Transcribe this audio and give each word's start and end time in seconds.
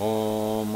ॐ 0.00 0.72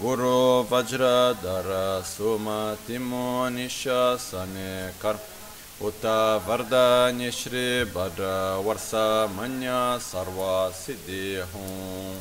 गुरु 0.00 0.36
वज्रधर 0.72 1.70
सुमतिमो 2.06 3.48
निशासने 3.50 4.70
कर्म 5.02 5.86
उत 5.86 6.04
वरदान्य 6.46 7.30
श्री 7.30 7.64
भद्र 7.94 8.28
वर्ष 8.66 8.90
मन्य 9.32 9.72
सर्व 10.02 10.38
सिद्धि 10.74 11.24
हूँ 11.54 12.14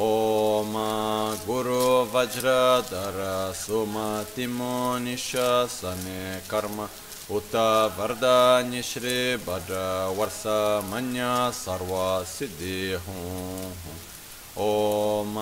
ॐ 0.00 0.72
गुरु 1.46 1.82
वज्रधर 2.14 3.20
सुमतिमो 3.56 4.72
निशासने 5.00 6.40
कर्म 6.50 6.80
उत 7.32 7.54
वरदान्य 7.98 8.82
श्री 8.84 9.18
भद्र 9.44 9.84
वर्ष 10.18 10.42
मन्य 10.92 11.28
सर्व 11.54 11.94
सिद्धि 12.28 12.80
हूँ 13.06 13.72
ॐ 14.62 15.34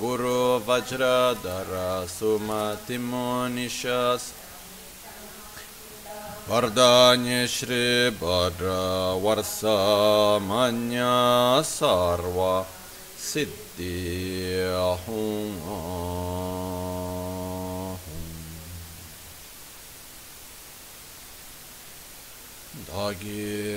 गुरु 0.00 0.36
वज्रधर 0.68 1.72
सुमतिमो 2.08 3.26
निशास 3.54 4.32
वरदान्य 6.50 7.46
श्री 7.54 7.84
भद्र 8.20 8.76
वर्ष 9.24 9.58
मन्य 10.48 11.08
सर्व 11.70 12.38
सिद्धि 13.24 13.92
हूँ 15.08 16.51
Pāki 22.93 23.73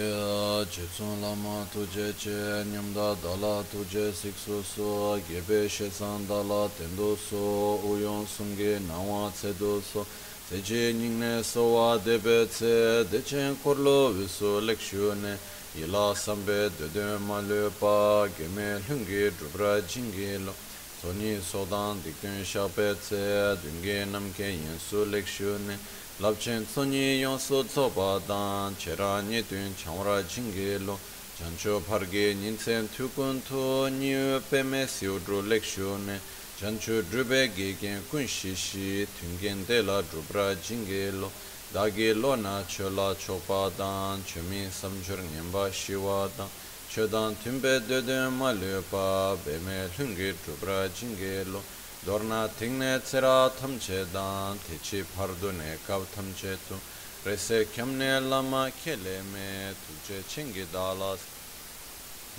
chitsun 0.69 1.23
lāma 1.25 1.65
tujē 1.73 2.13
che 2.21 2.37
nyamdā 2.69 3.17
dāla 3.25 3.65
tujē 3.73 4.13
siksu 4.13 4.61
su 4.63 5.17
gebe 5.25 5.67
shesan 5.67 6.27
dāla 6.29 6.69
tendu 6.77 7.17
su 7.17 7.81
uyon 7.89 8.27
sungi 8.29 8.77
nāwa 8.85 9.33
cedu 9.33 9.81
su 9.81 10.05
ceche 10.51 10.93
nyingne 10.93 11.43
sowa 11.43 11.97
debe 11.97 12.47
ce 12.51 13.07
dechen 13.09 13.57
korlo 13.63 14.13
visu 14.13 14.61
lekshu 14.61 15.15
ne 15.15 15.39
ila 15.81 16.15
sambe 16.15 16.71
dede 16.77 17.17
malu 17.17 17.73
pa 17.81 18.29
geme 18.37 18.83
lungi 18.87 19.33
drupra 19.33 19.81
jingi 19.81 20.45
lo 20.45 20.53
soni 21.01 21.41
sodan 21.41 22.03
dikten 22.05 22.45
shape 22.45 22.95
ce 23.01 23.57
dungi 23.65 24.05
namke 24.13 24.45
yensu 24.45 25.09
lekshu 25.09 25.57
ne 25.67 25.79
labchen 26.19 26.67
tsonyi 26.67 27.21
yonso 27.21 27.63
tsoba 27.65 28.19
dan 28.27 28.75
chera 28.79 29.21
nyetun 29.21 29.75
changwara 29.77 30.23
jingi 30.23 30.79
lo. 30.83 30.99
Chancho 31.37 31.83
parge 31.87 32.33
nintsen 32.33 32.89
tukun 32.89 33.43
to 33.47 33.87
nyu 33.89 34.41
peme 34.49 34.87
siudru 34.87 35.43
lekshu 35.43 35.99
ne. 36.07 36.19
Chancho 36.59 37.03
drube 37.11 37.53
gegen 37.55 38.03
kun 38.09 38.27
shishi 38.27 39.07
tungen 39.19 39.67
de 39.67 39.83
la 39.83 40.01
drubra 40.01 40.55
jingi 40.55 41.11
lo. 41.13 41.31
Dagi 41.71 42.15
lo 42.19 42.35
na 42.35 42.63
chola 42.67 43.15
chopa 43.15 43.71
dan 43.77 44.25
chumi 44.25 44.71
samchur 44.71 45.21
nyemba 45.35 45.71
shiwa 45.71 46.31
dan. 46.35 46.49
Chodan 46.89 47.37
tumbe 47.43 47.83
dödön 47.87 48.35
ma 48.35 48.53
lupa 48.53 49.37
beme 49.45 49.91
lungi 49.99 50.33
drubra 50.43 50.89
jingi 50.89 51.45
lo. 51.45 51.61
dorna 52.07 52.49
tingne 52.57 53.01
tsera 53.03 53.51
thamche 53.51 54.07
dan 54.13 54.57
techi 54.69 55.05
pardune 55.17 55.77
kav 55.85 56.07
thamche 56.15 56.57
tu. 56.69 56.79
Rese 57.25 57.67
kyamne 57.75 58.21
lama 58.29 58.71
kele 58.85 59.23
me 59.33 59.75
tuje 59.85 60.23
chingi 60.29 60.65
dalas 60.71 61.19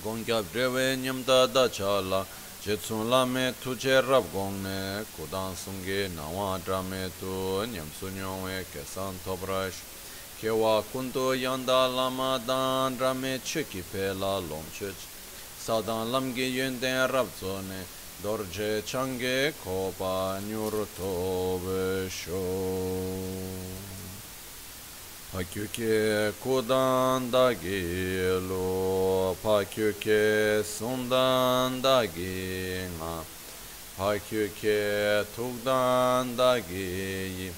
gongya 0.02 0.42
breve 0.42 0.96
nyamda 0.96 1.46
da 1.52 1.68
chala. 1.68 2.26
Jetsun 2.64 3.10
lame 3.10 3.54
tuje 3.62 4.00
rab 4.08 4.24
gongne 4.32 5.04
kudan 5.18 5.54
sungi 5.54 6.08
nawa 6.16 6.58
drame 6.64 7.12
tu. 7.20 7.66
Nyam 7.68 7.90
sunyongwe 8.00 8.64
kesan 8.72 9.20
tobrash 9.26 9.84
kewa 10.40 10.82
kundu 10.94 11.36
yanda 11.36 11.88
lama 11.94 12.40
dan 12.48 12.96
drame 12.96 13.42
chuki 13.44 13.84
pela 13.92 14.40
la 14.40 14.40
lomchuch 14.40 15.04
sadan 15.60 16.10
lamgi 16.10 16.56
yunden 16.56 17.12
rab 17.12 17.28
zone 17.38 17.84
dorje 18.24 18.82
change 18.84 19.54
kopa 19.64 20.40
nyurto 20.50 21.60
vesho 21.64 22.46
pakyuke 25.32 26.34
kudan 26.42 27.30
dagi 27.30 28.18
lo 28.50 29.36
pakyuke 29.44 30.64
sundan 30.66 31.82
dagi 31.82 32.90
nga 32.98 33.22
pakyuke 33.98 34.82
tugdan 35.36 36.36
dagi 36.36 37.52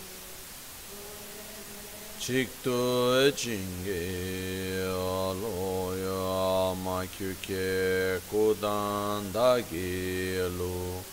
Çiktu 2.20 3.32
çingi 3.36 4.84
aloya 4.92 6.76
makyuke 6.76 8.20
kudan 8.32 9.34
da 9.34 9.60
gilu 9.60 11.04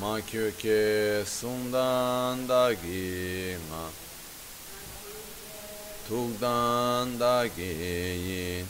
makyuke 0.00 1.24
sundan 1.26 2.48
da 2.48 2.72
gima 2.72 3.86
tukdan 6.08 7.20
da 7.20 7.46
giyin 7.46 8.66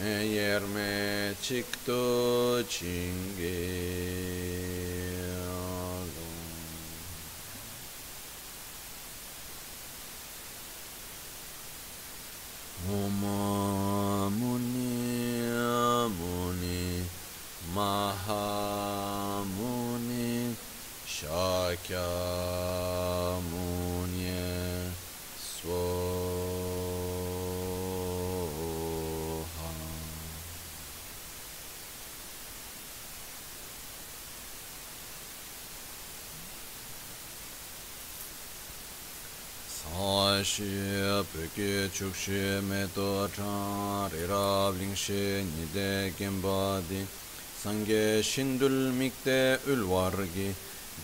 ten 0.00 0.20
yerme 0.20 1.34
çiktu 1.42 2.64
çingi 2.68 4.59
Om 12.88 13.20
Muni 14.40 14.80
shi 40.50 40.66
peke 41.32 41.88
chuk 41.96 42.14
shi 42.14 42.60
me 42.68 42.82
to 42.94 43.28
chan 43.36 44.10
re 44.12 44.22
rab 44.30 44.74
ling 44.80 44.96
shi 45.02 45.22
ni 45.50 45.64
de 45.74 46.10
kem 46.18 46.40
ba 46.42 46.82
di. 46.88 47.00
Sangye 47.62 48.04
shindul 48.30 48.78
mikte 48.98 49.40
ulwar 49.72 50.16
gi 50.34 50.48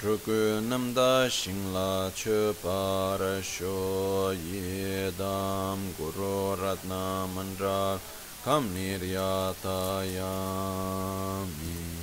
druku 0.01 0.41
namda 0.71 1.13
shingla 1.39 1.91
chu 2.21 2.39
par 2.63 3.21
sho 3.53 4.33
ye 4.33 5.13
dam. 5.17 5.79
Guru 5.99 6.57
ratna 6.63 7.05
mandra 7.35 8.01
kam 8.45 8.65
niryata 8.75 9.81
yami 10.17 11.96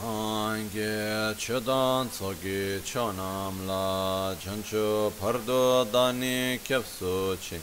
Sangye 0.00 1.34
chedan 1.36 2.08
tsogi 2.08 2.80
chanam 2.82 3.66
la 3.66 4.34
chancho 4.40 5.12
pardo 5.20 5.84
dani 5.92 6.58
kyapsu 6.64 7.36
chi 7.38 7.60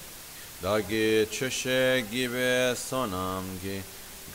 Dagi 0.61 1.25
chushe 1.31 2.05
gibe 2.11 2.75
sonam 2.75 3.43
gi 3.59 3.81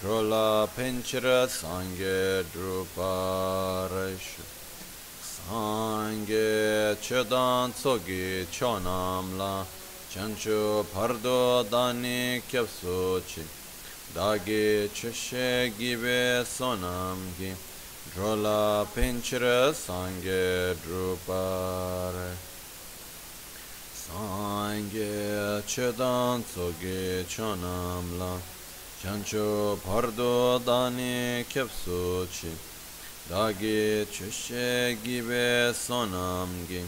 drola 0.00 0.66
penchira 0.74 1.46
sangye 1.46 2.42
druparashu 2.52 4.42
Sangye 5.22 6.96
chedan 7.00 7.70
tsogi 7.72 8.44
chanam 8.50 9.38
la 9.38 9.64
chancho 10.10 10.84
pardo 10.92 11.62
dani 11.70 12.42
kyapsu 12.50 13.22
chi 13.24 13.42
Dagi 14.12 14.90
chushe 14.92 15.70
gibe 15.78 16.44
sonam 16.44 17.18
gi 17.38 17.54
Rola 18.14 18.86
pinchira 18.92 19.72
sange 19.72 20.76
drupare. 20.84 22.36
Sange 23.94 25.62
chedan 25.64 26.44
soge 26.44 27.24
chanamla 27.26 28.38
Chancho 29.00 29.78
pardo 29.82 30.58
dani 30.58 31.42
kepsuchi 31.48 32.54
Dagi 33.30 34.06
chushe 34.10 34.98
gibe 35.02 35.72
sonamgi 35.72 36.84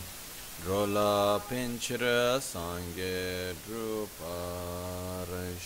Rola 0.66 1.40
pinchira 1.48 2.38
sange 2.38 3.54
drupare. 3.66 5.56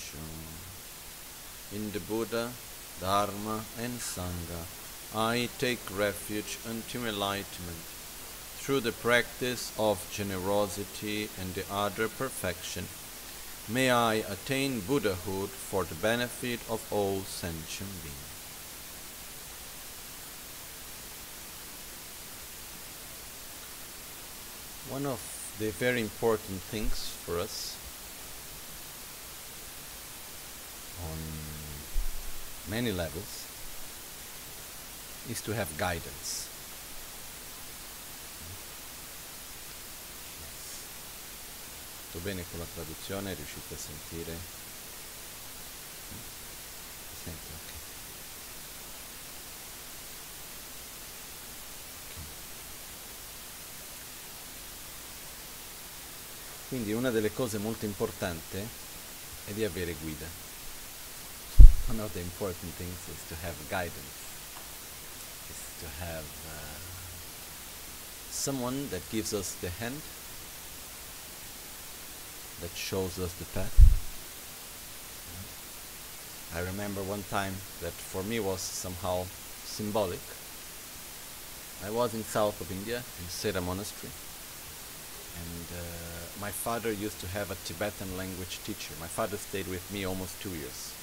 In 1.72 1.90
the 1.90 1.98
Buddha, 1.98 2.48
Dharma 3.00 3.60
and 3.78 3.98
Sangha. 3.98 4.77
I 5.14 5.48
take 5.58 5.80
refuge 5.96 6.58
unto 6.68 7.06
enlightenment 7.06 7.78
through 8.58 8.80
the 8.80 8.92
practice 8.92 9.72
of 9.78 10.06
generosity 10.12 11.30
and 11.40 11.54
the 11.54 11.64
other 11.72 12.08
perfection. 12.08 12.84
May 13.66 13.90
I 13.90 14.14
attain 14.16 14.80
Buddhahood 14.80 15.48
for 15.48 15.84
the 15.84 15.94
benefit 15.94 16.60
of 16.68 16.86
all 16.92 17.22
sentient 17.22 18.02
beings. 18.02 18.14
One 24.90 25.06
of 25.06 25.20
the 25.58 25.70
very 25.70 26.02
important 26.02 26.60
things 26.60 27.16
for 27.24 27.38
us 27.38 27.76
on 31.10 31.18
many 32.70 32.92
levels 32.92 33.47
is 35.28 35.40
to 35.42 35.52
have 35.52 35.68
guidance. 35.76 36.46
Tutto 42.10 42.24
bene 42.24 42.44
con 42.50 42.58
la 42.58 42.66
traduzione? 42.74 43.34
Riuscite 43.34 43.74
a 43.74 43.76
sentire? 43.76 44.36
Senti, 47.22 47.52
ok. 47.52 47.72
Quindi 56.68 56.92
una 56.92 57.10
delle 57.10 57.32
cose 57.32 57.58
molto 57.58 57.84
importanti 57.84 58.58
è 59.46 59.52
di 59.52 59.64
avere 59.64 59.94
guida. 59.94 60.26
One 61.88 62.02
of 62.02 62.12
the 62.12 62.20
important 62.20 62.74
things 62.76 62.98
is 63.08 63.28
to 63.28 63.34
have 63.42 63.54
guidance, 63.68 64.17
to 65.80 65.86
have 66.04 66.26
uh, 66.48 66.78
someone 68.30 68.88
that 68.90 69.02
gives 69.10 69.32
us 69.32 69.54
the 69.60 69.70
hand, 69.70 70.00
that 72.60 72.74
shows 72.76 73.18
us 73.18 73.32
the 73.34 73.44
path. 73.46 73.74
I 76.56 76.60
remember 76.60 77.02
one 77.02 77.24
time 77.30 77.54
that 77.82 77.92
for 77.92 78.22
me 78.22 78.40
was 78.40 78.60
somehow 78.60 79.26
symbolic. 79.64 80.20
I 81.84 81.90
was 81.90 82.14
in 82.14 82.24
south 82.24 82.60
of 82.60 82.72
India, 82.72 82.96
in 82.96 83.28
Sera 83.28 83.60
Monastery, 83.60 84.10
and 85.38 85.66
uh, 85.78 86.40
my 86.40 86.50
father 86.50 86.90
used 86.90 87.20
to 87.20 87.28
have 87.28 87.50
a 87.50 87.56
Tibetan 87.64 88.16
language 88.16 88.58
teacher. 88.64 88.94
My 88.98 89.06
father 89.06 89.36
stayed 89.36 89.68
with 89.68 89.86
me 89.92 90.04
almost 90.04 90.40
two 90.40 90.50
years. 90.50 90.94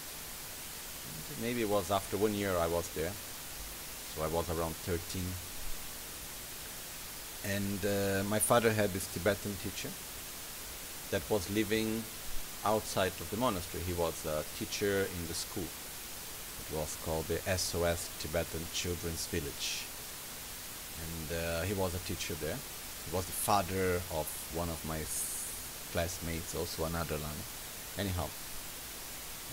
And 1.30 1.42
maybe 1.42 1.62
it 1.62 1.70
was 1.70 1.92
after 1.92 2.18
one 2.18 2.34
year 2.34 2.58
I 2.58 2.68
was 2.68 2.90
there, 2.90 3.12
so 4.16 4.24
I 4.24 4.28
was 4.28 4.50
around 4.50 4.76
13. 4.88 5.22
And 7.54 7.80
uh, 7.86 8.24
my 8.30 8.40
father 8.40 8.72
had 8.72 8.92
this 8.92 9.12
Tibetan 9.14 9.56
teacher 9.62 9.90
that 11.12 11.22
was 11.30 11.50
living 11.52 12.04
outside 12.66 13.12
of 13.20 13.30
the 13.30 13.38
monastery. 13.38 13.84
He 13.84 13.94
was 13.94 14.26
a 14.26 14.44
teacher 14.58 15.06
in 15.06 15.28
the 15.28 15.34
school. 15.34 15.68
It 15.68 16.76
was 16.76 16.98
called 17.06 17.26
the 17.26 17.38
SOS 17.58 18.10
Tibetan 18.20 18.66
Children's 18.74 19.28
Village. 19.28 19.84
And 21.04 21.38
uh, 21.38 21.62
he 21.64 21.74
was 21.74 21.94
a 21.94 22.00
teacher 22.08 22.34
there. 22.36 22.58
He 23.06 23.16
was 23.16 23.26
the 23.26 23.32
father 23.32 24.02
of 24.18 24.26
one 24.56 24.70
of 24.70 24.84
my 24.88 25.02
classmates, 25.92 26.56
also 26.56 26.86
another 26.86 27.16
Lama. 27.16 27.46
Anyhow. 28.00 28.28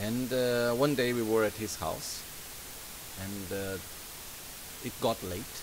And 0.00 0.32
uh, 0.32 0.72
one 0.72 0.94
day 0.94 1.12
we 1.12 1.22
were 1.22 1.44
at 1.44 1.52
his 1.52 1.76
house, 1.76 2.22
and 3.20 3.52
uh, 3.52 3.76
it 4.84 4.92
got 5.00 5.22
late, 5.24 5.56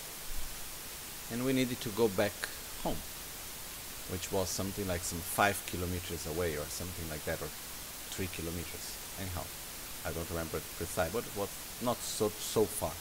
and 1.31 1.45
we 1.45 1.53
needed 1.53 1.79
to 1.81 1.89
go 1.89 2.07
back 2.07 2.33
home, 2.83 2.97
which 4.11 4.31
was 4.31 4.49
something 4.49 4.87
like 4.87 5.01
some 5.01 5.19
five 5.19 5.61
kilometers 5.67 6.25
away, 6.27 6.55
or 6.55 6.65
something 6.65 7.09
like 7.09 7.23
that, 7.25 7.41
or 7.41 7.49
three 8.09 8.27
kilometers. 8.33 8.95
Anyhow, 9.19 9.43
I 10.05 10.11
don't 10.11 10.29
remember 10.29 10.59
precise, 10.77 11.11
but 11.11 11.25
it 11.25 11.35
was 11.37 11.49
not 11.81 11.97
so 11.97 12.29
so 12.29 12.65
far. 12.65 12.93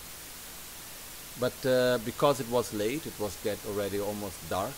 But 1.41 1.67
uh, 1.67 1.99
because 2.05 2.41
it 2.41 2.51
was 2.51 2.75
late, 2.75 3.07
it 3.07 3.19
was 3.21 3.37
get 3.45 3.59
already 3.67 4.01
almost 4.01 4.37
dark. 4.51 4.75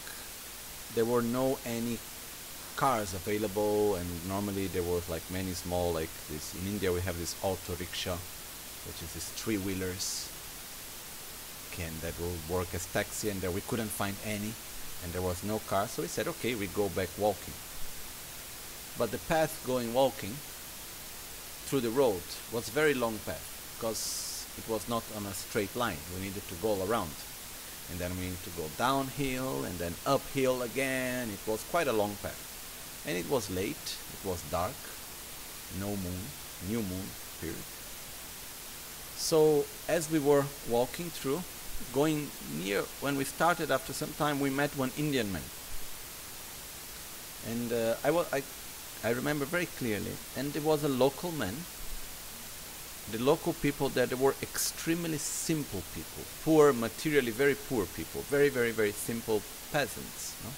There 0.94 1.04
were 1.04 1.22
no 1.22 1.58
any 1.64 1.98
cars 2.76 3.14
available, 3.14 3.96
and 3.96 4.06
normally 4.28 4.66
there 4.68 4.82
was 4.82 5.08
like 5.08 5.22
many 5.30 5.52
small 5.52 5.92
like 5.92 6.10
this. 6.28 6.54
In 6.54 6.66
India, 6.66 6.92
we 6.92 7.00
have 7.00 7.18
this 7.18 7.34
auto 7.42 7.74
rickshaw, 7.78 8.16
which 8.86 9.02
is 9.02 9.12
these 9.12 9.28
three 9.36 9.58
wheelers, 9.58 10.29
can 11.72 11.92
that 12.02 12.18
will 12.18 12.36
work 12.48 12.74
as 12.74 12.86
taxi, 12.86 13.30
and 13.30 13.40
there 13.40 13.50
we 13.50 13.60
couldn't 13.62 13.88
find 13.88 14.16
any, 14.24 14.52
and 15.02 15.12
there 15.12 15.22
was 15.22 15.42
no 15.44 15.58
car. 15.60 15.86
So 15.86 16.02
we 16.02 16.08
said, 16.08 16.28
okay, 16.28 16.54
we 16.54 16.66
go 16.68 16.88
back 16.88 17.08
walking. 17.18 17.54
But 18.98 19.10
the 19.10 19.18
path 19.18 19.62
going 19.66 19.94
walking 19.94 20.34
through 21.66 21.80
the 21.80 21.90
road 21.90 22.22
was 22.52 22.68
very 22.68 22.94
long 22.94 23.18
path 23.24 23.74
because 23.76 24.46
it 24.58 24.68
was 24.68 24.88
not 24.88 25.04
on 25.16 25.24
a 25.26 25.32
straight 25.32 25.74
line. 25.76 25.96
We 26.14 26.22
needed 26.26 26.46
to 26.48 26.54
go 26.56 26.84
around. 26.84 27.14
And 27.90 27.98
then 27.98 28.10
we 28.16 28.24
needed 28.24 28.42
to 28.44 28.50
go 28.50 28.66
downhill 28.76 29.64
and 29.64 29.78
then 29.78 29.94
uphill 30.06 30.62
again. 30.62 31.30
It 31.30 31.50
was 31.50 31.64
quite 31.70 31.88
a 31.88 31.92
long 31.92 32.16
path. 32.22 33.02
And 33.06 33.16
it 33.16 33.28
was 33.30 33.50
late, 33.50 33.96
it 34.12 34.28
was 34.28 34.42
dark, 34.50 34.76
no 35.80 35.88
moon, 35.88 36.22
new 36.68 36.82
moon 36.82 37.06
period. 37.40 37.64
So 39.16 39.64
as 39.88 40.10
we 40.10 40.18
were 40.18 40.44
walking 40.68 41.08
through, 41.10 41.42
going 41.92 42.28
near, 42.62 42.82
when 43.00 43.16
we 43.16 43.24
started 43.24 43.70
after 43.70 43.92
some 43.92 44.12
time, 44.12 44.40
we 44.40 44.50
met 44.50 44.70
one 44.76 44.90
Indian 44.98 45.32
man. 45.32 45.42
And 47.48 47.72
uh, 47.72 47.94
I, 48.04 48.10
wa- 48.10 48.26
I, 48.32 48.42
I 49.02 49.10
remember 49.10 49.44
very 49.44 49.66
clearly, 49.66 50.12
and 50.36 50.54
it 50.54 50.62
was 50.62 50.84
a 50.84 50.88
local 50.88 51.32
man. 51.32 51.54
The 53.12 53.18
local 53.18 53.54
people 53.54 53.88
there 53.88 54.06
were 54.16 54.34
extremely 54.42 55.18
simple 55.18 55.82
people. 55.94 56.22
Poor 56.44 56.72
materially 56.72 57.32
very 57.32 57.56
poor 57.56 57.86
people. 57.86 58.20
Very 58.22 58.50
very 58.50 58.70
very 58.70 58.92
simple 58.92 59.42
peasants 59.72 60.34
no? 60.44 60.50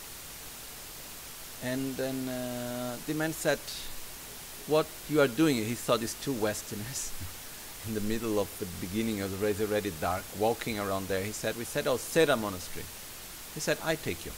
and 1.69 1.95
then 1.97 2.29
uh, 2.29 2.97
the 3.07 3.15
man 3.15 3.33
said 3.33 3.59
what 4.67 4.87
you 5.11 5.21
are 5.21 5.29
doing 5.29 5.57
he 5.57 5.75
saw 5.75 5.97
these 5.97 6.15
two 6.15 6.33
westerners 6.33 7.13
in 7.89 7.95
the 7.95 8.01
middle 8.01 8.39
of 8.39 8.49
the 8.59 8.67
beginning 8.81 9.21
of 9.21 9.41
the 9.41 9.65
already 9.65 9.93
dark 10.01 10.23
walking 10.39 10.79
around 10.79 11.09
there 11.09 11.23
he 11.23 11.33
said 11.33 11.57
we 11.57 11.65
said 11.65 11.87
oh 11.87 11.97
Sera 11.97 12.37
monastery 12.37 12.85
he 13.55 13.61
said 13.61 13.79
I 13.85 13.97
take 13.97 14.25
you 14.25 14.33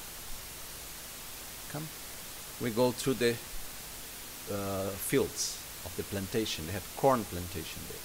come 1.71 1.87
we 2.61 2.71
go 2.71 2.93
through 2.93 3.15
the 3.15 3.37
uh, 4.53 4.89
fields 4.91 5.59
of 5.85 5.95
the 5.97 6.03
plantation. 6.05 6.67
They 6.67 6.73
had 6.73 6.83
corn 6.97 7.25
plantation 7.25 7.81
there. 7.89 8.05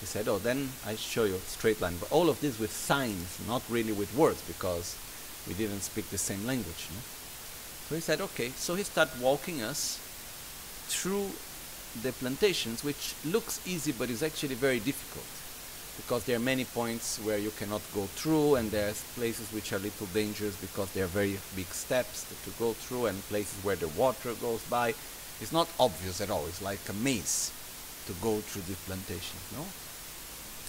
He 0.00 0.06
said, 0.06 0.28
"Oh, 0.28 0.38
then 0.38 0.70
I 0.86 0.96
show 0.96 1.24
you 1.24 1.38
straight 1.46 1.80
line." 1.80 1.96
But 1.98 2.10
all 2.10 2.28
of 2.28 2.40
this 2.40 2.58
with 2.58 2.72
signs, 2.72 3.38
not 3.46 3.62
really 3.68 3.92
with 3.92 4.14
words, 4.14 4.42
because 4.42 4.96
we 5.46 5.54
didn't 5.54 5.82
speak 5.82 6.10
the 6.10 6.18
same 6.18 6.44
language. 6.46 6.88
No? 6.90 7.00
So 7.88 7.94
he 7.94 8.00
said, 8.00 8.20
"Okay." 8.20 8.50
So 8.56 8.74
he 8.74 8.82
started 8.82 9.20
walking 9.20 9.62
us 9.62 9.98
through 10.88 11.30
the 12.00 12.12
plantations, 12.12 12.82
which 12.82 13.14
looks 13.24 13.60
easy, 13.66 13.92
but 13.92 14.08
is 14.08 14.22
actually 14.22 14.54
very 14.54 14.80
difficult, 14.80 15.26
because 15.96 16.24
there 16.24 16.36
are 16.36 16.40
many 16.40 16.64
points 16.64 17.18
where 17.18 17.38
you 17.38 17.50
cannot 17.50 17.82
go 17.94 18.06
through, 18.06 18.54
and 18.54 18.70
there's 18.70 19.02
places 19.14 19.52
which 19.52 19.72
are 19.72 19.78
little 19.78 20.06
dangerous 20.14 20.56
because 20.56 20.90
there 20.92 21.04
are 21.04 21.08
very 21.08 21.38
big 21.54 21.66
steps 21.66 22.24
to 22.44 22.50
go 22.58 22.72
through, 22.72 23.06
and 23.06 23.20
places 23.28 23.62
where 23.62 23.76
the 23.76 23.88
water 23.88 24.32
goes 24.34 24.62
by. 24.70 24.94
It's 25.40 25.52
not 25.52 25.68
obvious 25.78 26.20
at 26.20 26.30
all. 26.30 26.46
It's 26.46 26.62
like 26.62 26.88
a 26.88 26.94
maze 26.94 27.52
to 28.06 28.12
go 28.22 28.40
through 28.40 28.62
the 28.62 28.76
plantations, 28.86 29.42
no? 29.52 29.64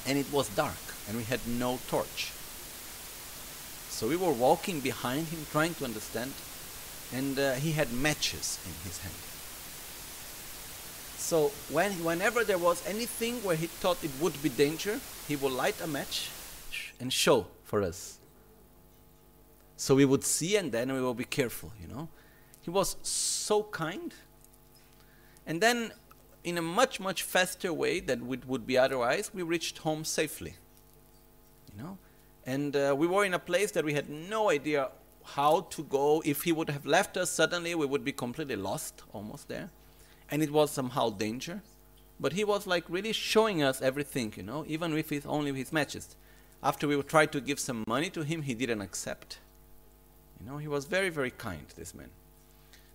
And 0.05 0.17
it 0.17 0.31
was 0.33 0.49
dark, 0.49 0.83
and 1.07 1.15
we 1.15 1.23
had 1.23 1.39
no 1.47 1.79
torch. 1.87 2.33
So 3.89 4.09
we 4.09 4.17
were 4.17 4.33
walking 4.33 4.81
behind 4.81 5.27
him, 5.27 5.45
trying 5.51 5.75
to 5.75 5.85
understand, 5.85 6.33
and 7.13 7.39
uh, 7.39 7.53
he 7.53 7.71
had 7.71 7.93
matches 7.93 8.59
in 8.65 8.73
his 8.83 8.97
hand. 8.99 9.13
So 11.23 11.51
when, 11.69 11.91
whenever 12.03 12.43
there 12.43 12.57
was 12.57 12.85
anything 12.85 13.35
where 13.43 13.55
he 13.55 13.67
thought 13.67 14.03
it 14.03 14.11
would 14.19 14.41
be 14.43 14.49
danger, 14.49 14.99
he 15.27 15.35
would 15.35 15.53
light 15.53 15.79
a 15.81 15.87
match 15.87 16.29
and 16.99 17.11
show 17.11 17.47
for 17.63 17.81
us. 17.81 18.19
So 19.77 19.95
we 19.95 20.05
would 20.05 20.23
see, 20.23 20.57
and 20.57 20.71
then 20.71 20.91
we 20.93 21.01
will 21.01 21.13
be 21.13 21.25
careful, 21.25 21.71
you 21.81 21.87
know. 21.87 22.09
He 22.61 22.69
was 22.69 22.97
so 23.01 23.63
kind 23.63 24.13
and 25.45 25.61
then, 25.61 25.91
in 26.43 26.57
a 26.57 26.61
much, 26.61 26.99
much 26.99 27.23
faster 27.23 27.73
way 27.73 27.99
than 27.99 28.31
it 28.31 28.47
would 28.47 28.65
be 28.65 28.77
otherwise, 28.77 29.31
we 29.33 29.43
reached 29.43 29.79
home 29.79 30.05
safely. 30.05 30.55
You 31.75 31.83
know? 31.83 31.97
And 32.45 32.75
uh, 32.75 32.95
we 32.97 33.07
were 33.07 33.25
in 33.25 33.33
a 33.33 33.39
place 33.39 33.71
that 33.71 33.85
we 33.85 33.93
had 33.93 34.09
no 34.09 34.49
idea 34.49 34.89
how 35.23 35.61
to 35.71 35.83
go. 35.83 36.21
If 36.25 36.43
he 36.43 36.51
would 36.51 36.69
have 36.69 36.85
left 36.85 37.17
us 37.17 37.29
suddenly, 37.29 37.75
we 37.75 37.85
would 37.85 38.03
be 38.03 38.11
completely 38.11 38.55
lost 38.55 39.03
almost 39.13 39.47
there. 39.47 39.69
And 40.33 40.41
it 40.41 40.49
was 40.49 40.71
somehow 40.71 41.11
danger. 41.11 41.61
But 42.19 42.33
he 42.33 42.43
was 42.43 42.65
like 42.65 42.85
really 42.89 43.13
showing 43.13 43.61
us 43.61 43.83
everything, 43.83 44.33
you 44.35 44.41
know, 44.41 44.65
even 44.67 44.91
with 44.91 45.11
his 45.11 45.27
only 45.27 45.53
his 45.53 45.71
matches. 45.71 46.15
after 46.63 46.87
we 46.87 46.99
tried 47.03 47.31
to 47.33 47.41
give 47.41 47.59
some 47.59 47.83
money 47.85 48.09
to 48.09 48.23
him, 48.23 48.41
he 48.41 48.55
didn't 48.55 48.81
accept. 48.81 49.37
You 50.39 50.49
know, 50.49 50.57
he 50.57 50.67
was 50.67 50.85
very, 50.85 51.09
very 51.09 51.29
kind, 51.29 51.67
this 51.75 51.93
man. 51.93 52.09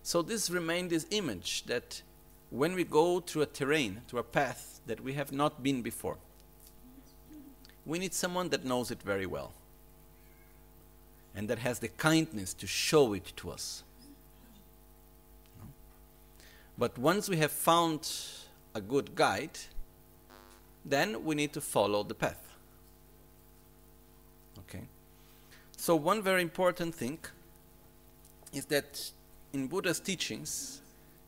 So 0.03 0.21
this 0.21 0.49
remained 0.49 0.89
this 0.89 1.05
image 1.11 1.63
that 1.67 2.01
when 2.49 2.73
we 2.73 2.83
go 2.83 3.21
through 3.21 3.43
a 3.43 3.53
terrain, 3.59 4.01
through 4.07 4.19
a 4.19 4.31
path 4.39 4.81
that 4.85 4.99
we 4.99 5.13
have 5.13 5.31
not 5.31 5.63
been 5.63 5.81
before, 5.81 6.17
we 7.85 7.99
need 7.99 8.13
someone 8.13 8.49
that 8.49 8.65
knows 8.65 8.91
it 8.91 9.01
very 9.01 9.25
well 9.25 9.53
and 11.33 11.47
that 11.47 11.59
has 11.59 11.79
the 11.79 11.87
kindness 11.87 12.53
to 12.55 12.67
show 12.67 13.13
it 13.13 13.31
to 13.37 13.49
us. 13.49 13.83
But 16.79 16.97
once 16.97 17.27
we 17.27 17.35
have 17.37 17.51
found 17.51 18.09
a 18.73 18.79
good 18.79 19.13
guide, 19.13 19.59
then 20.85 21.25
we 21.25 21.35
need 21.35 21.51
to 21.53 21.61
follow 21.61 22.03
the 22.03 22.13
path. 22.13 22.53
Okay? 24.59 24.87
So, 25.75 25.97
one 25.97 26.21
very 26.21 26.41
important 26.41 26.95
thing 26.95 27.19
is 28.53 28.65
that 28.65 29.11
in 29.51 29.67
Buddha's 29.67 29.99
teachings 29.99 30.81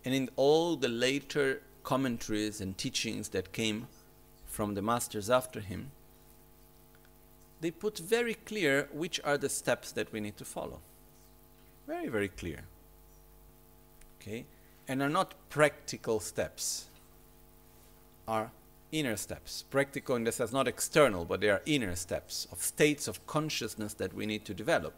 and 0.06 0.16
in 0.16 0.30
all 0.38 0.78
the 0.78 0.88
later 0.88 1.62
commentaries 1.84 2.62
and 2.62 2.78
teachings 2.78 3.30
that 3.30 3.52
came 3.52 3.88
from 4.46 4.74
the 4.74 4.82
masters 4.82 5.30
after 5.30 5.60
him, 5.60 5.92
they 7.60 7.72
put 7.72 7.98
very 7.98 8.36
clear 8.36 8.88
which 8.94 9.20
are 9.26 9.38
the 9.38 9.50
steps 9.50 9.92
that 9.92 10.14
we 10.14 10.22
need 10.22 10.38
to 10.38 10.46
follow. 10.46 10.80
Very, 11.88 12.08
very 12.08 12.30
clear. 12.30 12.62
Okay? 14.22 14.46
And 14.88 15.02
are 15.02 15.10
not 15.10 15.36
practical 15.50 16.20
steps, 16.20 16.86
are 18.28 18.52
inner 18.92 19.16
steps. 19.16 19.64
Practical 19.70 20.16
in 20.16 20.24
the 20.24 20.32
sense 20.32 20.52
not 20.52 20.68
external, 20.68 21.26
but 21.26 21.42
they 21.42 21.50
are 21.50 21.62
inner 21.66 21.96
steps 21.96 22.48
of 22.52 22.62
states 22.62 23.08
of 23.08 23.26
consciousness 23.28 23.94
that 23.96 24.14
we 24.14 24.26
need 24.26 24.46
to 24.46 24.54
develop. 24.54 24.94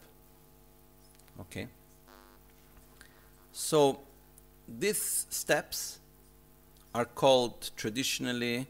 Okay? 1.40 1.68
So 3.52 4.00
these 4.68 5.26
steps 5.30 5.98
are 6.94 7.04
called 7.04 7.70
traditionally 7.76 8.66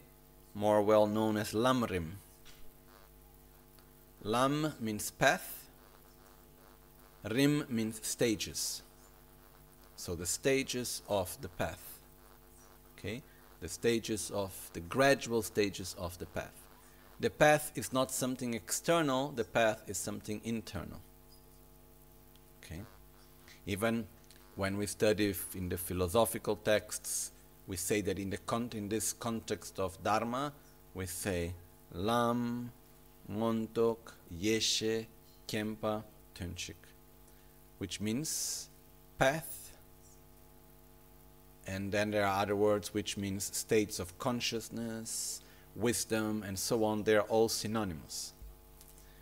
more 0.53 0.81
well 0.81 1.05
known 1.05 1.37
as 1.37 1.53
lamrim. 1.53 2.11
Lam 4.23 4.73
means 4.79 5.11
path, 5.11 5.67
rim 7.29 7.65
means 7.69 7.99
stages. 8.03 8.81
So 9.95 10.15
the 10.15 10.25
stages 10.25 11.01
of 11.07 11.37
the 11.41 11.49
path. 11.49 11.99
Okay? 12.97 13.21
The 13.61 13.67
stages 13.67 14.31
of 14.31 14.51
the 14.73 14.81
gradual 14.81 15.41
stages 15.41 15.95
of 15.97 16.17
the 16.17 16.25
path. 16.25 16.53
The 17.19 17.29
path 17.29 17.71
is 17.75 17.93
not 17.93 18.11
something 18.11 18.53
external, 18.53 19.29
the 19.29 19.45
path 19.45 19.83
is 19.87 19.97
something 19.97 20.41
internal. 20.43 20.99
Okay? 22.63 22.81
Even 23.65 24.05
when 24.55 24.77
we 24.77 24.85
study 24.85 25.33
in 25.53 25.69
the 25.69 25.77
philosophical 25.77 26.55
texts, 26.57 27.31
we 27.67 27.77
say 27.77 28.01
that 28.01 28.19
in, 28.19 28.29
the 28.29 28.37
con- 28.37 28.69
in 28.73 28.89
this 28.89 29.13
context 29.13 29.79
of 29.79 30.01
Dharma, 30.03 30.53
we 30.93 31.05
say 31.05 31.53
Lam, 31.93 32.71
Montok, 33.31 33.97
Yeshe, 34.33 35.05
Kempa, 35.47 36.03
Tunchik, 36.35 36.75
which 37.77 37.99
means 37.99 38.69
path. 39.17 39.64
And 41.67 41.91
then 41.91 42.11
there 42.11 42.25
are 42.25 42.41
other 42.41 42.55
words 42.55 42.93
which 42.93 43.17
means 43.17 43.55
states 43.55 43.99
of 43.99 44.17
consciousness, 44.19 45.41
wisdom, 45.75 46.43
and 46.43 46.57
so 46.57 46.83
on. 46.83 47.03
They 47.03 47.15
are 47.15 47.21
all 47.21 47.49
synonymous. 47.49 48.33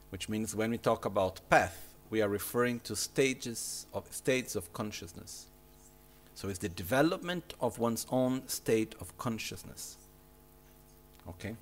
Which 0.09 0.29
means 0.29 0.55
when 0.55 0.71
we 0.71 0.77
talk 0.77 1.05
about 1.05 1.39
path, 1.49 1.93
we 2.09 2.21
are 2.21 2.29
referring 2.29 2.79
to 2.81 2.95
stages 2.95 3.87
of 3.93 4.05
states 4.11 4.55
of 4.55 4.71
consciousness. 4.73 5.47
So 6.35 6.49
it's 6.49 6.59
the 6.59 6.69
development 6.69 7.53
of 7.61 7.79
one's 7.79 8.05
own 8.11 8.47
state 8.47 8.95
of 8.99 9.17
consciousness. 9.17 9.97
Okay? 11.29 11.55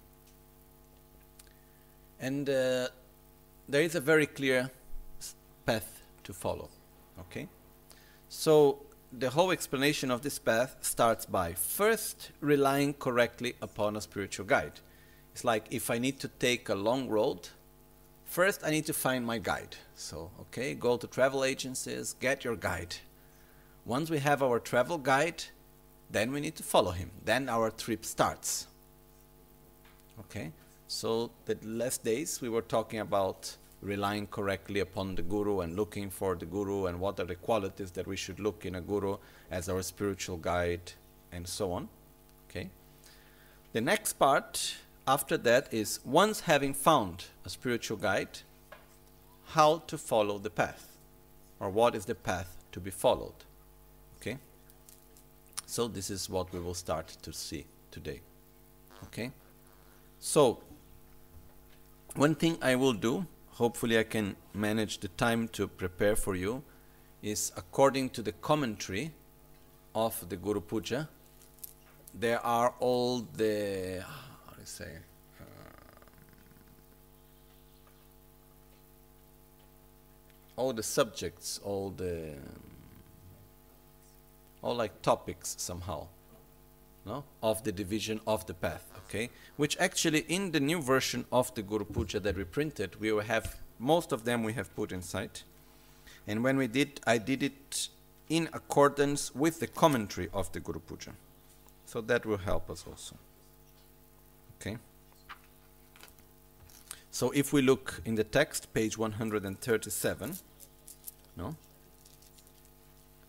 And 2.19 2.49
uh, 2.49 2.87
there 3.69 3.81
is 3.81 3.95
a 3.95 3.99
very 3.99 4.25
clear 4.25 4.69
path 5.65 6.01
to 6.23 6.33
follow. 6.33 6.69
Okay? 7.19 7.47
So 8.29 8.79
the 9.11 9.29
whole 9.31 9.51
explanation 9.51 10.11
of 10.11 10.21
this 10.21 10.39
path 10.39 10.77
starts 10.81 11.25
by 11.25 11.53
first 11.53 12.31
relying 12.39 12.93
correctly 12.93 13.55
upon 13.61 13.95
a 13.95 14.01
spiritual 14.01 14.45
guide. 14.45 14.79
It's 15.33 15.43
like 15.43 15.65
if 15.71 15.89
I 15.89 15.97
need 15.97 16.19
to 16.19 16.27
take 16.27 16.69
a 16.69 16.75
long 16.75 17.09
road, 17.09 17.49
First, 18.31 18.63
I 18.63 18.69
need 18.69 18.85
to 18.85 18.93
find 18.93 19.25
my 19.25 19.39
guide. 19.39 19.75
So, 19.93 20.31
okay, 20.39 20.73
go 20.73 20.95
to 20.95 21.05
travel 21.05 21.43
agencies, 21.43 22.13
get 22.13 22.45
your 22.45 22.55
guide. 22.55 22.95
Once 23.83 24.09
we 24.09 24.19
have 24.19 24.41
our 24.41 24.57
travel 24.57 24.97
guide, 24.97 25.43
then 26.09 26.31
we 26.31 26.39
need 26.39 26.55
to 26.55 26.63
follow 26.63 26.91
him. 26.91 27.11
Then 27.25 27.49
our 27.49 27.69
trip 27.71 28.05
starts. 28.05 28.67
Okay, 30.21 30.53
so 30.87 31.31
the 31.43 31.57
last 31.61 32.05
days 32.05 32.39
we 32.39 32.47
were 32.47 32.61
talking 32.61 32.99
about 32.99 33.57
relying 33.81 34.27
correctly 34.27 34.79
upon 34.79 35.15
the 35.15 35.21
guru 35.21 35.61
and 35.61 35.75
looking 35.75 36.09
for 36.09 36.35
the 36.35 36.45
guru 36.45 36.85
and 36.85 36.99
what 36.99 37.19
are 37.19 37.25
the 37.25 37.35
qualities 37.35 37.91
that 37.91 38.07
we 38.07 38.15
should 38.15 38.39
look 38.39 38.65
in 38.65 38.75
a 38.75 38.81
guru 38.81 39.17
as 39.49 39.67
our 39.67 39.81
spiritual 39.81 40.37
guide 40.37 40.93
and 41.31 41.47
so 41.47 41.71
on. 41.71 41.89
Okay, 42.49 42.69
the 43.73 43.81
next 43.81 44.13
part 44.13 44.75
after 45.07 45.37
that 45.37 45.73
is 45.73 45.99
once 46.05 46.41
having 46.41 46.73
found 46.73 47.25
a 47.45 47.49
spiritual 47.49 47.97
guide, 47.97 48.39
how 49.47 49.79
to 49.87 49.97
follow 49.97 50.37
the 50.37 50.49
path, 50.49 50.97
or 51.59 51.69
what 51.69 51.95
is 51.95 52.05
the 52.05 52.15
path 52.15 52.57
to 52.71 52.79
be 52.79 52.91
followed. 52.91 53.33
Okay? 54.17 54.37
So, 55.65 55.87
this 55.87 56.09
is 56.09 56.29
what 56.29 56.53
we 56.53 56.59
will 56.59 56.73
start 56.73 57.07
to 57.21 57.33
see 57.33 57.65
today. 57.89 58.21
Okay? 59.05 59.31
So, 60.19 60.59
one 62.15 62.35
thing 62.35 62.57
I 62.61 62.75
will 62.75 62.93
do, 62.93 63.25
hopefully, 63.53 63.97
I 63.97 64.03
can 64.03 64.35
manage 64.53 64.99
the 64.99 65.07
time 65.09 65.47
to 65.49 65.67
prepare 65.67 66.15
for 66.15 66.35
you, 66.35 66.63
is 67.21 67.51
according 67.55 68.09
to 68.11 68.21
the 68.21 68.31
commentary 68.31 69.11
of 69.93 70.27
the 70.29 70.35
Guru 70.35 70.61
Puja, 70.61 71.07
there 72.13 72.45
are 72.45 72.73
all 72.79 73.21
the 73.35 74.03
I 74.61 74.65
say? 74.65 74.97
Uh, 75.39 75.43
all 80.55 80.73
the 80.73 80.83
subjects, 80.83 81.59
all 81.63 81.89
the 81.89 82.35
all 84.61 84.75
like 84.75 85.01
topics 85.01 85.55
somehow, 85.57 86.07
no, 87.05 87.23
of 87.41 87.63
the 87.63 87.71
division 87.71 88.19
of 88.27 88.45
the 88.45 88.53
path. 88.53 88.87
Okay, 89.07 89.29
which 89.57 89.75
actually 89.77 90.25
in 90.29 90.51
the 90.51 90.59
new 90.59 90.81
version 90.81 91.25
of 91.31 91.53
the 91.55 91.61
Guru 91.61 91.85
Puja 91.85 92.19
that 92.19 92.37
we 92.37 92.43
printed, 92.43 92.99
we 92.99 93.11
will 93.11 93.21
have 93.21 93.57
most 93.77 94.11
of 94.11 94.23
them 94.23 94.43
we 94.43 94.53
have 94.53 94.73
put 94.75 94.91
inside, 94.91 95.41
and 96.27 96.43
when 96.43 96.57
we 96.57 96.67
did, 96.67 97.01
I 97.05 97.17
did 97.17 97.43
it 97.43 97.89
in 98.29 98.47
accordance 98.53 99.35
with 99.35 99.59
the 99.59 99.67
commentary 99.67 100.29
of 100.33 100.51
the 100.53 100.59
Guru 100.59 100.79
Puja, 100.79 101.11
so 101.85 101.99
that 102.01 102.25
will 102.25 102.37
help 102.37 102.69
us 102.69 102.85
also. 102.87 103.15
Okay. 104.59 104.77
So 107.09 107.31
if 107.31 107.51
we 107.51 107.61
look 107.61 108.01
in 108.05 108.15
the 108.15 108.23
text, 108.23 108.73
page 108.73 108.97
137, 108.97 110.37
no, 111.35 111.55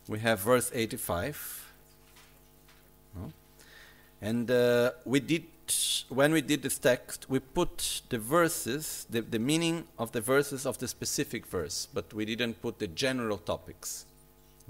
we 0.07 0.21
have 0.21 0.41
verse 0.41 0.71
85. 0.73 1.62
And 4.23 4.49
uh, 4.50 4.93
we 5.05 5.21
did 5.21 5.45
when 6.09 6.33
we 6.33 6.41
did 6.41 6.62
this 6.62 6.79
text, 6.79 7.31
we 7.31 7.38
put 7.38 8.02
the 8.09 8.19
verses, 8.19 9.07
the, 9.09 9.23
the 9.23 9.38
meaning 9.38 9.85
of 9.99 10.12
the 10.12 10.21
verses 10.21 10.67
of 10.67 10.79
the 10.79 10.88
specific 10.88 11.47
verse, 11.47 11.88
but 11.93 12.12
we 12.12 12.25
didn't 12.25 12.61
put 12.61 12.79
the 12.79 12.87
general 12.87 13.38
topics. 13.38 14.05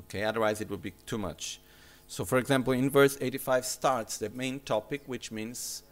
Okay, 0.01 0.23
otherwise 0.23 0.61
it 0.61 0.71
would 0.71 0.83
be 0.83 0.93
too 1.07 1.19
much. 1.19 1.61
So, 2.07 2.25
for 2.25 2.39
example, 2.39 2.73
in 2.73 2.91
verse 2.91 3.19
85 3.21 3.65
starts 3.65 4.19
the 4.19 4.31
main 4.31 4.61
topic, 4.61 5.03
which 5.07 5.33
means 5.33 5.83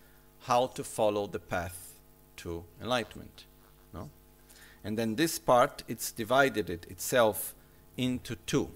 how 0.43 0.69
to 0.69 0.85
follow 0.85 1.27
the 1.27 1.39
path 1.39 1.95
to 2.37 2.65
enlightenment. 2.81 3.45
No? 3.93 4.11
And 4.85 4.99
then 4.99 5.17
this 5.17 5.39
part, 5.39 5.83
it's 5.89 6.13
divided 6.13 6.71
it 6.71 6.87
itself 6.89 7.55
into 7.97 8.37
two 8.47 8.71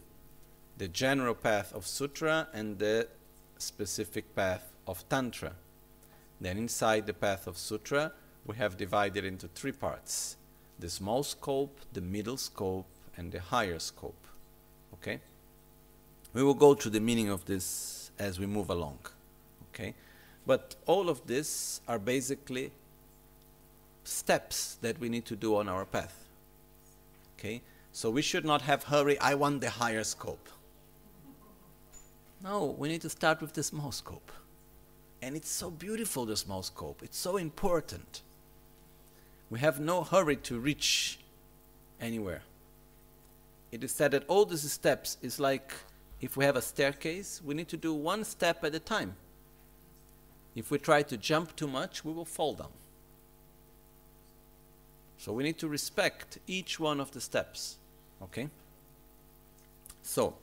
the 0.77 0.89
general 0.89 1.35
path 1.35 1.73
of 1.73 1.87
Sutra 1.87 2.49
and 2.53 2.81
the 2.81 3.07
specific 3.59 4.35
path 4.35 4.74
of 4.87 5.09
Tantra. 5.09 5.53
Then 6.41 6.59
inside 6.59 7.07
the 7.07 7.15
path 7.15 7.47
of 7.47 7.57
Sutra, 7.57 8.13
we 8.47 8.57
have 8.57 8.77
divided 8.77 9.25
into 9.25 9.49
three 9.49 9.73
parts 9.73 10.37
the 10.79 10.91
small 10.91 11.23
scope, 11.23 11.79
the 11.93 12.01
middle 12.01 12.37
scope, 12.37 12.87
and 13.17 13.31
the 13.31 13.41
higher 13.41 13.79
scope. 13.79 14.27
Okay? 14.95 15.21
We 16.33 16.43
will 16.43 16.55
go 16.55 16.75
to 16.75 16.91
the 16.91 17.01
meaning 17.01 17.29
of 17.29 17.45
this 17.45 18.11
as 18.19 18.41
we 18.41 18.47
move 18.47 18.71
along. 18.71 18.99
Okay? 19.69 19.95
But 20.47 20.75
all 20.87 21.09
of 21.09 21.27
this 21.27 21.81
are 21.87 21.99
basically 21.99 22.73
steps 24.03 24.77
that 24.83 24.99
we 24.99 25.09
need 25.09 25.25
to 25.27 25.37
do 25.37 25.57
on 25.57 25.69
our 25.69 25.85
path. 25.85 26.25
Okay? 27.39 27.63
So 27.93 28.11
we 28.11 28.23
should 28.23 28.45
not 28.45 28.63
have 28.63 28.85
hurry, 28.85 29.19
I 29.21 29.35
want 29.35 29.61
the 29.61 29.71
higher 29.71 30.03
scope. 30.03 30.49
No, 32.43 32.75
we 32.77 32.89
need 32.89 33.01
to 33.03 33.11
start 33.11 33.41
with 33.41 33.53
the 33.53 33.63
small 33.63 33.93
scope. 33.93 34.33
And 35.25 35.35
it's 35.35 35.49
so 35.49 35.71
beautiful, 35.71 36.27
the 36.27 36.37
small 36.37 36.63
scope. 36.63 37.01
It's 37.03 37.17
so 37.17 37.39
important. 37.39 38.21
We 39.49 39.59
have 39.59 39.81
no 39.81 40.05
hurry 40.05 40.37
to 40.37 40.59
reach 40.59 41.19
anywhere. 41.99 42.43
It 43.73 43.83
is 43.83 43.91
said 43.91 44.11
that 44.11 44.25
all 44.29 44.45
these 44.45 44.71
steps 44.71 45.17
is 45.23 45.41
like 45.41 45.73
if 46.21 46.37
we 46.37 46.45
have 46.45 46.57
a 46.57 46.61
staircase, 46.61 47.41
we 47.43 47.55
need 47.55 47.69
to 47.69 47.79
do 47.79 47.95
one 47.95 48.23
step 48.25 48.65
at 48.65 48.75
a 48.75 48.79
time. 48.79 49.17
If 50.55 50.71
we 50.71 50.77
try 50.77 51.01
to 51.01 51.17
jump 51.17 51.57
too 51.57 51.69
much, 51.69 52.05
we 52.05 52.13
will 52.13 52.27
fall 52.27 52.53
down. 52.53 52.75
So 55.17 55.33
we 55.33 55.43
need 55.43 55.57
to 55.61 55.69
respect 55.69 56.39
each 56.47 56.79
one 56.79 57.01
of 57.01 57.13
the 57.13 57.21
steps. 57.23 57.79
Okay? 58.23 58.51
So, 60.03 60.35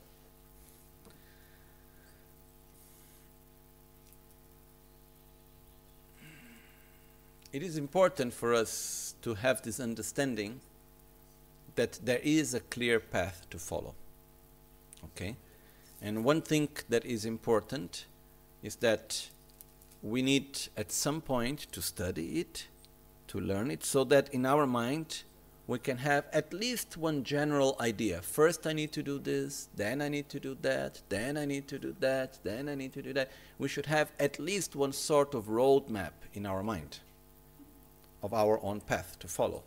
it 7.53 7.63
is 7.63 7.77
important 7.77 8.33
for 8.33 8.53
us 8.53 9.15
to 9.21 9.35
have 9.35 9.61
this 9.61 9.79
understanding 9.79 10.61
that 11.75 11.99
there 12.03 12.19
is 12.23 12.53
a 12.53 12.59
clear 12.59 12.99
path 12.99 13.45
to 13.49 13.57
follow. 13.57 13.93
Okay? 15.03 15.35
And 16.01 16.23
one 16.23 16.41
thing 16.41 16.69
that 16.89 17.05
is 17.05 17.25
important 17.25 18.05
is 18.63 18.77
that 18.77 19.29
we 20.01 20.21
need 20.21 20.59
at 20.77 20.91
some 20.91 21.21
point 21.21 21.71
to 21.71 21.81
study 21.81 22.39
it, 22.39 22.67
to 23.27 23.39
learn 23.39 23.69
it, 23.69 23.83
so 23.83 24.03
that 24.05 24.33
in 24.33 24.45
our 24.45 24.65
mind 24.65 25.23
we 25.67 25.77
can 25.77 25.97
have 25.97 26.25
at 26.33 26.53
least 26.53 26.97
one 26.97 27.23
general 27.23 27.77
idea. 27.79 28.21
First, 28.21 28.65
I 28.65 28.73
need 28.73 28.91
to 28.93 29.03
do 29.03 29.19
this, 29.19 29.69
then 29.75 30.01
I 30.01 30.09
need 30.09 30.27
to 30.29 30.39
do 30.39 30.57
that, 30.61 31.01
then 31.09 31.37
I 31.37 31.45
need 31.45 31.67
to 31.67 31.79
do 31.79 31.95
that, 31.99 32.39
then 32.43 32.67
I 32.67 32.75
need 32.75 32.93
to 32.93 33.01
do 33.01 33.13
that. 33.13 33.31
We 33.59 33.67
should 33.67 33.85
have 33.85 34.11
at 34.19 34.39
least 34.39 34.75
one 34.75 34.91
sort 34.91 35.33
of 35.33 35.45
roadmap 35.45 36.11
in 36.33 36.45
our 36.45 36.63
mind 36.63 36.99
of 38.23 38.33
our 38.33 38.63
own 38.63 38.81
path 38.81 39.17
to 39.19 39.27
follow. 39.27 39.63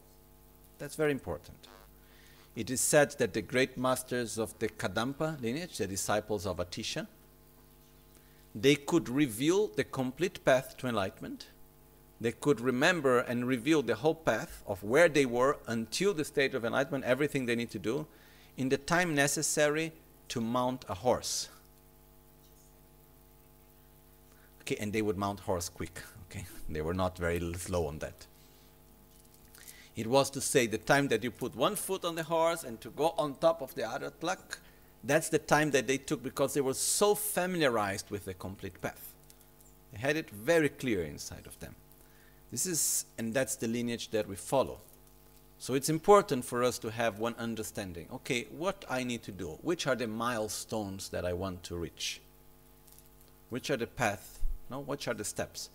That's 0.78 0.94
very 0.96 1.12
important. 1.12 1.68
It 2.56 2.70
is 2.70 2.80
said 2.80 3.12
that 3.18 3.32
the 3.32 3.42
great 3.42 3.76
masters 3.76 4.38
of 4.38 4.56
the 4.58 4.68
Kadampa 4.68 5.40
lineage, 5.42 5.78
the 5.78 5.86
disciples 5.86 6.46
of 6.46 6.58
Atisha, 6.58 7.06
they 8.54 8.76
could 8.76 9.08
reveal 9.08 9.66
the 9.66 9.82
complete 9.82 10.44
path 10.44 10.76
to 10.78 10.86
enlightenment. 10.86 11.48
They 12.20 12.30
could 12.30 12.60
remember 12.60 13.18
and 13.18 13.48
reveal 13.48 13.82
the 13.82 13.96
whole 13.96 14.14
path 14.14 14.62
of 14.66 14.84
where 14.84 15.08
they 15.08 15.26
were 15.26 15.58
until 15.66 16.14
the 16.14 16.24
state 16.24 16.54
of 16.54 16.64
enlightenment, 16.64 17.04
everything 17.04 17.46
they 17.46 17.56
need 17.56 17.70
to 17.70 17.80
do, 17.80 18.06
in 18.56 18.68
the 18.68 18.78
time 18.78 19.14
necessary 19.16 19.92
to 20.28 20.40
mount 20.40 20.84
a 20.88 20.94
horse. 20.94 21.48
Okay, 24.60 24.76
and 24.76 24.92
they 24.92 25.02
would 25.02 25.18
mount 25.18 25.40
horse 25.40 25.68
quick. 25.68 26.00
Okay, 26.30 26.46
they 26.68 26.80
were 26.80 26.94
not 26.94 27.18
very 27.18 27.40
slow 27.54 27.86
on 27.86 27.98
that. 27.98 28.26
It 29.96 30.06
was 30.06 30.28
to 30.30 30.40
say 30.40 30.66
the 30.66 30.78
time 30.78 31.08
that 31.08 31.22
you 31.22 31.30
put 31.30 31.54
one 31.54 31.76
foot 31.76 32.04
on 32.04 32.16
the 32.16 32.24
horse 32.24 32.64
and 32.64 32.80
to 32.80 32.90
go 32.90 33.14
on 33.16 33.36
top 33.36 33.62
of 33.62 33.74
the 33.74 33.88
other 33.88 34.10
tlak, 34.10 34.58
that's 35.04 35.28
the 35.28 35.38
time 35.38 35.70
that 35.72 35.86
they 35.86 35.98
took 35.98 36.22
because 36.22 36.54
they 36.54 36.60
were 36.60 36.74
so 36.74 37.14
familiarized 37.14 38.10
with 38.10 38.24
the 38.24 38.34
complete 38.34 38.80
path. 38.80 39.12
They 39.92 39.98
had 39.98 40.16
it 40.16 40.30
very 40.30 40.68
clear 40.68 41.04
inside 41.04 41.46
of 41.46 41.58
them. 41.60 41.76
This 42.50 42.66
is, 42.66 43.06
and 43.18 43.32
that's 43.32 43.56
the 43.56 43.68
lineage 43.68 44.10
that 44.10 44.28
we 44.28 44.36
follow. 44.36 44.78
So 45.58 45.74
it's 45.74 45.88
important 45.88 46.44
for 46.44 46.64
us 46.64 46.78
to 46.80 46.90
have 46.90 47.18
one 47.18 47.34
understanding. 47.38 48.08
Okay, 48.12 48.46
what 48.50 48.84
I 48.90 49.04
need 49.04 49.22
to 49.24 49.32
do? 49.32 49.58
Which 49.62 49.86
are 49.86 49.94
the 49.94 50.06
milestones 50.06 51.08
that 51.10 51.24
I 51.24 51.32
want 51.32 51.62
to 51.64 51.76
reach? 51.76 52.20
Which 53.50 53.70
are 53.70 53.76
the 53.76 53.86
path? 53.86 54.40
No, 54.70 54.80
which 54.80 55.06
are 55.06 55.14
the 55.14 55.24
steps? 55.24 55.70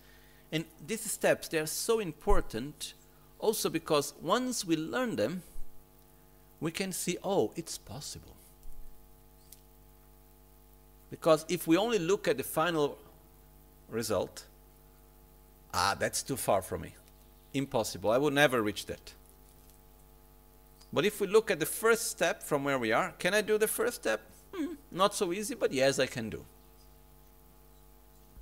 And 0.52 0.66
these 0.86 1.10
steps, 1.10 1.48
they 1.48 1.60
are 1.60 1.68
so 1.68 2.00
important 2.00 2.94
also 3.40 3.70
because 3.70 4.14
once 4.22 4.66
we 4.66 4.76
learn 4.76 5.16
them, 5.16 5.44
we 6.60 6.72
can 6.72 6.92
see, 6.92 7.18
oh, 7.24 7.52
it's 7.56 7.78
possible. 7.78 8.36
Because 11.10 11.46
if 11.50 11.66
we 11.66 11.78
only 11.78 12.00
look 12.00 12.28
at 12.28 12.38
the 12.38 12.44
final 12.44 12.98
result, 13.90 14.46
ah, 15.74 15.96
that's 15.98 16.22
too 16.22 16.38
far 16.38 16.62
from 16.62 16.82
me. 16.82 16.96
Impossible. 17.54 18.12
I 18.12 18.18
will 18.18 18.32
never 18.32 18.62
reach 18.62 18.86
that. 18.86 19.14
But 20.92 21.06
if 21.06 21.22
we 21.22 21.28
look 21.28 21.50
at 21.50 21.60
the 21.60 21.66
first 21.66 22.12
step 22.12 22.44
from 22.44 22.64
where 22.64 22.78
we 22.78 22.92
are, 22.92 23.14
can 23.18 23.34
I 23.34 23.42
do 23.42 23.58
the 23.58 23.68
first 23.68 23.96
step? 23.96 24.22
Hmm, 24.54 24.74
not 24.92 25.16
so 25.16 25.32
easy, 25.32 25.56
but 25.56 25.72
yes, 25.72 26.00
I 26.00 26.08
can 26.08 26.30
do. 26.30 26.46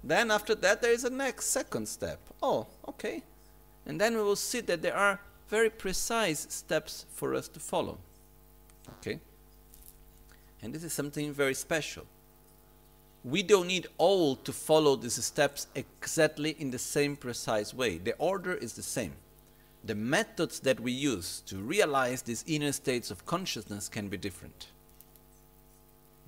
Then 0.04 0.32
after 0.32 0.56
that, 0.56 0.82
there 0.82 0.94
is 0.94 1.04
a 1.04 1.10
next 1.10 1.48
second 1.48 1.88
step. 1.88 2.20
Oh, 2.42 2.68
okay. 2.88 3.24
And 3.88 4.00
then 4.00 4.16
we 4.16 4.22
will 4.22 4.36
see 4.36 4.60
that 4.60 4.82
there 4.82 4.96
are 4.96 5.20
very 5.48 5.70
precise 5.70 6.46
steps 6.50 7.06
for 7.14 7.34
us 7.34 7.48
to 7.48 7.60
follow. 7.60 7.98
Okay? 9.00 9.20
And 10.62 10.74
this 10.74 10.84
is 10.84 10.94
something 10.94 11.32
very 11.34 11.54
special. 11.54 12.06
We 13.24 13.44
don't 13.44 13.68
need 13.68 13.88
all 13.98 14.36
to 14.36 14.52
follow 14.52 14.96
these 14.96 15.24
steps 15.24 15.68
exactly 15.74 16.56
in 16.60 16.72
the 16.72 16.80
same 16.80 17.16
precise 17.16 17.74
way. 17.74 17.98
The 17.98 18.16
order 18.18 18.54
is 18.54 18.74
the 18.74 18.84
same. 18.84 19.14
The 19.84 19.96
methods 19.96 20.60
that 20.62 20.80
we 20.82 20.92
use 20.92 21.42
to 21.46 21.58
realize 21.58 22.22
these 22.22 22.44
inner 22.46 22.74
states 22.74 23.10
of 23.10 23.26
consciousness 23.26 23.88
can 23.88 24.10
be 24.10 24.18
different. 24.18 24.68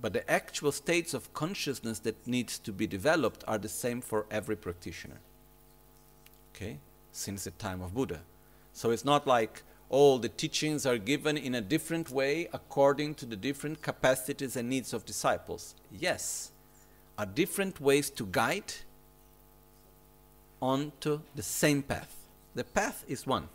But 0.01 0.13
the 0.13 0.29
actual 0.31 0.71
states 0.71 1.13
of 1.13 1.33
consciousness 1.33 1.99
that 1.99 2.25
needs 2.25 2.57
to 2.59 2.71
be 2.71 2.87
developed 2.87 3.43
are 3.47 3.57
the 3.57 3.67
same 3.67 3.99
for 3.99 4.25
every 4.31 4.55
practitioner. 4.55 5.19
Okay? 6.55 6.79
Since 7.11 7.43
the 7.43 7.51
time 7.51 7.81
of 7.81 7.93
Buddha. 7.93 8.21
So 8.73 8.91
it's 8.91 9.05
not 9.05 9.27
like 9.27 9.63
all 9.89 10.19
the 10.19 10.29
teachings 10.29 10.85
are 10.85 10.97
given 10.97 11.37
in 11.37 11.55
a 11.55 11.61
different 11.61 12.11
way 12.11 12.47
according 12.53 13.15
to 13.15 13.25
the 13.25 13.35
different 13.35 13.81
capacities 13.81 14.55
and 14.55 14.69
needs 14.69 14.93
of 14.93 15.05
disciples. 15.05 15.75
Yes, 15.91 16.51
are 17.17 17.25
different 17.25 17.81
ways 17.81 18.09
to 18.11 18.25
guide 18.25 18.73
onto 20.61 21.21
the 21.35 21.43
same 21.43 21.81
path. 21.81 22.15
The 22.55 22.63
path 22.63 23.03
is 23.07 23.25
one. 23.25 23.49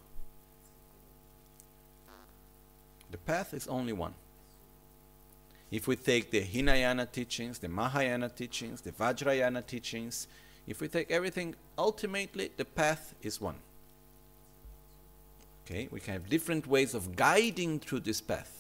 The 3.10 3.18
path 3.18 3.54
is 3.54 3.68
only 3.68 3.92
one. 3.92 4.14
If 5.70 5.86
we 5.86 5.96
take 5.96 6.30
the 6.30 6.40
Hinayana 6.40 7.06
teachings, 7.06 7.58
the 7.58 7.68
Mahayana 7.68 8.28
teachings, 8.28 8.80
the 8.80 8.92
Vajrayana 8.92 9.66
teachings, 9.66 10.26
if 10.66 10.80
we 10.80 10.88
take 10.88 11.10
everything, 11.10 11.54
ultimately 11.76 12.50
the 12.56 12.64
path 12.64 13.14
is 13.22 13.40
one. 13.40 13.56
Okay, 15.64 15.88
we 15.90 16.00
can 16.00 16.14
have 16.14 16.28
different 16.28 16.66
ways 16.66 16.94
of 16.94 17.16
guiding 17.16 17.80
through 17.80 18.00
this 18.00 18.20
path. 18.20 18.50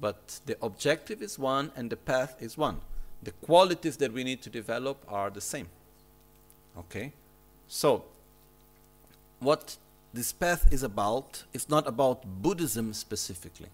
But 0.00 0.40
the 0.46 0.56
objective 0.62 1.22
is 1.22 1.38
one 1.38 1.70
and 1.76 1.90
the 1.90 1.96
path 1.96 2.36
is 2.40 2.56
one. 2.56 2.80
The 3.22 3.32
qualities 3.32 3.98
that 3.98 4.12
we 4.12 4.24
need 4.24 4.42
to 4.42 4.50
develop 4.50 5.04
are 5.08 5.30
the 5.30 5.40
same. 5.40 5.68
Okay? 6.78 7.12
So, 7.68 8.04
what 9.38 9.76
this 10.12 10.32
path 10.32 10.72
is 10.72 10.82
about 10.82 11.44
is 11.52 11.68
not 11.68 11.86
about 11.86 12.24
Buddhism 12.42 12.92
specifically 12.92 13.68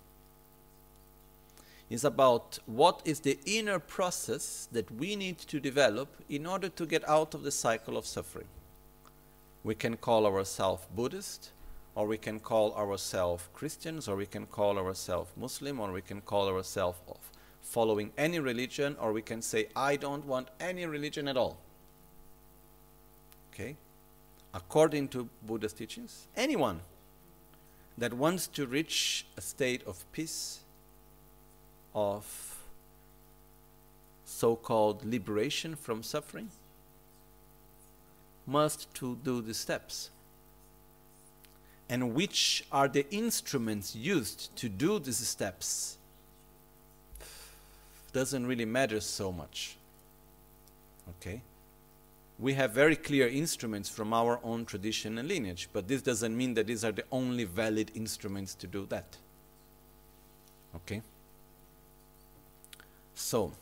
is 1.90 2.05
about 2.05 2.59
what 2.66 3.01
is 3.05 3.20
the 3.20 3.38
inner 3.46 3.79
process 3.79 4.68
that 4.72 4.90
we 4.90 5.16
need 5.16 5.38
to 5.38 5.59
develop 5.59 6.09
in 6.29 6.46
order 6.46 6.68
to 6.68 6.87
get 6.87 7.09
out 7.09 7.35
of 7.35 7.42
the 7.42 7.51
cycle 7.51 7.96
of 7.96 8.07
suffering. 8.07 8.48
We 9.64 9.74
can 9.74 9.96
call 9.96 10.27
ourselves 10.27 10.87
Buddhist, 10.94 11.51
or 11.94 12.07
we 12.07 12.18
can 12.18 12.40
call 12.40 12.74
ourselves 12.74 13.48
Christians, 13.55 14.07
or 14.07 14.16
we 14.16 14.27
can 14.27 14.46
call 14.46 14.79
ourselves 14.79 15.33
Muslim, 15.37 15.81
or 15.81 15.90
we 15.92 16.03
can 16.03 16.20
call 16.20 16.48
ourselves 16.48 16.98
following 17.62 18.12
any 18.16 18.38
religion, 18.38 18.96
or 19.01 19.12
we 19.12 19.22
can 19.22 19.42
say, 19.42 19.68
I 19.74 19.96
don't 19.96 20.24
want 20.27 20.48
any 20.61 20.87
religion 20.87 21.27
at 21.27 21.37
all. 21.37 21.59
Okay? 23.53 23.77
According 24.55 25.09
to 25.09 25.29
Buddha's 25.46 25.72
teachings, 25.72 26.29
anyone 26.37 26.81
that 27.96 28.12
wants 28.14 28.46
to 28.46 28.66
reach 28.66 29.27
a 29.37 29.40
state 29.40 29.83
of 29.87 30.05
peace, 30.12 30.61
of 31.94 32.57
so 34.24 34.55
called 34.55 35.05
liberation 35.05 35.74
from 35.74 36.03
suffering 36.03 36.51
must 38.46 38.92
to 38.94 39.16
do 39.24 39.40
the 39.42 39.55
steps 39.55 40.11
and 41.88 42.14
which 42.14 42.64
are 42.70 42.88
the 42.88 43.09
instruments 43.11 43.96
used 43.96 44.55
to 44.57 44.68
do 44.68 44.98
these 44.98 45.16
steps 45.16 45.98
doesn't 48.12 48.46
really 48.46 48.64
matter 48.64 49.01
so 49.01 49.33
much 49.33 49.77
okay 51.09 51.42
we 52.38 52.55
have 52.55 52.70
very 52.70 52.94
clear 52.94 53.27
instruments 53.27 53.88
from 53.88 54.12
our 54.12 54.38
own 54.44 54.64
tradition 54.64 55.18
and 55.18 55.29
lineage, 55.29 55.68
but 55.72 55.88
this 55.88 56.03
doesn't 56.03 56.37
mean 56.37 56.55
that 56.55 56.68
these 56.68 56.85
are 56.85 56.92
the 56.92 57.05
only 57.11 57.44
valid 57.44 57.90
instruments 57.94 58.55
to 58.55 58.66
do 58.66 58.87
that. 58.87 59.16
Okay? 60.77 61.03
So, 63.18 63.52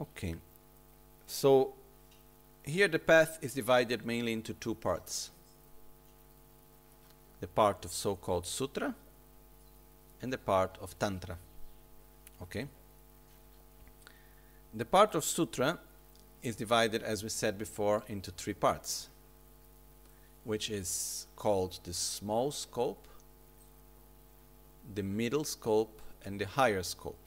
okay. 0.00 0.34
So, 1.26 1.74
here 2.64 2.88
the 2.88 2.98
path 2.98 3.38
is 3.42 3.52
divided 3.52 4.06
mainly 4.06 4.32
into 4.32 4.54
two 4.54 4.74
parts 4.74 5.30
the 7.40 7.46
part 7.46 7.84
of 7.84 7.92
so 7.92 8.16
called 8.16 8.46
sutra 8.46 8.94
and 10.22 10.32
the 10.32 10.38
part 10.38 10.78
of 10.80 10.98
tantra. 10.98 11.36
Okay? 12.40 12.66
The 14.72 14.86
part 14.86 15.14
of 15.14 15.24
sutra 15.24 15.78
is 16.44 16.54
divided, 16.54 17.02
as 17.02 17.22
we 17.22 17.30
said 17.30 17.58
before, 17.58 18.04
into 18.06 18.30
three 18.30 18.54
parts, 18.54 19.08
which 20.44 20.70
is 20.70 21.26
called 21.34 21.80
the 21.84 21.92
small 21.92 22.50
scope, 22.52 23.08
the 24.94 25.02
middle 25.02 25.44
scope, 25.44 26.00
and 26.24 26.38
the 26.38 26.46
higher 26.46 26.82
scope. 26.82 27.26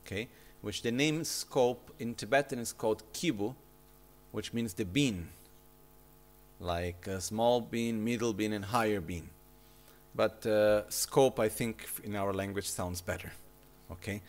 Okay? 0.00 0.28
Which 0.60 0.82
the 0.82 0.92
name 0.92 1.24
scope 1.24 1.90
in 1.98 2.14
Tibetan 2.14 2.58
is 2.58 2.72
called 2.72 3.02
kibu, 3.12 3.54
which 4.30 4.52
means 4.52 4.74
the 4.74 4.84
bean 4.84 5.28
like 6.60 7.06
a 7.06 7.20
small 7.20 7.60
bean, 7.60 8.04
middle 8.04 8.32
bean, 8.32 8.52
and 8.52 8.64
higher 8.64 9.00
bean. 9.00 9.30
But 10.14 10.44
uh, 10.46 10.88
scope, 10.90 11.38
I 11.38 11.48
think, 11.48 11.88
in 12.02 12.16
our 12.16 12.32
language 12.32 12.68
sounds 12.68 13.00
better. 13.00 13.32
Okay? 13.92 14.20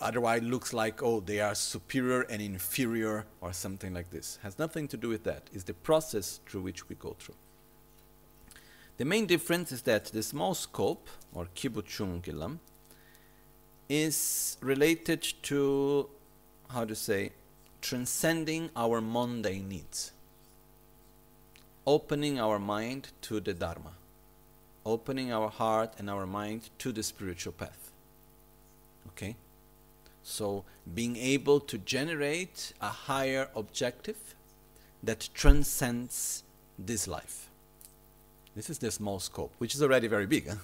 Otherwise, 0.00 0.42
looks 0.42 0.72
like, 0.72 1.02
oh, 1.02 1.20
they 1.20 1.40
are 1.40 1.54
superior 1.54 2.22
and 2.22 2.40
inferior 2.40 3.26
or 3.40 3.52
something 3.52 3.92
like 3.92 4.10
this. 4.10 4.38
Has 4.42 4.58
nothing 4.58 4.88
to 4.88 4.96
do 4.96 5.08
with 5.08 5.24
that. 5.24 5.42
It's 5.52 5.64
the 5.64 5.74
process 5.74 6.40
through 6.46 6.62
which 6.62 6.88
we 6.88 6.94
go 6.94 7.16
through. 7.18 7.34
The 8.96 9.04
main 9.04 9.26
difference 9.26 9.72
is 9.72 9.82
that 9.82 10.06
the 10.06 10.22
small 10.22 10.54
scope, 10.54 11.08
or 11.32 11.46
kibuchungilam, 11.54 12.58
is 13.88 14.56
related 14.60 15.22
to, 15.42 16.10
how 16.70 16.84
to 16.84 16.94
say, 16.94 17.32
transcending 17.80 18.70
our 18.76 19.00
mundane 19.00 19.68
needs 19.68 20.12
opening 21.88 22.38
our 22.38 22.58
mind 22.58 23.08
to 23.22 23.40
the 23.40 23.54
Dharma, 23.54 23.92
opening 24.84 25.32
our 25.32 25.48
heart 25.48 25.94
and 25.98 26.10
our 26.10 26.26
mind 26.26 26.68
to 26.76 26.92
the 26.92 27.02
spiritual 27.02 27.54
path. 27.54 27.90
Okay? 29.08 29.34
So, 30.30 30.64
being 30.94 31.16
able 31.16 31.58
to 31.58 31.78
generate 31.78 32.74
a 32.82 32.88
higher 32.88 33.48
objective 33.56 34.34
that 35.02 35.30
transcends 35.32 36.42
this 36.78 37.08
life. 37.08 37.48
This 38.54 38.68
is 38.68 38.78
the 38.78 38.90
small 38.90 39.20
scope, 39.20 39.54
which 39.56 39.74
is 39.74 39.82
already 39.82 40.06
very 40.06 40.26
big. 40.26 40.46
Huh? 40.46 40.56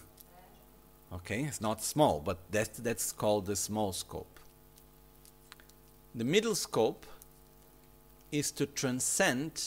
Okay, 1.15 1.45
it's 1.45 1.63
not 1.63 1.83
small, 1.83 2.21
but 2.21 2.41
that's, 2.51 2.79
that's 2.79 3.11
called 3.11 3.47
the 3.47 3.57
small 3.57 3.95
scope. 3.95 4.39
The 6.15 6.25
middle 6.25 6.55
scope 6.55 7.07
is 8.31 8.51
to 8.53 8.67
transcend 8.67 9.63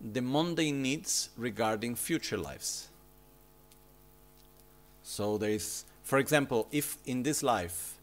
the 0.00 0.22
mundane 0.22 0.82
needs 0.82 1.30
regarding 1.36 1.94
future 1.94 2.36
lives. 2.36 2.88
So 5.04 5.38
there 5.38 5.50
is, 5.50 5.84
for 6.02 6.18
example, 6.18 6.66
if 6.72 6.98
in 7.06 7.22
this 7.22 7.44
life 7.44 7.97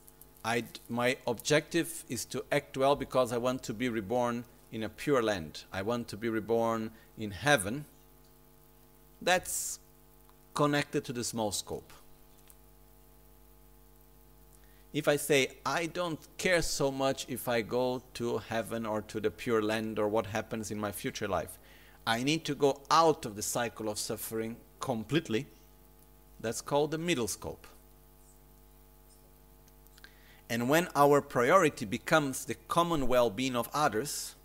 My 0.90 1.18
objective 1.26 2.04
is 2.08 2.26
to 2.26 2.46
act 2.52 2.78
well 2.78 2.96
because 2.96 3.34
I 3.34 3.38
want 3.38 3.64
to 3.64 3.74
be 3.74 3.90
reborn 3.90 4.46
in 4.72 4.84
a 4.84 4.90
pure 4.90 5.24
land, 5.24 5.64
I 5.72 5.82
want 5.82 6.08
to 6.10 6.18
be 6.18 6.30
reborn 6.30 6.92
in 7.18 7.32
heaven, 7.32 7.86
that's 9.22 9.80
connected 10.54 11.06
to 11.06 11.14
the 11.14 11.24
small 11.24 11.52
scope. 11.52 11.92
If 14.94 15.08
I 15.08 15.16
say, 15.16 15.50
I 15.66 15.88
don't 15.88 16.20
care 16.38 16.62
so 16.62 16.92
much 16.92 17.26
if 17.28 17.48
I 17.48 17.62
go 17.62 18.02
to 18.16 18.38
heaven 18.38 18.86
or 18.86 19.02
to 19.02 19.20
the 19.20 19.32
pure 19.32 19.62
land 19.62 19.98
or 19.98 20.08
what 20.08 20.28
happens 20.28 20.72
in 20.72 20.80
my 20.80 20.92
future 20.92 21.28
life, 21.28 21.58
I 22.06 22.24
need 22.24 22.46
to 22.46 22.56
go 22.56 22.82
out 22.92 23.26
of 23.26 23.36
the 23.36 23.42
cycle 23.42 23.90
of 23.90 23.98
suffering 23.98 24.58
completely. 24.80 25.48
That's 26.40 26.62
called 26.62 26.92
the 26.92 26.98
middle 26.98 27.28
scope. 27.28 27.66
And 30.50 30.70
when 30.70 30.88
our 30.96 31.22
priority 31.22 31.86
becomes 31.86 32.46
the 32.46 32.56
common 32.68 33.08
well 33.08 33.30
being 33.30 33.56
of 33.56 33.70
others, 33.74 34.36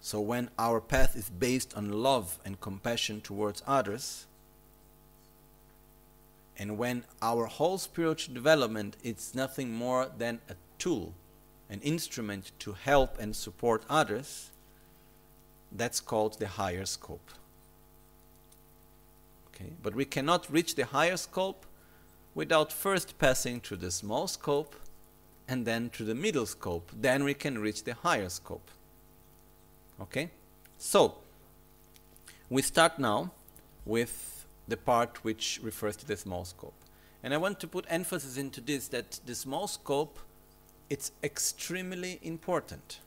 so 0.00 0.20
when 0.20 0.50
our 0.58 0.80
path 0.80 1.16
is 1.16 1.28
based 1.28 1.76
on 1.76 1.90
love 1.90 2.38
and 2.44 2.60
compassion 2.60 3.20
towards 3.20 3.62
others, 3.66 4.26
and 6.58 6.78
when 6.78 7.04
our 7.20 7.46
whole 7.46 7.76
spiritual 7.76 8.32
development 8.32 8.96
is 9.02 9.34
nothing 9.34 9.72
more 9.72 10.10
than 10.16 10.40
a 10.48 10.54
tool, 10.78 11.12
an 11.68 11.80
instrument 11.82 12.52
to 12.60 12.72
help 12.72 13.18
and 13.18 13.36
support 13.36 13.82
others, 13.90 14.50
that's 15.72 16.00
called 16.00 16.38
the 16.38 16.46
higher 16.46 16.86
scope. 16.86 17.30
Okay? 19.48 19.72
But 19.82 19.94
we 19.94 20.04
cannot 20.04 20.50
reach 20.50 20.74
the 20.74 20.86
higher 20.86 21.16
scope 21.16 21.66
without 22.36 22.70
first 22.70 23.18
passing 23.18 23.58
through 23.58 23.78
the 23.78 23.90
small 23.90 24.28
scope 24.28 24.76
and 25.48 25.66
then 25.66 25.88
through 25.88 26.04
the 26.04 26.14
middle 26.14 26.44
scope. 26.44 26.92
Then 26.94 27.24
we 27.24 27.32
can 27.32 27.58
reach 27.58 27.82
the 27.82 27.94
higher 27.94 28.28
scope. 28.28 28.70
Okay? 30.02 30.30
So, 30.76 31.14
we 32.50 32.60
start 32.60 32.98
now 32.98 33.32
with 33.86 34.46
the 34.68 34.76
part 34.76 35.24
which 35.24 35.58
refers 35.62 35.96
to 35.96 36.06
the 36.06 36.16
small 36.16 36.44
scope. 36.44 36.74
And 37.22 37.32
I 37.32 37.38
want 37.38 37.58
to 37.60 37.66
put 37.66 37.86
emphasis 37.88 38.36
into 38.36 38.60
this 38.60 38.88
that 38.88 39.18
the 39.24 39.34
small 39.34 39.66
scope 39.66 40.18
it's 40.90 41.10
extremely 41.24 42.20
important. 42.22 43.00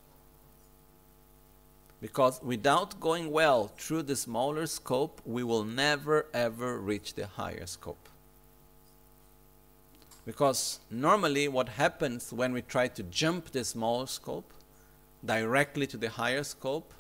Because 2.02 2.42
without 2.42 3.00
going 3.00 3.30
well 3.32 3.68
through 3.78 4.04
the 4.04 4.15
smaller 4.15 4.65
scope, 4.65 5.22
we 5.24 5.44
will 5.44 5.63
never 5.63 6.26
ever 6.34 6.80
reach 6.80 7.13
the 7.13 7.28
higher 7.28 7.65
scope. 7.68 8.10
Because 10.30 10.80
normally, 10.92 11.48
what 11.48 11.70
happens 11.70 12.32
when 12.32 12.54
we 12.54 12.62
try 12.62 12.88
to 12.88 13.02
jump 13.02 13.50
the 13.50 13.63
small 13.63 14.06
scope 14.06 14.54
directly 15.26 15.88
to 15.88 15.98
the 15.98 16.10
higher 16.10 16.44
scope, 16.44 16.94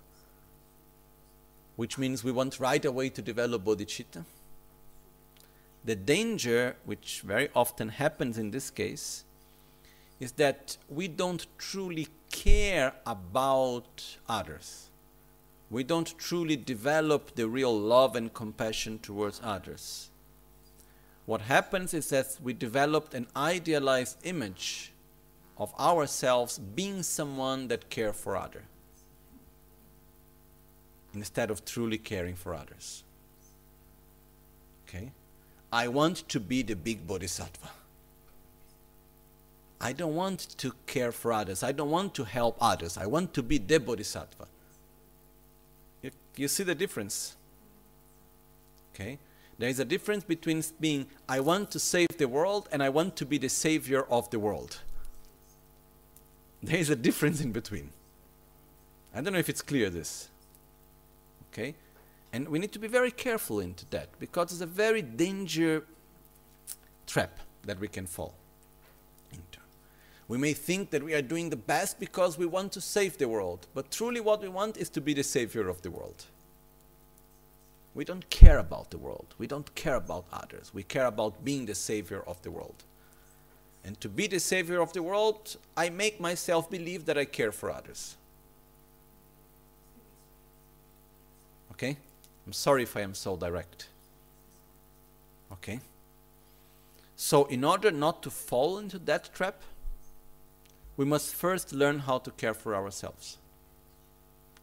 which 1.75 1.99
means 1.99 2.23
we 2.23 2.31
want 2.31 2.59
right 2.59 2.83
away 2.83 3.09
to 3.09 3.21
develop 3.21 3.65
bodhicitta, 3.65 4.25
the 5.85 5.95
danger, 5.95 6.75
which 6.85 7.21
very 7.21 7.49
often 7.55 7.89
happens 7.89 8.39
in 8.39 8.49
this 8.49 8.71
case, 8.71 9.25
is 10.19 10.31
that 10.43 10.77
we 10.89 11.07
don't 11.07 11.45
truly 11.59 12.07
care 12.31 12.93
about 13.05 14.17
others 14.27 14.89
we 15.71 15.83
don't 15.83 16.17
truly 16.17 16.55
develop 16.55 17.35
the 17.35 17.47
real 17.47 17.77
love 17.79 18.15
and 18.15 18.33
compassion 18.33 18.97
towards 18.97 19.39
others. 19.43 20.09
What 21.29 21.41
happens 21.41 21.93
is 21.93 22.09
that 22.09 22.39
we 22.41 22.53
developed 22.53 23.13
an 23.13 23.27
idealized 23.35 24.17
image 24.23 24.91
of 25.59 25.71
ourselves 25.79 26.57
being 26.57 27.03
someone 27.03 27.67
that 27.67 27.91
care 27.91 28.13
for 28.13 28.35
others 28.35 28.63
instead 31.13 31.51
of 31.51 31.63
truly 31.63 31.99
caring 31.99 32.33
for 32.33 32.55
others. 32.55 33.03
Okay? 34.87 35.11
I 35.71 35.87
want 35.87 36.27
to 36.29 36.39
be 36.39 36.63
the 36.63 36.75
big 36.75 37.05
bodhisattva. 37.05 37.69
I 39.79 39.93
don't 39.93 40.15
want 40.15 40.57
to 40.57 40.73
care 40.87 41.11
for 41.11 41.31
others. 41.31 41.61
I 41.61 41.73
don't 41.73 41.91
want 41.91 42.15
to 42.15 42.23
help 42.23 42.57
others. 42.59 42.97
I 42.97 43.05
want 43.05 43.35
to 43.35 43.43
be 43.43 43.59
the 43.59 43.79
bodhisattva. 43.79 44.47
You 46.35 46.47
see 46.47 46.63
the 46.63 46.73
difference? 46.73 47.35
Okay? 48.95 49.19
There 49.59 49.69
is 49.69 49.79
a 49.79 49.85
difference 49.85 50.23
between 50.23 50.63
being, 50.79 51.07
I 51.27 51.41
want 51.41 51.69
to 51.71 51.79
save 51.79 52.17
the 52.17 52.29
world, 52.29 52.69
and 52.71 52.81
I 52.81 52.87
want 52.87 53.17
to 53.17 53.25
be 53.25 53.37
the 53.37 53.49
savior 53.49 54.03
of 54.09 54.29
the 54.29 54.39
world. 54.39 54.79
There 56.63 56.77
is 56.77 56.89
a 56.89 56.95
difference 56.95 57.41
in 57.41 57.51
between. 57.51 57.89
I 59.13 59.19
don't 59.19 59.33
know 59.33 59.39
if 59.39 59.49
it's 59.49 59.61
clear 59.61 59.89
this. 59.89 60.29
Okay? 61.51 61.75
And 62.31 62.47
we 62.47 62.57
need 62.57 62.71
to 62.71 62.79
be 62.79 62.87
very 62.87 63.11
careful 63.11 63.59
into 63.59 63.85
that 63.89 64.17
because 64.17 64.53
it's 64.53 64.61
a 64.61 64.65
very 64.65 65.01
danger 65.01 65.83
trap 67.05 67.39
that 67.65 67.79
we 67.79 67.89
can 67.89 68.05
fall 68.05 68.35
into. 69.31 69.59
We 70.29 70.37
may 70.37 70.53
think 70.53 70.91
that 70.91 71.03
we 71.03 71.13
are 71.15 71.21
doing 71.21 71.49
the 71.49 71.57
best 71.57 71.99
because 71.99 72.37
we 72.37 72.45
want 72.45 72.71
to 72.73 72.81
save 72.81 73.17
the 73.17 73.27
world, 73.27 73.67
but 73.73 73.91
truly 73.91 74.21
what 74.21 74.41
we 74.41 74.47
want 74.47 74.77
is 74.77 74.89
to 74.91 75.01
be 75.01 75.13
the 75.13 75.23
savior 75.23 75.67
of 75.67 75.81
the 75.81 75.91
world. 75.91 76.25
We 77.95 78.05
don't 78.05 78.29
care 78.29 78.59
about 78.59 78.91
the 78.91 78.97
world. 78.97 79.33
We 79.37 79.47
don't 79.47 79.73
care 79.75 79.95
about 79.95 80.25
others. 80.31 80.71
We 80.73 80.83
care 80.83 81.05
about 81.05 81.43
being 81.43 81.65
the 81.65 81.75
savior 81.75 82.23
of 82.27 82.41
the 82.43 82.51
world. 82.51 82.83
And 83.83 83.99
to 84.01 84.09
be 84.09 84.27
the 84.27 84.39
savior 84.39 84.81
of 84.81 84.93
the 84.93 85.01
world, 85.01 85.57
I 85.75 85.89
make 85.89 86.19
myself 86.19 86.69
believe 86.69 87.05
that 87.05 87.17
I 87.17 87.25
care 87.25 87.51
for 87.51 87.71
others. 87.71 88.15
Okay? 91.71 91.97
I'm 92.45 92.53
sorry 92.53 92.83
if 92.83 92.95
I 92.97 93.01
am 93.01 93.13
so 93.13 93.37
direct. 93.37 93.87
Okay? 95.51 95.79
So, 97.15 97.45
in 97.45 97.63
order 97.63 97.91
not 97.91 98.21
to 98.23 98.29
fall 98.29 98.77
into 98.77 98.99
that 98.99 99.33
trap, 99.33 99.61
we 100.95 101.05
must 101.05 101.33
first 101.33 101.73
learn 101.73 101.99
how 101.99 102.17
to 102.19 102.31
care 102.31 102.53
for 102.53 102.75
ourselves. 102.75 103.37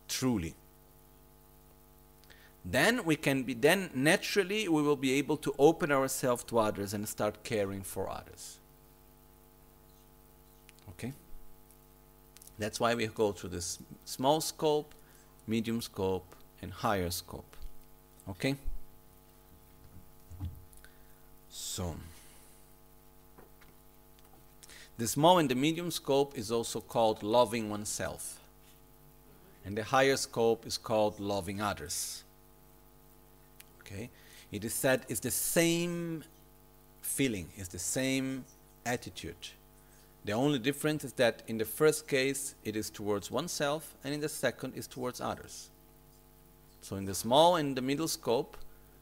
Truly. 0.08 0.54
Then 2.68 3.04
we 3.04 3.14
can 3.14 3.44
be 3.44 3.54
then 3.54 3.90
naturally 3.94 4.68
we 4.68 4.82
will 4.82 4.96
be 4.96 5.12
able 5.12 5.36
to 5.36 5.54
open 5.56 5.92
ourselves 5.92 6.42
to 6.44 6.58
others 6.58 6.92
and 6.92 7.08
start 7.08 7.44
caring 7.44 7.82
for 7.82 8.10
others. 8.10 8.58
Okay? 10.90 11.12
That's 12.58 12.80
why 12.80 12.96
we 12.96 13.06
go 13.06 13.30
through 13.30 13.50
this 13.50 13.78
small 14.04 14.40
scope, 14.40 14.94
medium 15.46 15.80
scope, 15.80 16.34
and 16.60 16.72
higher 16.72 17.10
scope. 17.10 17.56
Okay? 18.28 18.56
So, 21.48 21.94
the 24.98 25.06
small 25.06 25.38
and 25.38 25.48
the 25.48 25.54
medium 25.54 25.92
scope 25.92 26.36
is 26.36 26.50
also 26.50 26.80
called 26.80 27.22
loving 27.22 27.70
oneself. 27.70 28.40
And 29.64 29.76
the 29.78 29.84
higher 29.84 30.16
scope 30.16 30.66
is 30.66 30.78
called 30.78 31.20
loving 31.20 31.60
others. 31.60 32.24
Okay? 33.86 34.10
It 34.52 34.64
is 34.64 34.74
said 34.74 35.06
it's 35.08 35.20
the 35.20 35.30
same 35.30 36.24
feeling, 37.02 37.48
it's 37.56 37.68
the 37.68 37.78
same 37.78 38.44
attitude. 38.84 39.50
The 40.24 40.32
only 40.32 40.58
difference 40.58 41.04
is 41.04 41.12
that 41.14 41.42
in 41.46 41.58
the 41.58 41.64
first 41.64 42.08
case 42.08 42.56
it 42.64 42.74
is 42.74 42.90
towards 42.90 43.30
oneself 43.30 43.94
and 44.02 44.12
in 44.12 44.20
the 44.20 44.28
second 44.28 44.74
is 44.74 44.86
towards 44.86 45.20
others. 45.20 45.70
So 46.80 46.96
in 46.96 47.04
the 47.04 47.14
small 47.14 47.56
and 47.56 47.76
the 47.76 47.82
middle 47.82 48.08
scope 48.08 48.56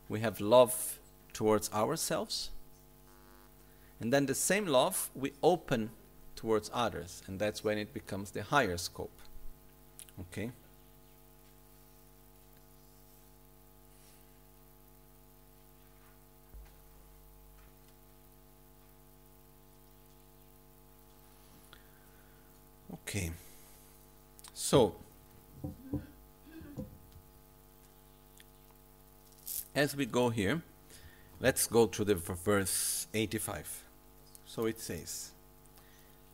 we 0.09 0.21
have 0.21 0.41
love 0.41 0.99
towards 1.33 1.73
ourselves 1.73 2.51
and 4.01 4.13
then 4.13 4.27
the 4.27 4.35
same 4.35 4.67
love 4.67 5.11
we 5.15 5.33
open 5.43 5.91
towards 6.37 6.71
others, 6.75 7.23
and 7.27 7.39
that's 7.39 7.65
when 7.65 7.79
it 7.79 7.95
becomes 7.95 8.33
the 8.33 8.43
higher 8.43 8.77
scope. 8.77 9.19
Okay? 10.21 10.51
Okay. 23.07 23.31
So, 24.55 24.95
as 29.75 29.95
we 29.95 30.07
go 30.07 30.31
here, 30.31 30.63
let's 31.39 31.67
go 31.67 31.87
to 31.87 32.05
the 32.05 32.15
verse 32.15 33.07
85. 33.13 33.85
So 34.47 34.67
it 34.67 34.81
says, 34.81 35.33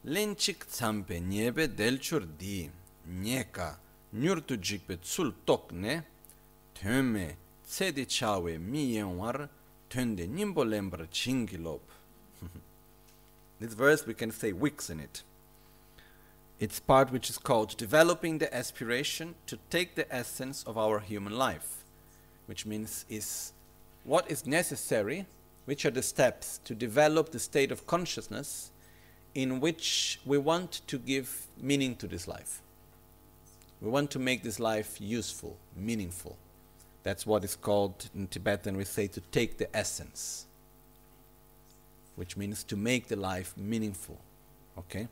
Lenchik 0.06 0.66
tsampe 0.66 1.20
nyebe 1.20 1.68
delchur 1.68 2.26
di 2.38 2.70
nyeka 3.08 3.76
nyurtu 4.14 4.56
jikpe 4.56 4.96
tsul 5.00 5.32
tokne 5.44 6.04
töme 6.74 7.36
tsedi 7.66 8.06
chawe 8.06 8.58
mi 8.58 8.94
yenwar 8.94 9.48
nimbo 9.94 10.64
lembar 10.64 11.08
chingilop. 11.10 11.82
this 13.60 13.74
verse 13.74 14.06
we 14.06 14.14
can 14.14 14.30
say 14.30 14.52
weeks 14.52 14.88
in 14.88 15.00
it. 15.00 15.22
It's 16.60 16.78
part 16.78 17.10
which 17.10 17.30
is 17.30 17.38
called 17.38 17.74
developing 17.78 18.36
the 18.36 18.54
aspiration 18.54 19.34
to 19.46 19.58
take 19.70 19.94
the 19.94 20.14
essence 20.14 20.62
of 20.64 20.76
our 20.76 21.00
human 21.00 21.38
life, 21.38 21.84
which 22.44 22.66
means 22.66 23.06
is 23.08 23.54
what 24.04 24.30
is 24.30 24.46
necessary 24.46 25.24
which 25.64 25.86
are 25.86 25.90
the 25.90 26.02
steps 26.02 26.60
to 26.64 26.74
develop 26.74 27.30
the 27.30 27.38
state 27.38 27.72
of 27.72 27.86
consciousness 27.86 28.72
in 29.34 29.58
which 29.58 30.20
we 30.26 30.36
want 30.36 30.82
to 30.86 30.98
give 30.98 31.46
meaning 31.58 31.96
to 31.96 32.06
this 32.06 32.28
life. 32.28 32.60
We 33.80 33.88
want 33.88 34.10
to 34.10 34.18
make 34.18 34.42
this 34.42 34.60
life 34.60 35.00
useful, 35.00 35.56
meaningful. 35.74 36.36
That's 37.04 37.24
what 37.24 37.42
is 37.42 37.56
called 37.56 38.10
in 38.14 38.26
Tibetan, 38.26 38.76
we 38.76 38.84
say 38.84 39.06
to 39.06 39.20
take 39.32 39.56
the 39.56 39.74
essence, 39.74 40.44
which 42.16 42.36
means 42.36 42.64
to 42.64 42.76
make 42.76 43.08
the 43.08 43.16
life 43.16 43.54
meaningful. 43.56 44.20
Okay? 44.76 45.08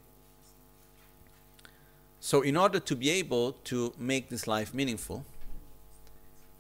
So, 2.21 2.43
in 2.43 2.57
order 2.57 2.81
to 2.81 2.97
be 2.97 3.11
able 3.11 3.53
to 3.65 3.93
make 3.99 4.29
this 4.29 4.47
life 4.47 4.75
meaningful, 4.75 5.25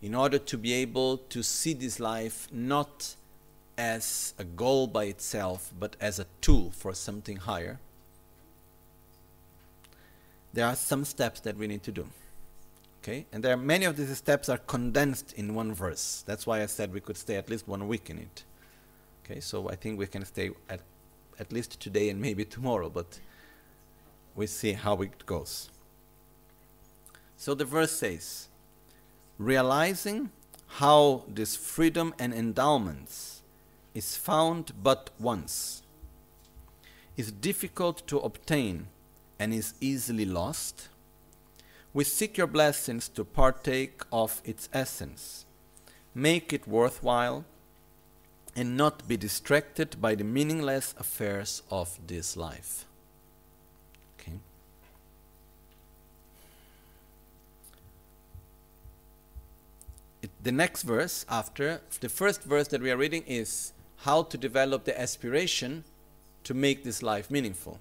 in 0.00 0.14
order 0.14 0.38
to 0.38 0.56
be 0.56 0.72
able 0.72 1.18
to 1.18 1.42
see 1.42 1.72
this 1.72 1.98
life 1.98 2.46
not 2.52 3.16
as 3.76 4.34
a 4.38 4.44
goal 4.44 4.86
by 4.86 5.04
itself, 5.04 5.72
but 5.78 5.96
as 6.00 6.18
a 6.18 6.26
tool 6.40 6.70
for 6.70 6.94
something 6.94 7.36
higher, 7.36 7.80
there 10.52 10.66
are 10.66 10.76
some 10.76 11.04
steps 11.04 11.40
that 11.40 11.56
we 11.56 11.66
need 11.66 11.82
to 11.82 11.92
do. 11.92 12.08
Okay? 13.02 13.26
And 13.32 13.42
there 13.42 13.54
are 13.54 13.56
many 13.56 13.84
of 13.84 13.96
these 13.96 14.16
steps 14.16 14.48
are 14.48 14.58
condensed 14.58 15.32
in 15.34 15.54
one 15.54 15.72
verse. 15.72 16.22
That's 16.26 16.46
why 16.46 16.62
I 16.62 16.66
said 16.66 16.92
we 16.92 17.00
could 17.00 17.16
stay 17.16 17.36
at 17.36 17.48
least 17.48 17.66
one 17.66 17.86
week 17.88 18.10
in 18.10 18.18
it. 18.18 18.44
Okay, 19.24 19.40
so 19.40 19.68
I 19.68 19.74
think 19.74 19.98
we 19.98 20.06
can 20.06 20.24
stay 20.24 20.50
at 20.68 20.80
at 21.38 21.52
least 21.52 21.78
today 21.78 22.08
and 22.08 22.20
maybe 22.20 22.44
tomorrow, 22.44 22.88
but 22.88 23.20
we 24.38 24.46
see 24.46 24.72
how 24.72 25.02
it 25.02 25.26
goes. 25.26 25.68
So 27.36 27.54
the 27.54 27.64
verse 27.64 27.92
says, 27.92 28.48
realizing 29.38 30.30
how 30.66 31.24
this 31.28 31.56
freedom 31.56 32.14
and 32.18 32.32
endowments 32.32 33.42
is 33.94 34.16
found 34.16 34.72
but 34.82 35.10
once, 35.18 35.82
is 37.16 37.32
difficult 37.32 38.06
to 38.06 38.18
obtain, 38.20 38.86
and 39.38 39.52
is 39.52 39.74
easily 39.80 40.24
lost, 40.24 40.88
we 41.92 42.04
seek 42.04 42.36
your 42.36 42.46
blessings 42.46 43.08
to 43.08 43.24
partake 43.24 44.02
of 44.12 44.40
its 44.44 44.68
essence. 44.72 45.46
Make 46.14 46.52
it 46.52 46.66
worthwhile 46.66 47.44
and 48.54 48.76
not 48.76 49.06
be 49.06 49.16
distracted 49.16 50.00
by 50.00 50.14
the 50.14 50.24
meaningless 50.24 50.94
affairs 50.98 51.62
of 51.70 51.98
this 52.06 52.36
life. 52.36 52.84
Okay. 54.20 54.38
It, 60.22 60.27
the 60.42 60.52
next 60.52 60.82
verse 60.82 61.26
after 61.28 61.80
the 62.00 62.08
first 62.08 62.42
verse 62.44 62.68
that 62.68 62.80
we 62.80 62.90
are 62.90 62.96
reading 62.96 63.24
is 63.26 63.72
how 63.98 64.22
to 64.22 64.38
develop 64.38 64.84
the 64.84 64.98
aspiration 64.98 65.84
to 66.44 66.54
make 66.54 66.84
this 66.84 67.02
life 67.02 67.30
meaningful. 67.30 67.80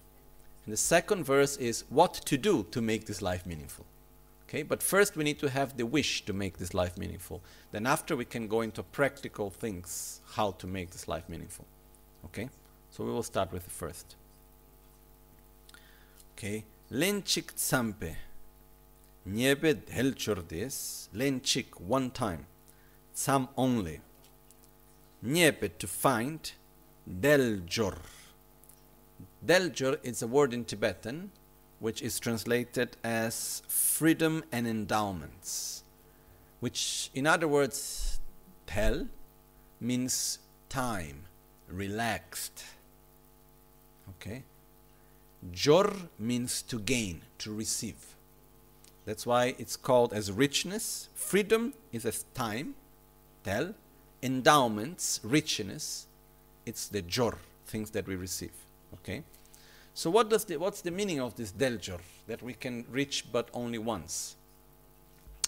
And 0.66 0.74
the 0.74 0.78
second 0.78 1.24
verse 1.24 1.56
is 1.58 1.84
what 1.90 2.14
to 2.14 2.38
do 2.38 2.66
to 2.72 2.82
make 2.82 3.06
this 3.06 3.22
life 3.22 3.46
meaningful. 3.46 3.86
Okay, 4.48 4.64
but 4.64 4.82
first 4.82 5.16
we 5.16 5.24
need 5.24 5.40
to 5.40 5.50
have 5.50 5.78
the 5.78 5.86
wish 5.86 6.24
to 6.26 6.34
make 6.34 6.58
this 6.58 6.74
life 6.74 6.98
meaningful. 6.98 7.42
Then 7.72 7.86
after 7.86 8.16
we 8.16 8.26
can 8.26 8.48
go 8.48 8.62
into 8.62 8.82
practical 8.82 9.50
things 9.50 10.22
how 10.34 10.52
to 10.52 10.68
make 10.68 10.92
this 10.92 11.08
life 11.08 11.28
meaningful. 11.28 11.66
Okay? 12.26 12.50
So 12.92 13.04
we 13.04 13.12
will 13.12 13.24
start 13.24 13.52
with 13.52 13.66
the 13.66 13.70
first. 13.70 14.16
Okay, 16.34 16.66
lenchik 16.92 17.54
tsampe. 17.56 18.16
Niebe 19.28 19.76
helchordis, 19.92 21.10
lenchik 21.14 21.80
one 21.82 22.10
time. 22.12 22.46
Tsam 23.14 23.50
only. 23.58 24.00
Niepe 25.22 25.78
to 25.80 25.88
find, 25.88 26.52
Deljor. 27.10 27.98
Deljor 29.46 29.98
is 30.04 30.22
a 30.22 30.28
word 30.28 30.54
in 30.54 30.64
Tibetan 30.64 31.32
which 31.80 32.02
is 32.02 32.20
translated 32.20 32.98
as 33.04 33.62
freedom 33.68 34.44
and 34.52 34.68
endowments, 34.68 35.84
which, 36.60 37.12
in 37.14 37.28
other 37.28 37.48
words, 37.48 38.20
tel 38.66 39.08
means 39.80 40.40
time, 40.70 41.26
relaxed. 41.68 42.64
Okay? 44.10 44.44
Jor 45.52 45.94
means 46.18 46.62
to 46.64 46.80
gain, 46.80 47.22
to 47.38 47.54
receive. 47.54 48.17
That's 49.08 49.26
why 49.26 49.56
it's 49.58 49.78
called 49.78 50.12
as 50.12 50.34
richness. 50.34 51.08
Freedom 51.16 51.74
is 51.94 52.06
as 52.06 52.26
time, 52.34 52.76
tel, 53.46 53.74
endowments, 54.22 55.22
richness, 55.24 56.08
it's 56.66 56.90
the 56.90 57.02
jor, 57.02 57.38
things 57.68 57.92
that 57.92 58.06
we 58.06 58.18
receive. 58.18 58.52
Okay? 58.96 59.24
So 59.94 60.10
what 60.10 60.30
does 60.30 60.44
the, 60.44 60.58
what's 60.58 60.82
the 60.82 60.92
meaning 60.92 61.22
of 61.22 61.38
this 61.38 61.54
deljor 61.54 62.02
that 62.28 62.44
we 62.44 62.54
can 62.54 62.84
reach 62.92 63.32
but 63.32 63.48
only 63.54 63.78
once? 63.78 64.36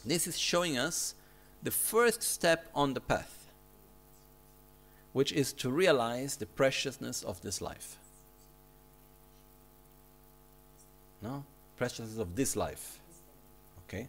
This 0.06 0.26
is 0.26 0.39
showing 0.39 0.78
us 0.78 1.13
the 1.62 1.72
first 1.72 2.24
step 2.24 2.69
on 2.74 2.93
the 2.93 3.02
path, 3.02 3.52
which 5.12 5.34
is 5.34 5.52
to 5.54 5.69
realize 5.69 6.38
the 6.38 6.45
preciousness 6.45 7.24
of 7.24 7.41
this 7.41 7.62
life. 7.62 7.98
No? 11.22 11.43
Preciousness 11.76 12.17
of 12.17 12.38
this 12.38 12.56
life. 12.56 13.00
Okay? 13.89 14.08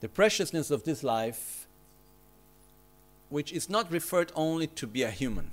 The 0.00 0.08
preciousness 0.08 0.70
of 0.70 0.82
this 0.82 1.02
life, 1.02 1.66
which 3.28 3.52
is 3.52 3.70
not 3.70 3.90
referred 3.90 4.32
only 4.34 4.66
to 4.66 4.86
be 4.86 5.02
a 5.02 5.10
human. 5.10 5.52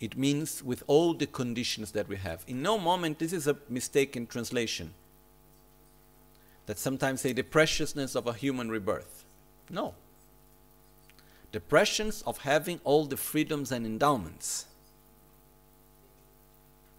It 0.00 0.16
means 0.16 0.62
with 0.62 0.82
all 0.86 1.14
the 1.14 1.26
conditions 1.26 1.92
that 1.92 2.08
we 2.08 2.16
have. 2.16 2.44
In 2.46 2.62
no 2.62 2.78
moment, 2.78 3.18
this 3.18 3.32
is 3.32 3.46
a 3.46 3.56
mistake 3.68 4.16
in 4.16 4.26
translation. 4.26 4.94
That 6.66 6.78
sometimes 6.78 7.20
say 7.20 7.32
the 7.32 7.42
preciousness 7.42 8.14
of 8.14 8.26
a 8.26 8.32
human 8.32 8.70
rebirth. 8.70 9.24
No. 9.68 9.94
The 11.52 11.60
prescience 11.60 12.22
of 12.22 12.38
having 12.38 12.80
all 12.84 13.06
the 13.06 13.16
freedoms 13.16 13.70
and 13.70 13.86
endowments. 13.86 14.66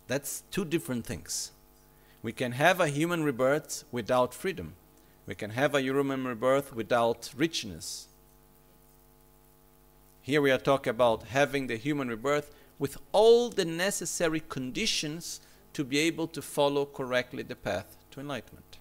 That's 0.08 0.44
two 0.52 0.66
different 0.66 1.06
things. 1.06 1.52
We 2.26 2.32
can 2.32 2.54
have 2.54 2.80
a 2.80 2.88
human 2.88 3.24
rebirth 3.24 3.84
without 3.92 4.34
freedom. 4.34 4.74
We 5.28 5.36
can 5.36 5.52
have 5.52 5.76
a 5.76 5.82
human 5.84 6.26
rebirth 6.26 6.74
without 6.74 7.30
richness. 7.38 8.08
Here 10.24 10.42
we 10.42 10.50
are 10.50 10.58
talking 10.58 10.90
about 10.90 11.26
having 11.26 11.68
the 11.68 11.76
human 11.76 12.08
rebirth 12.08 12.52
with 12.80 12.98
all 13.12 13.50
the 13.50 13.64
necessary 13.64 14.42
conditions 14.50 15.40
to 15.74 15.84
be 15.84 16.00
able 16.00 16.26
to 16.30 16.42
follow 16.42 16.88
correctly 16.88 17.44
the 17.44 17.56
path 17.56 17.96
to 18.10 18.22
enlightenment. 18.22 18.80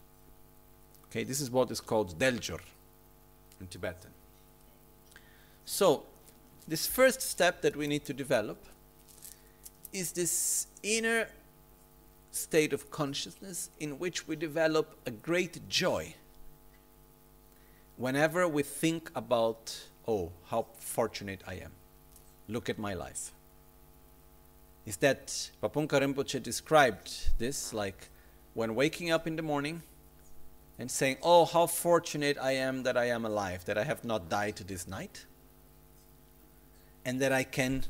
Okay, 1.09 1.22
this 1.22 1.42
is 1.42 1.50
what 1.50 1.70
is 1.70 1.83
called 1.83 2.18
Deljor 2.18 2.61
in 3.61 3.66
Tibetan. 3.66 4.12
So, 5.66 6.04
this 6.66 6.87
first 6.87 7.20
step 7.20 7.61
that 7.61 7.76
we 7.76 7.88
need 7.88 8.07
to 8.07 8.14
develop 8.14 8.64
is 9.92 10.12
this 10.12 10.66
inner 10.83 11.28
state 12.34 12.72
of 12.72 12.90
consciousness 12.90 13.70
in 13.78 13.98
which 13.98 14.26
we 14.26 14.36
develop 14.36 14.96
a 15.06 15.10
great 15.10 15.68
joy 15.68 16.14
whenever 17.96 18.48
we 18.48 18.62
think 18.62 19.10
about, 19.14 19.88
oh, 20.08 20.32
how 20.46 20.66
fortunate 20.78 21.40
I 21.46 21.54
am. 21.54 21.72
Look 22.48 22.68
at 22.68 22.78
my 22.78 22.94
life. 22.94 23.32
Is 24.84 24.96
that 24.98 25.50
Papunka 25.62 26.00
Rinpoche 26.00 26.42
described 26.42 27.38
this 27.38 27.72
like 27.72 28.10
when 28.52 28.74
waking 28.74 29.10
up 29.10 29.26
in 29.26 29.36
the 29.36 29.42
morning 29.42 29.82
and 30.78 30.90
saying, 30.90 31.16
Oh, 31.22 31.44
how 31.44 31.66
fortunate 31.66 32.36
I 32.40 32.52
am 32.52 32.82
that 32.82 32.96
I 32.96 33.06
am 33.06 33.24
alive, 33.24 33.64
that 33.64 33.78
I 33.78 33.84
have 33.84 34.04
not 34.04 34.28
died 34.28 34.56
this 34.56 34.86
night, 34.86 35.24
and 37.04 37.20
that 37.20 37.32
I 37.32 37.44
can 37.44 37.84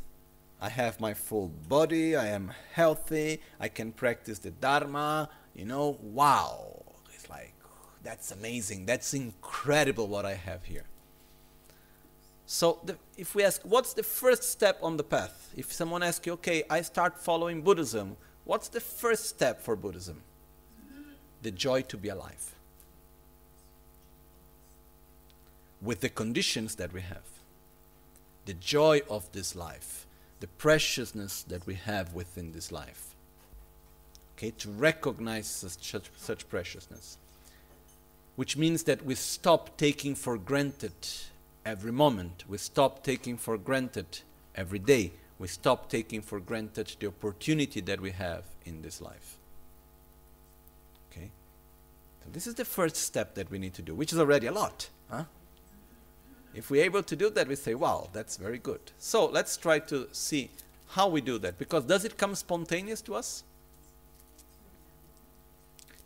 I 0.64 0.70
have 0.70 0.98
my 0.98 1.12
full 1.12 1.48
body, 1.68 2.16
I 2.16 2.28
am 2.28 2.50
healthy, 2.72 3.42
I 3.60 3.68
can 3.68 3.92
practice 3.92 4.38
the 4.38 4.50
Dharma, 4.50 5.28
you 5.54 5.66
know, 5.66 5.98
wow. 6.00 6.82
It's 7.12 7.28
like, 7.28 7.52
that's 8.02 8.30
amazing, 8.30 8.86
that's 8.86 9.12
incredible 9.12 10.08
what 10.08 10.24
I 10.24 10.32
have 10.32 10.64
here. 10.64 10.84
So, 12.46 12.78
the, 12.82 12.96
if 13.18 13.34
we 13.34 13.44
ask, 13.44 13.60
what's 13.62 13.92
the 13.92 14.02
first 14.02 14.44
step 14.44 14.78
on 14.80 14.96
the 14.96 15.04
path? 15.04 15.52
If 15.54 15.70
someone 15.70 16.02
asks 16.02 16.26
you, 16.26 16.32
okay, 16.32 16.62
I 16.70 16.80
start 16.80 17.18
following 17.18 17.60
Buddhism, 17.60 18.16
what's 18.44 18.68
the 18.68 18.80
first 18.80 19.26
step 19.26 19.60
for 19.60 19.76
Buddhism? 19.76 20.22
The 21.42 21.50
joy 21.50 21.82
to 21.82 21.98
be 21.98 22.08
alive. 22.08 22.54
With 25.82 26.00
the 26.00 26.08
conditions 26.08 26.76
that 26.76 26.94
we 26.94 27.02
have. 27.02 27.28
The 28.46 28.54
joy 28.54 29.02
of 29.10 29.30
this 29.32 29.54
life 29.54 30.03
the 30.44 30.48
preciousness 30.58 31.42
that 31.44 31.66
we 31.66 31.72
have 31.72 32.12
within 32.12 32.52
this 32.52 32.70
life. 32.70 33.14
Okay, 34.36 34.50
to 34.58 34.68
recognize 34.68 35.46
such, 35.46 35.94
such 36.18 36.48
preciousness. 36.50 37.16
Which 38.36 38.54
means 38.54 38.82
that 38.82 39.06
we 39.06 39.14
stop 39.14 39.78
taking 39.78 40.14
for 40.14 40.36
granted 40.36 40.92
every 41.64 41.92
moment. 41.92 42.44
We 42.46 42.58
stop 42.58 43.02
taking 43.02 43.38
for 43.38 43.56
granted 43.56 44.20
every 44.54 44.80
day. 44.80 45.12
We 45.38 45.48
stop 45.48 45.88
taking 45.88 46.20
for 46.20 46.40
granted 46.40 46.94
the 47.00 47.06
opportunity 47.06 47.80
that 47.80 48.02
we 48.02 48.10
have 48.10 48.44
in 48.66 48.82
this 48.82 49.00
life. 49.00 49.38
Okay? 51.10 51.30
So 52.22 52.28
this 52.34 52.46
is 52.46 52.56
the 52.56 52.66
first 52.66 52.96
step 52.96 53.34
that 53.36 53.50
we 53.50 53.58
need 53.58 53.72
to 53.72 53.82
do, 53.82 53.94
which 53.94 54.12
is 54.12 54.18
already 54.18 54.46
a 54.46 54.52
lot. 54.52 54.90
Huh? 55.10 55.24
If 56.54 56.70
we're 56.70 56.84
able 56.84 57.02
to 57.02 57.16
do 57.16 57.30
that, 57.30 57.48
we 57.48 57.56
say, 57.56 57.74
wow, 57.74 58.08
that's 58.12 58.36
very 58.36 58.58
good. 58.58 58.80
So 58.98 59.26
let's 59.26 59.56
try 59.56 59.80
to 59.80 60.08
see 60.12 60.50
how 60.88 61.08
we 61.08 61.20
do 61.20 61.38
that. 61.38 61.58
Because 61.58 61.84
does 61.84 62.04
it 62.04 62.16
come 62.16 62.34
spontaneous 62.34 63.00
to 63.02 63.14
us? 63.14 63.42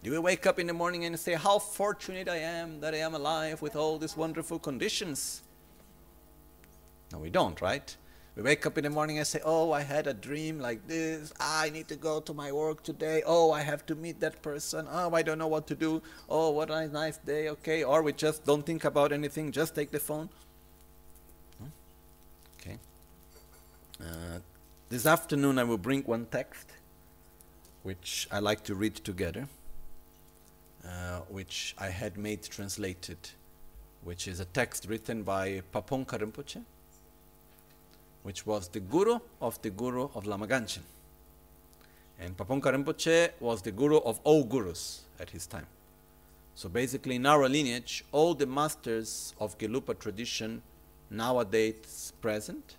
Do 0.02 0.12
we 0.12 0.18
wake 0.18 0.46
up 0.46 0.58
in 0.58 0.68
the 0.68 0.72
morning 0.72 1.04
and 1.04 1.18
say, 1.18 1.34
How 1.34 1.58
fortunate 1.58 2.28
I 2.28 2.36
am 2.36 2.80
that 2.80 2.94
I 2.94 2.98
am 2.98 3.14
alive 3.14 3.60
with 3.60 3.74
all 3.74 3.98
these 3.98 4.16
wonderful 4.16 4.58
conditions? 4.58 5.42
No, 7.12 7.18
we 7.18 7.30
don't, 7.30 7.60
right? 7.60 7.96
We 8.38 8.44
wake 8.44 8.64
up 8.66 8.78
in 8.78 8.84
the 8.84 8.90
morning 8.90 9.18
and 9.18 9.26
say, 9.26 9.40
Oh, 9.44 9.72
I 9.72 9.80
had 9.80 10.06
a 10.06 10.14
dream 10.14 10.60
like 10.60 10.86
this. 10.86 11.32
Ah, 11.40 11.62
I 11.62 11.70
need 11.70 11.88
to 11.88 11.96
go 11.96 12.20
to 12.20 12.32
my 12.32 12.52
work 12.52 12.84
today. 12.84 13.24
Oh, 13.26 13.50
I 13.50 13.62
have 13.62 13.84
to 13.86 13.96
meet 13.96 14.20
that 14.20 14.42
person. 14.42 14.86
Oh, 14.88 15.12
I 15.12 15.22
don't 15.22 15.38
know 15.38 15.48
what 15.48 15.66
to 15.66 15.74
do. 15.74 16.00
Oh, 16.28 16.50
what 16.50 16.70
a 16.70 16.86
nice 16.86 17.16
day. 17.16 17.48
Okay. 17.48 17.82
Or 17.82 18.00
we 18.00 18.12
just 18.12 18.46
don't 18.46 18.64
think 18.64 18.84
about 18.84 19.10
anything, 19.10 19.50
just 19.50 19.74
take 19.74 19.90
the 19.90 19.98
phone. 19.98 20.28
Okay. 22.60 22.78
Uh, 24.00 24.38
this 24.88 25.04
afternoon 25.04 25.58
I 25.58 25.64
will 25.64 25.76
bring 25.76 26.02
one 26.02 26.26
text 26.26 26.68
which 27.82 28.28
I 28.30 28.38
like 28.38 28.62
to 28.64 28.76
read 28.76 28.94
together, 28.94 29.48
uh, 30.84 31.22
which 31.28 31.74
I 31.76 31.88
had 31.88 32.16
made 32.16 32.44
translated, 32.44 33.30
which 34.04 34.28
is 34.28 34.38
a 34.38 34.44
text 34.44 34.86
written 34.88 35.24
by 35.24 35.62
Paponka 35.72 36.20
Rinpoche 36.20 36.62
which 38.22 38.46
was 38.46 38.68
the 38.68 38.80
guru 38.80 39.18
of 39.40 39.60
the 39.62 39.70
guru 39.70 40.08
of 40.14 40.26
Lama 40.26 40.46
Gangchen. 40.46 40.82
And 42.20 42.36
Paponka 42.36 42.72
Rinpoche 42.74 43.30
was 43.40 43.62
the 43.62 43.70
guru 43.70 43.98
of 43.98 44.20
all 44.24 44.44
gurus 44.44 45.02
at 45.20 45.30
his 45.30 45.46
time. 45.46 45.66
So 46.54 46.68
basically, 46.68 47.14
in 47.14 47.26
our 47.26 47.48
lineage, 47.48 48.04
all 48.10 48.34
the 48.34 48.46
masters 48.46 49.32
of 49.40 49.56
Gelugpa 49.58 49.96
tradition 49.98 50.62
nowadays 51.08 52.12
present, 52.20 52.74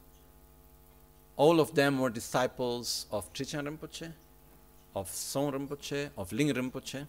all 1.38 1.62
of 1.62 1.73
them 1.73 1.99
were 1.99 2.10
disciples 2.10 3.06
of 3.12 3.32
Trijang 3.32 3.65
Rinpoche, 3.65 4.12
of 4.93 5.10
Zong 5.10 5.54
Rinpoche, 5.54 6.10
of 6.17 6.34
Ling 6.34 6.49
Rinpoche. 6.49 7.08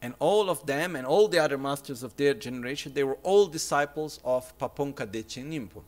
And 0.00 0.14
all 0.20 0.48
of 0.48 0.64
them 0.66 0.94
and 0.94 1.04
all 1.04 1.26
the 1.26 1.40
other 1.40 1.58
masters 1.58 2.04
of 2.04 2.14
their 2.16 2.34
generation, 2.34 2.92
they 2.94 3.02
were 3.02 3.18
all 3.24 3.46
disciples 3.46 4.20
of 4.24 4.56
Paponka 4.58 5.04
Dechen 5.06 5.50
Nyingpo. 5.50 5.82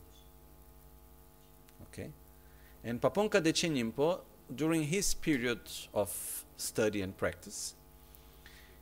And 2.87 3.01
Paponka 3.01 3.41
Dechen 3.41 3.73
Nyingpo, 3.75 4.21
during 4.55 4.83
his 4.83 5.13
period 5.13 5.59
of 5.93 6.45
study 6.55 7.01
and 7.01 7.15
practice, 7.17 7.75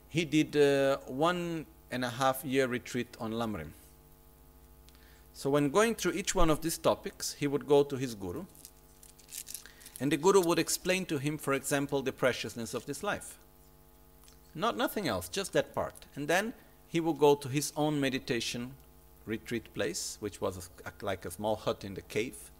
he 0.10 0.26
did 0.26 0.56
uh, 0.56 0.98
one 1.08 1.66
and 1.90 2.06
a 2.06 2.10
half 2.10 2.46
year 2.46 2.68
retreat 2.68 3.18
on 3.20 3.32
Lamrim. 3.32 3.72
So 5.34 5.50
when 5.50 5.72
going 5.72 5.96
through 5.96 6.12
each 6.12 6.36
one 6.36 6.52
of 6.52 6.62
these 6.62 6.78
topics, 6.78 7.34
he 7.34 7.48
would 7.48 7.68
go 7.68 7.82
to 7.82 7.96
his 7.96 8.14
guru, 8.14 8.46
and 10.00 10.12
the 10.12 10.18
guru 10.18 10.40
would 10.42 10.60
explain 10.60 11.08
to 11.08 11.18
him, 11.18 11.40
for 11.40 11.54
example, 11.54 12.04
the 12.04 12.14
preciousness 12.14 12.76
of 12.76 12.86
this 12.86 13.02
life. 13.02 13.40
Not 14.54 14.78
nothing 14.78 15.08
else, 15.08 15.30
just 15.30 15.52
that 15.54 15.74
part. 15.74 16.06
And 16.16 16.28
then 16.28 16.54
he 16.88 17.00
would 17.00 17.18
go 17.18 17.34
to 17.34 17.48
his 17.50 17.74
own 17.76 18.00
meditation 18.00 18.76
retreat 19.26 19.74
place, 19.74 20.18
which 20.20 20.42
was 20.42 20.70
a, 20.86 21.04
like 21.04 21.26
a 21.26 21.32
small 21.32 21.56
hut 21.56 21.84
in 21.84 21.96
the 21.96 22.04
cave, 22.04 22.52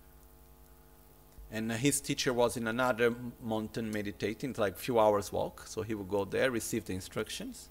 and 1.52 1.72
uh, 1.72 1.76
his 1.76 2.02
teacher 2.02 2.34
was 2.34 2.58
in 2.58 2.68
another 2.68 3.14
mountain 3.42 3.92
meditating, 3.92 4.56
like 4.58 4.74
a 4.74 4.80
few 4.80 5.00
hours 5.00 5.32
walk. 5.32 5.64
So 5.68 5.82
he 5.82 5.94
would 5.94 6.10
go 6.10 6.26
there, 6.26 6.52
receive 6.52 6.86
the 6.86 6.94
instructions. 6.94 7.70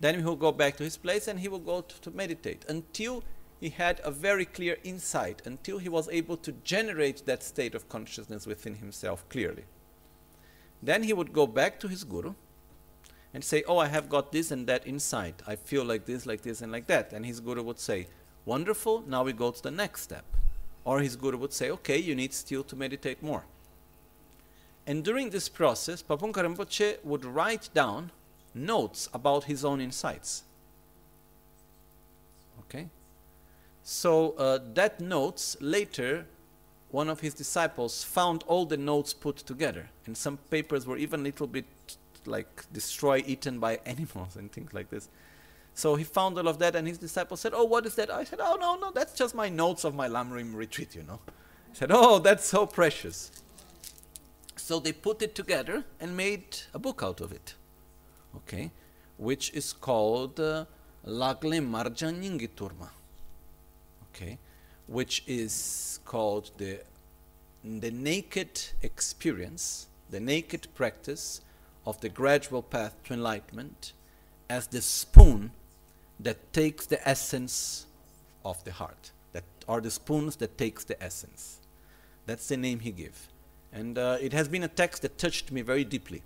Then 0.00 0.16
he 0.16 0.22
would 0.22 0.38
go 0.38 0.52
back 0.52 0.76
to 0.76 0.84
his 0.84 0.96
place 0.96 1.26
and 1.26 1.40
he 1.40 1.48
would 1.48 1.64
go 1.64 1.80
to, 1.80 2.00
to 2.02 2.10
meditate 2.10 2.64
until 2.68 3.24
he 3.60 3.70
had 3.70 4.00
a 4.04 4.10
very 4.10 4.44
clear 4.44 4.76
insight, 4.84 5.42
until 5.44 5.78
he 5.78 5.88
was 5.88 6.08
able 6.10 6.36
to 6.36 6.52
generate 6.52 7.26
that 7.26 7.42
state 7.42 7.74
of 7.74 7.88
consciousness 7.88 8.46
within 8.46 8.76
himself 8.76 9.28
clearly. 9.28 9.64
Then 10.80 11.02
he 11.02 11.12
would 11.12 11.32
go 11.32 11.46
back 11.46 11.80
to 11.80 11.88
his 11.88 12.04
guru 12.04 12.34
and 13.34 13.42
say, 13.42 13.64
Oh, 13.66 13.78
I 13.78 13.88
have 13.88 14.08
got 14.08 14.30
this 14.30 14.52
and 14.52 14.66
that 14.68 14.86
insight. 14.86 15.42
I 15.46 15.56
feel 15.56 15.84
like 15.84 16.06
this, 16.06 16.24
like 16.24 16.42
this, 16.42 16.62
and 16.62 16.70
like 16.70 16.86
that. 16.86 17.12
And 17.12 17.26
his 17.26 17.40
guru 17.40 17.62
would 17.62 17.80
say, 17.80 18.06
Wonderful, 18.44 19.02
now 19.06 19.24
we 19.24 19.32
go 19.32 19.50
to 19.50 19.62
the 19.62 19.70
next 19.70 20.02
step. 20.02 20.24
Or 20.84 21.00
his 21.00 21.16
guru 21.16 21.36
would 21.38 21.52
say, 21.52 21.70
okay, 21.70 21.98
you 21.98 22.14
need 22.14 22.32
still 22.32 22.64
to 22.64 22.76
meditate 22.76 23.22
more. 23.22 23.44
And 24.86 25.04
during 25.04 25.30
this 25.30 25.48
process, 25.48 26.02
Papunka 26.02 26.42
Rinpoche 26.42 27.04
would 27.04 27.24
write 27.24 27.68
down 27.74 28.10
notes 28.54 29.08
about 29.12 29.44
his 29.44 29.64
own 29.64 29.80
insights. 29.80 30.44
Okay? 32.60 32.88
So 33.82 34.32
uh, 34.32 34.58
that 34.74 35.00
notes 35.00 35.56
later, 35.60 36.26
one 36.90 37.08
of 37.08 37.20
his 37.20 37.34
disciples 37.34 38.02
found 38.02 38.44
all 38.46 38.64
the 38.64 38.76
notes 38.76 39.12
put 39.12 39.36
together, 39.36 39.90
and 40.06 40.16
some 40.16 40.38
papers 40.50 40.86
were 40.86 40.96
even 40.96 41.20
a 41.20 41.24
little 41.24 41.46
bit 41.46 41.66
like 42.24 42.64
destroyed, 42.72 43.24
eaten 43.26 43.58
by 43.58 43.80
animals 43.86 44.36
and 44.36 44.50
things 44.52 44.72
like 44.72 44.90
this. 44.90 45.08
So 45.78 45.94
he 45.94 46.04
found 46.04 46.36
all 46.38 46.48
of 46.48 46.58
that, 46.58 46.74
and 46.74 46.88
his 46.88 46.98
disciples 46.98 47.40
said, 47.40 47.52
"Oh, 47.54 47.64
what 47.72 47.86
is 47.86 47.94
that?" 47.94 48.10
I 48.10 48.24
said, 48.24 48.40
"Oh 48.42 48.56
no, 48.64 48.70
no, 48.76 48.90
that's 48.90 49.14
just 49.14 49.34
my 49.42 49.48
notes 49.48 49.84
of 49.84 49.94
my 49.94 50.08
Lamrim 50.08 50.54
retreat, 50.54 50.94
you 50.94 51.04
know." 51.04 51.20
He 51.70 51.76
said, 51.80 51.90
"Oh, 51.92 52.18
that's 52.18 52.46
so 52.54 52.66
precious." 52.66 53.30
So 54.56 54.80
they 54.80 54.92
put 54.92 55.22
it 55.22 55.34
together 55.34 55.84
and 56.00 56.16
made 56.16 56.48
a 56.74 56.80
book 56.80 57.00
out 57.02 57.20
of 57.20 57.30
it, 57.32 57.54
okay, 58.38 58.72
which 59.16 59.52
is 59.54 59.72
called 59.72 60.40
uh, 60.40 60.64
Lagle 61.04 61.60
Marjaningiturma 61.74 62.90
okay, 64.18 64.38
which 64.86 65.22
is 65.26 66.00
called 66.04 66.50
the, 66.58 66.80
the 67.64 67.90
naked 67.90 68.60
experience, 68.82 69.88
the 70.10 70.20
naked 70.20 70.66
practice 70.74 71.40
of 71.86 72.00
the 72.00 72.08
gradual 72.08 72.62
path 72.62 72.96
to 73.04 73.14
enlightenment 73.14 73.92
as 74.50 74.66
the 74.68 74.82
spoon 74.82 75.52
that 76.20 76.52
takes 76.52 76.86
the 76.86 77.06
essence 77.08 77.86
of 78.44 78.62
the 78.64 78.72
heart, 78.72 79.12
that 79.32 79.44
are 79.68 79.80
the 79.80 79.90
spoons 79.90 80.36
that 80.36 80.58
takes 80.58 80.84
the 80.84 81.00
essence. 81.02 81.60
That's 82.26 82.48
the 82.48 82.56
name 82.56 82.80
he 82.80 82.90
gave. 82.90 83.28
And 83.72 83.98
uh, 83.98 84.18
it 84.20 84.32
has 84.32 84.48
been 84.48 84.62
a 84.62 84.68
text 84.68 85.02
that 85.02 85.18
touched 85.18 85.52
me 85.52 85.62
very 85.62 85.84
deeply. 85.84 86.22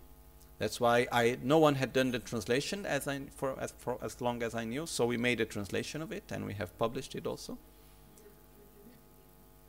That's 0.58 0.80
why 0.80 1.08
I 1.10 1.38
no 1.42 1.58
one 1.58 1.74
had 1.74 1.92
done 1.92 2.12
the 2.12 2.20
translation 2.20 2.86
as 2.86 3.08
I, 3.08 3.22
for, 3.34 3.58
as, 3.58 3.74
for 3.78 3.98
as 4.00 4.20
long 4.20 4.42
as 4.42 4.54
I 4.54 4.64
knew. 4.64 4.86
So 4.86 5.06
we 5.06 5.16
made 5.16 5.40
a 5.40 5.44
translation 5.44 6.02
of 6.02 6.12
it 6.12 6.24
and 6.30 6.46
we 6.46 6.54
have 6.54 6.76
published 6.78 7.16
it 7.16 7.26
also. 7.26 7.58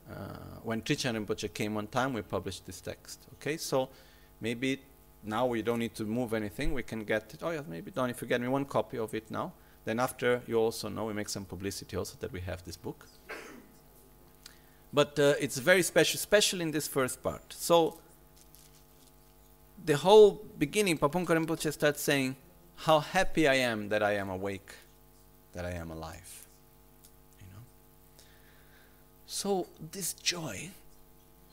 Uh, 0.10 0.16
when 0.64 0.82
Trijang 0.82 1.16
Rinpoche 1.16 1.52
came 1.54 1.74
one 1.76 1.88
time, 1.88 2.14
we 2.14 2.22
published 2.22 2.66
this 2.66 2.80
text. 2.80 3.22
Okay, 3.36 3.58
so 3.58 3.90
maybe 4.40 4.82
now 5.24 5.46
we 5.48 5.62
don't 5.62 5.80
need 5.80 5.96
to 5.96 6.04
move 6.04 6.34
anything. 6.34 6.74
We 6.74 6.84
can 6.84 7.04
get 7.06 7.34
it. 7.34 7.40
Oh, 7.42 7.50
yeah, 7.50 7.62
maybe 7.68 7.90
Don, 7.90 8.10
if 8.10 8.22
you 8.22 8.28
get 8.28 8.42
me 8.42 8.48
one 8.48 8.66
copy 8.66 8.98
of 8.98 9.14
it 9.16 9.32
now, 9.32 9.54
then 9.86 10.00
after 10.00 10.42
you 10.48 10.58
also 10.58 10.90
know, 10.90 11.06
we 11.06 11.14
make 11.14 11.30
some 11.30 11.46
publicity 11.46 11.98
also 11.98 12.16
that 12.20 12.32
we 12.32 12.42
have 12.42 12.64
this 12.64 12.78
book. 12.78 13.06
But 14.94 15.20
uh, 15.20 15.34
it's 15.40 15.58
very 15.58 15.82
special, 15.82 16.18
especially 16.18 16.62
in 16.62 16.72
this 16.72 16.88
first 16.88 17.22
part. 17.24 17.54
So 17.54 17.98
the 19.84 19.98
whole 19.98 20.42
beginning, 20.58 20.98
Papunka 20.98 21.30
Rinpoche 21.30 21.74
starts 21.74 22.02
saying, 22.02 22.36
How 22.76 23.00
happy 23.00 23.48
I 23.48 23.56
am 23.56 23.90
that 23.90 24.04
I 24.04 24.14
am 24.14 24.30
awake, 24.30 24.74
that 25.54 25.66
I 25.66 25.72
am 25.72 25.92
alive. 25.92 26.48
You 27.40 27.48
know? 27.54 27.64
So 29.26 29.68
this 29.92 30.14
joy, 30.14 30.70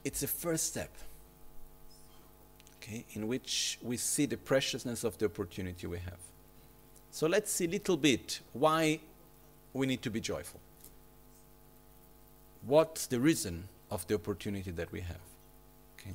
it's 0.05 0.21
the 0.21 0.29
first 0.29 0.67
step, 0.67 0.91
okay, 2.77 3.05
in 3.15 3.27
which 3.27 3.79
we 3.83 3.97
see 3.97 4.27
the 4.27 4.37
preciousness 4.37 5.03
of 5.03 5.19
the 5.19 5.25
opportunity 5.25 5.87
we 5.87 5.99
have. 5.99 6.30
So 7.11 7.27
let's 7.27 7.51
see 7.51 7.65
a 7.65 7.69
little 7.69 7.97
bit 7.97 8.41
why 8.53 9.01
we 9.73 9.87
need 9.87 10.03
to 10.03 10.11
be 10.11 10.21
joyful. 10.21 10.61
What's 12.67 13.07
the 13.07 13.19
reason 13.19 13.69
of 13.91 14.07
the 14.07 14.15
opportunity 14.15 14.71
that 14.71 14.93
we 14.93 15.01
have? 15.01 15.21
Okay. 15.99 16.15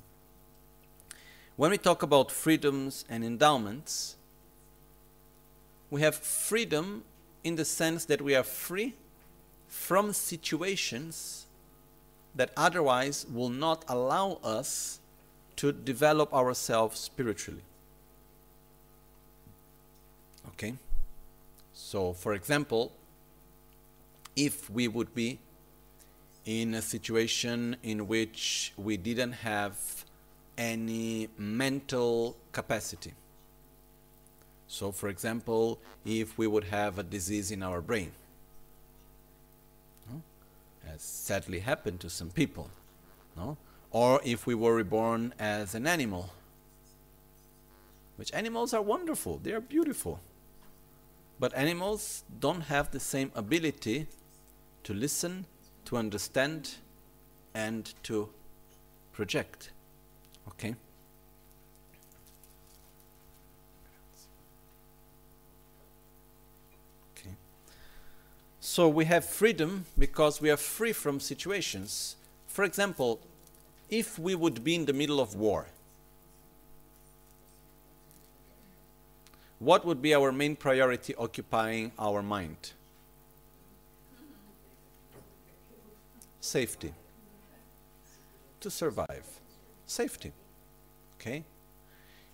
When 1.56 1.72
we 1.72 1.78
talk 1.78 2.04
about 2.04 2.32
freedoms 2.32 3.06
and 3.10 3.24
endowments, 3.24 4.16
we 5.90 6.02
have 6.02 6.16
freedom 6.16 7.04
in 7.44 7.56
the 7.56 7.66
sense 7.66 8.06
that 8.06 8.22
we 8.22 8.36
are 8.36 8.44
free 8.44 8.94
from 9.68 10.14
situations 10.14 11.46
that 12.36 12.52
otherwise 12.58 13.26
will 13.32 13.50
not 13.50 13.84
allow 13.88 14.40
us 14.44 15.00
to 15.56 15.72
develop 15.72 16.34
ourselves 16.34 17.00
spiritually. 17.00 17.62
Okay? 20.50 20.76
So, 21.96 22.12
for 22.12 22.34
example, 22.34 22.92
if 24.36 24.70
we 24.70 24.90
would 24.90 25.16
be 25.16 25.40
in 26.44 26.74
a 26.74 26.82
situation 26.82 27.78
in 27.84 28.10
which 28.10 28.74
we 28.76 28.98
didn't 28.98 29.32
have 29.32 30.04
any 30.58 31.30
mental 31.38 32.36
capacity. 32.52 33.14
So, 34.68 34.92
for 34.92 35.08
example, 35.08 35.80
if 36.04 36.38
we 36.38 36.48
would 36.48 36.66
have 36.66 37.00
a 37.00 37.04
disease 37.04 37.50
in 37.50 37.64
our 37.64 37.80
brain, 37.80 38.12
as 40.94 41.02
sadly 41.02 41.60
happened 41.60 42.02
to 42.02 42.10
some 42.10 42.30
people, 42.30 42.70
no? 43.38 43.56
Or 43.92 44.20
if 44.26 44.46
we 44.46 44.54
were 44.54 44.76
reborn 44.76 45.34
as 45.40 45.74
an 45.74 45.88
animal, 45.88 46.32
which 48.18 48.34
animals 48.34 48.74
are 48.74 48.82
wonderful, 48.82 49.40
they 49.42 49.54
are 49.54 49.62
beautiful. 49.62 50.20
But 51.40 51.54
animals 51.56 52.24
don't 52.40 52.62
have 52.62 52.92
the 52.92 53.00
same 53.00 53.32
ability 53.36 54.08
to 54.84 54.94
listen, 54.94 55.46
to 55.86 55.98
understand, 55.98 56.76
and 57.54 57.94
to 58.04 58.30
project. 59.12 59.72
Okay? 60.48 60.76
okay. 67.18 67.36
So 68.60 68.88
we 68.88 69.06
have 69.06 69.26
freedom 69.26 69.86
because 69.98 70.42
we 70.42 70.50
are 70.50 70.58
free 70.58 70.94
from 70.94 71.20
situations. 71.20 72.16
For 72.48 72.64
example, 72.64 73.20
if 73.90 74.18
we 74.18 74.36
would 74.36 74.64
be 74.64 74.76
in 74.76 74.86
the 74.86 74.94
middle 74.94 75.20
of 75.20 75.36
war, 75.36 75.68
what 79.60 79.86
would 79.86 80.02
be 80.02 80.14
our 80.14 80.32
main 80.32 80.56
priority 80.56 81.16
occupying 81.16 81.92
our 81.98 82.22
mind? 82.22 82.74
Safety. 86.42 86.94
To 88.60 88.70
survive. 88.70 89.26
Safety. 89.86 90.32
Okay? 91.20 91.44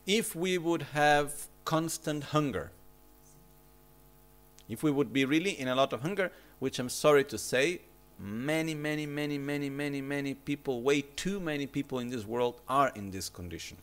If 0.05 0.35
we 0.35 0.57
would 0.57 0.81
have 0.93 1.47
constant 1.63 2.25
hunger, 2.25 2.71
if 4.67 4.83
we 4.83 4.91
would 4.91 5.13
be 5.13 5.25
really 5.25 5.51
in 5.51 5.67
a 5.67 5.75
lot 5.75 5.93
of 5.93 6.01
hunger, 6.01 6.31
which 6.59 6.79
I'm 6.79 6.89
sorry 6.89 7.23
to 7.25 7.37
say, 7.37 7.81
many, 8.19 8.73
many, 8.73 9.05
many, 9.05 9.37
many, 9.37 9.69
many, 9.69 10.01
many 10.01 10.33
people, 10.33 10.81
way 10.81 11.01
too 11.01 11.39
many 11.39 11.67
people 11.67 11.99
in 11.99 12.09
this 12.09 12.25
world 12.25 12.61
are 12.67 12.91
in 12.95 13.11
this 13.11 13.29
condition. 13.29 13.77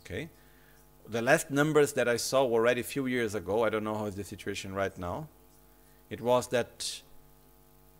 Okay? 0.00 0.28
The 1.08 1.20
last 1.20 1.50
numbers 1.50 1.92
that 1.94 2.08
I 2.08 2.16
saw 2.16 2.44
were 2.44 2.60
already 2.60 2.80
a 2.80 2.84
few 2.84 3.06
years 3.06 3.34
ago. 3.34 3.64
I 3.64 3.68
don't 3.68 3.84
know 3.84 3.94
how 3.94 4.06
is 4.06 4.14
the 4.14 4.24
situation 4.24 4.74
right 4.74 4.96
now. 4.96 5.28
It 6.08 6.20
was 6.20 6.48
that 6.48 7.02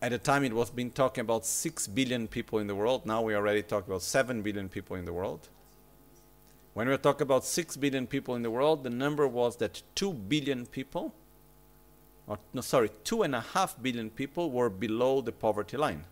at 0.01 0.11
the 0.11 0.19
time 0.19 0.45
it 0.45 0.53
was 0.53 0.71
been 0.71 0.91
talking 0.91 1.23
about 1.23 1.45
6 1.45 1.87
billion 1.89 2.29
people 2.29 2.59
in 2.59 2.67
the 2.67 2.75
world. 2.75 3.07
Now 3.07 3.23
we 3.23 3.35
already 3.35 3.63
talk 3.63 3.87
about 3.87 4.03
7 4.03 4.43
billion 4.43 4.69
people 4.69 4.97
in 4.97 5.05
the 5.05 5.13
world. 5.13 5.49
When 6.75 6.89
we 6.89 6.97
talk 6.97 7.21
about 7.21 7.45
6 7.45 7.77
billion 7.77 8.07
people 8.07 8.35
in 8.35 8.43
the 8.43 8.51
world, 8.51 8.85
the 8.85 8.91
number 8.91 9.29
was 9.29 9.57
that 9.57 9.83
2 9.95 10.13
billion 10.13 10.67
people, 10.67 11.15
or 12.27 12.39
no, 12.53 12.61
sorry, 12.63 12.91
2.5 13.05 13.83
billion 13.83 14.11
people 14.11 14.51
were 14.51 14.69
below 14.69 15.21
the 15.21 15.33
poverty 15.33 15.77
line. 15.77 16.05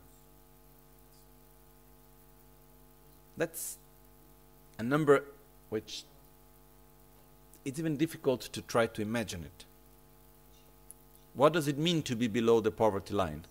That's 3.37 3.79
a 4.79 4.83
number 4.83 5.25
which 5.69 6.05
it's 7.65 7.79
even 7.79 7.97
difficult 7.97 8.41
to 8.41 8.63
try 8.63 8.87
to 8.87 9.03
imagine 9.03 9.45
it. 9.45 9.65
What 11.35 11.53
does 11.53 11.69
it 11.69 11.79
mean 11.79 12.03
to 12.03 12.15
be 12.15 12.29
below 12.29 12.61
the 12.61 12.71
poverty 12.71 13.15
line? 13.15 13.45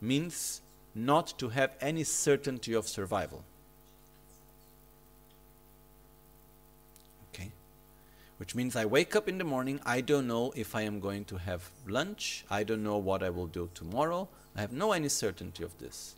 Means 0.00 0.62
not 0.94 1.38
to 1.38 1.50
have 1.50 1.72
any 1.80 2.04
certainty 2.04 2.72
of 2.72 2.88
survival. 2.88 3.44
Okay? 7.34 7.50
which 8.38 8.54
means 8.54 8.76
I 8.76 8.84
wake 8.84 9.16
up 9.16 9.28
in 9.28 9.38
the 9.38 9.44
morning, 9.44 9.80
I 9.84 10.00
don't 10.00 10.26
know 10.26 10.52
if 10.54 10.74
I 10.74 10.82
am 10.82 11.00
going 11.00 11.24
to 11.26 11.38
have 11.38 11.70
lunch, 11.86 12.44
I 12.50 12.64
don't 12.64 12.82
know 12.82 12.98
what 12.98 13.22
I 13.22 13.30
will 13.30 13.46
do 13.46 13.70
tomorrow, 13.74 14.28
I 14.54 14.60
have 14.60 14.72
no 14.72 14.92
any 14.92 15.08
certainty 15.08 15.64
of 15.64 15.76
this. 15.78 16.16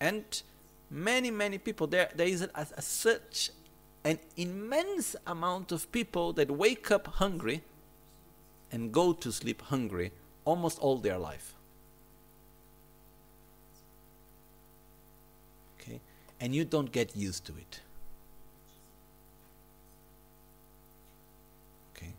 And 0.00 0.24
many, 0.90 1.30
many 1.30 1.58
people, 1.58 1.86
there, 1.86 2.10
there 2.14 2.26
is 2.26 2.42
a, 2.42 2.50
a, 2.54 2.82
such 2.82 3.50
an 4.04 4.18
immense 4.36 5.16
amount 5.26 5.72
of 5.72 5.90
people 5.92 6.32
that 6.34 6.50
wake 6.50 6.90
up 6.90 7.06
hungry 7.06 7.62
and 8.72 8.92
go 8.92 9.12
to 9.12 9.30
sleep 9.30 9.62
hungry 9.62 10.12
almost 10.44 10.78
all 10.78 10.96
their 10.98 11.18
life. 11.18 11.54
Okay? 15.80 16.00
And 16.40 16.54
you 16.54 16.64
don't 16.64 16.90
get 16.90 17.14
used 17.16 17.44
to 17.46 17.52
it. 17.52 17.80
Okay? 21.94 22.12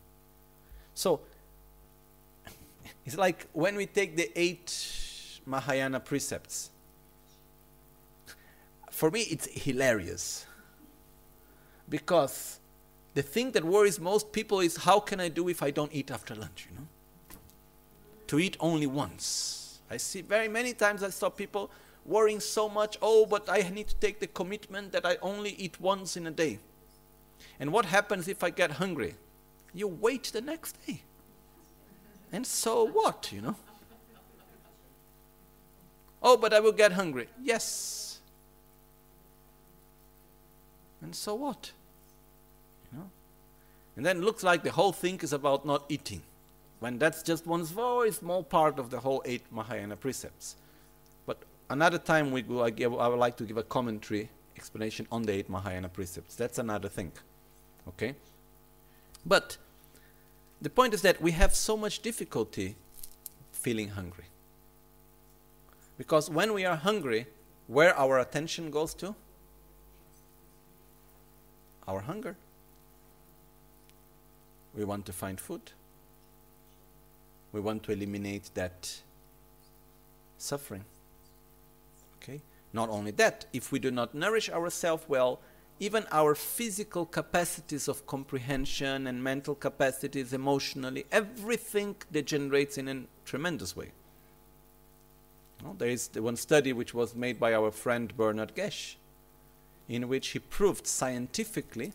So, 0.93 1.21
It's 3.05 3.17
like 3.17 3.47
when 3.53 3.75
we 3.75 3.87
take 3.87 4.15
the 4.15 4.31
eight 4.35 5.41
Mahayana 5.45 5.99
precepts. 5.99 6.69
For 8.91 9.09
me, 9.09 9.21
it's 9.21 9.47
hilarious. 9.51 10.45
Because 11.91 12.59
the 13.13 13.21
thing 13.21 13.51
that 13.51 13.63
worries 13.63 13.99
most 13.99 14.31
people 14.31 14.61
is 14.61 14.77
how 14.77 14.99
can 15.01 15.19
I 15.19 15.27
do 15.27 15.49
if 15.49 15.61
I 15.61 15.71
don't 15.71 15.93
eat 15.93 16.09
after 16.09 16.33
lunch, 16.33 16.67
you 16.69 16.77
know? 16.77 16.87
To 18.27 18.39
eat 18.39 18.55
only 18.61 18.87
once. 18.87 19.81
I 19.89 19.97
see 19.97 20.21
very 20.21 20.47
many 20.47 20.73
times 20.73 21.03
I 21.03 21.09
saw 21.09 21.29
people 21.29 21.69
worrying 22.05 22.39
so 22.39 22.69
much, 22.69 22.97
oh, 23.01 23.25
but 23.25 23.49
I 23.49 23.69
need 23.69 23.89
to 23.89 23.95
take 23.95 24.21
the 24.21 24.27
commitment 24.27 24.93
that 24.93 25.05
I 25.05 25.17
only 25.21 25.51
eat 25.51 25.81
once 25.81 26.15
in 26.15 26.25
a 26.27 26.31
day. 26.31 26.59
And 27.59 27.73
what 27.73 27.85
happens 27.85 28.29
if 28.29 28.41
I 28.41 28.51
get 28.51 28.71
hungry? 28.71 29.15
You 29.73 29.89
wait 29.89 30.31
the 30.31 30.41
next 30.41 30.77
day. 30.87 31.01
And 32.31 32.47
so 32.47 32.85
what, 32.85 33.29
you 33.33 33.41
know? 33.41 33.55
Oh, 36.23 36.37
but 36.37 36.53
I 36.53 36.61
will 36.61 36.71
get 36.71 36.93
hungry. 36.93 37.27
Yes. 37.43 38.21
And 41.01 41.13
so 41.13 41.35
what? 41.35 41.73
And 43.95 44.05
then 44.05 44.17
it 44.17 44.23
looks 44.23 44.43
like 44.43 44.63
the 44.63 44.71
whole 44.71 44.93
thing 44.93 45.19
is 45.21 45.33
about 45.33 45.65
not 45.65 45.85
eating, 45.89 46.21
when 46.79 46.97
that's 46.97 47.23
just 47.23 47.45
one 47.45 47.63
very 47.65 48.11
small 48.11 48.43
part 48.43 48.79
of 48.79 48.89
the 48.89 48.99
whole 48.99 49.21
eight 49.25 49.43
Mahayana 49.51 49.97
precepts. 49.97 50.55
But 51.25 51.37
another 51.69 51.97
time 51.97 52.31
we 52.31 52.41
go, 52.41 52.63
I, 52.63 52.69
give, 52.69 52.93
I 52.97 53.07
would 53.07 53.19
like 53.19 53.37
to 53.37 53.43
give 53.43 53.57
a 53.57 53.63
commentary 53.63 54.29
explanation 54.55 55.07
on 55.11 55.23
the 55.23 55.33
eight 55.33 55.49
Mahayana 55.49 55.89
precepts. 55.89 56.35
That's 56.35 56.57
another 56.57 56.87
thing. 56.87 57.11
Okay? 57.87 58.15
But 59.25 59.57
the 60.61 60.69
point 60.69 60.93
is 60.93 61.01
that 61.01 61.21
we 61.21 61.31
have 61.31 61.53
so 61.53 61.75
much 61.75 61.99
difficulty 61.99 62.75
feeling 63.51 63.89
hungry. 63.89 64.25
Because 65.97 66.29
when 66.29 66.53
we 66.53 66.65
are 66.65 66.77
hungry, 66.77 67.27
where 67.67 67.95
our 67.97 68.19
attention 68.19 68.71
goes 68.71 68.93
to? 68.95 69.15
Our 71.87 72.01
hunger. 72.01 72.37
We 74.75 74.83
want 74.85 75.05
to 75.07 75.13
find 75.13 75.39
food. 75.39 75.71
We 77.51 77.59
want 77.59 77.83
to 77.83 77.91
eliminate 77.91 78.51
that 78.53 79.01
suffering. 80.37 80.85
Okay? 82.17 82.41
Not 82.73 82.89
only 82.89 83.11
that, 83.11 83.45
if 83.51 83.71
we 83.71 83.79
do 83.79 83.91
not 83.91 84.15
nourish 84.15 84.49
ourselves 84.49 85.03
well, 85.07 85.39
even 85.79 86.05
our 86.11 86.35
physical 86.35 87.05
capacities 87.05 87.87
of 87.87 88.05
comprehension 88.05 89.07
and 89.07 89.23
mental 89.23 89.55
capacities, 89.55 90.31
emotionally, 90.31 91.05
everything 91.11 91.95
degenerates 92.11 92.77
in 92.77 92.87
a 92.87 93.03
tremendous 93.25 93.75
way. 93.75 93.91
There 95.77 95.89
is 95.89 96.07
the 96.07 96.21
one 96.21 96.37
study 96.37 96.73
which 96.73 96.93
was 96.93 97.15
made 97.15 97.39
by 97.39 97.53
our 97.53 97.71
friend 97.71 98.15
Bernard 98.15 98.55
Gesch, 98.55 98.95
in 99.89 100.07
which 100.07 100.29
he 100.29 100.39
proved 100.39 100.87
scientifically 100.87 101.93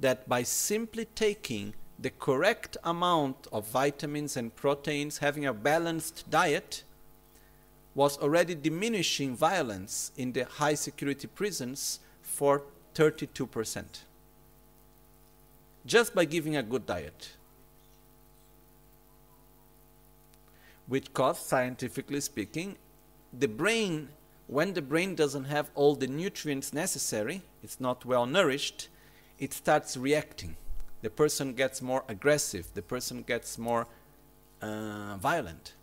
that 0.00 0.28
by 0.28 0.42
simply 0.42 1.04
taking 1.04 1.74
the 1.98 2.10
correct 2.10 2.76
amount 2.84 3.48
of 3.52 3.68
vitamins 3.68 4.36
and 4.36 4.54
proteins, 4.54 5.18
having 5.18 5.46
a 5.46 5.52
balanced 5.52 6.30
diet, 6.30 6.84
was 7.94 8.16
already 8.18 8.54
diminishing 8.54 9.34
violence 9.34 10.12
in 10.16 10.32
the 10.32 10.44
high 10.44 10.74
security 10.74 11.26
prisons 11.26 11.98
for 12.22 12.62
32%. 12.94 13.84
Just 15.84 16.14
by 16.14 16.24
giving 16.24 16.56
a 16.56 16.62
good 16.62 16.86
diet. 16.86 17.30
Which 20.86 21.12
cause, 21.12 21.40
scientifically 21.40 22.20
speaking, 22.20 22.76
the 23.36 23.48
brain, 23.48 24.10
when 24.46 24.74
the 24.74 24.82
brain 24.82 25.14
doesn't 25.14 25.44
have 25.44 25.70
all 25.74 25.96
the 25.96 26.06
nutrients 26.06 26.72
necessary, 26.72 27.42
it's 27.62 27.80
not 27.80 28.04
well 28.04 28.26
nourished, 28.26 28.88
it 29.38 29.52
starts 29.52 29.96
reacting. 29.96 30.56
The 31.02 31.10
person 31.10 31.54
gets 31.54 31.80
more 31.80 32.04
aggressive, 32.08 32.66
the 32.74 32.82
person 32.82 33.22
gets 33.22 33.56
more 33.58 33.86
uh, 34.60 35.16
violent 35.16 35.74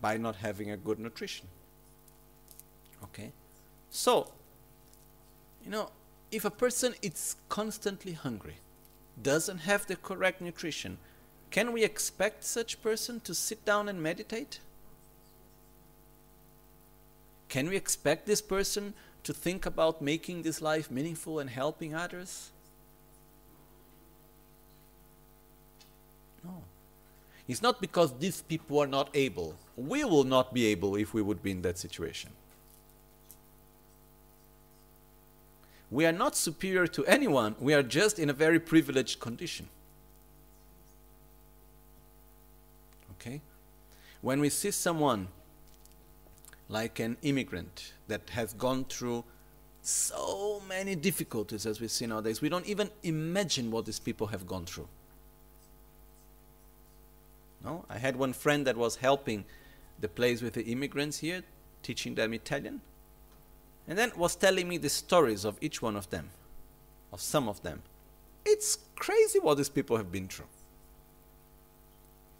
by 0.00 0.16
not 0.18 0.36
having 0.36 0.70
a 0.70 0.76
good 0.76 0.98
nutrition. 0.98 1.46
Okay? 3.02 3.32
So, 3.90 4.30
you 5.64 5.70
know, 5.70 5.90
if 6.30 6.44
a 6.44 6.50
person 6.50 6.94
is 7.02 7.36
constantly 7.48 8.12
hungry, 8.12 8.56
doesn't 9.22 9.58
have 9.58 9.86
the 9.86 9.96
correct 9.96 10.42
nutrition, 10.42 10.98
can 11.50 11.72
we 11.72 11.84
expect 11.84 12.44
such 12.44 12.82
person 12.82 13.20
to 13.20 13.34
sit 13.34 13.64
down 13.64 13.88
and 13.88 14.02
meditate? 14.02 14.60
Can 17.48 17.68
we 17.68 17.76
expect 17.76 18.26
this 18.26 18.42
person 18.42 18.92
to 19.26 19.34
think 19.34 19.66
about 19.66 20.00
making 20.00 20.42
this 20.42 20.62
life 20.62 20.88
meaningful 20.88 21.40
and 21.40 21.50
helping 21.50 21.96
others? 21.96 22.52
No. 26.44 26.62
It's 27.48 27.60
not 27.60 27.80
because 27.80 28.16
these 28.20 28.42
people 28.42 28.78
are 28.78 28.86
not 28.86 29.10
able. 29.14 29.56
We 29.76 30.04
will 30.04 30.22
not 30.22 30.54
be 30.54 30.66
able 30.66 30.94
if 30.94 31.12
we 31.12 31.22
would 31.22 31.42
be 31.42 31.50
in 31.50 31.62
that 31.62 31.76
situation. 31.76 32.30
We 35.90 36.06
are 36.06 36.12
not 36.12 36.36
superior 36.36 36.86
to 36.86 37.04
anyone, 37.06 37.56
we 37.58 37.74
are 37.74 37.82
just 37.82 38.20
in 38.20 38.30
a 38.30 38.32
very 38.32 38.60
privileged 38.60 39.18
condition. 39.18 39.68
Okay? 43.14 43.40
When 44.20 44.38
we 44.38 44.50
see 44.50 44.70
someone 44.70 45.26
like 46.68 46.98
an 46.98 47.16
immigrant 47.22 47.92
that 48.08 48.30
has 48.30 48.52
gone 48.54 48.84
through 48.84 49.24
so 49.82 50.60
many 50.68 50.96
difficulties 50.96 51.64
as 51.64 51.80
we 51.80 51.88
see 51.88 52.06
nowadays, 52.06 52.40
we 52.40 52.48
don't 52.48 52.66
even 52.66 52.90
imagine 53.04 53.70
what 53.70 53.86
these 53.86 54.00
people 54.00 54.26
have 54.26 54.46
gone 54.46 54.66
through. 54.66 54.88
No? 57.64 57.84
I 57.88 57.98
had 57.98 58.16
one 58.16 58.32
friend 58.32 58.66
that 58.66 58.76
was 58.76 58.96
helping 58.96 59.44
the 60.00 60.08
place 60.08 60.42
with 60.42 60.54
the 60.54 60.64
immigrants 60.64 61.18
here, 61.18 61.42
teaching 61.82 62.14
them 62.14 62.34
Italian. 62.34 62.80
And 63.88 63.96
then 63.96 64.10
was 64.16 64.34
telling 64.34 64.68
me 64.68 64.78
the 64.78 64.88
stories 64.88 65.44
of 65.44 65.56
each 65.60 65.80
one 65.80 65.96
of 65.96 66.10
them, 66.10 66.30
of 67.12 67.20
some 67.20 67.48
of 67.48 67.62
them. 67.62 67.82
It's 68.44 68.78
crazy 68.96 69.38
what 69.38 69.56
these 69.56 69.68
people 69.68 69.96
have 69.96 70.10
been 70.10 70.26
through. 70.26 70.46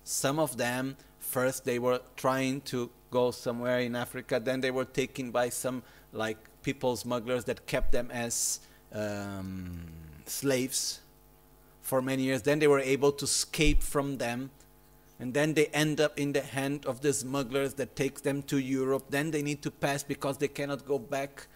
Some 0.02 0.38
of 0.38 0.56
them, 0.56 0.96
first 1.20 1.64
they 1.64 1.78
were 1.78 2.00
trying 2.16 2.60
to 2.62 2.90
go 3.11 3.30
somewhere 3.30 3.80
in 3.80 3.96
Africa, 3.96 4.40
then 4.42 4.61
they 4.61 4.70
were 4.70 4.84
taken 4.84 5.30
by 5.30 5.48
some 5.48 5.82
like 6.12 6.38
people 6.62 6.96
smugglers 6.96 7.44
that 7.44 7.66
kept 7.66 7.92
them 7.92 8.11
as 8.11 8.61
um, 8.92 9.86
slaves 10.26 11.00
for 11.82 12.02
many 12.02 12.24
years. 12.24 12.42
Then 12.42 12.59
they 12.59 12.66
were 12.66 12.80
able 12.80 13.12
to 13.12 13.24
escape 13.24 13.82
from 13.82 14.18
them 14.18 14.50
and 15.18 15.32
then 15.32 15.54
they 15.54 15.66
end 15.66 16.00
up 16.00 16.18
in 16.18 16.32
the 16.32 16.42
hand 16.42 16.84
of 16.84 17.00
the 17.00 17.12
smugglers 17.12 17.74
that 17.74 17.96
takes 17.96 18.20
them 18.20 18.42
to 18.42 18.59
Europe. 18.59 19.04
Then 19.09 19.30
they 19.30 19.42
need 19.42 19.62
to 19.62 19.70
pass 19.70 20.02
because 20.02 20.38
they 20.38 20.48
cannot 20.48 20.86
go 20.86 20.98
back. 20.98 21.46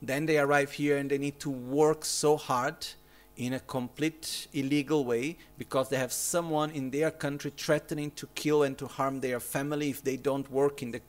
Then 0.00 0.26
they 0.26 0.38
arrive 0.38 0.72
here 0.72 0.98
and 0.98 1.10
they 1.10 1.18
need 1.18 1.40
to 1.40 1.50
work 1.50 2.04
so 2.04 2.36
hard 2.36 2.86
in 3.36 3.54
a 3.54 3.60
complete 3.60 4.46
illegal 4.52 5.04
way 5.04 5.36
because 5.58 5.88
they 5.88 5.96
have 5.96 6.12
someone 6.12 6.70
in 6.70 6.90
their 6.90 7.10
country 7.10 7.52
threatening 7.56 8.10
to 8.12 8.26
kill 8.34 8.62
and 8.62 8.76
to 8.78 8.86
harm 8.86 9.20
their 9.20 9.40
family 9.40 9.90
if 9.90 10.02
they 10.02 10.16
don't 10.16 10.50
work 10.50 10.82
in 10.82 10.90
the 10.90 11.00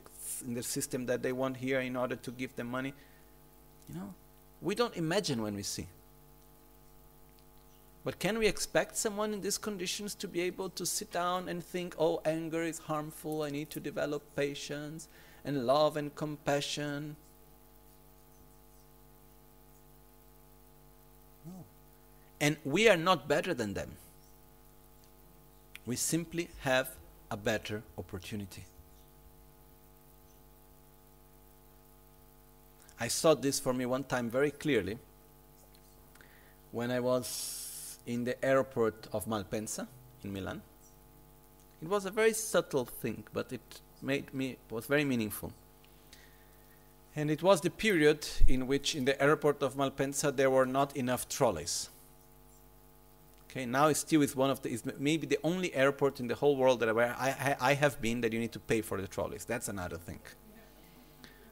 in 0.45 0.53
the 0.53 0.63
system 0.63 1.05
that 1.05 1.21
they 1.21 1.31
want 1.31 1.57
here 1.57 1.79
in 1.79 1.95
order 1.95 2.15
to 2.15 2.31
give 2.31 2.55
them 2.55 2.67
money. 2.67 2.93
You 3.89 3.95
know, 3.95 4.13
we 4.61 4.75
don't 4.75 4.95
imagine 4.95 5.41
when 5.41 5.55
we 5.55 5.63
see. 5.63 5.87
But 8.03 8.19
can 8.19 8.37
we 8.37 8.47
expect 8.47 8.97
someone 8.97 9.33
in 9.33 9.41
these 9.41 9.57
conditions 9.57 10.13
to 10.15 10.27
be 10.27 10.41
able 10.41 10.69
to 10.71 10.85
sit 10.85 11.11
down 11.11 11.47
and 11.47 11.63
think, 11.63 11.95
oh, 11.97 12.21
anger 12.25 12.61
is 12.63 12.79
harmful, 12.79 13.43
I 13.43 13.49
need 13.49 13.69
to 13.71 13.79
develop 13.79 14.23
patience 14.35 15.07
and 15.45 15.65
love 15.65 15.95
and 15.95 16.13
compassion? 16.13 17.15
And 22.43 22.57
we 22.65 22.89
are 22.89 22.97
not 22.97 23.29
better 23.29 23.53
than 23.53 23.73
them. 23.73 23.91
We 25.85 25.95
simply 25.95 26.49
have 26.59 26.89
a 27.31 27.37
better 27.37 27.83
opportunity. 27.97 28.65
I 32.99 33.07
saw 33.07 33.33
this 33.33 33.61
for 33.61 33.71
me 33.73 33.85
one 33.85 34.03
time 34.03 34.29
very 34.29 34.51
clearly 34.51 34.97
when 36.73 36.91
I 36.91 36.99
was 36.99 37.97
in 38.05 38.25
the 38.25 38.35
airport 38.43 39.07
of 39.13 39.25
Malpensa 39.25 39.87
in 40.21 40.33
Milan. 40.33 40.61
It 41.81 41.87
was 41.87 42.05
a 42.05 42.11
very 42.11 42.33
subtle 42.33 42.83
thing, 42.83 43.23
but 43.31 43.53
it 43.53 43.79
made 44.01 44.33
me 44.33 44.57
was 44.69 44.85
very 44.85 45.05
meaningful. 45.05 45.53
And 47.15 47.31
it 47.31 47.41
was 47.41 47.61
the 47.61 47.69
period 47.69 48.27
in 48.49 48.67
which 48.67 48.95
in 48.95 49.05
the 49.05 49.21
airport 49.23 49.63
of 49.63 49.77
Malpensa 49.77 50.35
there 50.35 50.49
were 50.49 50.65
not 50.65 50.97
enough 50.97 51.29
trolleys. 51.29 51.89
Okay, 53.53 53.67
now 53.67 53.85
it's 53.85 53.99
still 53.99 54.23
is 54.23 54.35
one 54.35 54.49
of 54.49 54.63
the 54.63 54.69
is 54.69 54.83
maybe 54.97 55.27
the 55.27 55.37
only 55.43 55.71
airport 55.75 56.19
in 56.19 56.25
the 56.25 56.33
whole 56.33 56.55
world 56.55 56.79
that 56.79 56.95
where 56.95 57.15
I, 57.19 57.55
I, 57.61 57.73
have 57.75 58.01
been 58.01 58.21
that 58.21 58.33
you 58.33 58.39
need 58.39 58.51
to 58.53 58.59
pay 58.59 58.81
for 58.81 58.99
the 58.99 59.07
trolleys. 59.07 59.45
That's 59.45 59.67
another 59.67 59.97
thing. 59.97 60.21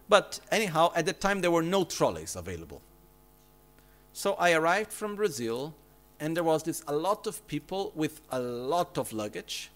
But 0.10 0.40
anyhow, 0.52 0.92
at 0.96 1.06
the 1.06 1.14
time 1.14 1.42
there 1.42 1.52
were 1.52 1.62
no 1.62 1.84
trolleys 1.84 2.36
available. 2.36 2.82
So 4.14 4.34
I 4.34 4.54
arrived 4.54 4.92
from 4.92 5.16
Brazil, 5.16 5.76
and 6.20 6.36
there 6.36 6.44
was 6.44 6.64
this 6.64 6.84
a 6.88 6.96
lot 6.96 7.28
of 7.28 7.46
people 7.46 7.92
with 7.94 8.22
a 8.32 8.40
lot 8.40 8.98
of 8.98 9.14
luggage. 9.14 9.70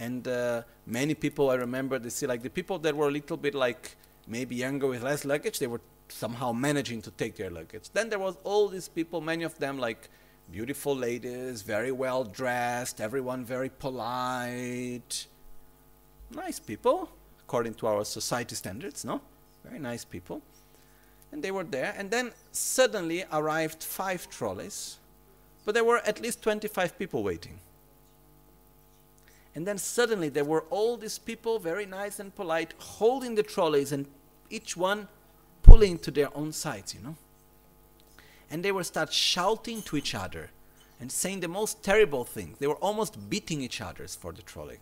And 0.00 0.26
uh, 0.26 0.62
many 0.84 1.14
people 1.14 1.50
I 1.50 1.54
remember 1.54 2.00
they 2.00 2.08
see 2.08 2.26
like 2.26 2.42
the 2.42 2.50
people 2.50 2.80
that 2.80 2.96
were 2.96 3.06
a 3.06 3.12
little 3.12 3.36
bit 3.36 3.54
like 3.54 3.94
maybe 4.26 4.56
younger 4.56 4.88
with 4.88 5.04
less 5.04 5.24
luggage, 5.24 5.60
they 5.60 5.68
were 5.68 5.80
somehow 6.08 6.50
managing 6.50 7.02
to 7.02 7.12
take 7.12 7.36
their 7.36 7.50
luggage. 7.50 7.90
Then 7.92 8.08
there 8.08 8.18
was 8.18 8.36
all 8.42 8.66
these 8.66 8.88
people, 8.88 9.20
many 9.20 9.44
of 9.44 9.56
them 9.60 9.78
like 9.78 10.08
beautiful 10.52 10.94
ladies, 10.94 11.62
very 11.62 11.90
well 11.90 12.24
dressed, 12.24 13.00
everyone 13.00 13.42
very 13.42 13.70
polite. 13.70 15.26
Nice 16.30 16.60
people, 16.60 17.08
according 17.40 17.72
to 17.72 17.86
our 17.86 18.04
society 18.04 18.54
standards, 18.54 19.02
no? 19.02 19.22
Very 19.64 19.78
nice 19.78 20.04
people. 20.04 20.42
And 21.32 21.42
they 21.42 21.50
were 21.50 21.64
there, 21.64 21.94
and 21.96 22.10
then 22.10 22.32
suddenly 22.52 23.24
arrived 23.32 23.82
five 23.82 24.28
trolleys, 24.28 24.98
but 25.64 25.74
there 25.74 25.84
were 25.84 26.02
at 26.04 26.20
least 26.20 26.42
25 26.42 26.98
people 26.98 27.22
waiting. 27.22 27.58
And 29.54 29.66
then 29.66 29.78
suddenly 29.78 30.28
there 30.28 30.44
were 30.44 30.64
all 30.68 30.98
these 30.98 31.18
people, 31.18 31.58
very 31.60 31.86
nice 31.86 32.20
and 32.20 32.34
polite, 32.34 32.74
holding 32.76 33.36
the 33.36 33.42
trolleys 33.42 33.90
and 33.90 34.06
each 34.50 34.76
one 34.76 35.08
pulling 35.62 35.98
to 36.00 36.10
their 36.10 36.28
own 36.36 36.52
sides, 36.52 36.94
you 36.94 37.00
know. 37.00 37.16
And 38.52 38.64
they 38.64 38.70
would 38.70 38.86
start 38.86 39.12
shouting 39.12 39.82
to 39.82 39.96
each 39.96 40.14
other 40.14 40.50
and 41.00 41.10
saying 41.10 41.40
the 41.40 41.48
most 41.48 41.82
terrible 41.82 42.22
things. 42.22 42.58
They 42.60 42.68
were 42.68 42.76
almost 42.76 43.28
beating 43.28 43.60
each 43.60 43.80
other 43.80 44.06
for 44.06 44.30
the 44.30 44.42
trolley. 44.42 44.78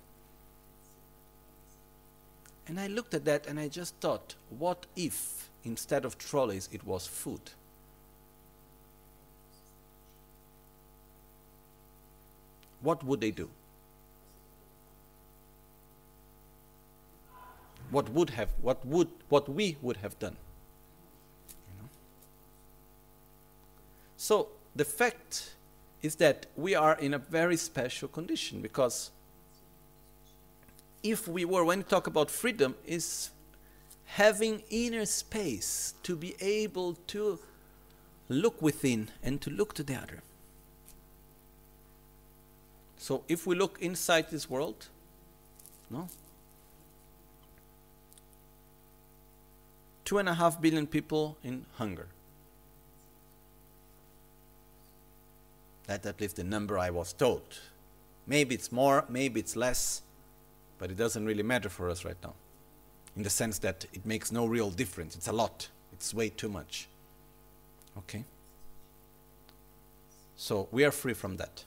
And 2.68 2.78
I 2.78 2.86
looked 2.86 3.14
at 3.14 3.24
that 3.24 3.46
and 3.46 3.58
I 3.58 3.68
just 3.68 3.94
thought, 3.96 4.34
what 4.50 4.84
if 4.94 5.48
instead 5.64 6.04
of 6.04 6.18
trolleys 6.18 6.68
it 6.70 6.84
was 6.84 7.06
food? 7.06 7.40
What 12.82 13.02
would 13.02 13.22
they 13.22 13.30
do? 13.30 13.48
what 17.90 18.08
would 18.10 18.30
have 18.30 18.48
what 18.62 18.84
would 18.86 19.08
what 19.28 19.48
we 19.48 19.76
would 19.82 19.96
have 19.98 20.18
done 20.18 20.36
you 21.48 21.82
know? 21.82 21.88
So 24.20 24.48
the 24.76 24.84
fact 24.84 25.54
is 26.02 26.16
that 26.16 26.44
we 26.54 26.74
are 26.74 26.94
in 26.98 27.14
a 27.14 27.18
very 27.18 27.56
special 27.56 28.06
condition 28.06 28.60
because 28.60 29.10
if 31.02 31.26
we 31.26 31.46
were 31.46 31.64
when 31.64 31.78
we 31.78 31.84
talk 31.84 32.06
about 32.06 32.30
freedom 32.30 32.74
is 32.84 33.30
having 34.04 34.62
inner 34.68 35.06
space 35.06 35.94
to 36.02 36.14
be 36.14 36.34
able 36.38 36.98
to 37.06 37.38
look 38.28 38.60
within 38.60 39.08
and 39.22 39.40
to 39.40 39.48
look 39.48 39.72
to 39.72 39.82
the 39.82 39.94
other 39.94 40.22
so 42.98 43.24
if 43.26 43.46
we 43.46 43.56
look 43.56 43.78
inside 43.80 44.30
this 44.30 44.50
world 44.50 44.88
no 45.88 46.06
two 50.04 50.18
and 50.18 50.28
a 50.28 50.34
half 50.34 50.60
billion 50.60 50.86
people 50.86 51.38
in 51.42 51.64
hunger. 51.76 52.08
That's 55.90 56.06
at 56.06 56.20
least 56.20 56.36
the 56.36 56.44
number 56.44 56.78
I 56.78 56.90
was 56.90 57.12
told. 57.12 57.42
Maybe 58.24 58.54
it's 58.54 58.70
more, 58.70 59.04
maybe 59.08 59.40
it's 59.40 59.56
less, 59.56 60.02
but 60.78 60.88
it 60.88 60.96
doesn't 60.96 61.26
really 61.26 61.42
matter 61.42 61.68
for 61.68 61.90
us 61.90 62.04
right 62.04 62.16
now. 62.22 62.34
In 63.16 63.24
the 63.24 63.30
sense 63.30 63.58
that 63.58 63.86
it 63.92 64.06
makes 64.06 64.30
no 64.30 64.46
real 64.46 64.70
difference. 64.70 65.16
It's 65.16 65.26
a 65.26 65.32
lot, 65.32 65.68
it's 65.92 66.14
way 66.14 66.28
too 66.28 66.48
much. 66.48 66.86
Okay? 67.98 68.22
So 70.36 70.68
we 70.70 70.84
are 70.84 70.92
free 70.92 71.12
from 71.12 71.38
that. 71.38 71.64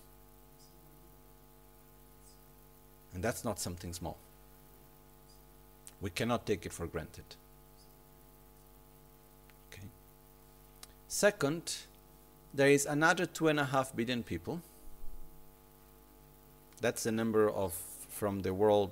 And 3.14 3.22
that's 3.22 3.44
not 3.44 3.60
something 3.60 3.92
small. 3.92 4.16
We 6.00 6.12
cannot 6.12 6.46
take 6.46 6.66
it 6.66 6.72
for 6.72 6.88
granted. 6.88 7.26
Okay. 9.70 9.88
Second, 11.10 11.76
there 12.54 12.70
is 12.70 12.86
another 12.86 13.26
two 13.26 13.48
and 13.48 13.60
a 13.60 13.66
half 13.66 13.96
billion 13.96 14.24
people. 14.24 14.62
That's 16.82 17.04
the 17.04 17.12
number 17.12 17.50
of 17.50 17.74
from 18.10 18.42
the 18.42 18.54
World 18.54 18.92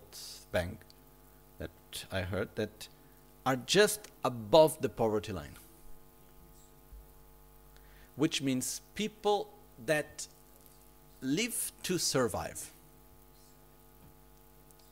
Bank 0.51 0.79
that 1.59 2.05
I 2.11 2.21
heard 2.21 2.49
that 2.55 2.87
are 3.45 3.55
just 3.55 4.07
above 4.23 4.81
the 4.81 4.89
poverty 4.89 5.31
line. 5.31 5.55
Which 8.15 8.41
means 8.41 8.81
people 8.95 9.49
that 9.85 10.27
live 11.21 11.71
to 11.83 11.97
survive. 11.97 12.71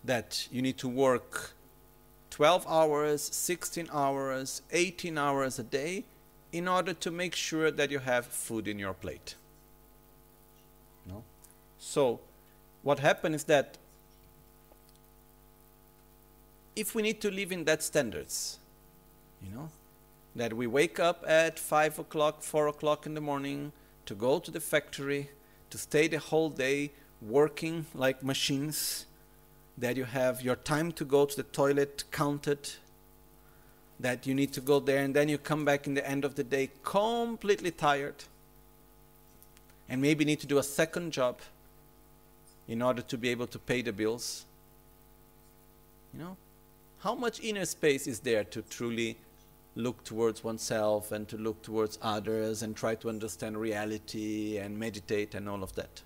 That 0.03 0.47
you 0.51 0.61
need 0.61 0.77
to 0.77 0.87
work 0.87 1.53
12 2.29 2.65
hours, 2.67 3.21
16 3.21 3.89
hours, 3.91 4.61
18 4.71 5.17
hours 5.17 5.59
a 5.59 5.63
day 5.63 6.05
in 6.51 6.67
order 6.67 6.93
to 6.93 7.11
make 7.11 7.35
sure 7.35 7.71
that 7.71 7.91
you 7.91 7.99
have 7.99 8.25
food 8.25 8.67
in 8.67 8.79
your 8.79 8.93
plate. 8.93 9.35
No? 11.05 11.23
So, 11.77 12.19
what 12.81 12.99
happens 12.99 13.37
is 13.37 13.43
that 13.45 13.77
if 16.75 16.95
we 16.95 17.01
need 17.01 17.21
to 17.21 17.29
live 17.29 17.51
in 17.51 17.65
that 17.65 17.83
standards, 17.83 18.57
you 19.41 19.53
know, 19.53 19.69
that 20.35 20.53
we 20.53 20.67
wake 20.67 20.99
up 20.99 21.23
at 21.27 21.59
5 21.59 21.99
o'clock, 21.99 22.41
4 22.41 22.67
o'clock 22.67 23.05
in 23.05 23.13
the 23.13 23.21
morning 23.21 23.71
to 24.05 24.15
go 24.15 24.39
to 24.39 24.49
the 24.49 24.59
factory, 24.59 25.29
to 25.69 25.77
stay 25.77 26.07
the 26.07 26.19
whole 26.19 26.49
day 26.49 26.91
working 27.21 27.85
like 27.93 28.23
machines, 28.23 29.05
that 29.77 29.97
you 29.97 30.05
have 30.05 30.41
your 30.41 30.55
time 30.55 30.91
to 30.93 31.05
go 31.05 31.25
to 31.25 31.35
the 31.35 31.43
toilet 31.43 32.03
counted, 32.11 32.69
that 33.99 34.25
you 34.25 34.33
need 34.33 34.53
to 34.53 34.61
go 34.61 34.79
there 34.79 35.03
and 35.03 35.15
then 35.15 35.27
you 35.27 35.37
come 35.37 35.65
back 35.65 35.85
in 35.85 35.93
the 35.93 36.09
end 36.09 36.23
of 36.23 36.35
the 36.35 36.43
day 36.43 36.69
completely 36.83 37.71
tired 37.71 38.23
and 39.89 40.01
maybe 40.01 40.23
need 40.23 40.39
to 40.39 40.47
do 40.47 40.57
a 40.57 40.63
second 40.63 41.11
job 41.11 41.39
in 42.67 42.81
order 42.81 43.01
to 43.01 43.17
be 43.17 43.29
able 43.29 43.47
to 43.47 43.59
pay 43.59 43.81
the 43.81 43.91
bills. 43.91 44.45
You 46.13 46.19
know, 46.19 46.37
how 46.99 47.15
much 47.15 47.41
inner 47.41 47.65
space 47.65 48.07
is 48.07 48.19
there 48.19 48.43
to 48.45 48.61
truly 48.61 49.17
look 49.75 50.03
towards 50.03 50.43
oneself 50.43 51.11
and 51.11 51.27
to 51.27 51.37
look 51.37 51.61
towards 51.61 51.97
others 52.01 52.61
and 52.61 52.75
try 52.75 52.95
to 52.95 53.09
understand 53.09 53.57
reality 53.57 54.57
and 54.57 54.77
meditate 54.77 55.35
and 55.35 55.49
all 55.49 55.63
of 55.63 55.73
that? 55.75 56.01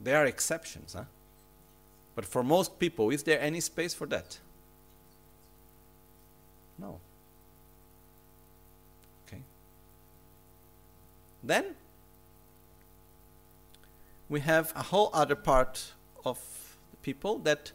There 0.00 0.16
are 0.18 0.26
exceptions, 0.26 0.94
huh? 0.94 1.04
But 2.14 2.24
for 2.24 2.42
most 2.42 2.78
people, 2.78 3.10
is 3.10 3.22
there 3.22 3.40
any 3.40 3.60
space 3.60 3.94
for 3.94 4.06
that? 4.08 4.38
No. 6.78 7.00
Okay. 9.26 9.42
Then 11.42 11.74
we 14.28 14.40
have 14.40 14.72
a 14.76 14.82
whole 14.82 15.10
other 15.12 15.36
part 15.36 15.92
of 16.24 16.38
the 16.90 16.96
people 16.98 17.38
that 17.38 17.72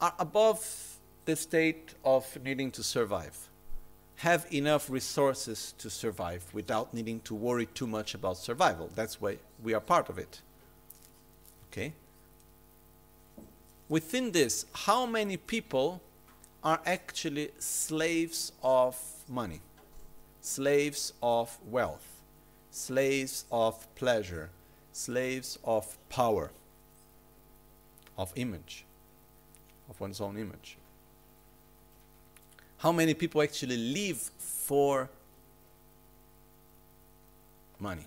are 0.00 0.14
above 0.18 0.96
the 1.24 1.36
state 1.36 1.94
of 2.04 2.38
needing 2.42 2.70
to 2.70 2.82
survive, 2.82 3.48
have 4.16 4.46
enough 4.52 4.88
resources 4.88 5.74
to 5.78 5.90
survive 5.90 6.44
without 6.52 6.94
needing 6.94 7.20
to 7.20 7.34
worry 7.34 7.66
too 7.66 7.86
much 7.86 8.14
about 8.14 8.36
survival. 8.36 8.90
That's 8.94 9.20
why 9.20 9.38
we 9.62 9.74
are 9.74 9.80
part 9.80 10.08
of 10.08 10.18
it. 10.18 10.40
Okay? 11.70 11.92
Within 13.88 14.32
this, 14.32 14.66
how 14.72 15.06
many 15.06 15.36
people 15.36 16.00
are 16.62 16.80
actually 16.84 17.50
slaves 17.58 18.52
of 18.62 18.96
money, 19.28 19.60
slaves 20.40 21.12
of 21.22 21.56
wealth, 21.64 22.22
slaves 22.70 23.44
of 23.52 23.92
pleasure, 23.94 24.50
slaves 24.92 25.58
of 25.64 25.96
power, 26.08 26.50
of 28.16 28.32
image, 28.36 28.84
of 29.88 30.00
one's 30.00 30.20
own 30.20 30.36
image. 30.36 30.76
How 32.78 32.92
many 32.92 33.14
people 33.14 33.42
actually 33.42 33.76
live 33.76 34.18
for 34.38 35.08
money? 37.78 38.06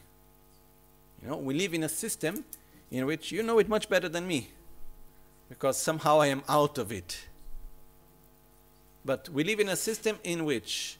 You 1.22 1.30
know, 1.30 1.38
we 1.38 1.54
live 1.54 1.74
in 1.74 1.84
a 1.84 1.90
system 1.90 2.44
in 2.90 3.06
which 3.06 3.32
you 3.32 3.44
know 3.44 3.60
it 3.60 3.70
much 3.70 3.88
better 3.90 4.10
than 4.10 4.28
me 4.28 4.50
because 5.50 5.78
somehow 5.78 6.20
I 6.20 6.28
am 6.28 6.44
out 6.48 6.78
of 6.78 6.92
it 6.92 7.26
but 9.04 9.30
we 9.30 9.44
live 9.44 9.60
in 9.60 9.70
a 9.70 9.76
system 9.76 10.18
in 10.24 10.46
which 10.46 10.98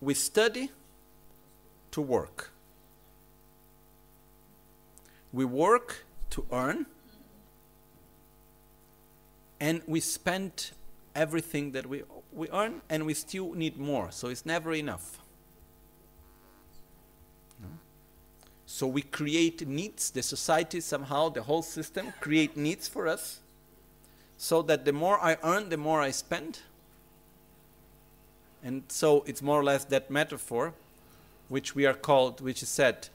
we 0.00 0.14
study 0.14 0.70
to 1.90 2.00
work. 2.00 2.52
we 5.32 5.44
work 5.44 6.04
to 6.30 6.46
earn 6.52 6.86
and 9.60 9.80
we 9.86 10.00
spend 10.00 10.72
everything 11.14 11.72
that 11.72 11.86
we, 11.86 12.02
we 12.32 12.48
earn 12.50 12.82
and 12.88 13.06
we 13.06 13.14
still 13.14 13.52
need 13.54 13.78
more. 13.78 14.10
So 14.10 14.28
it's 14.28 14.44
never 14.44 14.74
enough. 14.74 15.18
So 18.66 18.86
we 18.86 19.02
create 19.02 19.66
needs, 19.66 20.10
the 20.10 20.22
society 20.22 20.80
somehow, 20.80 21.28
the 21.28 21.42
whole 21.42 21.62
system 21.62 22.12
create 22.20 22.56
needs 22.56 22.88
for 22.88 23.06
us 23.06 23.40
so 24.42 24.60
that 24.60 24.84
the 24.84 24.92
more 24.92 25.20
I 25.22 25.36
earn, 25.44 25.68
the 25.68 25.76
more 25.76 26.00
I 26.00 26.10
spend. 26.10 26.58
And 28.64 28.82
so 28.88 29.22
it's 29.24 29.40
more 29.40 29.60
or 29.60 29.62
less 29.62 29.84
that 29.84 30.10
metaphor 30.10 30.74
which 31.48 31.76
we 31.76 31.86
are 31.86 31.94
called, 31.94 32.40
which 32.40 32.60
is 32.60 32.68
said, 32.68 33.08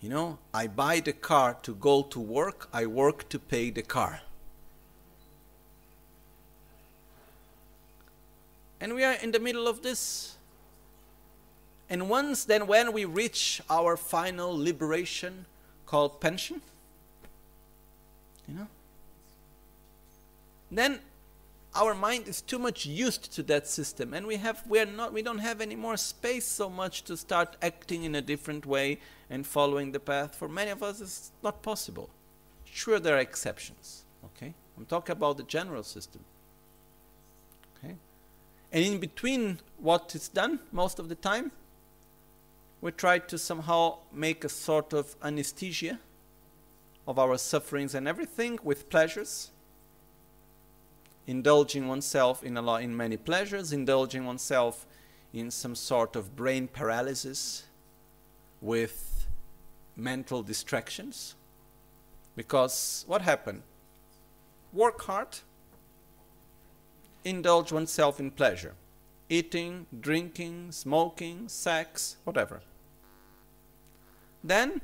you 0.00 0.08
know, 0.08 0.38
I 0.54 0.68
buy 0.68 1.00
the 1.00 1.12
car 1.12 1.56
to 1.64 1.74
go 1.74 2.04
to 2.04 2.20
work, 2.20 2.68
I 2.72 2.86
work 2.86 3.28
to 3.28 3.40
pay 3.40 3.70
the 3.70 3.82
car. 3.82 4.20
And 8.80 8.94
we 8.94 9.02
are 9.02 9.14
in 9.14 9.32
the 9.32 9.40
middle 9.40 9.66
of 9.66 9.82
this. 9.82 10.36
And 11.90 12.08
once 12.08 12.44
then, 12.44 12.68
when 12.68 12.92
we 12.92 13.04
reach 13.04 13.60
our 13.68 13.96
final 13.96 14.56
liberation 14.56 15.46
called 15.86 16.20
pension, 16.20 16.60
you 18.46 18.54
know, 18.54 18.68
then 20.70 21.00
our 21.74 21.94
mind 21.94 22.26
is 22.26 22.40
too 22.40 22.58
much 22.58 22.86
used 22.86 23.32
to 23.34 23.42
that 23.44 23.66
system. 23.66 24.14
And 24.14 24.26
we 24.26 24.36
have 24.36 24.64
we're 24.66 24.86
not 24.86 25.12
we 25.12 25.22
don't 25.22 25.38
have 25.38 25.60
any 25.60 25.76
more 25.76 25.96
space 25.96 26.46
so 26.46 26.68
much 26.70 27.02
to 27.04 27.16
start 27.16 27.56
acting 27.62 28.04
in 28.04 28.14
a 28.14 28.22
different 28.22 28.66
way 28.66 28.98
and 29.28 29.46
following 29.46 29.92
the 29.92 30.00
path. 30.00 30.34
For 30.34 30.48
many 30.48 30.70
of 30.70 30.82
us 30.82 31.00
it's 31.00 31.32
not 31.42 31.62
possible. 31.62 32.10
Sure 32.64 32.98
there 32.98 33.16
are 33.16 33.20
exceptions 33.20 34.04
okay? 34.24 34.54
I'm 34.76 34.86
talking 34.86 35.12
about 35.12 35.36
the 35.36 35.44
general 35.44 35.82
system 35.82 36.24
okay? 37.78 37.96
And 38.72 38.84
in 38.84 38.98
between 38.98 39.60
what 39.78 40.14
is 40.14 40.28
done 40.28 40.60
most 40.72 40.98
of 40.98 41.08
the 41.08 41.14
time 41.14 41.52
we 42.80 42.90
try 42.90 43.18
to 43.18 43.38
somehow 43.38 43.98
make 44.12 44.44
a 44.44 44.48
sort 44.48 44.92
of 44.92 45.16
anesthesia 45.22 45.98
of 47.06 47.18
our 47.18 47.38
sufferings 47.38 47.94
and 47.94 48.06
everything 48.06 48.58
with 48.62 48.90
pleasures 48.90 49.50
indulging 51.26 51.88
oneself 51.88 52.44
in 52.44 52.56
a 52.56 52.62
lot 52.62 52.82
in 52.82 52.96
many 52.96 53.16
pleasures, 53.16 53.72
indulging 53.72 54.24
oneself 54.24 54.86
in 55.32 55.50
some 55.50 55.74
sort 55.74 56.16
of 56.16 56.36
brain 56.36 56.68
paralysis 56.68 57.64
with 58.60 59.26
mental 59.96 60.42
distractions. 60.42 61.34
Because 62.36 63.04
what 63.06 63.22
happened? 63.22 63.62
Work 64.72 65.02
hard, 65.02 65.38
indulge 67.24 67.72
oneself 67.72 68.20
in 68.20 68.30
pleasure. 68.30 68.74
Eating, 69.28 69.86
drinking, 70.00 70.70
smoking, 70.70 71.48
sex, 71.48 72.16
whatever. 72.22 72.60
Then, 74.44 74.80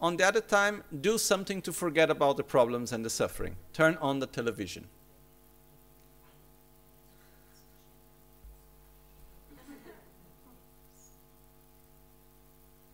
on 0.00 0.16
the 0.16 0.26
other 0.26 0.40
time, 0.40 0.82
do 1.00 1.18
something 1.18 1.62
to 1.62 1.72
forget 1.72 2.10
about 2.10 2.36
the 2.36 2.42
problems 2.42 2.90
and 2.92 3.04
the 3.04 3.10
suffering. 3.10 3.56
Turn 3.72 3.96
on 4.00 4.18
the 4.18 4.26
television 4.26 4.88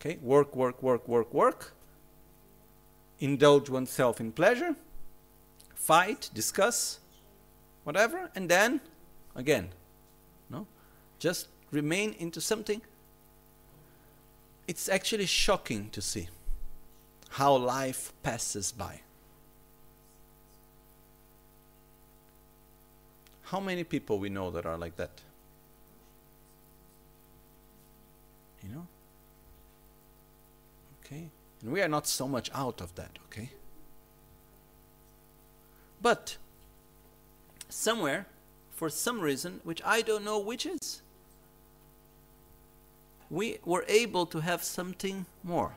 Okay, 0.04 0.18
work, 0.20 0.54
work, 0.54 0.82
work, 0.82 1.08
work, 1.08 1.32
work. 1.32 1.72
Indulge 3.20 3.70
oneself 3.70 4.20
in 4.20 4.32
pleasure, 4.32 4.76
fight, 5.74 6.28
discuss, 6.34 6.98
whatever, 7.84 8.30
and 8.34 8.50
then 8.50 8.80
again, 9.34 9.70
no, 10.50 10.66
just 11.18 11.48
remain 11.70 12.14
into 12.18 12.40
something. 12.40 12.82
It's 14.66 14.88
actually 14.88 15.26
shocking 15.26 15.88
to 15.90 16.02
see 16.02 16.28
how 17.30 17.56
life 17.56 18.12
passes 18.22 18.72
by. 18.72 19.00
How 23.42 23.60
many 23.60 23.84
people 23.84 24.18
we 24.18 24.28
know 24.28 24.50
that 24.50 24.66
are 24.66 24.76
like 24.76 24.96
that? 24.96 25.20
You 28.62 28.70
know? 28.70 28.86
Okay? 31.04 31.28
And 31.64 31.72
we 31.72 31.80
are 31.80 31.88
not 31.88 32.06
so 32.06 32.28
much 32.28 32.50
out 32.54 32.82
of 32.82 32.94
that, 32.96 33.18
okay? 33.24 33.48
But 36.02 36.36
somewhere, 37.70 38.26
for 38.70 38.90
some 38.90 39.18
reason, 39.18 39.60
which 39.64 39.80
I 39.82 40.02
don't 40.02 40.26
know 40.26 40.38
which 40.38 40.66
is, 40.66 41.00
we 43.30 43.60
were 43.64 43.86
able 43.88 44.26
to 44.26 44.40
have 44.40 44.62
something 44.62 45.24
more. 45.42 45.72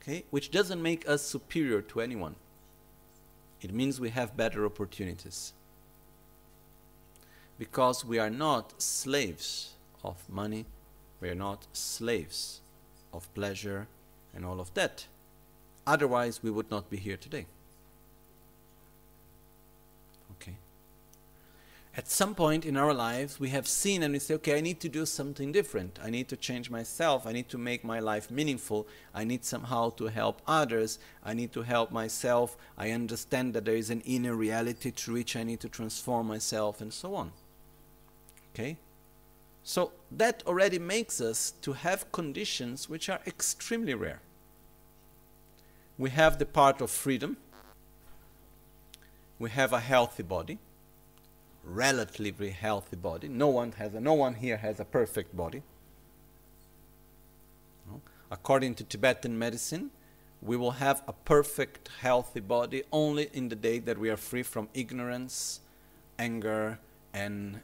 Okay? 0.00 0.24
Which 0.30 0.50
doesn't 0.50 0.80
make 0.80 1.06
us 1.06 1.20
superior 1.20 1.82
to 1.82 2.00
anyone. 2.00 2.36
It 3.60 3.74
means 3.74 4.00
we 4.00 4.08
have 4.10 4.34
better 4.34 4.64
opportunities. 4.64 5.52
Because 7.58 8.02
we 8.02 8.18
are 8.18 8.30
not 8.30 8.80
slaves 8.80 9.74
of 10.02 10.16
money, 10.30 10.64
we 11.20 11.28
are 11.28 11.34
not 11.34 11.66
slaves 11.74 12.61
of 13.12 13.32
pleasure 13.34 13.88
and 14.34 14.44
all 14.44 14.60
of 14.60 14.72
that. 14.74 15.06
Otherwise, 15.86 16.42
we 16.42 16.50
would 16.50 16.70
not 16.70 16.88
be 16.90 16.96
here 16.96 17.16
today. 17.16 17.46
Okay. 20.32 20.56
At 21.96 22.08
some 22.08 22.34
point 22.34 22.64
in 22.64 22.76
our 22.76 22.94
lives, 22.94 23.40
we 23.40 23.50
have 23.50 23.66
seen 23.66 24.02
and 24.02 24.12
we 24.12 24.18
say, 24.18 24.34
okay, 24.34 24.56
I 24.56 24.60
need 24.60 24.80
to 24.80 24.88
do 24.88 25.04
something 25.04 25.52
different. 25.52 25.98
I 26.02 26.08
need 26.08 26.28
to 26.28 26.36
change 26.36 26.70
myself. 26.70 27.26
I 27.26 27.32
need 27.32 27.48
to 27.50 27.58
make 27.58 27.84
my 27.84 27.98
life 27.98 28.30
meaningful. 28.30 28.86
I 29.12 29.24
need 29.24 29.44
somehow 29.44 29.90
to 29.90 30.06
help 30.06 30.40
others. 30.46 30.98
I 31.24 31.34
need 31.34 31.52
to 31.52 31.62
help 31.62 31.90
myself. 31.90 32.56
I 32.78 32.92
understand 32.92 33.54
that 33.54 33.64
there 33.64 33.76
is 33.76 33.90
an 33.90 34.00
inner 34.02 34.34
reality 34.34 34.90
through 34.90 35.14
which 35.14 35.36
I 35.36 35.42
need 35.42 35.60
to 35.60 35.68
transform 35.68 36.28
myself 36.28 36.80
and 36.80 36.92
so 36.92 37.14
on. 37.14 37.32
Okay? 38.54 38.78
So 39.64 39.92
that 40.10 40.42
already 40.46 40.78
makes 40.78 41.20
us 41.20 41.52
to 41.62 41.72
have 41.72 42.10
conditions 42.12 42.88
which 42.88 43.08
are 43.08 43.20
extremely 43.26 43.94
rare. 43.94 44.20
We 45.98 46.10
have 46.10 46.38
the 46.38 46.46
part 46.46 46.80
of 46.80 46.90
freedom. 46.90 47.36
We 49.38 49.50
have 49.50 49.72
a 49.72 49.80
healthy 49.80 50.22
body, 50.22 50.58
relatively 51.64 52.50
healthy 52.50 52.96
body. 52.96 53.28
No 53.28 53.48
one 53.48 53.72
has 53.72 53.94
a, 53.94 54.00
no 54.00 54.14
one 54.14 54.34
here 54.34 54.56
has 54.56 54.80
a 54.80 54.84
perfect 54.84 55.36
body. 55.36 55.62
According 58.30 58.76
to 58.76 58.84
Tibetan 58.84 59.38
medicine, 59.38 59.90
we 60.40 60.56
will 60.56 60.72
have 60.72 61.02
a 61.06 61.12
perfect 61.12 61.88
healthy 62.00 62.40
body 62.40 62.82
only 62.90 63.28
in 63.32 63.48
the 63.48 63.54
day 63.54 63.78
that 63.80 63.98
we 63.98 64.10
are 64.10 64.16
free 64.16 64.42
from 64.42 64.68
ignorance, 64.74 65.60
anger, 66.18 66.78
and 67.12 67.60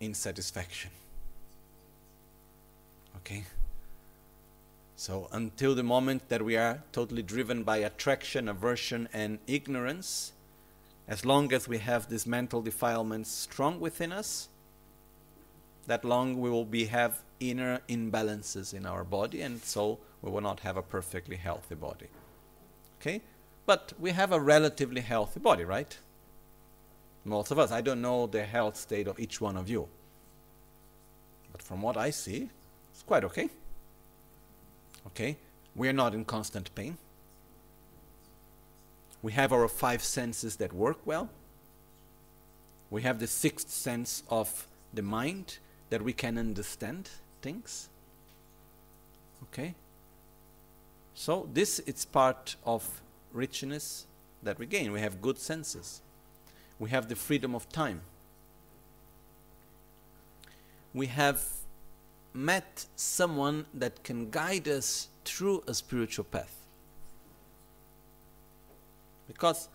insatisfaction. 0.00 0.90
Okay? 3.22 3.44
So, 4.96 5.28
until 5.32 5.74
the 5.74 5.82
moment 5.82 6.28
that 6.28 6.44
we 6.44 6.56
are 6.56 6.82
totally 6.92 7.22
driven 7.22 7.62
by 7.62 7.78
attraction, 7.78 8.48
aversion, 8.48 9.08
and 9.12 9.38
ignorance, 9.46 10.32
as 11.08 11.24
long 11.24 11.52
as 11.52 11.66
we 11.66 11.78
have 11.78 12.08
these 12.08 12.26
mental 12.26 12.62
defilements 12.62 13.30
strong 13.30 13.80
within 13.80 14.12
us, 14.12 14.48
that 15.86 16.04
long 16.04 16.40
we 16.40 16.50
will 16.50 16.64
be 16.64 16.86
have 16.86 17.22
inner 17.40 17.80
imbalances 17.88 18.72
in 18.72 18.86
our 18.86 19.02
body, 19.02 19.42
and 19.42 19.60
so 19.62 19.98
we 20.20 20.30
will 20.30 20.40
not 20.40 20.60
have 20.60 20.76
a 20.76 20.82
perfectly 20.82 21.36
healthy 21.36 21.74
body. 21.74 22.06
Okay? 23.00 23.20
But 23.66 23.92
we 23.98 24.10
have 24.12 24.32
a 24.32 24.40
relatively 24.40 25.00
healthy 25.00 25.40
body, 25.40 25.64
right? 25.64 25.96
Most 27.24 27.50
of 27.50 27.58
us. 27.58 27.70
I 27.70 27.80
don't 27.80 28.02
know 28.02 28.26
the 28.26 28.44
health 28.44 28.76
state 28.76 29.06
of 29.06 29.18
each 29.18 29.40
one 29.40 29.56
of 29.56 29.68
you. 29.68 29.88
But 31.52 31.62
from 31.62 31.82
what 31.82 31.96
I 31.96 32.10
see, 32.10 32.50
it's 33.02 33.08
quite 33.08 33.24
okay. 33.24 33.48
Okay? 35.08 35.36
We 35.74 35.88
are 35.88 35.92
not 35.92 36.14
in 36.14 36.24
constant 36.24 36.72
pain. 36.76 36.98
We 39.22 39.32
have 39.32 39.52
our 39.52 39.66
five 39.66 40.04
senses 40.04 40.56
that 40.56 40.72
work 40.72 40.98
well. 41.04 41.28
We 42.90 43.02
have 43.02 43.18
the 43.18 43.26
sixth 43.26 43.70
sense 43.70 44.22
of 44.30 44.68
the 44.94 45.02
mind 45.02 45.58
that 45.90 46.02
we 46.02 46.12
can 46.12 46.38
understand 46.38 47.08
things. 47.40 47.88
Okay? 49.44 49.74
So 51.14 51.48
this 51.52 51.80
is 51.80 52.04
part 52.04 52.54
of 52.64 53.02
richness 53.32 54.06
that 54.44 54.60
we 54.60 54.66
gain. 54.66 54.92
We 54.92 55.00
have 55.00 55.20
good 55.20 55.38
senses. 55.38 56.02
We 56.78 56.90
have 56.90 57.08
the 57.08 57.16
freedom 57.16 57.56
of 57.56 57.68
time. 57.68 58.02
We 60.94 61.06
have 61.06 61.42
met 62.34 62.86
someone 62.96 63.66
that 63.74 64.02
can 64.04 64.30
guide 64.30 64.68
us 64.68 65.08
through 65.24 65.62
a 65.66 65.74
spiritual 65.74 66.24
path. 66.24 66.56
Because, 69.26 69.68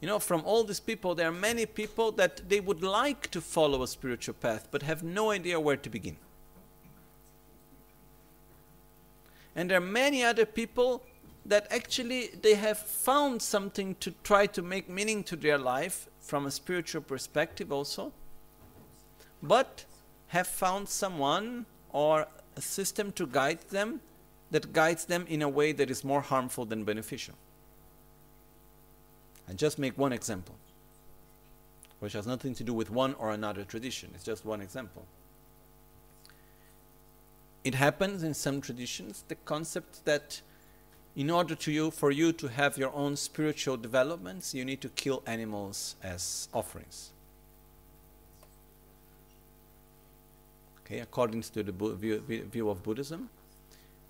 you 0.00 0.08
know, 0.08 0.18
from 0.18 0.42
all 0.44 0.64
these 0.64 0.80
people, 0.80 1.14
there 1.14 1.28
are 1.28 1.32
many 1.32 1.66
people 1.66 2.12
that 2.12 2.48
they 2.48 2.60
would 2.60 2.82
like 2.82 3.30
to 3.30 3.40
follow 3.40 3.82
a 3.82 3.88
spiritual 3.88 4.34
path 4.34 4.68
but 4.70 4.82
have 4.82 5.02
no 5.02 5.30
idea 5.30 5.58
where 5.58 5.76
to 5.76 5.90
begin. 5.90 6.16
And 9.54 9.70
there 9.70 9.78
are 9.78 9.80
many 9.80 10.22
other 10.22 10.46
people 10.46 11.02
that 11.44 11.66
actually 11.70 12.28
they 12.42 12.54
have 12.54 12.78
found 12.78 13.42
something 13.42 13.94
to 13.96 14.12
try 14.22 14.46
to 14.46 14.62
make 14.62 14.88
meaning 14.88 15.24
to 15.24 15.36
their 15.36 15.58
life 15.58 16.08
from 16.20 16.46
a 16.46 16.50
spiritual 16.50 17.02
perspective 17.02 17.72
also, 17.72 18.12
but 19.42 19.84
have 20.28 20.46
found 20.46 20.88
someone 20.88 21.66
or 21.92 22.26
a 22.56 22.60
system 22.60 23.12
to 23.12 23.26
guide 23.26 23.60
them 23.70 24.00
that 24.50 24.72
guides 24.72 25.04
them 25.04 25.24
in 25.28 25.42
a 25.42 25.48
way 25.48 25.72
that 25.72 25.90
is 25.90 26.04
more 26.04 26.20
harmful 26.20 26.64
than 26.64 26.84
beneficial. 26.84 27.34
I 29.48 29.52
just 29.52 29.78
make 29.78 29.96
one 29.96 30.12
example, 30.12 30.54
which 32.00 32.12
has 32.12 32.26
nothing 32.26 32.54
to 32.56 32.64
do 32.64 32.72
with 32.72 32.90
one 32.90 33.14
or 33.14 33.30
another 33.30 33.64
tradition. 33.64 34.10
It's 34.14 34.24
just 34.24 34.44
one 34.44 34.60
example. 34.60 35.04
It 37.62 37.74
happens 37.74 38.22
in 38.22 38.34
some 38.34 38.60
traditions 38.60 39.24
the 39.28 39.34
concept 39.34 40.04
that 40.04 40.40
in 41.16 41.30
order 41.30 41.54
to 41.54 41.72
you 41.72 41.90
for 41.90 42.10
you 42.10 42.32
to 42.32 42.48
have 42.48 42.78
your 42.78 42.94
own 42.94 43.16
spiritual 43.16 43.76
developments, 43.76 44.54
you 44.54 44.64
need 44.64 44.80
to 44.80 44.88
kill 44.90 45.22
animals 45.26 45.96
as 46.02 46.48
offerings. 46.54 47.10
Okay, 50.90 50.98
according 50.98 51.42
to 51.42 51.62
the 51.62 51.70
view, 51.70 52.18
view 52.26 52.68
of 52.68 52.82
Buddhism, 52.82 53.30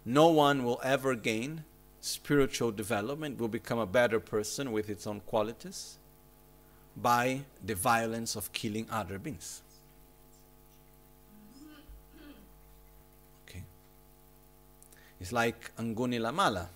no 0.07 0.29
one 0.29 0.65
will 0.65 0.81
ever 0.83 1.15
gain 1.15 1.65
spiritual 2.01 2.73
development, 2.73 3.39
will 3.39 3.49
become 3.49 3.79
a 3.79 3.85
better 3.85 4.19
person 4.19 4.73
with 4.73 4.89
its 4.89 5.07
own 5.07 5.21
qualities 5.21 5.99
by 6.97 7.43
the 7.63 7.75
violence 7.75 8.35
of 8.35 8.51
killing 8.55 8.87
other 8.91 9.19
beings. 9.19 9.61
Okay. 13.47 13.63
It's 15.21 15.33
like 15.33 15.71
Angulimala 15.77 16.69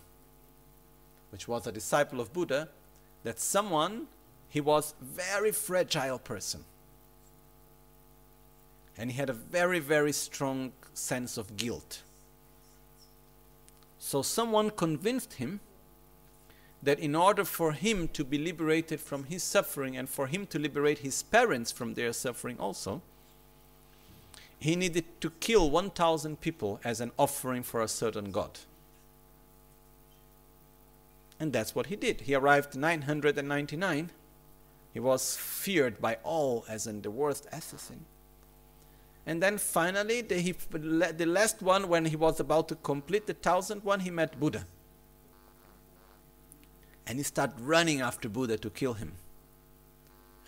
which 1.34 1.48
was 1.48 1.66
a 1.66 1.72
disciple 1.72 2.20
of 2.20 2.32
Buddha, 2.32 2.68
that 3.24 3.40
someone, 3.40 4.07
he 4.48 4.61
was 4.61 4.94
very 5.00 5.50
fragile 5.50 6.20
person. 6.20 6.64
And 8.97 9.11
he 9.11 9.16
had 9.16 9.30
a 9.30 9.34
very, 9.34 9.80
very 9.80 10.12
strong 10.12 10.72
sense 10.92 11.36
of 11.36 11.57
guilt. 11.57 12.03
So 13.99 14.22
someone 14.22 14.70
convinced 14.70 15.34
him 15.34 15.61
that 16.82 16.99
in 16.99 17.14
order 17.14 17.45
for 17.45 17.72
him 17.72 18.09
to 18.09 18.24
be 18.24 18.38
liberated 18.38 19.01
from 19.01 19.24
his 19.24 19.42
suffering 19.42 19.97
and 19.97 20.09
for 20.09 20.26
him 20.26 20.47
to 20.47 20.59
liberate 20.59 20.99
his 20.99 21.22
parents 21.22 21.72
from 21.72 21.95
their 21.95 22.12
suffering 22.12 22.59
also, 22.61 23.01
he 24.59 24.76
needed 24.76 25.05
to 25.20 25.30
kill 25.40 25.70
1,000 25.70 26.40
people 26.40 26.80
as 26.84 27.01
an 27.01 27.12
offering 27.18 27.62
for 27.62 27.80
a 27.82 27.88
certain 27.88 28.30
god. 28.30 28.61
And 31.40 31.53
that's 31.53 31.74
what 31.74 31.86
he 31.86 31.97
did. 31.97 32.22
He 32.22 32.34
arrived 32.34 32.76
999. 32.76 34.11
He 34.92 35.01
was 35.01 35.36
feared 35.36 36.01
by 36.01 36.18
all 36.22 36.64
as 36.68 36.86
in 36.86 37.03
the 37.03 37.11
worst 37.11 37.47
assassin. 37.51 38.05
And 39.26 39.42
then 39.42 39.56
finally, 39.58 40.20
the, 40.20 40.36
he, 40.36 40.52
the 40.52 41.26
last 41.26 41.62
one, 41.62 41.88
when 41.88 42.04
he 42.04 42.16
was 42.16 42.40
about 42.40 42.68
to 42.68 42.74
complete 42.76 43.26
the 43.26 43.34
thousand 43.34 43.82
one, 43.82 44.00
he 44.00 44.10
met 44.10 44.38
Buddha. 44.38 44.66
And 47.06 47.18
he 47.18 47.24
started 47.24 47.60
running 47.60 48.00
after 48.00 48.28
Buddha 48.28 48.58
to 48.58 48.70
kill 48.70 48.94
him. 48.94 49.12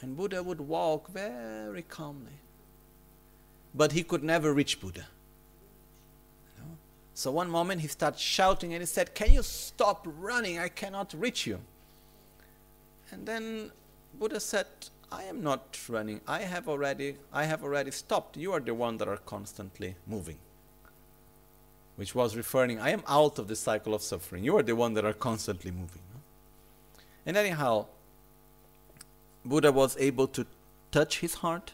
And 0.01 0.17
Buddha 0.17 0.43
would 0.43 0.61
walk 0.61 1.11
very 1.11 1.83
calmly. 1.83 2.39
But 3.75 3.93
he 3.93 4.03
could 4.03 4.23
never 4.23 4.53
reach 4.53 4.81
Buddha. 4.81 5.07
So 7.17 7.31
one 7.31 7.49
moment 7.49 7.81
he 7.81 7.89
started 7.89 8.21
shouting 8.21 8.75
and 8.75 8.83
he 8.83 8.87
said, 8.87 9.15
Can 9.15 9.33
you 9.33 9.43
stop 9.43 10.07
running? 10.21 10.59
I 10.59 10.69
cannot 10.69 11.15
reach 11.17 11.47
you. 11.47 11.61
And 13.11 13.25
then 13.25 13.71
Buddha 14.19 14.39
said, 14.39 14.67
I 15.11 15.25
am 15.25 15.43
not 15.43 15.79
running. 15.89 16.21
I 16.27 16.41
have 16.41 16.69
already 16.69 17.17
I 17.33 17.45
have 17.45 17.63
already 17.63 17.91
stopped. 17.91 18.37
You 18.37 18.53
are 18.53 18.61
the 18.61 18.75
one 18.75 18.99
that 18.99 19.09
are 19.09 19.19
constantly 19.19 19.97
moving. 20.07 20.39
Which 21.97 22.15
was 22.15 22.37
referring, 22.37 22.79
I 22.79 22.91
am 22.91 23.03
out 23.09 23.39
of 23.39 23.49
the 23.49 23.57
cycle 23.57 23.95
of 23.95 24.03
suffering. 24.03 24.45
You 24.45 24.57
are 24.59 24.63
the 24.63 24.77
one 24.77 24.95
that 24.95 25.05
are 25.05 25.15
constantly 25.15 25.71
moving. 25.71 26.03
And 27.25 27.37
anyhow, 27.37 27.87
Buddha 29.45 29.73
was 29.73 29.97
able 29.99 30.27
to 30.29 30.47
touch 30.93 31.21
his 31.21 31.35
heart, 31.35 31.73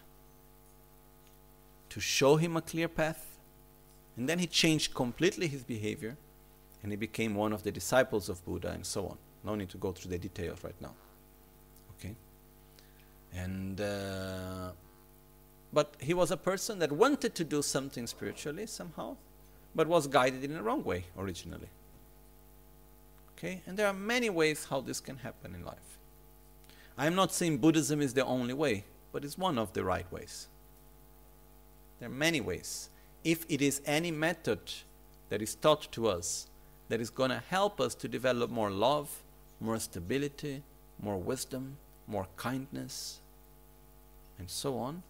to 1.91 2.01
show 2.01 2.37
him 2.37 2.57
a 2.57 2.63
clear 2.63 2.89
path, 2.89 3.33
and 4.17 4.29
then 4.29 4.39
he 4.39 4.47
changed 4.47 4.95
completely 4.95 5.49
his 5.49 5.65
behavior 5.65 6.17
and 6.83 6.93
he 6.93 6.97
became 6.97 7.35
one 7.35 7.53
of 7.53 7.63
the 7.63 7.71
disciples 7.71 8.29
of 8.29 8.45
Buddha 8.45 8.71
and 8.71 8.85
so 8.85 9.07
on. 9.07 9.19
No 9.45 9.55
need 9.55 9.71
to 9.71 9.79
go 9.79 9.93
through 9.93 10.11
the 10.11 10.19
details 10.19 10.63
right 10.65 10.75
now. 10.81 10.95
And, 13.35 13.81
uh, 13.81 14.71
but 15.73 15.95
he 15.99 16.15
was 16.15 16.31
a 16.31 16.37
person 16.37 16.79
that 16.81 16.93
wanted 16.93 17.35
to 17.35 17.45
do 17.45 17.63
something 17.63 18.07
spiritually 18.07 18.67
somehow, 18.67 19.17
but 19.75 19.87
was 19.87 20.07
guided 20.07 20.45
in 20.45 20.55
the 20.55 20.63
wrong 20.63 20.85
way 20.85 21.07
originally. 21.19 21.69
Okay? 23.37 23.63
And 23.67 23.77
there 23.77 23.87
are 23.87 23.95
many 23.95 24.31
ways 24.31 24.67
how 24.69 24.81
this 24.81 25.01
can 25.01 25.19
happen 25.19 25.55
in 25.55 25.65
life. 25.65 25.99
I 26.97 27.07
am 27.07 27.15
not 27.15 27.33
saying 27.33 27.59
Buddhism 27.59 28.03
is 28.03 28.13
the 28.13 28.25
only 28.25 28.55
way, 28.55 28.85
but 29.13 29.25
it's 29.25 29.39
one 29.39 29.59
of 29.59 29.73
the 29.73 29.83
right 29.83 30.11
ways. 30.13 30.49
There 31.99 32.09
are 32.09 32.13
many 32.13 32.41
ways 32.41 32.91
if 33.25 33.47
it 33.49 33.63
is 33.63 33.81
any 33.87 34.11
method 34.11 34.61
that 35.29 35.41
is 35.41 35.55
taught 35.55 35.91
to 35.93 36.09
us 36.09 36.49
that 36.89 37.01
is 37.01 37.11
going 37.11 37.31
to 37.31 37.43
help 37.49 37.81
us 37.81 37.95
to 37.95 38.09
develop 38.09 38.51
more 38.51 38.71
love, 38.71 39.23
more 39.61 39.79
stability, 39.79 40.63
more 41.01 41.17
wisdom, 41.17 41.77
more 42.07 42.27
kindness, 42.37 43.22
and 44.43 44.51
so 44.51 44.77
on, 44.77 45.05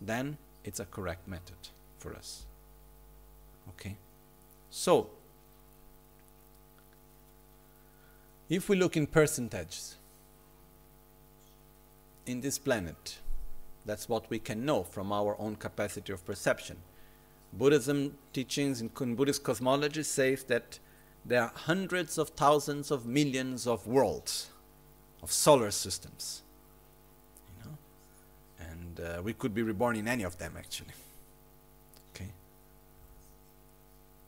then 0.00 0.36
it's 0.64 0.80
a 0.80 0.84
correct 0.84 1.28
method 1.28 1.68
for 1.96 2.12
us. 2.12 2.44
Okay? 3.68 3.96
So, 4.68 5.10
if 8.48 8.68
we 8.68 8.74
look 8.74 8.96
in 8.96 9.06
percentages 9.06 9.94
in 12.26 12.40
this 12.40 12.58
planet, 12.58 13.18
that's 13.86 14.08
what 14.08 14.28
we 14.28 14.40
can 14.40 14.64
know 14.64 14.82
from 14.82 15.12
our 15.12 15.36
own 15.38 15.54
capacity 15.54 16.12
of 16.12 16.26
perception. 16.26 16.78
Buddhism 17.52 18.18
teachings 18.32 18.80
in 18.80 18.88
Buddhist 19.14 19.44
cosmology 19.44 20.02
says 20.02 20.42
that 20.44 20.80
there 21.24 21.42
are 21.42 21.52
hundreds 21.54 22.18
of 22.18 22.30
thousands 22.30 22.90
of 22.90 23.06
millions 23.06 23.68
of 23.68 23.86
worlds, 23.86 24.50
of 25.22 25.30
solar 25.30 25.70
systems. 25.70 26.42
Uh, 28.98 29.22
we 29.22 29.32
could 29.32 29.54
be 29.54 29.62
reborn 29.62 29.96
in 29.96 30.08
any 30.08 30.24
of 30.24 30.38
them 30.38 30.54
actually. 30.56 30.94
Okay? 32.14 32.30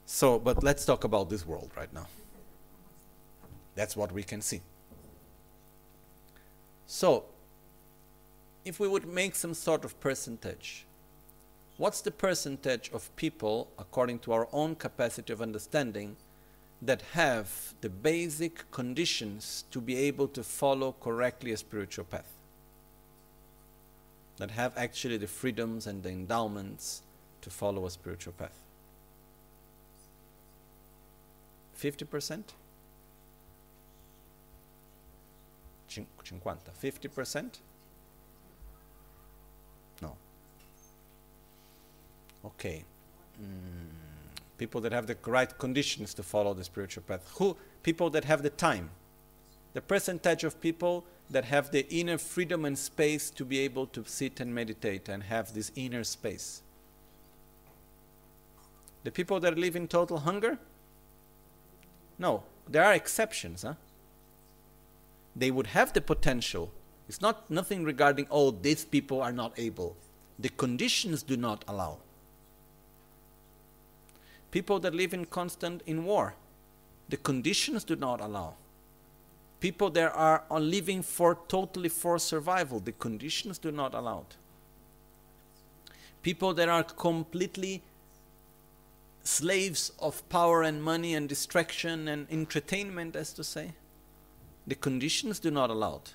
So, 0.07 0.39
but 0.39 0.63
let's 0.63 0.85
talk 0.85 1.05
about 1.05 1.31
this 1.31 1.47
world 1.47 1.71
right 1.77 1.93
now. 1.93 2.07
That's 3.75 3.97
what 3.97 4.13
we 4.13 4.23
can 4.23 4.41
see. 4.41 4.61
So, 6.87 7.25
if 8.65 8.79
we 8.79 8.89
would 8.89 9.07
make 9.07 9.35
some 9.35 9.55
sort 9.55 9.85
of 9.85 9.99
percentage 10.01 10.87
what's 11.81 12.03
the 12.03 12.11
percentage 12.11 12.91
of 12.93 13.09
people, 13.17 13.71
according 13.79 14.19
to 14.19 14.35
our 14.35 14.47
own 14.53 14.75
capacity 14.75 15.33
of 15.33 15.41
understanding, 15.41 16.15
that 16.83 17.01
have 17.13 17.73
the 17.81 17.89
basic 17.89 18.71
conditions 18.71 19.65
to 19.71 19.81
be 19.81 19.97
able 19.97 20.29
to 20.29 20.43
follow 20.43 20.95
correctly 21.01 21.53
a 21.53 21.57
spiritual 21.57 22.05
path? 22.05 22.31
That 24.41 24.53
have 24.53 24.73
actually 24.79 25.19
the 25.19 25.27
freedoms 25.27 25.87
and 25.87 26.03
the 26.03 26.09
endowments 26.09 27.03
to 27.43 27.51
follow 27.51 27.85
a 27.85 27.91
spiritual 27.91 28.33
path? 28.33 28.59
50%? 31.79 32.43
50. 35.89 36.07
50%? 36.83 37.59
No. 40.01 40.17
Okay. 42.47 42.85
Mm. 43.43 43.47
People 44.57 44.81
that 44.81 44.93
have 44.93 45.07
the 45.07 45.19
right 45.27 45.59
conditions 45.59 46.15
to 46.15 46.23
follow 46.23 46.55
the 46.55 46.65
spiritual 46.65 47.03
path. 47.03 47.21
Who? 47.37 47.59
People 47.83 48.09
that 48.11 48.25
have 48.25 48.43
the 48.43 48.49
time. 48.49 48.89
The 49.75 49.83
percentage 49.83 50.45
of 50.45 50.59
people 50.63 51.05
that 51.31 51.45
have 51.45 51.71
the 51.71 51.89
inner 51.95 52.19
freedom 52.19 52.65
and 52.65 52.77
space 52.77 53.31
to 53.31 53.45
be 53.45 53.61
able 53.61 53.87
to 53.87 54.05
sit 54.05 54.41
and 54.41 54.55
meditate 54.55 55.09
and 55.09 55.23
have 55.23 55.55
this 55.55 55.71
inner 55.77 56.03
space. 56.03 56.63
The 59.05 59.11
people 59.11 59.41
that 59.41 59.57
live 59.57 59.77
in 59.77 59.89
total 59.89 60.19
hunger? 60.19 60.59
No, 62.19 62.43
there 62.69 62.85
are 62.85 62.93
exceptions, 62.93 63.63
huh? 63.63 63.75
They 65.35 65.51
would 65.51 65.69
have 65.69 65.93
the 65.93 66.01
potential. 66.01 66.73
It's 67.09 67.21
not 67.21 67.51
nothing 67.51 67.85
regarding, 67.85 68.27
oh, 68.31 68.51
these 68.51 68.85
people 68.85 69.23
are 69.23 69.33
not 69.33 69.53
able. 69.57 69.97
The 70.39 70.49
conditions 70.51 71.23
do 71.23 71.37
not 71.37 71.65
allow. 71.69 71.99
People 74.51 74.81
that 74.81 74.95
live 74.95 75.15
in 75.15 75.27
constant 75.27 75.83
in 75.87 76.05
war, 76.05 76.35
the 77.09 77.17
conditions 77.17 77.85
do 77.85 77.95
not 77.95 78.21
allow. 78.21 78.55
People 79.61 79.91
that 79.91 80.13
are 80.15 80.43
living 80.59 81.03
for 81.03 81.39
totally 81.47 81.91
for 81.91 82.19
survival, 82.19 82.81
the 82.81 82.93
conditions 82.93 83.59
do 83.59 83.71
not 83.71 83.95
allow. 83.95 84.21
it. 84.21 84.37
People 86.23 86.55
that 86.55 86.69
are 86.69 86.83
completely 86.83 87.83
slaves 89.23 89.93
of 89.99 90.27
power 90.31 90.63
and 90.63 90.83
money 90.83 91.15
and 91.15 91.29
distraction 91.29 92.09
and 92.09 92.27
entertainment, 92.31 93.15
as 93.15 93.35
to 93.35 93.45
say, 93.45 93.73
the 94.67 94.75
conditions 94.75 95.39
do 95.39 95.51
not 95.51 95.69
allow. 95.71 95.97
It. 95.97 96.15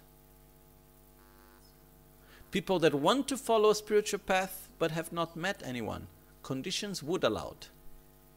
People 2.49 2.79
that 2.79 2.95
want 2.95 3.27
to 3.27 3.37
follow 3.37 3.69
a 3.69 3.75
spiritual 3.75 4.19
path 4.19 4.69
but 4.79 4.91
have 4.91 5.11
not 5.13 5.35
met 5.35 5.61
anyone, 5.63 6.07
conditions 6.41 7.03
would 7.03 7.23
allow 7.23 7.55
it, 7.59 7.69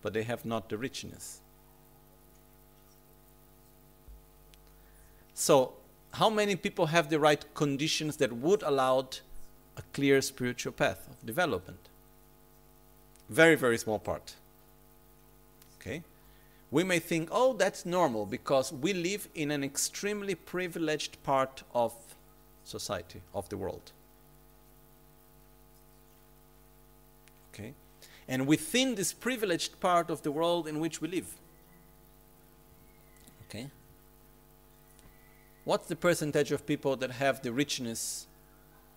but 0.02 0.12
they 0.12 0.22
have 0.24 0.44
not 0.44 0.68
the 0.68 0.76
richness. 0.76 1.40
So, 5.38 5.74
how 6.14 6.30
many 6.30 6.56
people 6.56 6.86
have 6.86 7.10
the 7.10 7.20
right 7.20 7.44
conditions 7.54 8.16
that 8.16 8.32
would 8.32 8.64
allow 8.64 9.08
a 9.76 9.82
clear 9.92 10.20
spiritual 10.20 10.72
path 10.72 11.06
of 11.08 11.24
development? 11.24 11.78
Very, 13.30 13.54
very 13.54 13.78
small 13.78 14.00
part. 14.00 14.34
Okay? 15.80 16.02
We 16.72 16.82
may 16.82 16.98
think, 16.98 17.28
oh, 17.30 17.52
that's 17.52 17.86
normal 17.86 18.26
because 18.26 18.72
we 18.72 18.92
live 18.92 19.28
in 19.36 19.52
an 19.52 19.62
extremely 19.62 20.34
privileged 20.34 21.22
part 21.22 21.62
of 21.72 21.94
society, 22.64 23.20
of 23.32 23.48
the 23.48 23.56
world. 23.56 23.92
Okay? 27.54 27.74
And 28.26 28.48
within 28.48 28.96
this 28.96 29.12
privileged 29.12 29.78
part 29.78 30.10
of 30.10 30.22
the 30.22 30.32
world 30.32 30.66
in 30.66 30.80
which 30.80 31.00
we 31.00 31.06
live, 31.06 31.32
okay? 33.48 33.70
What's 35.68 35.88
the 35.88 35.96
percentage 35.96 36.50
of 36.50 36.64
people 36.64 36.96
that 36.96 37.10
have 37.10 37.42
the 37.42 37.52
richness 37.52 38.26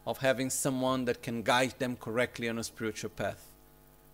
of 0.08 0.20
having 0.20 0.50
someone 0.50 1.04
that 1.04 1.22
can 1.22 1.42
guide 1.42 1.74
them 1.80 1.98
correctly 1.98 2.48
on 2.48 2.58
a 2.58 2.64
spiritual 2.64 3.10
path, 3.10 3.48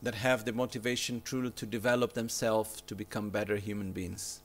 that 0.02 0.16
have 0.16 0.44
the 0.44 0.52
motivation 0.52 1.22
truly 1.24 1.52
to 1.52 1.68
develop 1.68 2.14
themselves 2.14 2.82
to 2.82 2.96
become 2.96 3.30
better 3.30 3.58
human 3.58 3.92
beings 3.92 4.42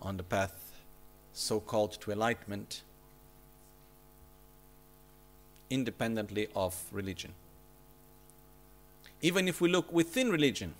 on 0.00 0.16
the 0.16 0.22
path 0.22 0.74
so 1.32 1.58
called 1.58 2.00
to 2.00 2.12
enlightenment, 2.12 2.82
independently 5.70 6.46
of 6.54 6.84
religion. 6.92 7.32
Even 9.22 9.48
if 9.48 9.60
we 9.60 9.68
look 9.68 9.92
within 9.92 10.30
religion, 10.30 10.72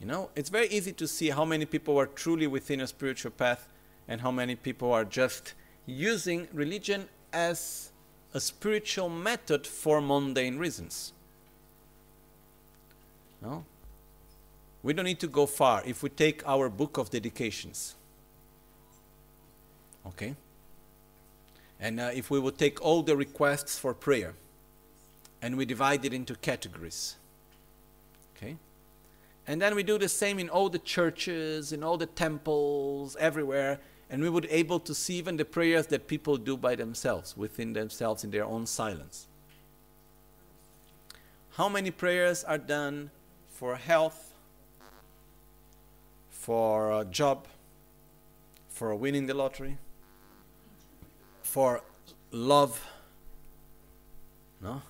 you 0.00 0.06
know, 0.06 0.30
it's 0.34 0.48
very 0.48 0.68
easy 0.68 0.92
to 0.92 1.06
see 1.06 1.28
how 1.28 1.44
many 1.44 1.66
people 1.66 1.98
are 1.98 2.06
truly 2.06 2.46
within 2.46 2.80
a 2.80 2.86
spiritual 2.86 3.32
path 3.32 3.68
and 4.08 4.20
how 4.20 4.30
many 4.30 4.54
people 4.54 4.92
are 4.92 5.04
just 5.04 5.54
using 5.86 6.48
religion 6.52 7.08
as 7.32 7.92
a 8.34 8.40
spiritual 8.40 9.08
method 9.08 9.66
for 9.66 10.00
mundane 10.00 10.58
reasons. 10.58 11.12
No? 13.40 13.64
We 14.82 14.92
don't 14.92 15.04
need 15.04 15.20
to 15.20 15.28
go 15.28 15.46
far 15.46 15.82
if 15.84 16.02
we 16.02 16.08
take 16.08 16.46
our 16.46 16.68
book 16.68 16.98
of 16.98 17.10
dedications. 17.10 17.94
Okay? 20.06 20.34
And 21.78 22.00
uh, 22.00 22.10
if 22.14 22.30
we 22.30 22.38
would 22.38 22.58
take 22.58 22.80
all 22.80 23.02
the 23.02 23.16
requests 23.16 23.78
for 23.78 23.94
prayer 23.94 24.34
and 25.40 25.56
we 25.56 25.64
divide 25.64 26.04
it 26.04 26.12
into 26.12 26.34
categories. 26.36 27.16
Okay? 28.36 28.56
And 29.46 29.60
then 29.60 29.74
we 29.74 29.82
do 29.82 29.98
the 29.98 30.08
same 30.08 30.38
in 30.38 30.48
all 30.48 30.68
the 30.68 30.78
churches, 30.78 31.72
in 31.72 31.82
all 31.82 31.96
the 31.96 32.06
temples, 32.06 33.16
everywhere 33.18 33.80
and 34.12 34.22
we 34.22 34.28
would 34.28 34.46
able 34.50 34.78
to 34.78 34.94
see 34.94 35.14
even 35.14 35.38
the 35.38 35.44
prayers 35.44 35.86
that 35.86 36.06
people 36.06 36.36
do 36.36 36.54
by 36.54 36.74
themselves 36.74 37.34
within 37.34 37.72
themselves 37.72 38.24
in 38.24 38.30
their 38.30 38.44
own 38.44 38.66
silence. 38.66 39.26
How 41.52 41.70
many 41.70 41.90
prayers 41.90 42.44
are 42.44 42.58
done 42.58 43.10
for 43.48 43.74
health 43.74 44.34
for 46.28 47.00
a 47.00 47.06
job 47.06 47.48
for 48.68 48.94
winning 48.94 49.26
the 49.26 49.34
lottery 49.34 49.78
for 51.42 51.80
love 52.30 52.84
no? 54.60 54.82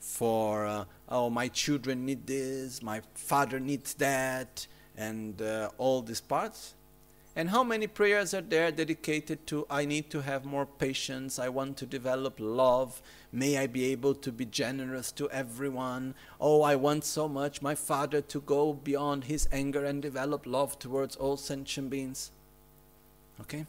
For 0.00 0.66
uh, 0.66 0.84
oh 1.08 1.30
my 1.30 1.46
children 1.46 2.04
need 2.06 2.26
this 2.26 2.82
my 2.82 3.02
father 3.14 3.60
needs 3.60 3.94
that 3.94 4.66
and 4.96 5.40
uh, 5.40 5.70
all 5.78 6.02
these 6.02 6.20
parts 6.20 6.74
and 7.34 7.48
how 7.48 7.64
many 7.64 7.86
prayers 7.86 8.34
are 8.34 8.42
there 8.42 8.70
dedicated 8.70 9.46
to, 9.46 9.66
I 9.70 9.86
need 9.86 10.10
to 10.10 10.20
have 10.20 10.44
more 10.44 10.66
patience, 10.66 11.38
I 11.38 11.48
want 11.48 11.78
to 11.78 11.86
develop 11.86 12.34
love, 12.38 13.00
may 13.32 13.56
I 13.56 13.66
be 13.66 13.86
able 13.86 14.14
to 14.16 14.30
be 14.30 14.44
generous 14.44 15.10
to 15.12 15.30
everyone, 15.30 16.14
oh, 16.38 16.60
I 16.62 16.76
want 16.76 17.04
so 17.04 17.28
much 17.28 17.62
my 17.62 17.74
Father 17.74 18.20
to 18.20 18.40
go 18.42 18.74
beyond 18.74 19.24
his 19.24 19.48
anger 19.50 19.84
and 19.84 20.02
develop 20.02 20.44
love 20.44 20.78
towards 20.78 21.16
all 21.16 21.38
sentient 21.38 21.88
beings? 21.88 22.32
Okay? 23.40 23.64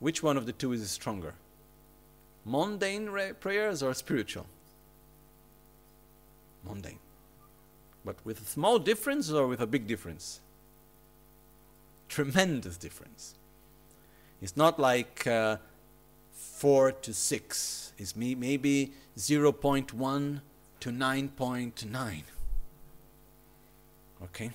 Which 0.00 0.22
one 0.22 0.36
of 0.36 0.46
the 0.46 0.52
two 0.52 0.72
is 0.72 0.90
stronger? 0.90 1.34
Mundane 2.44 3.08
prayers 3.38 3.82
or 3.82 3.94
spiritual? 3.94 4.46
Mundane. 6.64 6.98
But 8.04 8.16
with 8.24 8.40
a 8.40 8.44
small 8.44 8.78
difference 8.78 9.30
or 9.30 9.46
with 9.46 9.60
a 9.60 9.66
big 9.66 9.86
difference? 9.86 10.40
Tremendous 12.08 12.76
difference. 12.76 13.34
It's 14.40 14.56
not 14.56 14.78
like 14.78 15.26
uh, 15.26 15.56
4 16.32 16.92
to 16.92 17.14
6. 17.14 17.92
It's 17.98 18.16
maybe 18.16 18.92
0.1 19.16 20.40
to 20.80 20.90
9.9. 20.90 22.22
Okay? 24.22 24.50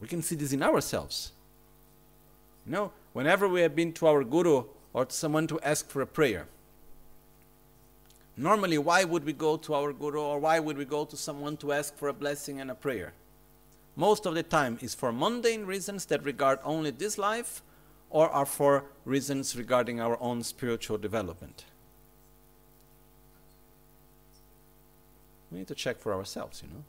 We 0.00 0.08
can 0.08 0.22
see 0.22 0.34
this 0.34 0.52
in 0.52 0.62
ourselves. 0.62 1.32
You 2.66 2.72
know, 2.72 2.92
whenever 3.12 3.48
we 3.48 3.60
have 3.60 3.74
been 3.74 3.92
to 3.94 4.06
our 4.06 4.24
guru 4.24 4.64
or 4.92 5.04
to 5.04 5.14
someone 5.14 5.46
to 5.46 5.60
ask 5.60 5.88
for 5.88 6.02
a 6.02 6.06
prayer, 6.06 6.46
normally 8.36 8.76
why 8.78 9.04
would 9.04 9.24
we 9.24 9.32
go 9.32 9.56
to 9.56 9.74
our 9.74 9.92
guru 9.92 10.20
or 10.20 10.38
why 10.38 10.58
would 10.58 10.76
we 10.76 10.84
go 10.84 11.04
to 11.04 11.16
someone 11.16 11.56
to 11.58 11.72
ask 11.72 11.96
for 11.96 12.08
a 12.08 12.12
blessing 12.12 12.60
and 12.60 12.70
a 12.70 12.74
prayer? 12.74 13.12
Most 13.96 14.26
of 14.26 14.34
the 14.34 14.42
time 14.42 14.78
is 14.82 14.94
for 14.94 15.10
mundane 15.10 15.64
reasons 15.64 16.04
that 16.06 16.22
regard 16.22 16.58
only 16.62 16.90
this 16.90 17.16
life 17.16 17.62
or 18.10 18.28
are 18.28 18.46
for 18.46 18.84
reasons 19.04 19.56
regarding 19.56 20.00
our 20.00 20.20
own 20.20 20.42
spiritual 20.42 20.98
development. 20.98 21.64
We 25.50 25.58
need 25.58 25.68
to 25.68 25.74
check 25.74 25.98
for 25.98 26.12
ourselves, 26.12 26.62
you 26.62 26.68
know. 26.68 26.84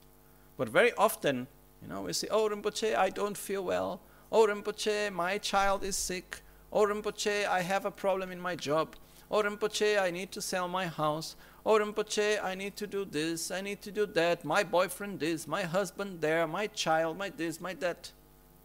But 0.57 0.69
very 0.69 0.91
often, 0.93 1.47
you 1.81 1.87
know, 1.87 2.01
we 2.01 2.13
say, 2.13 2.27
Oh, 2.29 2.49
Rinpoche, 2.49 2.95
I 2.95 3.09
don't 3.09 3.37
feel 3.37 3.63
well. 3.63 4.01
Oh, 4.31 4.45
Rinpoche, 4.45 5.11
my 5.13 5.37
child 5.37 5.83
is 5.83 5.95
sick. 5.95 6.41
Oh, 6.73 6.85
Rinpoche, 6.85 7.47
I 7.47 7.61
have 7.61 7.85
a 7.85 7.91
problem 7.91 8.31
in 8.31 8.41
my 8.41 8.55
job. 8.55 8.95
Oh, 9.29 9.43
Rinpoche, 9.43 9.99
I 9.99 10.09
need 10.09 10.31
to 10.31 10.41
sell 10.41 10.67
my 10.67 10.87
house. 10.87 11.35
Oh, 11.65 11.77
Rinpoche, 11.77 12.41
I 12.41 12.55
need 12.55 12.77
to 12.77 12.87
do 12.87 13.03
this, 13.03 13.51
I 13.51 13.61
need 13.61 13.81
to 13.81 13.91
do 13.91 14.05
that. 14.05 14.45
My 14.45 14.63
boyfriend 14.63 15.19
this, 15.19 15.47
my 15.47 15.63
husband 15.63 16.21
there, 16.21 16.47
my 16.47 16.67
child, 16.67 17.17
my 17.17 17.29
this, 17.29 17.59
my 17.59 17.73
that. 17.75 18.11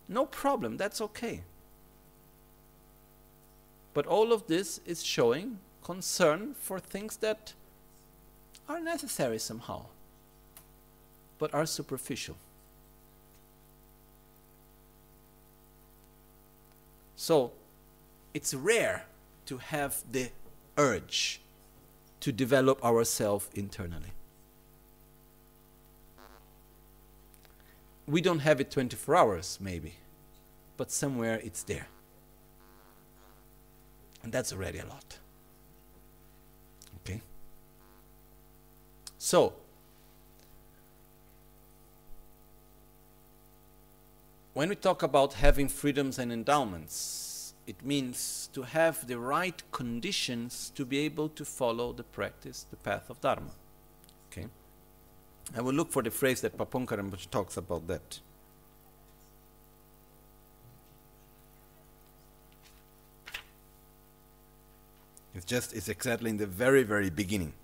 No 0.08 0.26
problem, 0.26 0.76
that's 0.76 1.00
okay. 1.00 1.42
But 3.94 4.06
all 4.06 4.32
of 4.32 4.46
this 4.46 4.80
is 4.86 5.02
showing 5.02 5.58
concern 5.82 6.54
for 6.54 6.78
things 6.78 7.16
that 7.18 7.54
are 8.68 8.80
necessary 8.80 9.38
somehow, 9.38 9.86
but 11.38 11.52
are 11.52 11.66
superficial. 11.66 12.36
So, 17.16 17.52
it's 18.32 18.54
rare 18.54 19.06
to 19.46 19.58
have 19.58 20.02
the 20.10 20.30
urge 20.76 21.40
to 22.20 22.32
develop 22.32 22.84
ourselves 22.84 23.48
internally. 23.54 24.12
We 28.06 28.20
don't 28.20 28.40
have 28.40 28.60
it 28.60 28.70
24 28.70 29.16
hours, 29.16 29.58
maybe, 29.60 29.94
but 30.76 30.90
somewhere 30.90 31.40
it's 31.42 31.62
there. 31.62 31.88
And 34.22 34.32
that's 34.32 34.52
already 34.52 34.78
a 34.78 34.86
lot. 34.86 35.18
Okay? 36.98 37.20
So, 39.18 39.54
when 44.54 44.68
we 44.68 44.76
talk 44.76 45.02
about 45.02 45.34
having 45.34 45.68
freedoms 45.68 46.18
and 46.18 46.32
endowments, 46.32 47.31
it 47.66 47.84
means 47.84 48.48
to 48.52 48.62
have 48.62 49.06
the 49.06 49.18
right 49.18 49.62
conditions 49.70 50.72
to 50.74 50.84
be 50.84 50.98
able 50.98 51.28
to 51.30 51.44
follow 51.44 51.92
the 51.92 52.02
practice, 52.02 52.66
the 52.70 52.76
path 52.76 53.08
of 53.08 53.20
Dharma. 53.20 53.50
Okay? 54.30 54.46
I 55.56 55.60
will 55.60 55.74
look 55.74 55.92
for 55.92 56.02
the 56.02 56.10
phrase 56.10 56.40
that 56.40 56.56
Pabongka 56.56 56.98
Rinpoche 56.98 57.30
talks 57.30 57.56
about 57.56 57.86
that. 57.86 58.20
It's 65.34 65.46
just, 65.46 65.72
it's 65.72 65.88
exactly 65.88 66.30
in 66.30 66.36
the 66.36 66.46
very, 66.46 66.82
very 66.82 67.10
beginning. 67.10 67.54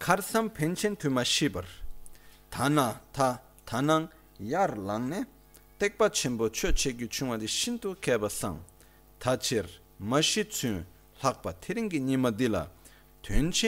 Karsam 0.00 0.50
penchen 0.50 0.98
tu 0.98 1.10
shibar. 1.10 1.64
Tana 2.50 3.00
ta 3.12 3.40
tanang 3.66 4.08
yar 4.38 4.68
langne. 4.68 5.26
Tekpa 5.78 6.08
chenpo 6.10 6.48
cho 6.50 6.72
chegyu 6.72 7.06
chungwa 7.06 7.38
di 7.38 7.46
keba 8.00 8.30
sang. 8.30 8.64
Tachir 9.20 9.66
mashi 10.00 10.44
lakpa 11.22 11.52
tiringi 11.52 12.00
nima 12.00 12.30
dila. 12.32 12.68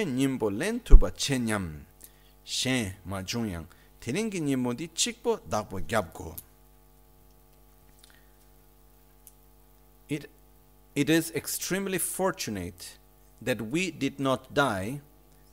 Nimbo 0.06 0.48
len 0.50 0.80
tuba. 0.80 1.12
Shen 2.44 2.94
ma. 3.04 3.22
Tiringi 3.22 4.40
nimo 4.40 4.72
di 4.72 4.88
chikpo 4.88 5.40
dakpo 5.46 5.80
gyabgo. 5.80 6.34
It 10.08 10.30
it 10.94 11.10
is 11.10 11.30
extremely 11.32 11.98
fortunate 11.98 12.96
that 13.42 13.60
we 13.60 13.90
did 13.90 14.18
not 14.18 14.54
die 14.54 15.02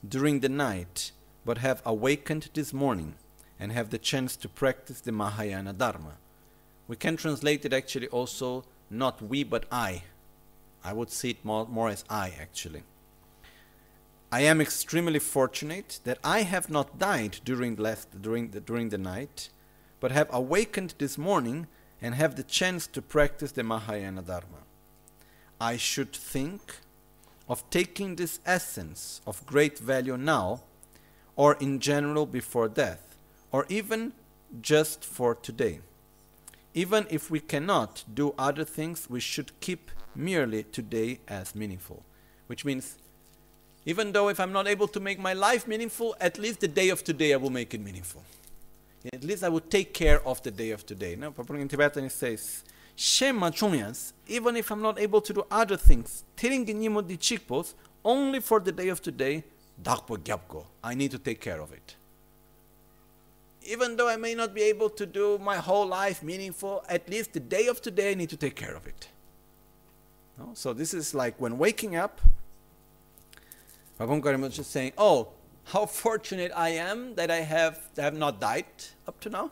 during 0.08 0.40
the 0.40 0.50
night, 0.50 1.12
but 1.44 1.58
have 1.58 1.82
awakened 1.86 2.50
this 2.54 2.72
morning 2.72 3.16
and 3.60 3.74
have 3.74 3.90
the 3.90 3.98
chance 3.98 4.38
to 4.38 4.48
practice 4.48 5.02
the 5.02 5.12
Mahayana 5.12 5.74
Dharma. 5.74 6.14
We 6.88 6.96
can 6.96 7.18
translate 7.18 7.66
it 7.66 7.74
actually 7.74 8.08
also 8.08 8.64
not 8.90 9.22
we 9.22 9.44
but 9.44 9.66
I. 9.72 10.04
I 10.84 10.94
would 10.94 11.10
see 11.12 11.32
it 11.32 11.44
more, 11.44 11.68
more 11.68 11.90
as 11.90 12.04
I 12.10 12.34
actually. 12.40 12.84
I 14.32 14.42
am 14.42 14.62
extremely 14.62 15.20
fortunate 15.20 16.00
that 16.04 16.20
I 16.24 16.42
have 16.42 16.70
not 16.70 17.00
died 17.00 17.40
during, 17.46 17.76
last, 17.76 18.22
during, 18.22 18.50
the, 18.50 18.60
during 18.60 18.90
the 18.90 18.98
night, 18.98 19.50
but 20.00 20.12
have 20.12 20.28
awakened 20.32 20.96
this 20.98 21.18
morning 21.18 21.68
and 22.02 22.16
have 22.16 22.36
the 22.36 22.44
chance 22.44 22.86
to 22.88 23.02
practice 23.02 23.52
the 23.52 23.64
Mahayana 23.64 24.22
Dharma. 24.22 24.64
I 25.60 25.78
should 25.78 26.14
think 26.14 26.78
of 27.48 27.68
taking 27.70 28.16
this 28.16 28.40
essence 28.46 29.22
of 29.26 29.46
great 29.46 29.80
value 29.80 30.18
now, 30.18 30.64
or 31.36 31.56
in 31.56 31.80
general 31.80 32.26
before 32.26 32.68
death, 32.68 33.16
or 33.52 33.66
even 33.70 34.14
just 34.62 35.04
for 35.04 35.34
today. 35.34 35.80
Even 36.76 37.08
if 37.10 37.32
we 37.32 37.40
cannot 37.40 38.04
do 38.14 38.36
other 38.38 38.66
things, 38.66 39.10
we 39.10 39.22
should 39.22 39.58
keep 39.62 39.90
merely 40.14 40.64
today 40.64 41.20
as 41.26 41.56
meaningful. 41.56 42.04
Which 42.48 42.66
means, 42.66 42.98
even 43.86 44.12
though 44.12 44.28
if 44.28 44.42
I'm 44.42 44.52
not 44.52 44.68
able 44.68 44.90
to 44.90 45.00
make 45.00 45.18
my 45.18 45.32
life 45.32 45.70
meaningful, 45.70 46.18
at 46.20 46.38
least 46.38 46.60
the 46.60 46.68
day 46.68 46.90
of 46.90 47.02
today 47.02 47.34
I 47.34 47.38
will 47.38 47.50
make 47.50 47.74
it 47.74 47.80
meaningful. 47.80 48.24
At 49.14 49.24
least 49.24 49.44
I 49.44 49.50
will 49.50 49.62
take 49.62 49.94
care 49.94 50.20
of 50.28 50.44
the 50.44 50.52
day 50.52 50.72
of 50.72 50.86
today. 50.86 51.16
Now, 51.16 51.34
in 51.50 51.68
Tibetan 51.70 52.04
it 52.04 52.12
says, 52.12 52.66
Shema 52.98 53.52
chungyas, 53.52 54.12
even 54.28 54.58
if 54.58 54.70
I'm 54.70 54.82
not 54.82 55.00
able 55.00 55.22
to 55.22 55.34
do 55.34 55.46
other 55.50 55.78
things, 55.78 56.26
only 58.04 58.40
for 58.42 58.60
the 58.60 58.72
day 58.74 58.90
of 58.90 59.02
today. 59.02 59.44
I 60.84 60.94
need 60.94 61.12
to 61.12 61.20
take 61.20 61.40
care 61.40 61.62
of 61.62 61.72
it. 61.72 61.96
Even 63.66 63.98
though 63.98 64.08
I 64.08 64.16
may 64.16 64.36
not 64.36 64.54
be 64.54 64.62
able 64.62 64.90
to 64.92 65.06
do 65.06 65.40
my 65.40 65.58
whole 65.58 65.88
life 65.88 66.22
meaningful, 66.22 66.84
at 66.88 67.10
least 67.10 67.34
the 67.34 67.40
day 67.40 67.68
of 67.68 67.82
today, 67.82 68.12
I 68.12 68.14
need 68.14 68.30
to 68.30 68.38
take 68.38 68.56
care 68.56 68.76
of 68.76 68.86
it. 68.86 69.10
No? 70.38 70.52
So 70.54 70.72
this 70.72 70.94
is 70.94 71.16
like 71.16 71.40
when 71.42 71.58
waking 71.58 71.96
up, 71.96 72.22
Babam 74.00 74.22
Karim 74.22 74.42
was 74.42 74.56
just 74.56 74.72
saying, 74.72 74.92
oh, 74.98 75.30
how 75.66 75.86
fortunate 75.86 76.52
I 76.56 76.70
am 76.70 77.16
that 77.16 77.32
I 77.32 77.38
have, 77.38 77.90
have 77.98 78.14
not 78.14 78.40
died 78.40 78.66
up 79.08 79.20
to 79.22 79.30
now, 79.30 79.52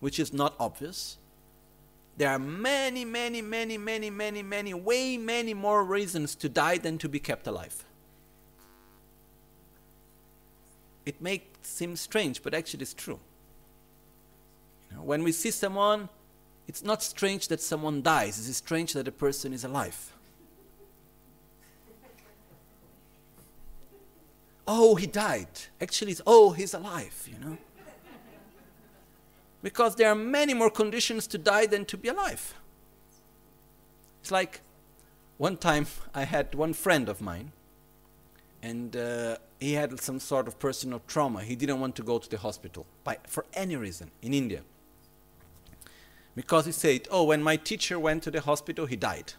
which 0.00 0.18
is 0.18 0.32
not 0.32 0.54
obvious. 0.58 1.18
There 2.16 2.30
are 2.30 2.38
many, 2.38 3.04
many, 3.04 3.42
many, 3.42 3.76
many, 3.76 4.08
many, 4.08 4.42
many, 4.42 4.72
way 4.72 5.18
many 5.18 5.52
more 5.52 5.84
reasons 5.84 6.34
to 6.36 6.48
die 6.48 6.78
than 6.78 6.96
to 6.98 7.08
be 7.08 7.18
kept 7.18 7.46
alive. 7.46 7.84
It 11.06 11.20
may 11.20 11.42
seem 11.62 11.96
strange, 11.96 12.42
but 12.42 12.54
actually 12.54 12.82
it's 12.82 12.94
true. 12.94 13.20
You 14.90 14.96
know, 14.96 15.02
when 15.02 15.22
we 15.22 15.32
see 15.32 15.50
someone, 15.50 16.08
it's 16.66 16.82
not 16.82 17.02
strange 17.02 17.48
that 17.48 17.60
someone 17.60 18.02
dies, 18.02 18.48
it's 18.48 18.58
strange 18.58 18.92
that 18.94 19.06
a 19.08 19.12
person 19.12 19.52
is 19.52 19.64
alive. 19.64 20.12
oh, 24.66 24.94
he 24.94 25.06
died. 25.06 25.48
Actually, 25.80 26.12
it's, 26.12 26.22
oh, 26.26 26.52
he's 26.52 26.72
alive, 26.72 27.28
you 27.30 27.38
know 27.38 27.58
because 29.64 29.96
there 29.96 30.10
are 30.10 30.14
many 30.14 30.52
more 30.52 30.70
conditions 30.70 31.26
to 31.26 31.38
die 31.38 31.64
than 31.64 31.86
to 31.86 31.96
be 31.96 32.08
alive. 32.08 32.54
It's 34.20 34.30
like 34.30 34.60
one 35.38 35.56
time 35.56 35.86
I 36.14 36.24
had 36.24 36.54
one 36.54 36.74
friend 36.74 37.08
of 37.08 37.22
mine, 37.22 37.52
and 38.64 38.96
uh, 38.96 39.36
he 39.60 39.74
had 39.74 40.00
some 40.00 40.18
sort 40.18 40.48
of 40.48 40.58
personal 40.58 41.02
trauma. 41.06 41.42
He 41.42 41.54
didn't 41.54 41.80
want 41.80 41.94
to 41.96 42.02
go 42.02 42.18
to 42.18 42.28
the 42.30 42.38
hospital 42.38 42.86
by, 43.04 43.18
for 43.26 43.44
any 43.52 43.76
reason 43.76 44.10
in 44.22 44.32
India. 44.32 44.62
Because 46.34 46.64
he 46.64 46.72
said, 46.72 47.06
Oh, 47.10 47.24
when 47.24 47.42
my 47.42 47.56
teacher 47.56 47.98
went 47.98 48.22
to 48.22 48.30
the 48.30 48.40
hospital, 48.40 48.86
he 48.86 48.96
died. 48.96 49.34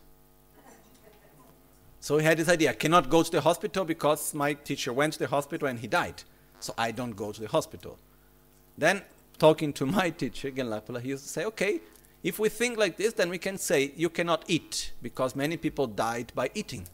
So 2.00 2.20
he 2.20 2.24
had 2.24 2.38
this 2.38 2.48
idea 2.48 2.70
I 2.70 2.74
cannot 2.74 3.10
go 3.10 3.24
to 3.24 3.32
the 3.32 3.42
hospital 3.42 3.84
because 3.84 4.36
my 4.36 4.54
teacher 4.54 4.94
went 4.94 5.14
to 5.14 5.20
the 5.20 5.28
hospital 5.28 5.68
and 5.68 5.80
he 5.80 5.88
died. 5.88 6.22
So 6.60 6.76
I 6.78 6.92
don't 6.92 7.16
go 7.16 7.32
to 7.32 7.42
the 7.42 7.48
hospital. 7.48 7.98
Then 8.78 9.02
talking 9.40 9.74
to 9.74 9.88
my 9.88 10.12
teacher, 10.12 10.52
Genlapala, 10.52 11.02
he 11.02 11.10
used 11.10 11.24
to 11.24 11.30
say, 11.30 11.46
okay, 11.46 11.82
if 12.22 12.38
we 12.38 12.50
think 12.50 12.78
like 12.78 12.98
this, 12.98 13.14
then 13.14 13.30
we 13.30 13.40
can 13.40 13.58
say 13.58 13.92
you 13.96 14.10
cannot 14.10 14.44
eat 14.48 14.94
because 15.02 15.36
many 15.36 15.58
people 15.58 15.88
died 15.88 16.32
by 16.36 16.52
eating. 16.54 16.88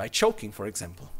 By 0.00 0.08
choking, 0.08 0.50
for 0.50 0.64
example. 0.64 1.10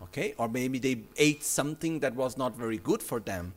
Okay? 0.00 0.32
Or 0.38 0.48
maybe 0.48 0.78
they 0.78 1.00
ate 1.16 1.42
something 1.42 1.98
that 1.98 2.14
was 2.14 2.36
not 2.36 2.56
very 2.56 2.78
good 2.78 3.02
for 3.02 3.18
them. 3.18 3.54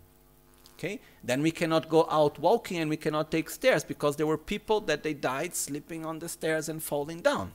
Okay? 0.73 0.99
Then 1.23 1.43
we 1.43 1.51
cannot 1.51 1.87
go 1.87 2.07
out 2.09 2.39
walking 2.39 2.77
and 2.77 2.89
we 2.89 2.97
cannot 2.97 3.29
take 3.29 3.47
stairs 3.47 3.83
because 3.83 4.15
there 4.15 4.25
were 4.25 4.39
people 4.39 4.81
that 4.89 5.03
they 5.03 5.13
died 5.13 5.53
sleeping 5.53 6.03
on 6.03 6.17
the 6.17 6.27
stairs 6.27 6.67
and 6.67 6.81
falling 6.81 7.19
down. 7.19 7.51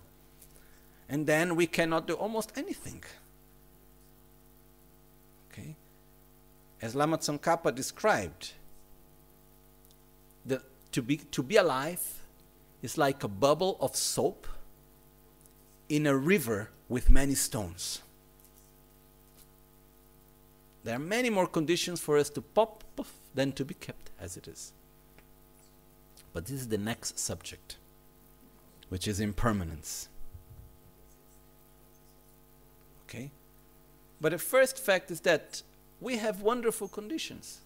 And 1.09 1.27
then 1.27 1.57
we 1.57 1.67
cannot 1.67 2.07
do 2.07 2.15
almost 2.15 2.53
anything. 2.57 3.03
Okay? 5.51 5.75
As 6.81 6.95
Lama 6.95 7.19
Tsongkhapa 7.19 7.75
described, 7.75 8.53
the, 10.47 10.63
to, 10.93 11.03
be, 11.03 11.17
to 11.17 11.43
be 11.43 11.57
alive 11.57 12.21
is 12.83 12.97
like 12.97 13.25
a 13.25 13.29
bubble 13.29 13.77
of 13.81 13.97
soap 13.97 14.47
in 15.91 16.07
a 16.07 16.17
river 16.17 16.71
with 16.89 17.11
many 17.11 17.35
stones. 17.35 18.01
There 20.85 20.95
are 20.95 21.01
many 21.01 21.29
more 21.29 21.47
conditions 21.47 22.01
for 22.01 22.17
us 22.17 22.31
to 22.31 22.41
pop 22.41 22.85
than 23.35 23.53
to 23.53 23.65
be 23.65 23.75
kept 23.75 24.11
as 24.19 24.37
it 24.37 24.49
is. 24.49 24.73
But 26.33 26.47
this 26.47 26.61
is 26.61 26.69
the 26.69 26.79
next 26.79 27.19
subject, 27.19 27.77
which 28.89 29.09
is 29.09 29.19
impermanence. 29.19 30.09
Okay? 33.05 33.33
But 34.21 34.31
the 34.31 34.39
first 34.39 34.79
fact 34.79 35.11
is 35.11 35.21
that 35.23 35.63
we 36.01 36.19
have 36.19 36.41
wonderful 36.41 36.87
conditions. 36.87 37.59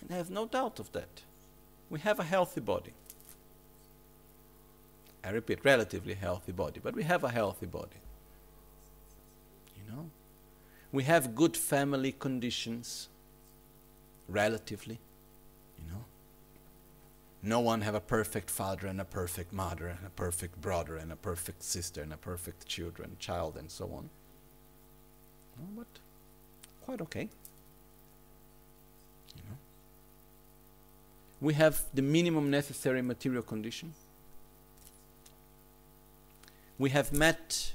And 0.00 0.12
I 0.12 0.16
have 0.16 0.30
no 0.30 0.44
doubt 0.44 0.78
of 0.78 0.92
that. 0.92 1.22
We 1.88 2.00
have 2.00 2.20
a 2.20 2.24
healthy 2.24 2.60
body. 2.60 2.92
I 5.24 5.30
repeat, 5.30 5.60
relatively 5.64 6.14
healthy 6.14 6.52
body, 6.52 6.80
but 6.82 6.94
we 6.94 7.04
have 7.04 7.24
a 7.24 7.30
healthy 7.30 7.66
body. 7.66 8.00
You 9.76 9.92
know? 9.92 10.10
We 10.90 11.04
have 11.04 11.34
good 11.34 11.56
family 11.56 12.12
conditions, 12.12 13.08
relatively. 14.28 14.98
You 15.78 15.92
know? 15.92 16.04
No 17.42 17.60
one 17.60 17.82
have 17.82 17.94
a 17.94 18.00
perfect 18.00 18.50
father 18.50 18.86
and 18.88 19.00
a 19.00 19.04
perfect 19.04 19.52
mother 19.52 19.86
and 19.86 20.06
a 20.06 20.10
perfect 20.10 20.60
brother 20.60 20.96
and 20.96 21.12
a 21.12 21.16
perfect 21.16 21.62
sister 21.62 22.02
and 22.02 22.12
a 22.12 22.16
perfect 22.16 22.66
children, 22.66 23.16
child 23.18 23.56
and 23.56 23.70
so 23.70 23.92
on 23.92 24.10
but 25.76 25.86
quite 26.84 27.00
okay. 27.00 27.28
You 29.36 29.42
know. 29.48 29.56
We 31.40 31.54
have 31.54 31.82
the 31.94 32.02
minimum 32.02 32.50
necessary 32.50 33.02
material 33.02 33.42
condition. 33.42 33.94
We 36.78 36.90
have 36.90 37.12
met 37.12 37.72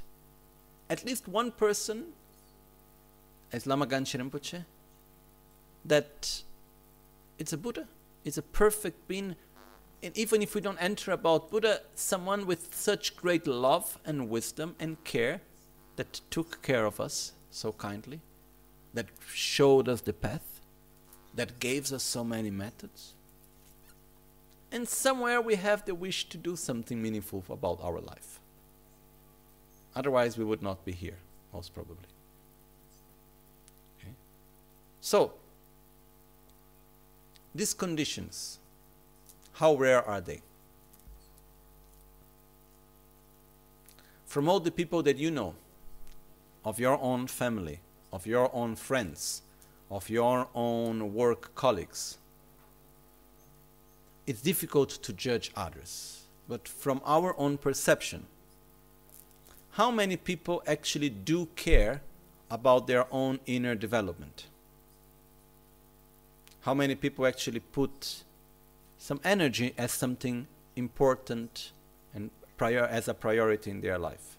at 0.89 1.05
least 1.05 1.27
one 1.27 1.51
person 1.51 2.13
as 3.51 3.65
Lama 3.65 3.85
Gangchen 3.87 4.21
Rinpoche, 4.21 4.65
that 5.85 6.43
it's 7.39 7.53
a 7.53 7.57
Buddha, 7.57 7.87
it's 8.25 8.37
a 8.37 8.41
perfect 8.41 9.07
being. 9.07 9.35
And 10.03 10.15
even 10.17 10.41
if 10.41 10.53
we 10.53 10.61
don't 10.61 10.77
enter 10.81 11.11
about 11.11 11.49
Buddha, 11.49 11.81
someone 11.95 12.45
with 12.45 12.75
such 12.75 13.15
great 13.15 13.47
love 13.47 13.97
and 14.05 14.29
wisdom 14.29 14.75
and 14.79 15.01
care 15.03 15.41
that 15.95 16.21
took 16.29 16.61
care 16.61 16.85
of 16.85 16.99
us 16.99 17.33
so 17.49 17.71
kindly, 17.71 18.19
that 18.93 19.07
showed 19.33 19.89
us 19.89 20.01
the 20.01 20.13
path, 20.13 20.61
that 21.33 21.59
gave 21.59 21.91
us 21.91 22.03
so 22.03 22.23
many 22.23 22.51
methods. 22.51 23.13
And 24.71 24.87
somewhere 24.87 25.41
we 25.41 25.55
have 25.55 25.85
the 25.85 25.95
wish 25.95 26.27
to 26.29 26.37
do 26.37 26.55
something 26.55 27.01
meaningful 27.01 27.43
about 27.49 27.79
our 27.81 27.99
life. 27.99 28.39
Otherwise, 29.97 30.37
we 30.37 30.43
would 30.43 30.61
not 30.61 30.85
be 30.85 30.91
here, 30.91 31.17
most 31.51 31.73
probably. 31.73 32.05
Okay? 33.99 34.13
So, 35.01 35.33
these 37.55 37.73
conditions, 37.73 38.59
how 39.53 39.73
rare 39.73 40.07
are 40.07 40.21
they? 40.21 40.41
From 44.27 44.47
all 44.47 44.59
the 44.59 44.69
people 44.69 45.01
that 45.01 45.17
you 45.17 45.31
know, 45.31 45.55
of 46.63 46.79
your 46.79 47.01
own 47.01 47.25
family, 47.25 47.79
of 48.13 48.27
your 48.27 48.51
own 48.53 48.75
friends, 48.75 49.41
of 49.89 50.11
your 50.11 50.47
own 50.53 51.11
work 51.15 51.55
colleagues, 51.55 52.19
it's 54.27 54.41
difficult 54.41 54.89
to 54.89 55.11
judge 55.11 55.49
others. 55.55 56.25
But 56.47 56.67
from 56.67 57.01
our 57.03 57.33
own 57.39 57.57
perception, 57.57 58.27
how 59.77 59.91
many 59.91 60.17
people 60.17 60.63
actually 60.65 61.07
do 61.07 61.45
care 61.55 62.01
about 62.49 62.87
their 62.87 63.05
own 63.13 63.39
inner 63.45 63.75
development? 63.75 64.47
How 66.61 66.73
many 66.73 66.95
people 66.95 67.27
actually 67.27 67.59
put 67.59 68.23
some 68.97 69.19
energy 69.23 69.75
as 69.77 69.91
something 69.91 70.47
important 70.75 71.73
and 72.15 72.31
prior 72.57 72.85
as 72.85 73.07
a 73.07 73.13
priority 73.13 73.69
in 73.69 73.81
their 73.81 73.99
life? 73.99 74.35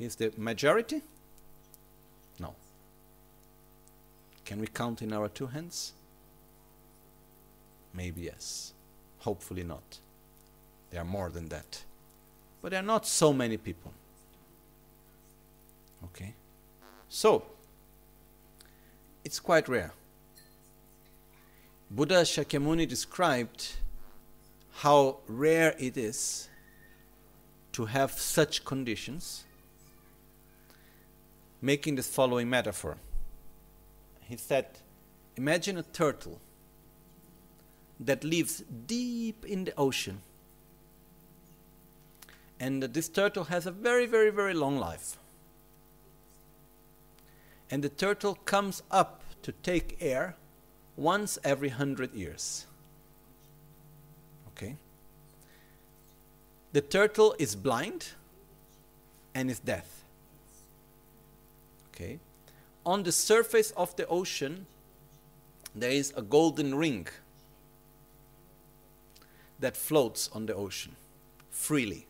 Is 0.00 0.16
the 0.16 0.32
majority? 0.36 1.02
No. 2.40 2.56
Can 4.44 4.58
we 4.58 4.66
count 4.66 5.02
in 5.02 5.12
our 5.12 5.28
two 5.28 5.46
hands? 5.46 5.92
Maybe 7.94 8.22
yes. 8.22 8.72
Hopefully 9.20 9.62
not. 9.62 10.00
There 10.90 11.00
are 11.00 11.04
more 11.04 11.30
than 11.30 11.48
that. 11.48 11.82
But 12.62 12.70
there 12.70 12.80
are 12.80 12.86
not 12.86 13.06
so 13.06 13.32
many 13.32 13.56
people. 13.56 13.92
Okay? 16.04 16.34
So, 17.08 17.44
it's 19.24 19.40
quite 19.40 19.68
rare. 19.68 19.92
Buddha 21.90 22.22
Shakyamuni 22.22 22.88
described 22.88 23.72
how 24.72 25.18
rare 25.26 25.74
it 25.78 25.96
is 25.96 26.48
to 27.72 27.86
have 27.86 28.12
such 28.12 28.64
conditions, 28.64 29.44
making 31.60 31.96
this 31.96 32.08
following 32.08 32.48
metaphor. 32.48 32.96
He 34.20 34.36
said, 34.36 34.66
Imagine 35.36 35.78
a 35.78 35.82
turtle 35.82 36.40
that 37.98 38.24
lives 38.24 38.62
deep 38.86 39.44
in 39.44 39.64
the 39.64 39.74
ocean 39.76 40.22
and 42.60 42.82
this 42.82 43.08
turtle 43.08 43.44
has 43.44 43.64
a 43.64 43.70
very, 43.70 44.04
very, 44.04 44.28
very 44.30 44.52
long 44.52 44.76
life. 44.76 45.16
And 47.70 47.82
the 47.82 47.88
turtle 47.88 48.34
comes 48.34 48.82
up 48.90 49.22
to 49.42 49.52
take 49.52 49.96
air 49.98 50.36
once 50.96 51.38
every 51.42 51.70
hundred 51.70 52.14
years. 52.14 52.66
Okay? 54.48 54.76
The 56.72 56.82
turtle 56.82 57.34
is 57.38 57.56
blind 57.56 58.08
and 59.34 59.50
is 59.50 59.58
deaf. 59.60 60.04
Okay? 61.94 62.18
On 62.84 63.02
the 63.04 63.12
surface 63.12 63.70
of 63.70 63.96
the 63.96 64.06
ocean, 64.08 64.66
there 65.74 65.92
is 65.92 66.12
a 66.14 66.22
golden 66.22 66.74
ring 66.74 67.06
that 69.60 69.76
floats 69.76 70.28
on 70.34 70.44
the 70.44 70.54
ocean 70.54 70.96
freely 71.50 72.06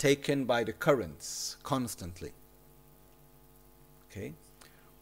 taken 0.00 0.46
by 0.46 0.64
the 0.64 0.72
currents 0.72 1.58
constantly. 1.62 2.32
Okay? 4.10 4.32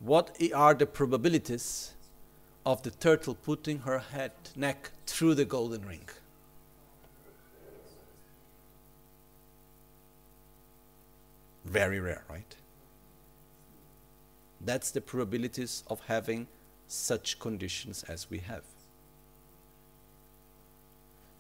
What 0.01 0.37
are 0.53 0.75
the 0.75 0.87
probabilities 0.87 1.95
of 2.67 2.83
the 2.83 2.91
turtle 2.91 3.37
putting 3.37 3.79
her 3.79 4.01
head, 4.01 4.33
neck 4.57 4.91
through 5.07 5.37
the 5.37 5.45
golden 5.45 5.87
ring? 5.87 6.09
Very 11.65 12.01
rare, 12.01 12.25
right? 12.29 12.57
That's 14.61 14.91
the 14.91 15.01
probabilities 15.01 15.85
of 15.87 16.01
having 16.09 16.49
such 16.89 17.39
conditions 17.39 18.03
as 18.09 18.29
we 18.29 18.39
have. 18.39 18.65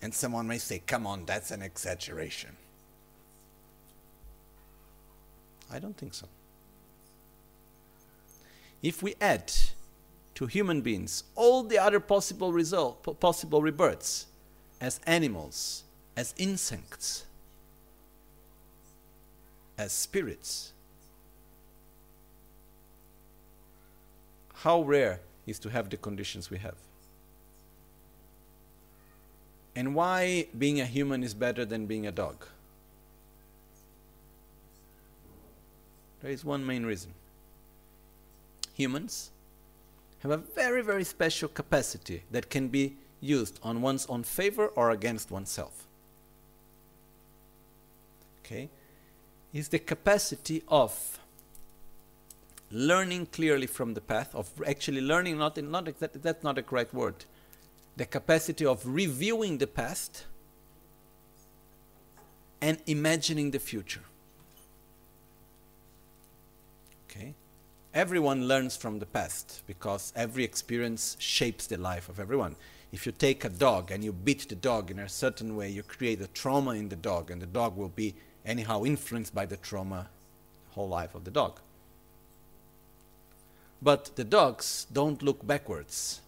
And 0.01 0.15
someone 0.15 0.47
may 0.47 0.59
say, 0.59 0.81
come 0.87 1.09
on, 1.09 1.25
that's 1.25 1.51
an 1.51 1.63
exaggeration. 1.63 2.57
I 5.71 5.79
don't 5.79 5.97
think 5.97 6.15
so. 6.15 6.27
If 8.83 9.03
we 9.03 9.15
add 9.21 9.53
to 10.35 10.47
human 10.47 10.81
beings 10.83 11.25
all 11.35 11.63
the 11.63 11.79
other 11.79 12.01
possible 12.01 12.53
result, 12.53 13.21
possible 13.21 13.61
rebirths 13.61 14.27
as 14.81 15.01
animals, 15.07 15.85
as 16.17 16.35
insects, 16.39 17.27
as 19.77 19.93
spirits, 19.93 20.73
how 24.55 24.83
rare 24.83 25.21
is 25.47 25.59
to 25.61 25.71
have 25.71 25.91
the 25.91 25.97
conditions 25.97 26.51
we 26.51 26.59
have? 26.59 26.77
And 29.75 29.95
why 29.95 30.49
being 30.57 30.81
a 30.81 30.87
human 30.87 31.23
is 31.23 31.35
better 31.35 31.65
than 31.65 31.87
being 31.87 32.07
a 32.07 32.13
dog? 32.13 32.45
There 36.23 36.31
is 36.31 36.45
one 36.45 36.67
main 36.67 36.85
reason. 36.85 37.13
Humans 38.75 39.31
have 40.21 40.31
a 40.31 40.37
very, 40.37 40.83
very 40.83 41.05
special 41.05 41.49
capacity 41.49 42.23
that 42.31 42.51
can 42.51 42.69
be 42.69 42.95
used 43.21 43.59
on 43.63 43.83
one's 43.83 44.07
own 44.07 44.23
favor 44.23 44.69
or 44.69 44.91
against 44.91 45.31
oneself. 45.31 45.87
Okay? 48.45 48.69
Is 49.53 49.69
the 49.69 49.79
capacity 49.79 50.63
of 50.69 51.19
learning 52.71 53.27
clearly 53.27 53.67
from 53.67 53.95
the 53.95 54.01
path, 54.01 54.35
of 54.35 54.51
actually 54.67 55.01
learning, 55.01 55.39
not, 55.39 55.57
in, 55.57 55.71
not 55.71 55.87
that, 55.99 56.23
that's 56.23 56.45
not 56.45 56.59
a 56.59 56.63
correct 56.63 56.93
word, 56.93 57.25
the 57.97 58.05
capacity 58.05 58.65
of 58.65 58.83
reviewing 58.87 59.59
the 59.59 59.67
past 59.67 60.25
and 62.61 62.79
imagining 62.87 63.51
the 63.51 63.59
future. 63.59 64.03
Okay? 67.11 67.35
Everyone 67.95 68.47
learns 68.47 68.77
from 68.77 68.99
the 68.99 69.07
past 69.07 69.63
because 69.67 70.13
every 70.15 70.45
experience 70.45 71.17
shapes 71.19 71.67
the 71.67 71.79
life 71.79 72.11
of 72.11 72.21
everyone. 72.21 72.55
If 72.93 73.07
you 73.07 73.13
take 73.13 73.45
a 73.45 73.49
dog 73.49 73.91
and 73.91 74.05
you 74.05 74.13
beat 74.13 74.49
the 74.49 74.55
dog 74.55 74.91
in 74.91 74.99
a 74.99 75.09
certain 75.09 75.57
way, 75.57 75.71
you 75.71 75.83
create 75.83 76.21
a 76.21 76.27
trauma 76.27 76.73
in 76.73 76.91
the 76.91 76.97
dog, 76.97 77.31
and 77.31 77.41
the 77.41 77.47
dog 77.47 77.77
will 77.77 77.89
be 77.89 78.15
anyhow 78.45 78.85
influenced 78.85 79.35
by 79.35 79.47
the 79.47 79.57
trauma 79.57 80.09
the 80.69 80.75
whole 80.75 80.89
life 80.89 81.15
of 81.15 81.25
the 81.25 81.31
dog. 81.31 81.61
But 83.81 84.17
the 84.17 84.25
dogs 84.25 84.87
don't 84.93 85.23
look 85.23 85.47
backwards 85.47 86.21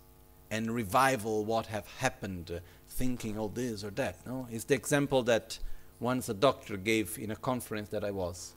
and 0.51 0.71
revival 0.71 1.45
what 1.45 1.67
have 1.67 1.87
happened, 1.99 2.51
uh, 2.51 2.61
thinking 2.89 3.39
all 3.39 3.49
this 3.49 3.85
or 3.85 3.91
that. 3.91 4.27
No, 4.27 4.49
it's 4.51 4.65
the 4.65 4.75
example 4.75 5.23
that 5.25 5.59
once 5.99 6.29
a 6.29 6.35
doctor 6.35 6.77
gave 6.77 7.19
in 7.19 7.31
a 7.31 7.37
conference 7.37 7.91
that 7.91 8.05
I 8.05 8.11
was 8.11 8.55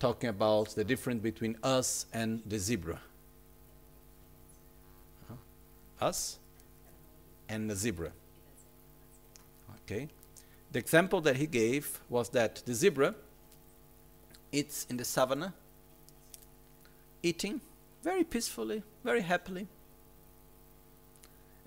talking 0.00 0.30
about 0.30 0.74
the 0.74 0.82
difference 0.82 1.22
between 1.22 1.56
us 1.62 2.06
and 2.12 2.42
the 2.46 2.58
zebra. 2.58 2.98
Uh-huh. 5.24 6.06
Us 6.06 6.38
and 7.48 7.70
the 7.70 7.76
zebra. 7.76 8.10
Okay? 9.84 10.08
The 10.72 10.78
example 10.78 11.20
that 11.20 11.36
he 11.36 11.46
gave 11.46 12.00
was 12.08 12.30
that 12.30 12.62
the 12.64 12.74
zebra 12.74 13.14
eats 14.52 14.86
in 14.88 14.96
the 14.96 15.04
savannah, 15.04 15.52
eating 17.22 17.60
very 18.02 18.24
peacefully, 18.24 18.82
very 19.04 19.20
happily. 19.20 19.66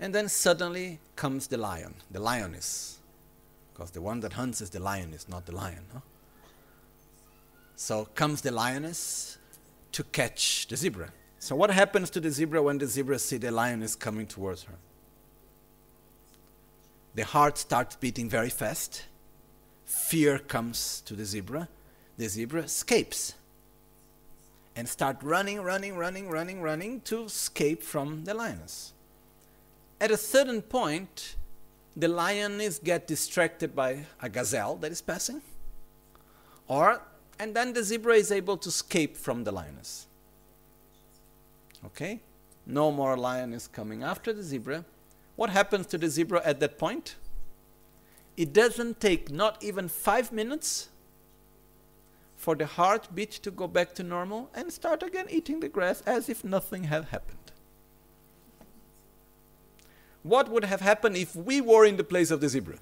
And 0.00 0.12
then 0.14 0.28
suddenly 0.28 0.98
comes 1.14 1.46
the 1.46 1.56
lion, 1.56 1.94
the 2.10 2.18
lioness. 2.18 2.98
Because 3.72 3.92
the 3.92 4.00
one 4.00 4.20
that 4.20 4.32
hunts 4.32 4.60
is 4.60 4.70
the 4.70 4.80
lioness, 4.80 5.28
not 5.28 5.46
the 5.46 5.54
lion. 5.54 5.84
Huh? 5.92 6.00
So 7.76 8.06
comes 8.14 8.40
the 8.40 8.50
lioness 8.50 9.38
to 9.92 10.04
catch 10.04 10.66
the 10.68 10.76
zebra. 10.76 11.12
So 11.38 11.54
what 11.56 11.70
happens 11.70 12.10
to 12.10 12.20
the 12.20 12.30
zebra 12.30 12.62
when 12.62 12.78
the 12.78 12.86
zebra 12.86 13.18
sees 13.18 13.40
the 13.40 13.50
lioness 13.50 13.94
coming 13.94 14.26
towards 14.26 14.62
her? 14.64 14.74
The 17.14 17.24
heart 17.24 17.58
starts 17.58 17.96
beating 17.96 18.28
very 18.28 18.50
fast. 18.50 19.04
Fear 19.84 20.38
comes 20.38 21.02
to 21.06 21.14
the 21.14 21.24
zebra. 21.24 21.68
The 22.16 22.28
zebra 22.28 22.62
escapes 22.62 23.34
and 24.76 24.88
start 24.88 25.18
running, 25.22 25.60
running, 25.60 25.96
running, 25.96 26.28
running, 26.28 26.60
running 26.60 27.00
to 27.02 27.24
escape 27.24 27.82
from 27.82 28.24
the 28.24 28.34
lioness. 28.34 28.92
At 30.00 30.10
a 30.10 30.16
certain 30.16 30.62
point, 30.62 31.36
the 31.96 32.08
lioness 32.08 32.78
get 32.78 33.06
distracted 33.06 33.76
by 33.76 34.06
a 34.20 34.28
gazelle 34.28 34.76
that 34.76 34.90
is 34.90 35.00
passing, 35.00 35.42
or 36.66 37.00
and 37.38 37.54
then 37.54 37.72
the 37.72 37.82
zebra 37.82 38.14
is 38.14 38.30
able 38.30 38.56
to 38.58 38.68
escape 38.68 39.16
from 39.16 39.44
the 39.44 39.52
lioness. 39.52 40.06
Okay, 41.86 42.20
no 42.66 42.90
more 42.90 43.16
lion 43.16 43.52
is 43.52 43.66
coming 43.68 44.02
after 44.02 44.32
the 44.32 44.42
zebra. 44.42 44.84
What 45.36 45.50
happens 45.50 45.86
to 45.88 45.98
the 45.98 46.08
zebra 46.08 46.42
at 46.44 46.60
that 46.60 46.78
point? 46.78 47.16
It 48.36 48.52
doesn't 48.52 49.00
take 49.00 49.30
not 49.30 49.62
even 49.62 49.88
five 49.88 50.32
minutes 50.32 50.88
for 52.36 52.54
the 52.54 52.66
heartbeat 52.66 53.30
to 53.30 53.50
go 53.50 53.66
back 53.66 53.94
to 53.94 54.02
normal 54.02 54.50
and 54.54 54.72
start 54.72 55.02
again 55.02 55.26
eating 55.30 55.60
the 55.60 55.68
grass 55.68 56.02
as 56.02 56.28
if 56.28 56.44
nothing 56.44 56.84
had 56.84 57.06
happened. 57.06 57.38
What 60.22 60.48
would 60.50 60.64
have 60.64 60.80
happened 60.80 61.16
if 61.16 61.36
we 61.36 61.60
were 61.60 61.84
in 61.84 61.96
the 61.96 62.04
place 62.04 62.30
of 62.30 62.40
the 62.40 62.48
zebra? 62.48 62.78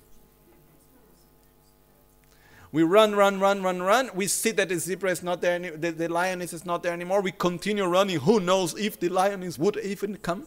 We 2.72 2.82
run, 2.82 3.14
run, 3.14 3.38
run, 3.38 3.62
run, 3.62 3.82
run. 3.82 4.10
We 4.14 4.26
see 4.26 4.50
that 4.52 4.70
the 4.70 4.78
zebra 4.78 5.10
is 5.10 5.22
not 5.22 5.40
there, 5.42 5.54
any, 5.54 5.70
the, 5.70 5.92
the 5.92 6.08
lioness 6.08 6.52
is 6.52 6.64
not 6.64 6.82
there 6.82 6.92
anymore. 6.92 7.20
We 7.20 7.32
continue 7.32 7.84
running. 7.84 8.20
Who 8.20 8.40
knows 8.40 8.74
if 8.78 8.98
the 8.98 9.10
lioness 9.10 9.58
would 9.58 9.76
even 9.76 10.16
come? 10.16 10.46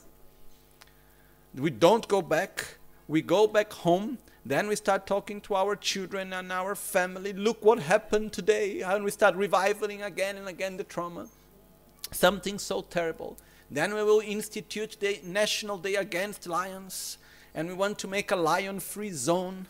We 1.53 1.69
don't 1.69 2.07
go 2.07 2.21
back. 2.21 2.77
We 3.07 3.21
go 3.21 3.45
back 3.45 3.71
home 3.71 4.17
then 4.47 4.67
we 4.67 4.75
start 4.75 5.07
talking 5.07 5.41
to 5.41 5.55
our 5.55 5.75
children 5.75 6.31
and 6.31 6.51
our 6.51 6.75
family. 6.75 7.33
Look 7.33 7.65
what 7.65 7.79
happened 7.79 8.31
today. 8.31 8.81
And 8.81 9.03
we 9.03 9.09
start 9.09 9.35
reviving 9.35 10.03
again 10.03 10.37
and 10.37 10.47
again 10.47 10.77
the 10.77 10.83
trauma. 10.83 11.27
Something 12.11 12.59
so 12.59 12.81
terrible. 12.83 13.37
Then 13.71 13.95
we 13.95 14.03
will 14.03 14.19
institute 14.19 14.97
the 14.99 15.19
National 15.23 15.79
Day 15.79 15.95
Against 15.95 16.45
Lions. 16.45 17.17
And 17.55 17.67
we 17.67 17.73
want 17.73 17.97
to 17.99 18.07
make 18.07 18.29
a 18.29 18.35
lion 18.35 18.79
free 18.79 19.09
zone. 19.09 19.65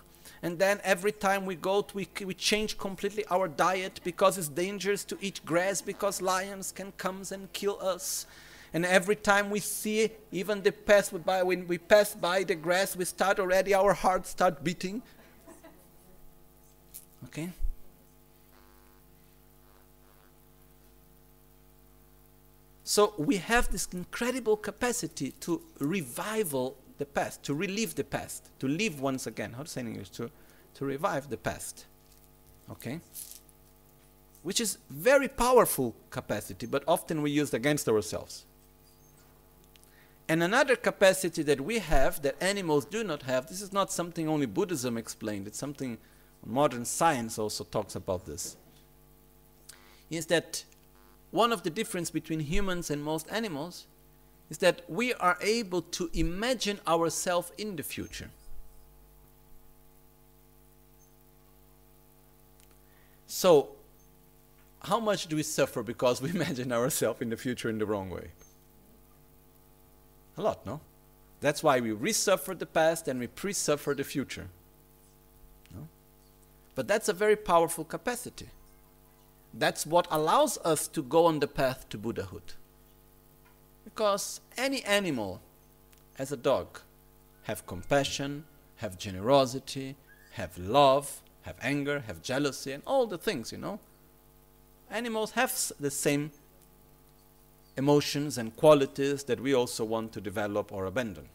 And 0.46 0.60
then 0.60 0.80
every 0.84 1.12
time 1.12 1.48
we 1.48 1.56
go, 1.56 1.82
to, 1.82 1.96
we, 1.96 2.08
we 2.24 2.36
change 2.36 2.78
completely 2.78 3.26
our 3.32 3.48
diet 3.48 4.00
because 4.04 4.38
it's 4.38 4.48
dangerous 4.48 5.04
to 5.06 5.18
eat 5.20 5.42
grass 5.44 5.82
because 5.82 6.22
lions 6.22 6.72
can 6.72 6.92
come 6.98 7.24
and 7.32 7.52
kill 7.52 7.80
us. 7.82 8.28
And 8.72 8.86
every 8.86 9.16
time 9.16 9.50
we 9.50 9.60
see, 9.60 10.12
even 10.32 10.62
the 10.62 10.72
pass 10.72 11.10
by, 11.10 11.42
when 11.42 11.68
we 11.68 11.80
pass 11.80 12.14
by 12.14 12.44
the 12.44 12.54
grass, 12.54 12.96
we 12.96 13.06
start 13.06 13.40
already, 13.40 13.74
our 13.74 13.94
hearts 13.94 14.30
start 14.30 14.64
beating. 14.64 15.02
Okay? 17.24 17.50
So 22.84 23.16
we 23.18 23.38
have 23.38 23.72
this 23.72 23.88
incredible 23.92 24.58
capacity 24.58 25.32
to 25.40 25.64
revival 25.80 26.78
the 26.98 27.06
past, 27.06 27.44
to 27.44 27.54
relive 27.54 27.96
the 27.96 28.04
past, 28.04 28.50
to 28.60 28.68
live 28.68 29.02
once 29.02 29.28
again. 29.28 29.54
How 29.54 29.64
to 29.64 29.70
say 29.70 29.82
in 29.82 29.88
English? 29.88 30.10
To, 30.12 30.30
to 30.76 30.86
revive 30.86 31.30
the 31.30 31.38
past. 31.38 31.86
Okay? 32.72 33.00
Which 34.44 34.62
is 34.62 34.78
very 34.90 35.28
powerful 35.28 35.96
capacity, 36.10 36.66
but 36.66 36.84
often 36.88 37.22
we 37.22 37.32
use 37.32 37.54
against 37.54 37.90
ourselves. 37.90 38.46
And 40.28 40.42
another 40.42 40.76
capacity 40.76 41.44
that 41.44 41.62
we 41.62 41.80
have 41.80 42.22
that 42.24 42.42
animals 42.42 42.86
do 42.86 43.04
not 43.04 43.24
have, 43.24 43.48
this 43.48 43.62
is 43.62 43.72
not 43.72 43.92
something 43.92 44.28
only 44.28 44.48
Buddhism 44.48 44.98
explained, 44.98 45.48
it's 45.48 45.60
something 45.60 45.98
modern 46.44 46.86
science 46.86 47.38
also 47.38 47.64
talks 47.64 47.96
about 47.96 48.26
this, 48.26 48.56
is 50.10 50.28
that 50.28 50.64
one 51.32 51.52
of 51.52 51.64
the 51.64 51.70
difference 51.70 52.10
between 52.10 52.40
humans 52.40 52.90
and 52.90 53.04
most 53.04 53.28
animals 53.32 53.88
is 54.50 54.60
that 54.60 54.82
we 54.88 55.14
are 55.16 55.38
able 55.42 55.82
to 55.82 56.10
imagine 56.14 56.80
ourselves 56.88 57.52
in 57.58 57.76
the 57.76 57.84
future. 57.84 58.30
So, 63.28 63.70
how 64.84 65.00
much 65.00 65.28
do 65.28 65.36
we 65.36 65.44
suffer 65.44 65.82
because 65.82 66.22
we 66.22 66.30
imagine 66.40 66.72
ourselves 66.72 67.22
in 67.22 67.30
the 67.30 67.38
future 67.38 67.70
in 67.70 67.80
the 67.80 67.86
wrong 67.86 68.10
way? 68.10 68.30
A 70.38 70.42
lot, 70.42 70.66
no? 70.66 70.80
That's 71.42 71.64
why 71.64 71.80
we 71.80 71.92
re-suffer 71.92 72.56
the 72.56 72.66
past 72.66 73.08
and 73.08 73.20
we 73.20 73.28
pre-suffer 73.28 73.94
the 73.94 74.04
future. 74.04 74.48
No? 75.74 75.88
But 76.76 76.88
that's 76.88 77.10
a 77.10 77.14
very 77.14 77.36
powerful 77.36 77.84
capacity. 77.84 78.50
That's 79.54 79.86
what 79.86 80.08
allows 80.12 80.58
us 80.60 80.88
to 80.90 81.02
go 81.02 81.26
on 81.26 81.40
the 81.40 81.48
path 81.48 81.88
to 81.90 81.98
Buddhahood. 81.98 82.54
Because 83.96 84.42
any 84.58 84.84
animal, 84.84 85.40
as 86.20 86.30
a 86.30 86.36
dog, 86.36 86.82
have 87.44 87.66
compassion, 87.66 88.44
have 88.76 88.98
generosity, 88.98 89.96
have 90.32 90.58
love, 90.58 91.22
have 91.44 91.56
anger, 91.62 92.04
have 92.06 92.22
jealousy, 92.22 92.74
and 92.74 92.84
all 92.86 93.08
the 93.08 93.18
things, 93.18 93.54
you 93.54 93.58
know. 93.58 93.80
Animals 94.92 95.32
have 95.32 95.72
the 95.80 95.90
same 95.90 96.32
emotions 97.78 98.38
and 98.38 98.54
qualities 98.58 99.24
that 99.24 99.40
we 99.40 99.54
also 99.54 99.86
want 99.86 100.12
to 100.12 100.20
develop 100.20 100.74
or 100.74 100.86
abandon. 100.86 101.30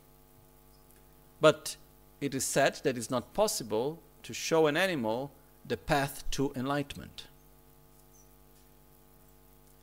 But 1.41 1.77
it 2.21 2.35
is 2.35 2.45
said 2.45 2.75
that 2.85 2.99
it's 2.99 3.09
not 3.09 3.33
possible 3.33 4.03
to 4.23 4.35
show 4.35 4.67
an 4.67 4.77
animal 4.77 5.31
the 5.67 5.79
path 5.79 6.25
to 6.33 6.53
enlightenment 6.55 7.25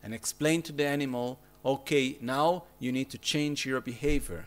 and 0.04 0.14
explain 0.14 0.62
to 0.62 0.72
the 0.72 0.86
animal 0.86 1.40
okay, 1.68 2.18
now 2.22 2.64
you 2.80 2.92
need 2.94 3.10
to 3.10 3.18
change 3.18 3.66
your 3.66 3.82
behavior 3.82 4.46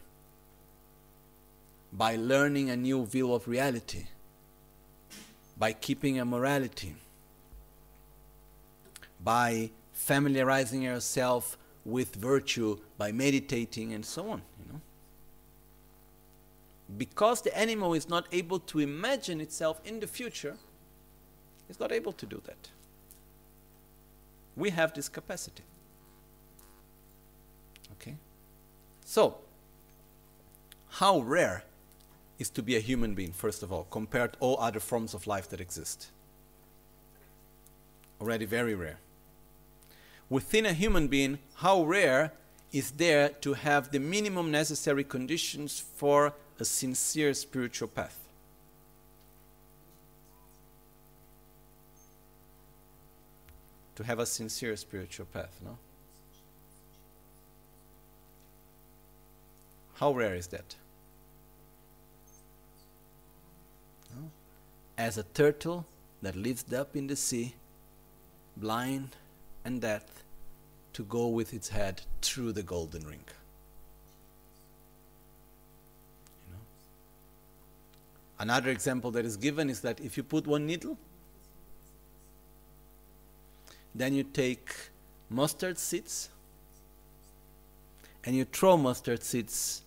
by 1.93 2.17
learning 2.17 2.71
a 2.71 2.77
new 2.77 3.05
view 3.05 3.35
of 3.35 3.47
reality, 3.47 4.07
by 5.59 5.73
keeping 5.75 6.19
a 6.19 6.25
morality, 6.25 6.95
by 9.23 9.71
familiarizing 9.93 10.83
yourself 10.83 11.59
with 11.85 12.15
virtue 12.15 12.79
by 12.97 13.13
meditating 13.13 13.93
and 13.93 14.05
so 14.05 14.31
on, 14.31 14.43
you 14.59 14.73
know. 14.73 14.81
Because 16.97 17.43
the 17.43 17.57
animal 17.57 17.93
is 17.95 18.09
not 18.09 18.27
able 18.33 18.61
to 18.61 18.79
imagine 18.79 19.41
itself 19.41 19.81
in 19.85 20.01
the 20.01 20.07
future, 20.07 20.57
it's 21.69 21.81
not 21.81 21.93
able 21.93 22.13
to 22.13 22.27
do 22.27 22.41
that. 22.47 22.71
We 24.57 24.71
have 24.71 24.95
this 24.95 25.09
capacity. 25.09 25.63
Okay? 27.93 28.17
So, 29.05 29.39
how 30.91 31.21
rare 31.21 31.65
is 32.39 32.51
to 32.51 32.63
be 32.63 32.77
a 32.77 32.81
human 32.81 33.15
being, 33.15 33.33
first 33.33 33.63
of 33.63 33.73
all, 33.73 33.87
compared 33.91 34.35
to 34.35 34.39
all 34.41 34.59
other 34.61 34.81
forms 34.81 35.15
of 35.15 35.27
life 35.27 35.49
that 35.51 35.61
exist? 35.61 36.11
Already 38.21 38.45
very 38.45 38.75
rare 38.75 38.99
within 40.31 40.65
a 40.65 40.73
human 40.73 41.09
being, 41.09 41.39
how 41.57 41.83
rare 41.83 42.33
is 42.73 42.93
there 42.93 43.29
to 43.29 43.53
have 43.55 43.91
the 43.91 43.99
minimum 43.99 44.51
necessary 44.51 45.05
conditions 45.05 45.81
for 45.97 46.33
a 46.59 46.65
sincere 46.65 47.35
spiritual 47.35 47.89
path? 47.89 48.17
To 53.97 54.05
have 54.05 54.21
a 54.21 54.25
sincere 54.25 54.77
spiritual 54.77 55.27
path, 55.27 55.61
no? 55.63 55.77
How 60.01 60.13
rare 60.15 60.35
is 60.35 60.47
that? 60.47 60.77
As 64.97 65.19
a 65.19 65.25
turtle 65.25 65.85
that 66.23 66.35
lives 66.37 66.73
up 66.73 66.97
in 66.97 67.07
the 67.07 67.17
sea, 67.17 67.55
blind 68.57 69.17
and 69.63 69.79
death 69.83 70.23
to 70.95 71.05
go 71.05 71.27
with 71.27 71.53
its 71.53 71.69
head 71.69 72.01
through 72.23 72.53
the 72.53 72.63
golden 72.63 73.07
ring. 73.07 73.25
You 76.47 76.55
know? 76.55 76.61
Another 78.39 78.71
example 78.71 79.11
that 79.11 79.27
is 79.27 79.37
given 79.37 79.69
is 79.69 79.83
that 79.83 80.01
if 80.01 80.17
you 80.17 80.23
put 80.23 80.47
one 80.47 80.65
needle, 80.67 80.97
then 83.95 84.15
you 84.15 84.23
take 84.23 84.73
mustard 85.29 85.77
seeds 85.77 86.31
and 88.25 88.35
you 88.35 88.47
throw 88.47 88.79
mustard 88.79 89.23
seeds. 89.23 89.83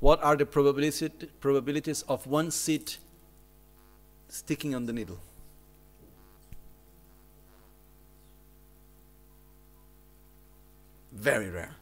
What 0.00 0.22
are 0.22 0.36
the 0.36 0.46
probabilities 0.46 2.02
of 2.02 2.26
one 2.26 2.50
seed 2.50 2.94
sticking 4.28 4.74
on 4.74 4.86
the 4.86 4.92
needle? 4.92 5.18
Very 11.12 11.48
rare. 11.48 11.74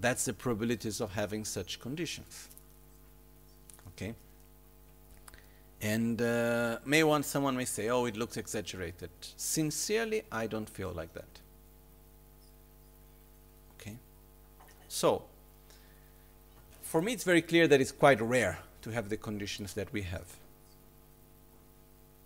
That's 0.00 0.24
the 0.24 0.32
probabilities 0.32 1.00
of 1.00 1.12
having 1.12 1.44
such 1.44 1.78
conditions. 1.80 2.48
Okay? 3.88 4.14
And 5.80 6.20
uh, 6.20 6.78
may 6.84 7.04
one, 7.04 7.22
someone 7.22 7.56
may 7.56 7.66
say, 7.66 7.88
oh, 7.90 8.06
it 8.06 8.16
looks 8.16 8.36
exaggerated. 8.36 9.10
Sincerely, 9.36 10.22
I 10.32 10.46
don't 10.48 10.68
feel 10.68 10.90
like 10.90 11.12
that. 11.14 11.28
Okay? 13.78 13.96
So, 14.88 15.22
for 16.94 17.02
me, 17.02 17.12
it's 17.12 17.24
very 17.24 17.42
clear 17.42 17.66
that 17.66 17.80
it's 17.80 17.90
quite 17.90 18.20
rare 18.20 18.60
to 18.80 18.90
have 18.90 19.08
the 19.08 19.16
conditions 19.16 19.74
that 19.74 19.92
we 19.92 20.02
have. 20.02 20.36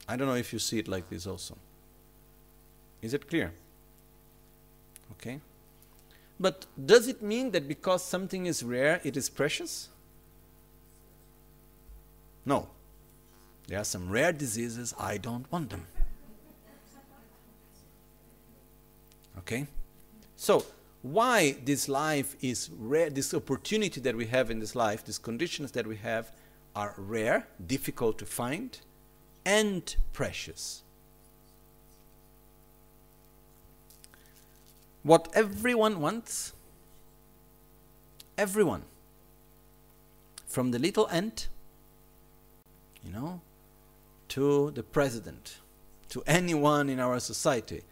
I 0.07 0.15
don't 0.15 0.29
know 0.29 0.35
if 0.35 0.53
you 0.53 0.59
see 0.59 0.79
it 0.79 0.87
like 0.87 1.09
this 1.09 1.27
also. 1.27 1.57
Is 3.01 3.15
it 3.15 3.31
clear? 3.31 3.51
Okay? 5.13 5.41
But 6.39 6.67
does 6.85 7.09
it 7.09 7.23
mean 7.23 7.51
that 7.53 7.67
because 7.67 8.05
something 8.05 8.45
is 8.45 8.63
rare, 8.63 9.01
it 9.05 9.17
is 9.17 9.31
precious? 9.31 9.89
No. 12.45 12.69
There 13.69 13.81
are 13.81 13.85
some 13.85 14.11
rare 14.11 14.33
diseases, 14.33 14.95
I 15.01 15.17
don't 15.17 15.51
want 15.51 15.71
them. 15.71 15.87
Okay? 19.39 19.67
So, 20.37 20.67
why 21.03 21.57
this 21.65 21.89
life 21.89 22.37
is 22.41 22.71
rare, 22.79 23.11
this 23.11 23.33
opportunity 23.33 24.01
that 24.01 24.17
we 24.17 24.27
have 24.27 24.51
in 24.51 24.59
this 24.59 24.75
life, 24.75 25.05
these 25.05 25.19
conditions 25.19 25.73
that 25.73 25.87
we 25.87 25.97
have, 25.97 26.33
are 26.75 26.95
rare, 26.97 27.47
difficult 27.67 28.19
to 28.19 28.27
find, 28.27 28.79
and 29.45 29.97
precious. 30.13 30.83
What 35.03 35.29
everyone 35.35 36.01
wants, 36.01 36.53
everyone, 38.37 38.83
from 40.47 40.71
the 40.71 40.79
little 40.79 41.09
ant, 41.11 41.49
you 43.05 43.13
know, 43.13 43.41
to 44.29 44.71
the 44.73 44.83
president, 44.83 45.59
to 46.11 46.23
anyone 46.27 46.91
in 46.91 47.01
our 47.01 47.21
society, 47.21 47.83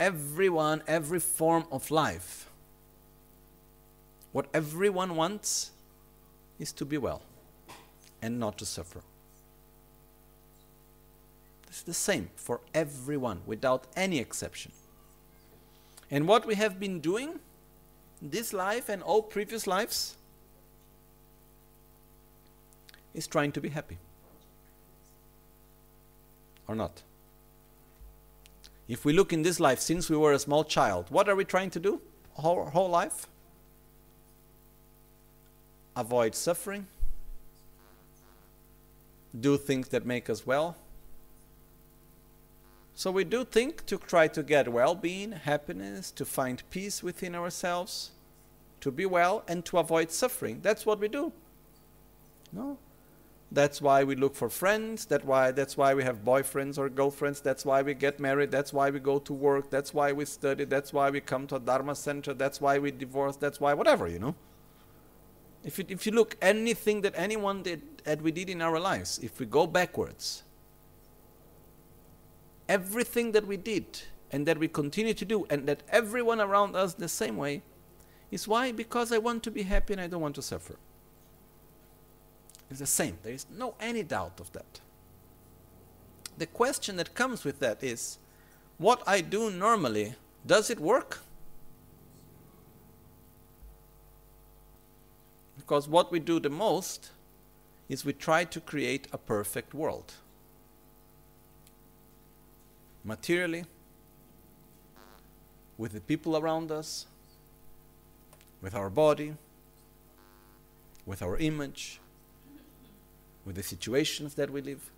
everyone, 0.00 0.82
every 0.88 1.20
form 1.20 1.66
of 1.70 1.90
life, 1.90 2.50
what 4.32 4.46
everyone 4.54 5.14
wants 5.14 5.70
is 6.58 6.72
to 6.72 6.84
be 6.84 6.96
well 6.96 7.22
and 8.22 8.40
not 8.40 8.58
to 8.58 8.66
suffer. 8.66 9.02
It's 11.68 11.82
the 11.82 11.94
same 11.94 12.30
for 12.34 12.60
everyone 12.74 13.42
without 13.46 13.86
any 13.94 14.18
exception. 14.18 14.72
And 16.10 16.26
what 16.26 16.46
we 16.46 16.56
have 16.56 16.80
been 16.80 17.00
doing 17.00 17.38
this 18.20 18.52
life 18.52 18.88
and 18.88 19.02
all 19.02 19.22
previous 19.22 19.66
lives 19.66 20.16
is 23.14 23.26
trying 23.26 23.52
to 23.52 23.60
be 23.60 23.68
happy. 23.68 23.98
Or 26.66 26.74
not? 26.74 27.02
If 28.90 29.04
we 29.04 29.12
look 29.12 29.32
in 29.32 29.42
this 29.42 29.60
life 29.60 29.78
since 29.78 30.10
we 30.10 30.16
were 30.16 30.32
a 30.32 30.38
small 30.40 30.64
child, 30.64 31.06
what 31.10 31.28
are 31.28 31.36
we 31.36 31.44
trying 31.44 31.70
to 31.70 31.78
do 31.78 32.00
our 32.36 32.70
whole 32.70 32.90
life? 32.90 33.28
Avoid 35.94 36.34
suffering, 36.34 36.88
do 39.38 39.56
things 39.56 39.90
that 39.90 40.04
make 40.04 40.28
us 40.28 40.44
well, 40.44 40.76
so 42.96 43.12
we 43.12 43.22
do 43.22 43.44
think 43.44 43.86
to 43.86 43.96
try 43.96 44.26
to 44.26 44.42
get 44.42 44.66
well-being, 44.72 45.32
happiness, 45.32 46.10
to 46.10 46.24
find 46.24 46.68
peace 46.70 47.00
within 47.00 47.36
ourselves, 47.36 48.10
to 48.80 48.90
be 48.90 49.06
well 49.06 49.44
and 49.46 49.64
to 49.66 49.78
avoid 49.78 50.10
suffering. 50.10 50.58
That's 50.62 50.84
what 50.84 50.98
we 50.98 51.06
do. 51.06 51.32
No? 52.52 52.76
That's 53.52 53.82
why 53.82 54.04
we 54.04 54.14
look 54.14 54.36
for 54.36 54.48
friends, 54.48 55.06
that 55.06 55.24
why 55.24 55.50
that's 55.50 55.76
why 55.76 55.92
we 55.94 56.04
have 56.04 56.24
boyfriends 56.24 56.78
or 56.78 56.88
girlfriends, 56.88 57.40
that's 57.40 57.64
why 57.64 57.82
we 57.82 57.94
get 57.94 58.20
married, 58.20 58.52
that's 58.52 58.72
why 58.72 58.90
we 58.90 59.00
go 59.00 59.18
to 59.18 59.32
work, 59.32 59.70
that's 59.70 59.92
why 59.92 60.12
we 60.12 60.24
study, 60.24 60.64
that's 60.64 60.92
why 60.92 61.10
we 61.10 61.20
come 61.20 61.48
to 61.48 61.56
a 61.56 61.60
Dharma 61.60 61.96
center, 61.96 62.32
that's 62.32 62.60
why 62.60 62.78
we 62.78 62.92
divorce, 62.92 63.34
that's 63.34 63.60
why 63.60 63.74
whatever, 63.74 64.06
you 64.06 64.20
know. 64.20 64.36
If 65.64 65.78
you, 65.78 65.84
if 65.88 66.06
you 66.06 66.12
look 66.12 66.36
anything 66.40 67.00
that 67.02 67.14
anyone 67.16 67.64
did 67.64 67.82
that 68.04 68.22
we 68.22 68.30
did 68.30 68.48
in 68.48 68.62
our 68.62 68.78
lives, 68.78 69.18
if 69.20 69.40
we 69.40 69.46
go 69.46 69.66
backwards, 69.66 70.44
everything 72.68 73.32
that 73.32 73.46
we 73.48 73.56
did 73.56 74.00
and 74.30 74.46
that 74.46 74.58
we 74.58 74.68
continue 74.68 75.12
to 75.12 75.24
do 75.24 75.44
and 75.50 75.66
that 75.66 75.82
everyone 75.88 76.40
around 76.40 76.76
us 76.76 76.94
the 76.94 77.08
same 77.08 77.36
way 77.36 77.62
is 78.30 78.46
why? 78.46 78.70
Because 78.70 79.10
I 79.10 79.18
want 79.18 79.42
to 79.42 79.50
be 79.50 79.64
happy 79.64 79.92
and 79.94 80.00
I 80.00 80.06
don't 80.06 80.20
want 80.20 80.36
to 80.36 80.42
suffer. 80.42 80.76
It's 82.70 82.78
the 82.78 82.86
same. 82.86 83.18
There 83.22 83.32
is 83.32 83.46
no 83.56 83.74
any 83.80 84.02
doubt 84.02 84.38
of 84.40 84.52
that. 84.52 84.80
The 86.38 86.46
question 86.46 86.96
that 86.96 87.14
comes 87.14 87.44
with 87.44 87.58
that 87.60 87.82
is 87.82 88.18
what 88.78 89.02
I 89.06 89.20
do 89.20 89.50
normally, 89.50 90.14
does 90.46 90.70
it 90.70 90.80
work? 90.80 91.18
Because 95.58 95.88
what 95.88 96.10
we 96.10 96.18
do 96.18 96.40
the 96.40 96.48
most 96.48 97.10
is 97.88 98.04
we 98.04 98.12
try 98.12 98.44
to 98.44 98.60
create 98.60 99.08
a 99.12 99.18
perfect 99.18 99.74
world 99.74 100.14
materially, 103.04 103.64
with 105.78 105.92
the 105.92 106.00
people 106.00 106.36
around 106.36 106.70
us, 106.70 107.06
with 108.60 108.74
our 108.74 108.90
body, 108.90 109.34
with 111.06 111.22
our 111.22 111.36
image, 111.38 111.99
with 113.44 113.56
the 113.56 113.62
situations 113.62 114.34
that 114.34 114.50
we 114.50 114.60
live. 114.60 114.90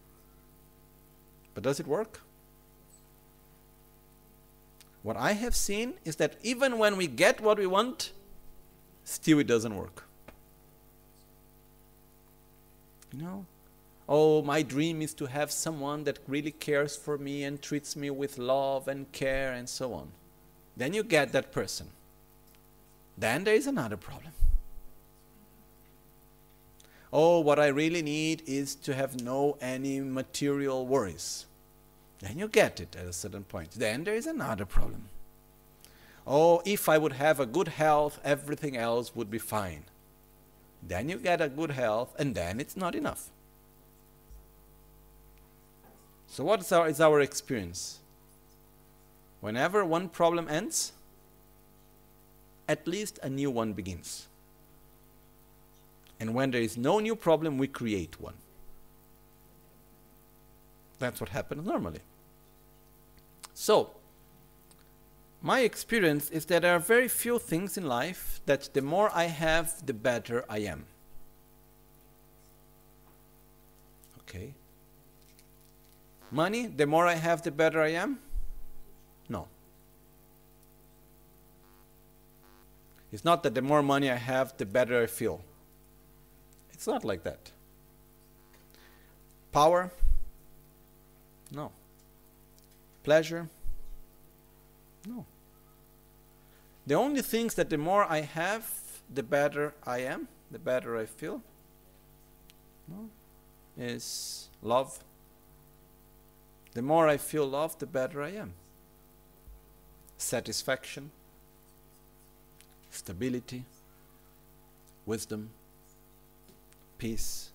But 1.54 1.62
does 1.62 1.80
it 1.80 1.86
work? 1.86 2.20
What 5.02 5.16
I 5.16 5.32
have 5.32 5.54
seen 5.54 5.94
is 6.04 6.16
that 6.16 6.36
even 6.42 6.78
when 6.78 6.96
we 6.96 7.06
get 7.06 7.40
what 7.40 7.58
we 7.58 7.66
want, 7.66 8.12
still 9.04 9.38
it 9.40 9.46
doesn't 9.46 9.76
work. 9.76 10.04
You 13.12 13.22
know? 13.22 13.46
oh, 14.08 14.42
my 14.42 14.60
dream 14.60 15.00
is 15.00 15.14
to 15.14 15.24
have 15.24 15.50
someone 15.50 16.04
that 16.04 16.18
really 16.28 16.50
cares 16.50 16.96
for 16.96 17.16
me 17.16 17.44
and 17.44 17.62
treats 17.62 17.96
me 17.96 18.10
with 18.10 18.36
love 18.36 18.86
and 18.86 19.10
care 19.12 19.52
and 19.52 19.66
so 19.66 19.94
on. 19.94 20.08
Then 20.76 20.92
you 20.92 21.02
get 21.02 21.32
that 21.32 21.50
person. 21.50 21.86
Then 23.16 23.44
there 23.44 23.54
is 23.54 23.66
another 23.66 23.96
problem. 23.96 24.32
Oh, 27.12 27.40
what 27.40 27.58
I 27.58 27.66
really 27.66 28.00
need 28.00 28.42
is 28.46 28.74
to 28.76 28.94
have 28.94 29.20
no 29.20 29.58
any 29.60 30.00
material 30.00 30.86
worries. 30.86 31.46
Then 32.20 32.38
you 32.38 32.48
get 32.48 32.80
it 32.80 32.96
at 32.96 33.06
a 33.06 33.12
certain 33.12 33.44
point. 33.44 33.72
Then 33.72 34.04
there 34.04 34.14
is 34.14 34.26
another 34.26 34.64
problem. 34.64 35.08
Oh, 36.26 36.62
if 36.64 36.88
I 36.88 36.98
would 36.98 37.14
have 37.14 37.40
a 37.40 37.46
good 37.46 37.68
health, 37.68 38.18
everything 38.24 38.76
else 38.76 39.14
would 39.14 39.30
be 39.30 39.38
fine. 39.38 39.84
Then 40.82 41.08
you 41.08 41.18
get 41.18 41.40
a 41.40 41.48
good 41.48 41.72
health, 41.72 42.14
and 42.18 42.34
then 42.34 42.60
it's 42.60 42.76
not 42.76 42.94
enough. 42.94 43.28
So 46.28 46.44
what 46.44 46.60
is 46.60 46.72
our, 46.72 46.88
is 46.88 47.00
our 47.00 47.20
experience? 47.20 47.98
Whenever 49.40 49.84
one 49.84 50.08
problem 50.08 50.48
ends, 50.48 50.92
at 52.68 52.86
least 52.86 53.18
a 53.22 53.28
new 53.28 53.50
one 53.50 53.72
begins. 53.72 54.28
And 56.22 56.34
when 56.34 56.52
there 56.52 56.60
is 56.60 56.76
no 56.76 57.00
new 57.00 57.16
problem, 57.16 57.58
we 57.58 57.66
create 57.66 58.20
one. 58.20 58.34
That's 61.00 61.20
what 61.20 61.30
happens 61.30 61.66
normally. 61.66 61.98
So, 63.54 63.90
my 65.40 65.62
experience 65.62 66.30
is 66.30 66.44
that 66.44 66.62
there 66.62 66.76
are 66.76 66.78
very 66.78 67.08
few 67.08 67.40
things 67.40 67.76
in 67.76 67.88
life 67.88 68.40
that 68.46 68.72
the 68.72 68.82
more 68.82 69.10
I 69.12 69.24
have, 69.24 69.84
the 69.84 69.94
better 69.94 70.44
I 70.48 70.58
am. 70.58 70.84
Okay. 74.20 74.54
Money, 76.30 76.68
the 76.68 76.86
more 76.86 77.08
I 77.08 77.14
have, 77.14 77.42
the 77.42 77.50
better 77.50 77.82
I 77.82 77.94
am? 77.94 78.20
No. 79.28 79.48
It's 83.10 83.24
not 83.24 83.42
that 83.42 83.56
the 83.56 83.62
more 83.62 83.82
money 83.82 84.08
I 84.08 84.18
have, 84.18 84.56
the 84.56 84.66
better 84.66 85.02
I 85.02 85.06
feel. 85.06 85.42
It's 86.82 86.88
not 86.88 87.04
like 87.04 87.22
that. 87.22 87.52
Power? 89.52 89.92
No. 91.52 91.70
Pleasure? 93.04 93.48
No. 95.06 95.24
The 96.84 96.94
only 96.94 97.22
things 97.22 97.54
that 97.54 97.70
the 97.70 97.78
more 97.78 98.02
I 98.02 98.22
have, 98.22 98.68
the 99.14 99.22
better 99.22 99.74
I 99.86 99.98
am, 99.98 100.26
the 100.50 100.58
better 100.58 100.98
I 100.98 101.06
feel, 101.06 101.40
no, 102.88 103.10
is 103.78 104.48
love, 104.60 105.04
the 106.72 106.82
more 106.82 107.06
I 107.06 107.16
feel 107.16 107.46
love, 107.46 107.78
the 107.78 107.86
better 107.86 108.20
I 108.20 108.30
am. 108.30 108.54
Satisfaction. 110.18 111.12
stability, 112.90 113.66
wisdom, 115.06 115.50
peace, 117.02 117.50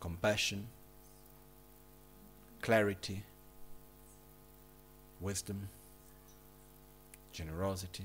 compassion, 0.00 0.66
clarity, 2.62 3.22
wisdom, 5.20 5.68
generosity. 7.30 8.04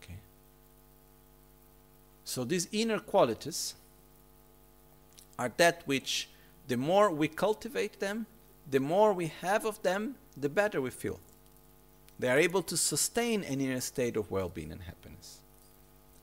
Okay. 0.00 0.18
So 2.24 2.44
these 2.44 2.68
inner 2.70 3.00
qualities 3.00 3.74
are 5.36 5.50
that 5.56 5.82
which 5.86 6.28
the 6.68 6.76
more 6.76 7.10
we 7.10 7.26
cultivate 7.26 7.98
them, 7.98 8.26
the 8.70 8.78
more 8.78 9.12
we 9.12 9.32
have 9.40 9.66
of 9.66 9.82
them, 9.82 10.14
the 10.36 10.48
better 10.48 10.80
we 10.80 10.90
feel. 10.90 11.18
They 12.20 12.28
are 12.28 12.38
able 12.38 12.62
to 12.62 12.76
sustain 12.76 13.42
an 13.42 13.60
inner 13.60 13.80
state 13.80 14.16
of 14.16 14.30
well 14.30 14.48
being 14.48 14.70
and 14.70 14.82
happiness. 14.82 15.38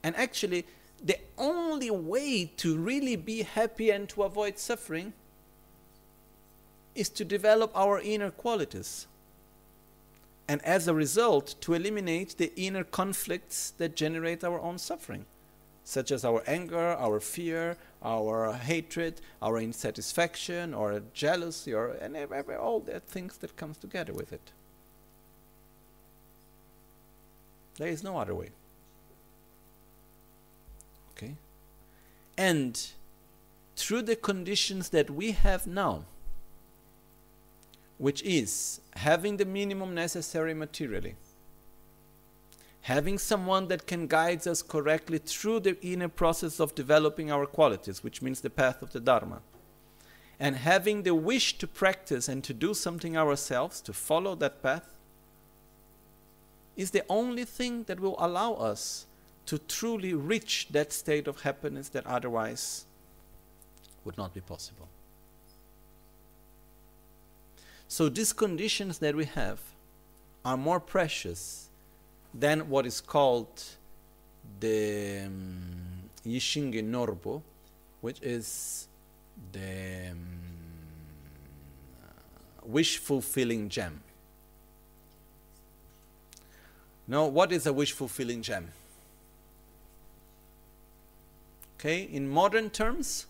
And 0.02 0.16
actually, 0.16 0.66
the 1.04 1.18
only 1.38 1.92
way 1.92 2.46
to 2.58 2.78
really 2.78 3.16
be 3.16 3.44
happy 3.44 3.90
and 3.90 4.08
to 4.10 4.24
avoid 4.24 4.58
suffering 4.58 5.14
is 6.96 7.10
to 7.10 7.26
develop 7.26 7.72
our 7.76 8.00
inner 8.00 8.32
qualities. 8.32 9.08
And 10.48 10.62
as 10.64 10.88
a 10.88 10.94
result, 10.94 11.56
to 11.62 11.74
eliminate 11.74 12.38
the 12.38 12.54
inner 12.56 12.84
conflicts 12.84 13.72
that 13.78 13.96
generate 13.96 14.44
our 14.44 14.60
own 14.60 14.78
suffering, 14.78 15.26
such 15.84 16.12
as 16.12 16.24
our 16.24 16.44
anger, 16.48 16.96
our 17.00 17.20
fear, 17.20 17.78
our 18.02 18.54
hatred, 18.54 19.22
our 19.42 19.60
insatisfaction, 19.60 20.74
or 20.74 21.02
jealousy, 21.14 21.74
or 21.74 21.92
and 22.02 22.16
all 22.58 22.80
the 22.80 23.00
things 23.00 23.38
that 23.38 23.56
comes 23.56 23.78
together 23.78 24.14
with 24.14 24.32
it. 24.32 24.52
There 27.78 27.88
is 27.88 28.04
no 28.04 28.18
other 28.18 28.36
way. 28.36 28.52
Okay? 31.16 31.36
And 32.38 32.80
through 33.76 34.04
the 34.04 34.16
conditions 34.16 34.90
that 34.90 35.10
we 35.10 35.32
have 35.32 35.68
now, 35.68 36.06
which 37.98 38.22
is 38.24 38.82
having 38.96 39.38
the 39.38 39.46
minimum 39.46 39.94
necessary 39.94 40.54
materially, 40.54 41.16
having 42.82 43.18
someone 43.18 43.68
that 43.70 43.88
can 43.88 44.08
guide 44.08 44.46
us 44.46 44.62
correctly 44.62 45.18
through 45.18 45.60
the 45.60 45.82
inner 45.82 46.10
process 46.10 46.60
of 46.60 46.76
developing 46.76 47.32
our 47.32 47.46
qualities, 47.46 48.04
which 48.04 48.22
means 48.22 48.42
the 48.42 48.50
path 48.50 48.82
of 48.82 48.92
the 48.92 49.00
Dharma, 49.00 49.42
and 50.40 50.58
having 50.58 51.04
the 51.04 51.16
wish 51.16 51.58
to 51.60 51.68
practice 51.68 52.28
and 52.28 52.44
to 52.44 52.54
do 52.54 52.74
something 52.74 53.16
ourselves, 53.16 53.80
to 53.82 53.94
follow 53.94 54.36
that 54.36 54.62
path, 54.62 54.94
is 56.76 56.92
the 56.92 57.04
only 57.08 57.46
thing 57.46 57.84
that 57.84 58.00
will 58.00 58.16
allow 58.18 58.54
us 58.56 59.06
to 59.46 59.58
truly 59.58 60.14
reach 60.14 60.68
that 60.72 60.94
state 60.94 61.28
of 61.28 61.42
happiness 61.42 61.90
that 61.90 62.06
otherwise 62.08 62.86
would 64.06 64.18
not 64.18 64.34
be 64.34 64.42
possible. 64.42 64.88
So, 67.88 68.10
these 68.10 68.34
conditions 68.34 68.98
that 69.00 69.16
we 69.16 69.26
have 69.26 69.60
are 70.44 70.58
more 70.58 70.80
precious 70.80 71.70
than 72.34 72.70
what 72.70 72.86
is 72.86 73.00
called 73.00 73.64
the 74.60 75.24
um, 75.28 76.10
Yishinge 76.26 76.84
Norbo, 76.84 77.42
which 78.02 78.20
is 78.22 78.88
the 79.52 80.10
um, 80.12 80.18
wish 82.64 82.98
fulfilling 82.98 83.70
gem. 83.70 84.02
Now, 87.08 87.26
what 87.26 87.52
is 87.52 87.68
a 87.68 87.74
wish 87.74 87.92
fulfilling 87.92 88.42
gem? 88.42 88.72
Okay, 91.84 92.04
in 92.04 92.30
modern 92.30 92.70
terms, 92.70 93.26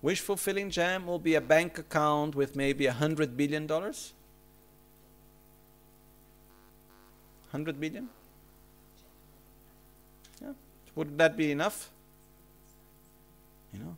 wish 0.00 0.20
fulfilling 0.20 0.70
Jam 0.70 1.06
will 1.06 1.18
be 1.18 1.34
a 1.34 1.42
bank 1.42 1.76
account 1.76 2.34
with 2.34 2.56
maybe 2.56 2.86
a 2.86 2.92
hundred 2.94 3.36
billion 3.36 3.66
dollars. 3.66 4.14
Hundred 7.50 7.78
billion? 7.78 8.08
Yeah. 10.40 10.52
Would 10.94 11.18
that 11.18 11.36
be 11.36 11.52
enough? 11.52 11.90
You 13.74 13.80
know, 13.80 13.96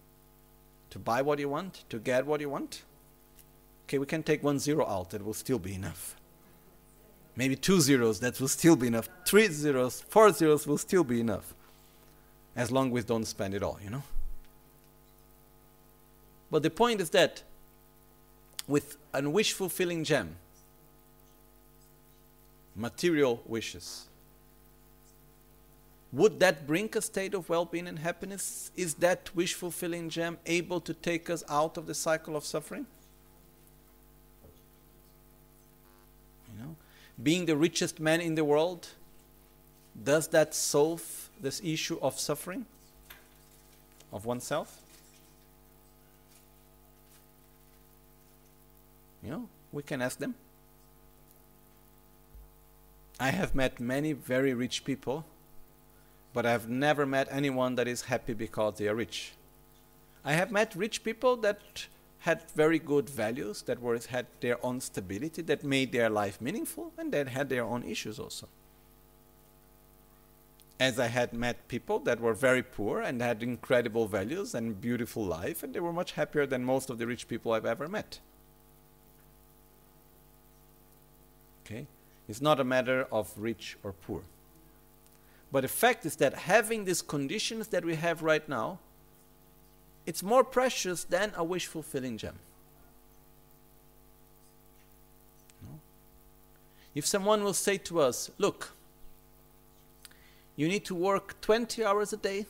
to 0.91 0.99
buy 0.99 1.23
what 1.23 1.39
you 1.39 1.49
want, 1.49 1.85
to 1.91 2.01
get 2.01 2.27
what 2.27 2.41
you 2.41 2.51
want? 2.51 2.83
Okay, 3.87 3.99
we 3.99 4.07
can 4.07 4.25
take 4.25 4.43
one 4.43 4.59
zero 4.59 4.85
out, 4.89 5.15
it 5.15 5.25
will 5.25 5.35
still 5.35 5.61
be 5.61 5.75
enough. 5.75 6.17
Maybe 7.37 7.55
two 7.55 7.81
zeros, 7.81 8.19
that 8.19 8.41
will 8.41 8.49
still 8.49 8.75
be 8.75 8.89
enough. 8.89 9.09
Three 9.25 9.47
zeros, 9.47 10.01
four 10.01 10.33
zeros 10.33 10.67
will 10.67 10.79
still 10.79 11.05
be 11.05 11.21
enough 11.21 11.55
as 12.57 12.71
long 12.71 12.89
as 12.89 12.93
we 12.93 13.03
don't 13.03 13.25
spend 13.25 13.55
it 13.55 13.63
all, 13.63 13.79
you 13.83 13.91
know? 13.91 14.03
But 16.51 16.63
the 16.63 16.71
point 16.71 17.01
is 17.01 17.11
that 17.11 17.43
with 18.67 18.97
a 19.13 19.29
wish 19.29 19.53
fulfilling 19.53 20.05
gem, 20.05 20.37
material 22.77 23.43
wishes, 23.47 24.07
would 26.13 26.39
that 26.39 26.65
bring 26.65 26.89
a 26.95 27.03
state 27.03 27.35
of 27.35 27.49
well 27.49 27.65
being 27.65 27.89
and 27.89 27.99
happiness? 27.99 28.71
Is 28.77 28.95
that 28.95 29.35
wish 29.35 29.55
fulfilling 29.55 30.09
gem 30.09 30.39
able 30.47 30.81
to 30.81 30.95
take 30.95 31.29
us 31.29 31.43
out 31.49 31.77
of 31.77 31.87
the 31.87 31.95
cycle 31.95 32.37
of 32.37 32.45
suffering? 32.45 32.87
You 36.53 36.63
know, 36.63 36.77
being 37.21 37.47
the 37.47 37.57
richest 37.57 37.99
man 37.99 38.21
in 38.21 38.37
the 38.37 38.45
world, 38.45 38.87
does 40.05 40.29
that 40.29 40.55
solve 40.55 41.24
this 41.45 41.61
issue 41.63 41.99
of 42.03 42.19
suffering 42.19 42.67
of 44.13 44.27
oneself? 44.27 44.81
You 49.23 49.31
know, 49.31 49.49
we 49.73 49.83
can 49.83 50.03
ask 50.03 50.19
them. 50.19 50.35
I 53.21 53.31
have 53.31 53.55
met 53.55 53.79
many 53.79 54.13
very 54.13 54.53
rich 54.53 54.85
people, 54.85 55.25
but 56.33 56.45
I've 56.45 56.69
never 56.69 57.07
met 57.07 57.29
anyone 57.31 57.77
that 57.77 57.87
is 57.87 58.03
happy 58.03 58.35
because 58.35 58.75
they 58.79 58.89
are 58.89 58.95
rich. 58.95 59.33
I 60.25 60.33
have 60.33 60.51
met 60.51 60.75
rich 60.75 61.05
people 61.05 61.37
that 61.37 61.87
had 62.19 62.43
very 62.57 62.79
good 62.79 63.09
values, 63.09 63.63
that 63.63 63.81
were, 63.81 63.99
had 64.09 64.27
their 64.41 64.65
own 64.65 64.81
stability, 64.81 65.43
that 65.43 65.63
made 65.63 65.93
their 65.93 66.11
life 66.11 66.41
meaningful, 66.41 66.93
and 66.99 67.13
that 67.13 67.29
had 67.29 67.49
their 67.49 67.65
own 67.65 67.85
issues 67.85 68.19
also 68.19 68.49
as 70.81 70.99
I 70.99 71.07
had 71.07 71.33
met 71.33 71.69
people 71.69 72.01
that 72.01 72.21
were 72.21 72.35
very 72.35 72.63
poor 72.63 73.01
and 73.01 73.21
had 73.23 73.43
incredible 73.43 74.09
values 74.09 74.55
and 74.55 74.81
beautiful 74.81 75.25
life, 75.25 75.63
and 75.63 75.73
they 75.73 75.81
were 75.81 75.93
much 75.93 76.13
happier 76.13 76.47
than 76.47 76.65
most 76.65 76.91
of 76.91 76.99
the 76.99 77.07
rich 77.07 77.29
people 77.29 77.53
I've 77.53 77.67
ever 77.67 77.89
met. 77.89 78.19
Okay? 81.65 81.87
It's 82.29 82.41
not 82.41 82.59
a 82.59 82.65
matter 82.65 83.07
of 83.13 83.33
rich 83.37 83.77
or 83.83 83.93
poor. 83.93 84.23
But 85.53 85.61
the 85.61 85.69
fact 85.69 86.05
is 86.05 86.17
that 86.17 86.35
having 86.35 86.85
these 86.85 87.03
conditions 87.03 87.69
that 87.69 87.85
we 87.85 87.95
have 87.95 88.23
right 88.23 88.47
now, 88.49 88.81
it's 90.07 90.23
more 90.23 90.43
precious 90.43 91.05
than 91.05 91.33
a 91.37 91.45
wish 91.45 91.67
fulfilling 91.67 92.19
gem. 92.19 92.35
No? 95.63 95.79
If 96.95 97.07
someone 97.07 97.45
will 97.45 97.55
say 97.55 97.79
to 97.79 98.01
us, 98.01 98.31
Look, 98.37 98.73
you 100.57 100.69
need 100.69 100.85
to 100.85 100.95
work 100.95 101.41
20 101.41 101.85
hours 101.85 102.13
a 102.13 102.17
day 102.17 102.47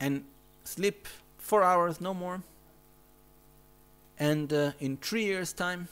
and 0.00 0.24
sleep 0.64 1.06
four 1.38 1.62
hours, 1.62 2.00
no 2.00 2.14
more. 2.14 2.42
And 4.18 4.52
uh, 4.52 4.72
in 4.80 4.96
three 4.96 5.24
years' 5.24 5.52
time, 5.52 5.88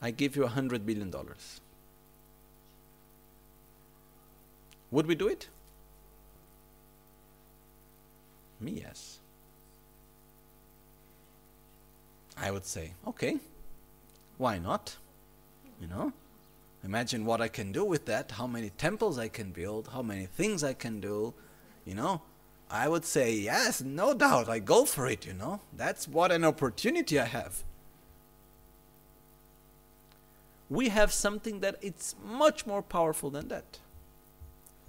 I 0.00 0.10
give 0.10 0.34
you 0.36 0.44
a 0.44 0.48
hundred 0.48 0.84
billion 0.84 1.10
dollars. 1.10 1.60
Would 4.90 5.06
we 5.06 5.14
do 5.14 5.28
it? 5.28 5.48
Me, 8.60 8.72
yes. 8.72 9.18
I 12.36 12.50
would 12.50 12.64
say, 12.66 12.92
okay, 13.06 13.38
why 14.38 14.58
not? 14.58 14.96
You 15.80 15.86
know? 15.86 16.12
Imagine 16.84 17.24
what 17.24 17.40
I 17.40 17.48
can 17.48 17.70
do 17.70 17.84
with 17.84 18.06
that, 18.06 18.32
how 18.32 18.46
many 18.46 18.70
temples 18.70 19.18
I 19.18 19.28
can 19.28 19.52
build, 19.52 19.88
how 19.92 20.02
many 20.02 20.26
things 20.26 20.64
I 20.64 20.72
can 20.72 21.00
do, 21.00 21.32
you 21.84 21.94
know. 21.94 22.22
I 22.70 22.88
would 22.88 23.04
say, 23.04 23.34
yes, 23.34 23.82
no 23.82 24.14
doubt, 24.14 24.48
I 24.48 24.58
go 24.58 24.84
for 24.84 25.06
it, 25.06 25.26
you 25.26 25.34
know. 25.34 25.60
That's 25.76 26.08
what 26.08 26.32
an 26.32 26.44
opportunity 26.44 27.20
I 27.20 27.26
have. 27.26 27.62
We 30.70 30.88
have 30.88 31.12
something 31.12 31.60
that 31.60 31.76
it's 31.82 32.16
much 32.24 32.66
more 32.66 32.82
powerful 32.82 33.28
than 33.30 33.48
that. 33.48 33.78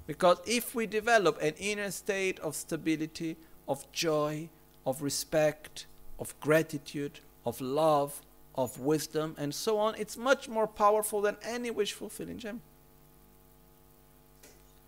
Because 0.07 0.37
if 0.45 0.73
we 0.73 0.87
develop 0.87 1.41
an 1.41 1.53
inner 1.57 1.91
state 1.91 2.39
of 2.39 2.55
stability, 2.55 3.35
of 3.67 3.89
joy, 3.91 4.49
of 4.85 5.01
respect, 5.01 5.85
of 6.19 6.39
gratitude, 6.39 7.19
of 7.45 7.59
love, 7.61 8.21
of 8.55 8.79
wisdom, 8.79 9.35
and 9.37 9.53
so 9.53 9.77
on, 9.77 9.95
it's 9.95 10.17
much 10.17 10.47
more 10.47 10.67
powerful 10.67 11.21
than 11.21 11.37
any 11.43 11.71
wish 11.71 11.93
fulfilling 11.93 12.37
gem. 12.37 12.61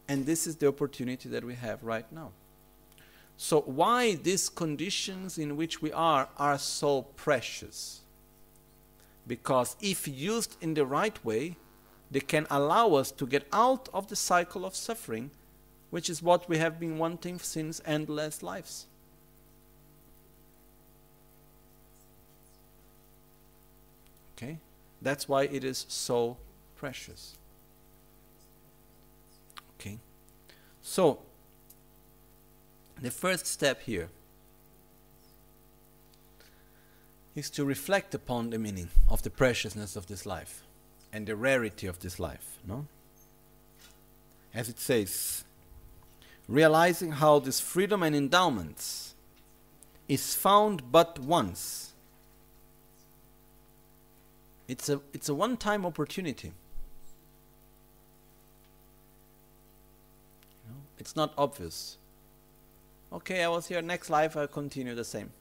And 0.07 0.25
this 0.25 0.45
is 0.45 0.55
the 0.57 0.67
opportunity 0.67 1.29
that 1.29 1.43
we 1.43 1.55
have 1.55 1.83
right 1.83 2.05
now. 2.11 2.31
So, 3.37 3.61
why 3.61 4.15
these 4.15 4.49
conditions 4.49 5.37
in 5.37 5.57
which 5.57 5.81
we 5.81 5.91
are 5.91 6.29
are 6.37 6.57
so 6.57 7.03
precious? 7.15 8.01
Because 9.27 9.75
if 9.81 10.07
used 10.07 10.55
in 10.61 10.75
the 10.75 10.85
right 10.85 11.23
way, 11.25 11.57
they 12.11 12.19
can 12.19 12.45
allow 12.49 12.93
us 12.93 13.11
to 13.11 13.25
get 13.25 13.47
out 13.51 13.89
of 13.93 14.07
the 14.07 14.15
cycle 14.15 14.65
of 14.65 14.75
suffering, 14.75 15.31
which 15.89 16.09
is 16.09 16.21
what 16.21 16.47
we 16.47 16.59
have 16.59 16.79
been 16.79 16.97
wanting 16.97 17.39
since 17.39 17.81
endless 17.85 18.43
lives. 18.43 18.85
Okay? 24.37 24.57
That's 25.01 25.27
why 25.27 25.43
it 25.43 25.63
is 25.63 25.85
so 25.87 26.37
precious. 26.75 27.37
Okay? 29.79 29.99
So, 30.81 31.19
the 33.01 33.11
first 33.11 33.45
step 33.45 33.81
here 33.81 34.09
is 37.35 37.49
to 37.49 37.65
reflect 37.65 38.15
upon 38.15 38.49
the 38.49 38.57
meaning 38.57 38.89
of 39.09 39.21
the 39.21 39.29
preciousness 39.29 39.95
of 39.95 40.07
this 40.07 40.25
life 40.25 40.63
and 41.11 41.27
the 41.27 41.35
rarity 41.35 41.87
of 41.87 41.99
this 41.99 42.19
life, 42.19 42.57
no? 42.65 42.87
As 44.53 44.69
it 44.69 44.79
says, 44.79 45.43
realizing 46.47 47.11
how 47.13 47.39
this 47.39 47.59
freedom 47.59 48.03
and 48.03 48.15
endowments 48.15 49.15
is 50.07 50.35
found 50.35 50.91
but 50.91 51.19
once. 51.19 51.84
It's 54.67 54.89
a, 54.89 55.01
it's 55.13 55.29
a 55.29 55.35
one 55.35 55.57
time 55.57 55.85
opportunity. 55.85 56.53
It's 60.97 61.15
not 61.15 61.33
obvious. 61.37 61.97
Okay, 63.13 63.43
I 63.43 63.47
was 63.47 63.67
here, 63.67 63.81
next 63.81 64.09
life 64.09 64.35
I'll 64.35 64.47
continue 64.47 64.95
the 64.95 65.03
same. 65.03 65.31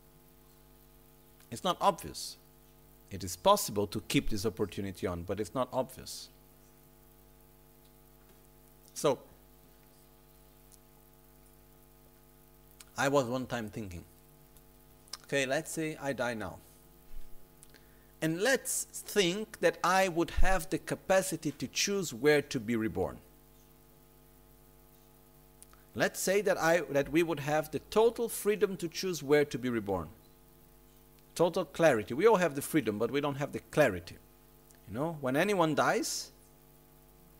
It's 1.50 1.64
not 1.64 1.76
obvious. 1.80 2.36
It 3.10 3.24
is 3.24 3.36
possible 3.36 3.86
to 3.88 4.00
keep 4.08 4.28
this 4.30 4.44
opportunity 4.44 5.06
on, 5.06 5.22
but 5.22 5.40
it's 5.40 5.54
not 5.54 5.68
obvious. 5.72 6.28
So, 8.92 9.18
I 12.96 13.08
was 13.08 13.26
one 13.26 13.46
time 13.46 13.68
thinking, 13.68 14.04
okay, 15.24 15.46
let's 15.46 15.70
say 15.70 15.96
I 16.00 16.12
die 16.12 16.34
now. 16.34 16.58
And 18.24 18.40
let's 18.40 18.84
think 18.90 19.60
that 19.60 19.76
I 19.84 20.08
would 20.08 20.30
have 20.30 20.70
the 20.70 20.78
capacity 20.78 21.50
to 21.50 21.66
choose 21.66 22.14
where 22.14 22.40
to 22.40 22.58
be 22.58 22.74
reborn. 22.74 23.18
Let's 25.94 26.20
say 26.20 26.40
that, 26.40 26.56
I, 26.56 26.80
that 26.88 27.12
we 27.12 27.22
would 27.22 27.40
have 27.40 27.70
the 27.70 27.80
total 27.90 28.30
freedom 28.30 28.78
to 28.78 28.88
choose 28.88 29.22
where 29.22 29.44
to 29.44 29.58
be 29.58 29.68
reborn. 29.68 30.08
Total 31.34 31.66
clarity. 31.66 32.14
We 32.14 32.26
all 32.26 32.36
have 32.36 32.54
the 32.54 32.62
freedom, 32.62 32.98
but 32.98 33.10
we 33.10 33.20
don't 33.20 33.34
have 33.34 33.52
the 33.52 33.60
clarity. 33.70 34.16
You 34.88 34.94
know, 34.94 35.18
when 35.20 35.36
anyone 35.36 35.74
dies, 35.74 36.30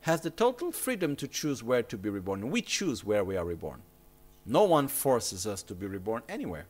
has 0.02 0.20
the 0.20 0.28
total 0.28 0.70
freedom 0.70 1.16
to 1.16 1.26
choose 1.26 1.62
where 1.62 1.82
to 1.82 1.96
be 1.96 2.10
reborn. 2.10 2.50
We 2.50 2.60
choose 2.60 3.02
where 3.02 3.24
we 3.24 3.38
are 3.38 3.44
reborn. 3.46 3.80
No 4.44 4.64
one 4.64 4.88
forces 4.88 5.46
us 5.46 5.62
to 5.62 5.74
be 5.74 5.86
reborn 5.86 6.24
anywhere. 6.28 6.66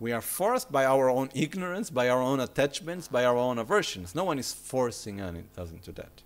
We 0.00 0.12
are 0.12 0.22
forced 0.22 0.72
by 0.72 0.86
our 0.86 1.10
own 1.10 1.28
ignorance, 1.34 1.90
by 1.90 2.08
our 2.08 2.22
own 2.22 2.40
attachments, 2.40 3.06
by 3.06 3.26
our 3.26 3.36
own 3.36 3.58
aversions. 3.58 4.14
No 4.14 4.24
one 4.24 4.38
is 4.38 4.50
forcing 4.50 5.20
us 5.20 5.70
into 5.70 5.92
that. 5.92 6.22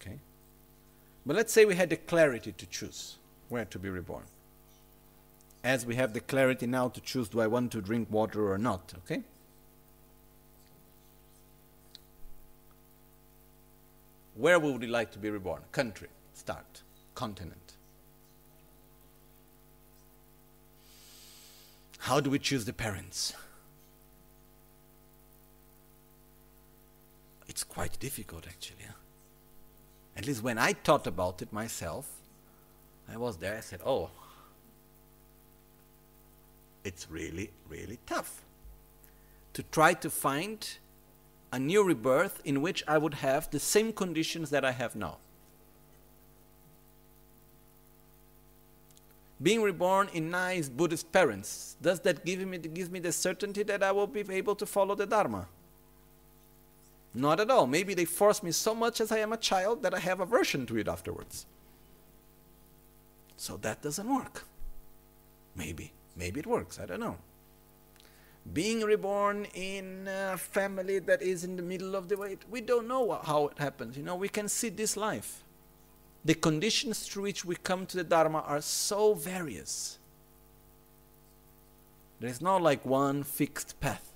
Okay? 0.00 0.18
But 1.26 1.36
let's 1.36 1.52
say 1.52 1.66
we 1.66 1.74
had 1.74 1.90
the 1.90 1.98
clarity 1.98 2.52
to 2.52 2.66
choose 2.66 3.18
where 3.50 3.66
to 3.66 3.78
be 3.78 3.90
reborn. 3.90 4.24
As 5.62 5.84
we 5.84 5.96
have 5.96 6.14
the 6.14 6.20
clarity 6.20 6.66
now 6.66 6.88
to 6.88 7.00
choose 7.02 7.28
do 7.28 7.42
I 7.42 7.46
want 7.46 7.70
to 7.72 7.82
drink 7.82 8.08
water 8.10 8.50
or 8.50 8.56
not, 8.56 8.94
okay? 9.04 9.22
Where 14.34 14.58
would 14.58 14.80
we 14.80 14.86
like 14.86 15.12
to 15.12 15.18
be 15.18 15.28
reborn? 15.28 15.60
Country, 15.72 16.08
start, 16.32 16.80
continent. 17.14 17.61
How 22.02 22.18
do 22.18 22.30
we 22.30 22.40
choose 22.40 22.64
the 22.64 22.72
parents? 22.72 23.32
It's 27.46 27.62
quite 27.62 27.96
difficult, 28.00 28.44
actually. 28.48 28.86
At 30.16 30.26
least 30.26 30.42
when 30.42 30.58
I 30.58 30.72
thought 30.72 31.06
about 31.06 31.42
it 31.42 31.52
myself, 31.52 32.10
I 33.08 33.16
was 33.16 33.36
there, 33.36 33.56
I 33.56 33.60
said, 33.60 33.82
oh, 33.86 34.10
it's 36.82 37.08
really, 37.08 37.50
really 37.68 38.00
tough 38.04 38.42
to 39.52 39.62
try 39.62 39.94
to 39.94 40.10
find 40.10 40.78
a 41.52 41.58
new 41.60 41.84
rebirth 41.84 42.40
in 42.44 42.62
which 42.62 42.82
I 42.88 42.98
would 42.98 43.14
have 43.14 43.48
the 43.52 43.60
same 43.60 43.92
conditions 43.92 44.50
that 44.50 44.64
I 44.64 44.72
have 44.72 44.96
now. 44.96 45.18
Being 49.42 49.62
reborn 49.62 50.08
in 50.12 50.30
nice 50.30 50.68
Buddhist 50.68 51.10
parents, 51.10 51.76
does 51.82 52.00
that 52.00 52.24
give 52.24 52.46
me, 52.46 52.58
give 52.58 52.92
me 52.92 53.00
the 53.00 53.12
certainty 53.12 53.62
that 53.64 53.82
I 53.82 53.90
will 53.90 54.06
be 54.06 54.24
able 54.30 54.54
to 54.54 54.66
follow 54.66 54.94
the 54.94 55.06
Dharma? 55.06 55.48
Not 57.14 57.40
at 57.40 57.50
all. 57.50 57.66
Maybe 57.66 57.94
they 57.94 58.04
force 58.04 58.42
me 58.42 58.52
so 58.52 58.74
much 58.74 59.00
as 59.00 59.10
I 59.10 59.18
am 59.18 59.32
a 59.32 59.36
child 59.36 59.82
that 59.82 59.94
I 59.94 59.98
have 59.98 60.20
aversion 60.20 60.64
to 60.66 60.78
it 60.78 60.88
afterwards. 60.88 61.46
So 63.36 63.56
that 63.58 63.82
doesn't 63.82 64.08
work. 64.08 64.44
Maybe. 65.56 65.92
Maybe 66.16 66.40
it 66.40 66.46
works. 66.46 66.78
I 66.78 66.86
don't 66.86 67.00
know. 67.00 67.16
Being 68.52 68.80
reborn 68.82 69.46
in 69.54 70.08
a 70.08 70.36
family 70.36 70.98
that 71.00 71.22
is 71.22 71.44
in 71.44 71.56
the 71.56 71.62
middle 71.62 71.94
of 71.94 72.08
the 72.08 72.16
way, 72.16 72.38
we 72.50 72.60
don't 72.60 72.88
know 72.88 73.20
how 73.22 73.48
it 73.48 73.58
happens. 73.58 73.96
You 73.96 74.02
know, 74.02 74.16
we 74.16 74.28
can 74.28 74.48
see 74.48 74.68
this 74.68 74.96
life. 74.96 75.44
The 76.24 76.34
conditions 76.34 77.06
through 77.06 77.24
which 77.24 77.44
we 77.44 77.56
come 77.56 77.86
to 77.86 77.96
the 77.96 78.04
Dharma 78.04 78.40
are 78.40 78.60
so 78.60 79.14
various. 79.14 79.98
There 82.20 82.30
is 82.30 82.40
not 82.40 82.62
like 82.62 82.86
one 82.86 83.24
fixed 83.24 83.80
path. 83.80 84.12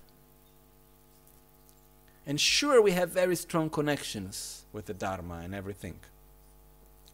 And 2.25 2.39
sure, 2.39 2.81
we 2.81 2.91
have 2.91 3.09
very 3.09 3.35
strong 3.35 3.69
connections 3.69 4.65
with 4.71 4.85
the 4.85 4.93
Dharma 4.93 5.41
and 5.43 5.53
everything. 5.53 5.99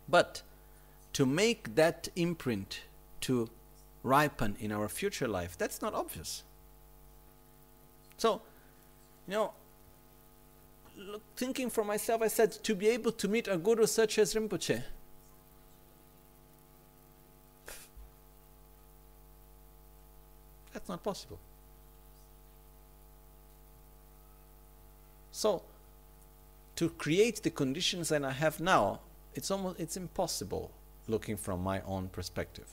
But 0.07 0.43
to 1.13 1.25
make 1.25 1.75
that 1.75 2.09
imprint 2.15 2.81
to 3.21 3.49
ripen 4.03 4.55
in 4.59 4.71
our 4.71 4.87
future 4.89 5.27
life, 5.27 5.57
that's 5.57 5.81
not 5.81 5.93
obvious. 5.93 6.43
So, 8.17 8.41
you 9.27 9.33
know, 9.33 9.53
thinking 11.35 11.69
for 11.69 11.83
myself, 11.83 12.21
I 12.21 12.27
said 12.27 12.51
to 12.51 12.75
be 12.75 12.87
able 12.89 13.11
to 13.13 13.27
meet 13.27 13.47
a 13.47 13.57
guru 13.57 13.85
such 13.85 14.17
as 14.19 14.33
Rinpoche. 14.33 14.83
That's 20.73 20.89
not 20.89 21.03
possible. 21.03 21.39
So, 25.31 25.63
to 26.75 26.89
create 26.89 27.43
the 27.43 27.49
conditions 27.49 28.09
that 28.09 28.23
I 28.23 28.31
have 28.31 28.59
now, 28.59 29.01
it's 29.35 29.51
almost 29.51 29.79
it's 29.79 29.97
impossible 29.97 30.71
looking 31.07 31.37
from 31.37 31.61
my 31.61 31.81
own 31.81 32.07
perspective. 32.09 32.67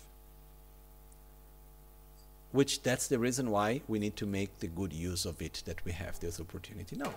Which 2.53 2.83
that's 2.83 3.07
the 3.09 3.19
reason 3.19 3.51
why 3.51 3.83
we 3.87 3.99
need 3.99 4.17
to 4.17 4.27
make 4.27 4.59
the 4.59 4.67
good 4.67 4.93
use 4.93 5.25
of 5.25 5.41
it 5.41 5.63
that 5.67 5.85
we 5.85 5.93
have 5.93 6.19
this 6.21 6.41
opportunity 6.41 6.97
now. 6.97 7.15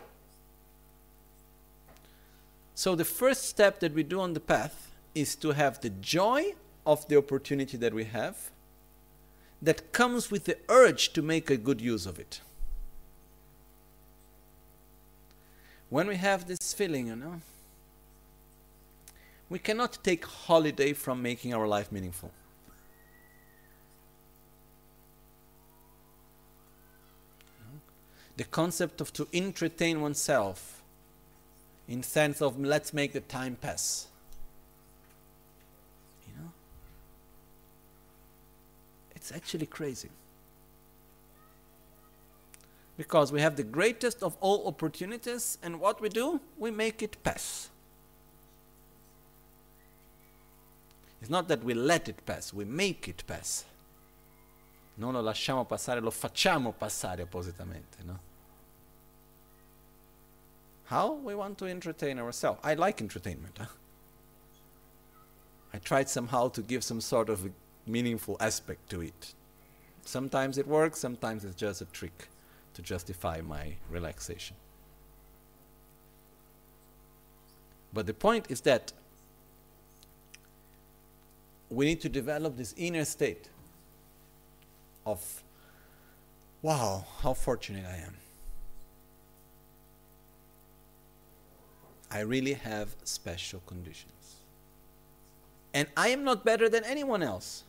So 2.76 2.96
the 2.96 3.06
first 3.06 3.46
step 3.46 3.80
that 3.80 3.94
we 3.94 4.04
do 4.04 4.20
on 4.20 4.34
the 4.34 4.40
path 4.40 4.92
is 5.14 5.36
to 5.38 5.52
have 5.52 5.82
the 5.82 5.90
joy 5.90 6.54
of 6.86 7.08
the 7.08 7.18
opportunity 7.18 7.78
that 7.78 7.94
we 7.94 8.06
have 8.06 8.52
that 9.62 9.92
comes 9.92 10.30
with 10.30 10.46
the 10.46 10.58
urge 10.70 11.14
to 11.14 11.22
make 11.22 11.50
a 11.50 11.58
good 11.58 11.80
use 11.80 12.06
of 12.06 12.20
it. 12.20 12.42
when 15.94 16.08
we 16.08 16.16
have 16.16 16.48
this 16.48 16.74
feeling, 16.74 17.06
you 17.06 17.16
know, 17.16 17.40
we 19.48 19.60
cannot 19.60 20.04
take 20.04 20.26
holiday 20.26 20.92
from 20.92 21.22
making 21.22 21.54
our 21.54 21.68
life 21.68 21.92
meaningful. 21.92 22.32
The 28.38 28.46
concept 28.46 29.02
of 29.02 29.14
to 29.14 29.28
entertain 29.32 30.02
oneself 30.02 30.82
in 31.88 32.04
sense 32.04 32.42
of 32.42 32.60
let's 32.60 32.94
make 32.94 33.14
the 33.14 33.20
time 33.20 33.58
pass. 33.60 34.08
You 36.28 36.42
know? 36.42 36.52
It's 39.16 39.32
actually 39.32 39.66
crazy. 39.66 40.10
Because 42.98 43.32
we 43.32 43.42
have 43.42 43.56
the 43.56 43.64
greatest 43.64 44.22
of 44.22 44.38
all 44.40 44.68
opportunities, 44.68 45.58
and 45.64 45.80
what 45.80 46.00
we 46.00 46.10
do? 46.10 46.40
We 46.58 46.70
make 46.72 47.02
it 47.02 47.18
pass. 47.24 47.70
It's 51.22 51.30
not 51.30 51.48
that 51.48 51.64
we 51.64 51.74
let 51.74 52.08
it 52.10 52.26
pass, 52.26 52.54
we 52.54 52.66
make 52.66 53.08
it 53.08 53.24
pass. 53.26 53.66
Non 54.96 55.14
lo 55.14 55.22
lasciamo 55.22 55.66
passare, 55.66 56.02
lo 56.02 56.12
facciamo 56.12 56.72
passare 56.72 57.24
appositamente, 57.24 58.04
no? 58.04 58.20
How? 60.86 61.14
We 61.14 61.36
want 61.36 61.58
to 61.60 61.66
entertain 61.66 62.20
ourselves. 62.20 62.60
I 62.64 62.74
like 62.74 63.02
entertainment. 63.02 63.58
Huh? 63.60 63.66
I 65.74 65.80
tried 65.80 66.10
somehow 66.10 66.50
to 66.50 66.62
give 66.62 66.84
some 66.84 67.02
sort 67.02 67.30
of 67.30 67.50
meaningful 67.88 68.38
aspect 68.40 68.90
to 68.92 69.02
it. 69.02 69.34
Sometimes 70.04 70.58
it 70.58 70.68
works, 70.68 71.00
sometimes 71.00 71.46
it's 71.46 71.56
just 71.56 71.82
a 71.82 71.86
trick 71.86 72.28
to 72.74 72.82
justify 72.82 73.42
my 73.42 73.74
relaxation. 73.90 74.56
But 77.94 78.08
the 78.08 78.14
point 78.14 78.48
is 78.50 78.62
that 78.62 78.92
we 81.70 81.86
need 81.86 82.02
to 82.02 82.10
develop 82.10 82.58
this 82.58 82.74
inner 82.78 83.06
state 83.06 83.50
of, 85.06 85.44
wow, 86.62 87.06
how 87.22 87.34
fortunate 87.34 87.86
I 87.86 87.98
am. 87.98 88.16
I 92.14 92.20
really 92.20 92.54
have 92.54 92.96
special 93.04 93.62
conditions. 93.66 94.36
And 95.74 95.88
I 95.98 96.10
am 96.10 96.24
not 96.24 96.46
better 96.46 96.70
than 96.70 96.84
anyone 96.86 97.24
else. 97.24 97.64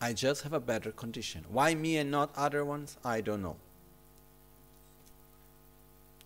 I 0.00 0.14
just 0.14 0.42
have 0.42 0.54
a 0.54 0.60
better 0.60 0.90
condition. 0.90 1.44
Why 1.50 1.74
me 1.74 1.98
and 1.98 2.10
not 2.10 2.30
other 2.34 2.64
ones? 2.64 2.96
I 3.04 3.20
don't 3.20 3.42
know. 3.42 3.56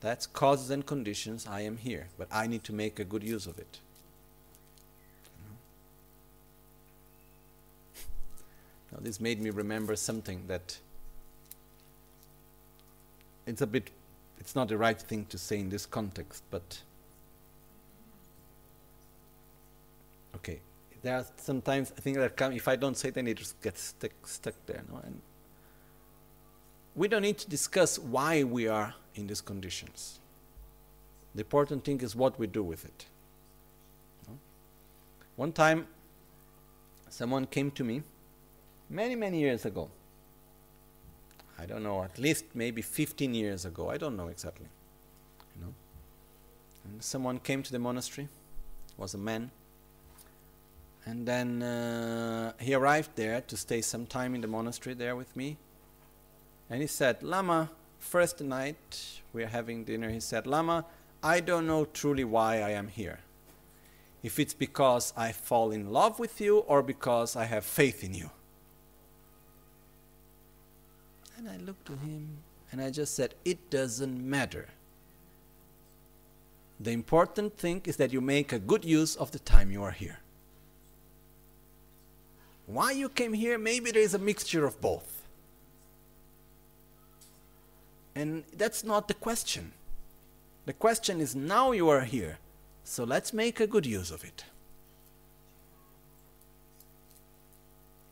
That's 0.01 0.29
causes 0.29 0.71
and 0.71 0.87
conditions. 0.87 1.45
I 1.45 1.63
am 1.63 1.77
here, 1.77 2.07
but 2.17 2.29
I 2.31 2.47
need 2.47 2.63
to 2.65 2.73
make 2.73 3.01
a 3.01 3.05
good 3.05 3.25
use 3.25 3.47
of 3.47 3.59
it. 3.59 3.81
Now, 8.93 8.99
this 9.01 9.21
made 9.21 9.41
me 9.41 9.51
remember 9.51 9.97
something 9.97 10.45
that 10.47 10.79
it's 13.45 13.61
a 13.61 13.67
bit, 13.67 13.91
it's 14.41 14.55
not 14.55 14.69
the 14.69 14.79
right 14.79 15.01
thing 15.01 15.27
to 15.27 15.39
say 15.39 15.59
in 15.59 15.69
this 15.69 15.87
context, 15.87 16.43
but 16.51 16.81
okay. 20.37 20.61
There 21.03 21.17
are 21.17 21.25
sometimes 21.37 21.93
I 21.97 22.01
think 22.01 22.17
that 22.17 22.37
come, 22.37 22.53
if 22.53 22.67
I 22.67 22.77
don't 22.77 22.97
say 22.97 23.11
then 23.11 23.27
it 23.29 23.37
just 23.37 23.61
gets 23.63 23.83
stuck, 23.83 24.11
stuck 24.27 24.55
there. 24.67 24.83
No? 24.91 25.01
And 25.05 25.21
we 26.95 27.07
don't 27.09 27.23
need 27.23 27.39
to 27.39 27.49
discuss 27.49 27.99
why 27.99 28.43
we 28.43 28.67
are 28.67 28.95
in 29.15 29.27
these 29.27 29.41
conditions. 29.41 30.19
The 31.35 31.43
important 31.43 31.85
thing 31.85 32.01
is 32.01 32.17
what 32.17 32.39
we 32.39 32.47
do 32.47 32.63
with 32.63 32.85
it. 32.85 33.07
No? 34.27 34.37
One 35.37 35.53
time, 35.53 35.87
someone 37.09 37.47
came 37.47 37.71
to 37.73 37.85
me 37.85 38.03
many, 38.91 39.15
many 39.15 39.39
years 39.39 39.65
ago. 39.65 39.89
I 41.59 41.67
don't 41.67 41.83
know, 41.83 42.03
at 42.03 42.19
least 42.19 42.45
maybe 42.55 42.83
15 42.83 43.35
years 43.35 43.65
ago. 43.65 43.91
I 43.91 43.97
don't 43.97 44.17
know 44.17 44.29
exactly. 44.29 44.69
You 45.57 45.67
know. 45.67 45.75
And 46.85 47.03
someone 47.03 47.39
came 47.39 47.63
to 47.63 47.73
the 47.73 47.79
monastery, 47.79 48.29
was 48.97 49.15
a 49.15 49.19
man, 49.19 49.51
and 51.09 51.27
then 51.27 51.63
uh, 51.63 52.53
he 52.61 52.75
arrived 52.75 53.13
there 53.17 53.41
to 53.41 53.57
stay 53.57 53.81
some 53.81 54.05
time 54.05 54.35
in 54.35 54.43
the 54.43 54.47
monastery 54.47 54.95
there 54.95 55.17
with 55.17 55.35
me. 55.35 55.57
And 56.69 56.83
he 56.83 56.87
said, 56.87 57.23
Lama, 57.23 57.71
first 57.99 58.43
night 58.43 59.21
we 59.33 59.43
are 59.43 59.49
having 59.49 59.85
dinner, 59.85 60.11
he 60.11 60.21
said, 60.21 60.47
Lama, 60.47 60.85
I 61.23 61.41
don't 61.41 61.67
know 61.67 61.87
truly 61.87 62.25
why 62.25 62.57
I 62.57 62.71
am 62.71 62.89
here. 62.89 63.21
If 64.23 64.39
it's 64.39 64.53
because 64.53 65.15
I 65.17 65.33
fall 65.33 65.71
in 65.71 65.91
love 65.91 66.19
with 66.19 66.41
you 66.41 66.59
or 66.59 66.83
because 66.83 67.37
I 67.37 67.45
have 67.45 67.65
faith 67.65 68.05
in 68.05 68.13
you. 68.13 68.31
And 71.39 71.49
I 71.49 71.57
looked 71.59 71.87
to 71.87 71.93
him 71.93 72.39
and 72.73 72.81
I 72.81 72.91
just 72.91 73.15
said, 73.15 73.35
It 73.45 73.71
doesn't 73.71 74.29
matter. 74.29 74.67
The 76.81 76.91
important 76.91 77.57
thing 77.57 77.83
is 77.85 77.97
that 77.97 78.13
you 78.13 78.21
make 78.21 78.53
a 78.53 78.59
good 78.59 78.85
use 78.85 79.15
of 79.17 79.31
the 79.31 79.39
time 79.39 79.71
you 79.71 79.83
are 79.85 79.93
here. 79.93 80.19
Why 82.67 82.91
you 82.91 83.09
came 83.09 83.33
here? 83.33 83.57
Maybe 83.57 83.93
there 83.93 84.03
is 84.03 84.15
a 84.15 84.19
mixture 84.19 84.67
of 84.67 84.81
both. 84.81 85.23
And 88.15 88.45
that's 88.57 88.83
not 88.85 89.07
the 89.07 89.15
question. 89.15 89.73
The 90.67 90.73
question 90.73 91.21
is 91.21 91.35
now 91.35 91.71
you 91.71 91.89
are 91.89 92.03
here, 92.03 92.39
so 92.85 93.05
let's 93.05 93.33
make 93.33 93.59
a 93.61 93.67
good 93.67 93.87
use 93.87 94.11
of 94.11 94.25
it. 94.25 94.45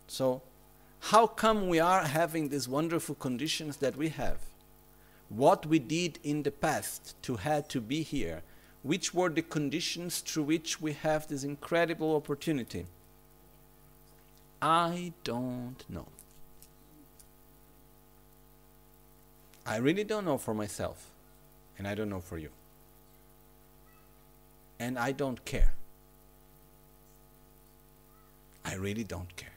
So, 0.07 0.43
how 1.11 1.25
come 1.25 1.69
we 1.69 1.79
are 1.79 2.03
having 2.03 2.49
these 2.49 2.69
wonderful 2.69 3.15
conditions 3.15 3.77
that 3.77 3.95
we 3.95 4.09
have? 4.09 4.39
What 5.29 5.65
we 5.65 5.79
did 5.79 6.19
in 6.25 6.43
the 6.43 6.51
past 6.51 7.15
to 7.23 7.37
have 7.37 7.69
to 7.69 7.81
be 7.81 8.03
here? 8.03 8.43
Which 8.83 9.15
were 9.15 9.29
the 9.29 9.43
conditions 9.43 10.19
through 10.19 10.45
which 10.45 10.81
we 10.81 10.95
have 10.95 11.29
this 11.29 11.45
incredible 11.45 12.17
opportunity? 12.17 12.87
I 14.61 15.13
don't 15.23 15.85
know. 15.89 16.07
I 19.65 19.77
really 19.77 20.05
don't 20.05 20.25
know 20.25 20.39
for 20.39 20.55
myself, 20.55 21.11
and 21.79 21.87
I 21.87 21.95
don't 21.95 22.11
know 22.11 22.21
for 22.21 22.39
you. 22.39 22.51
And 24.81 24.99
I 24.99 25.13
don't 25.13 25.45
care. 25.45 25.73
I 28.65 28.75
really 28.75 29.05
don't 29.05 29.35
care. 29.37 29.56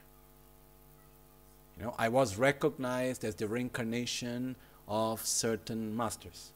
You 1.80 1.86
know, 1.86 1.94
I 1.98 2.10
was 2.10 2.36
recognized 2.36 3.24
as 3.24 3.34
the 3.34 3.48
reincarnation 3.48 4.56
of 4.86 5.24
certain 5.26 5.96
masters. 5.96 6.52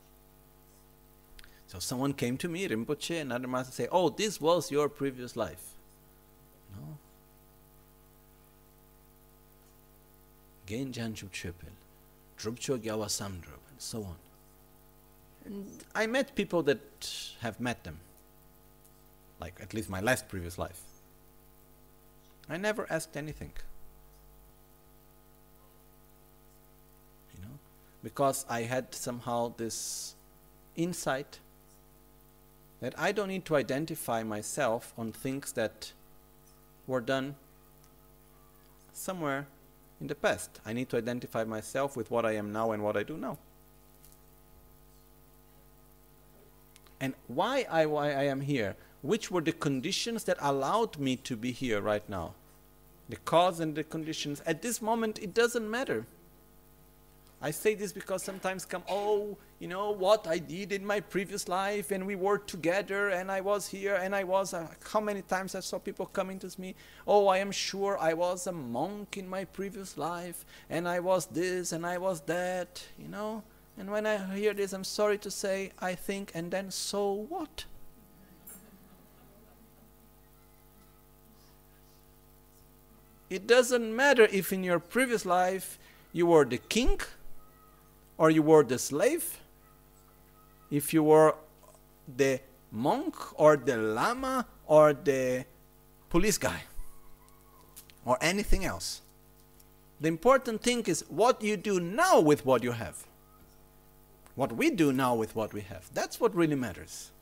So 1.66 1.78
someone 1.78 2.12
came 2.12 2.36
to 2.38 2.48
me, 2.48 2.68
Rinpoche, 2.68 3.22
another 3.22 3.48
master 3.48 3.72
say, 3.72 3.88
"Oh, 3.90 4.10
this 4.10 4.38
was 4.38 4.70
your 4.70 4.90
previous 4.90 5.34
life." 5.34 5.74
No. 6.76 6.98
Genjanchu 10.66 11.30
Chöpel, 11.30 11.72
Drupcho 12.38 12.78
Gyawa 12.78 13.06
Samdrup, 13.06 13.64
and 13.70 13.80
so 13.80 14.04
on. 14.04 14.16
And 15.46 15.84
I 15.94 16.06
met 16.06 16.34
people 16.34 16.62
that 16.64 17.34
have 17.40 17.60
met 17.60 17.84
them, 17.84 18.00
like 19.40 19.58
at 19.60 19.72
least 19.72 19.88
my 19.88 20.00
last 20.00 20.28
previous 20.28 20.58
life. 20.58 20.82
I 22.48 22.58
never 22.58 22.86
asked 22.90 23.16
anything. 23.16 23.52
You 27.34 27.42
know, 27.42 27.58
because 28.04 28.44
I 28.50 28.62
had 28.62 28.94
somehow 28.94 29.54
this 29.56 30.14
insight 30.76 31.40
that 32.80 32.94
I 32.98 33.12
don't 33.12 33.28
need 33.28 33.46
to 33.46 33.56
identify 33.56 34.22
myself 34.22 34.92
on 34.98 35.10
things 35.10 35.52
that 35.52 35.92
were 36.86 37.00
done 37.00 37.34
somewhere 38.92 39.46
in 40.02 40.08
the 40.08 40.14
past. 40.14 40.60
I 40.66 40.74
need 40.74 40.90
to 40.90 40.98
identify 40.98 41.44
myself 41.44 41.96
with 41.96 42.10
what 42.10 42.26
I 42.26 42.32
am 42.32 42.52
now 42.52 42.72
and 42.72 42.84
what 42.84 42.94
I 42.94 43.04
do 43.04 43.16
now. 43.16 43.38
And 47.00 47.14
why 47.26 47.66
I, 47.70 47.86
why 47.86 48.12
I 48.12 48.24
am 48.24 48.42
here? 48.42 48.76
Which 49.00 49.30
were 49.30 49.40
the 49.40 49.52
conditions 49.52 50.24
that 50.24 50.36
allowed 50.40 50.98
me 50.98 51.16
to 51.16 51.36
be 51.36 51.52
here 51.52 51.80
right 51.80 52.06
now? 52.06 52.34
The 53.08 53.16
cause 53.16 53.60
and 53.60 53.74
the 53.74 53.84
conditions. 53.84 54.42
At 54.44 54.60
this 54.60 54.82
moment, 54.82 55.18
it 55.22 55.32
doesn't 55.32 55.70
matter. 55.70 56.06
I 57.44 57.50
say 57.50 57.74
this 57.74 57.92
because 57.92 58.22
sometimes 58.22 58.64
come, 58.64 58.82
oh, 58.88 59.36
you 59.58 59.68
know 59.68 59.90
what 59.90 60.26
I 60.26 60.38
did 60.38 60.72
in 60.72 60.82
my 60.82 61.00
previous 61.00 61.46
life, 61.46 61.90
and 61.90 62.06
we 62.06 62.14
worked 62.14 62.48
together, 62.48 63.10
and 63.10 63.30
I 63.30 63.42
was 63.42 63.68
here, 63.68 63.96
and 63.96 64.16
I 64.16 64.24
was. 64.24 64.54
Uh, 64.54 64.66
how 64.90 65.00
many 65.00 65.20
times 65.20 65.54
I 65.54 65.60
saw 65.60 65.78
people 65.78 66.06
coming 66.06 66.38
to 66.38 66.50
me, 66.58 66.74
oh, 67.06 67.26
I 67.26 67.36
am 67.36 67.52
sure 67.52 67.98
I 68.00 68.14
was 68.14 68.46
a 68.46 68.52
monk 68.52 69.18
in 69.18 69.28
my 69.28 69.44
previous 69.44 69.98
life, 69.98 70.46
and 70.70 70.88
I 70.88 71.00
was 71.00 71.26
this, 71.26 71.72
and 71.72 71.84
I 71.84 71.98
was 71.98 72.22
that, 72.22 72.82
you 72.98 73.08
know. 73.08 73.42
And 73.76 73.90
when 73.90 74.06
I 74.06 74.16
hear 74.34 74.54
this, 74.54 74.72
I'm 74.72 74.82
sorry 74.82 75.18
to 75.18 75.30
say, 75.30 75.70
I 75.78 75.94
think, 75.94 76.32
and 76.34 76.50
then 76.50 76.70
so 76.70 77.12
what? 77.12 77.66
It 83.28 83.46
doesn't 83.46 83.94
matter 83.94 84.28
if 84.32 84.50
in 84.50 84.64
your 84.64 84.78
previous 84.78 85.26
life 85.26 85.78
you 86.14 86.24
were 86.24 86.46
the 86.46 86.58
king 86.58 87.00
or 88.16 88.30
you 88.30 88.42
were 88.42 88.62
the 88.62 88.78
slave, 88.78 89.40
if 90.70 90.92
you 90.92 91.02
were 91.02 91.34
the 92.16 92.40
monk 92.70 93.14
or 93.40 93.56
the 93.56 93.76
lama 93.76 94.46
or 94.66 94.92
the 94.92 95.44
police 96.08 96.38
guy 96.38 96.62
or 98.04 98.18
anything 98.20 98.64
else. 98.64 99.00
The 100.00 100.08
important 100.08 100.62
thing 100.62 100.82
is 100.82 101.04
what 101.08 101.42
you 101.42 101.56
do 101.56 101.80
now 101.80 102.20
with 102.20 102.44
what 102.44 102.62
you 102.62 102.72
have. 102.72 103.06
What 104.34 104.52
we 104.52 104.70
do 104.70 104.92
now 104.92 105.14
with 105.14 105.36
what 105.36 105.54
we 105.54 105.60
have. 105.62 105.88
That's 105.94 106.20
what 106.20 106.34
really 106.34 106.56
matters. 106.56 107.12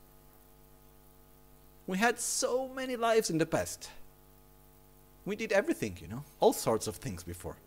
We 1.85 1.97
had 1.97 2.19
so 2.19 2.67
many 2.69 2.95
lives 2.95 3.29
in 3.29 3.37
the 3.37 3.45
past. 3.45 3.89
We 5.25 5.35
did 5.35 5.51
everything, 5.51 5.97
you 6.01 6.07
know, 6.07 6.23
all 6.39 6.53
sorts 6.53 6.87
of 6.87 6.95
things 6.95 7.23
before. 7.23 7.57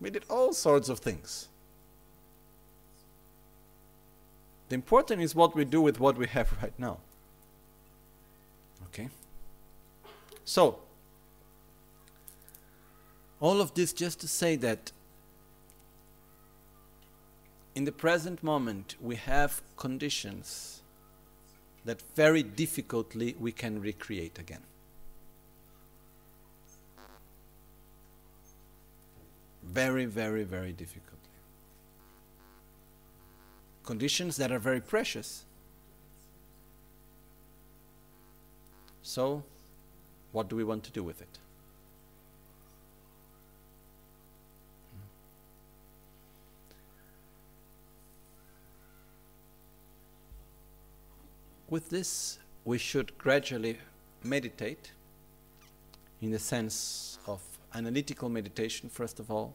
We 0.00 0.10
did 0.10 0.24
all 0.30 0.52
sorts 0.52 0.88
of 0.88 0.98
things. 1.00 1.48
The 4.68 4.74
important 4.74 5.20
is 5.20 5.34
what 5.34 5.54
we 5.54 5.64
do 5.64 5.80
with 5.80 5.98
what 6.00 6.16
we 6.16 6.26
have 6.28 6.56
right 6.62 6.72
now. 6.78 6.98
Okay? 8.86 9.08
So, 10.44 10.78
all 13.40 13.60
of 13.60 13.74
this 13.74 13.92
just 13.92 14.20
to 14.20 14.28
say 14.28 14.56
that 14.56 14.92
in 17.74 17.84
the 17.84 17.92
present 17.92 18.42
moment 18.42 18.96
we 19.00 19.16
have 19.16 19.62
conditions 19.76 20.82
that 21.84 22.02
very 22.14 22.42
difficultly 22.42 23.34
we 23.40 23.52
can 23.52 23.80
recreate 23.80 24.38
again. 24.38 24.62
Very, 29.72 30.04
very, 30.04 30.42
very 30.42 30.72
difficultly. 30.72 31.16
Conditions 33.84 34.36
that 34.36 34.50
are 34.50 34.58
very 34.58 34.80
precious. 34.80 35.44
So, 39.02 39.44
what 40.32 40.48
do 40.48 40.56
we 40.56 40.64
want 40.64 40.82
to 40.84 40.90
do 40.90 41.04
with 41.04 41.22
it? 41.22 41.38
With 51.68 51.90
this, 51.90 52.40
we 52.64 52.78
should 52.78 53.16
gradually 53.18 53.78
meditate 54.24 54.90
in 56.20 56.32
the 56.32 56.40
sense 56.40 57.20
of 57.28 57.40
analytical 57.74 58.28
meditation, 58.28 58.88
first 58.88 59.20
of 59.20 59.30
all. 59.30 59.54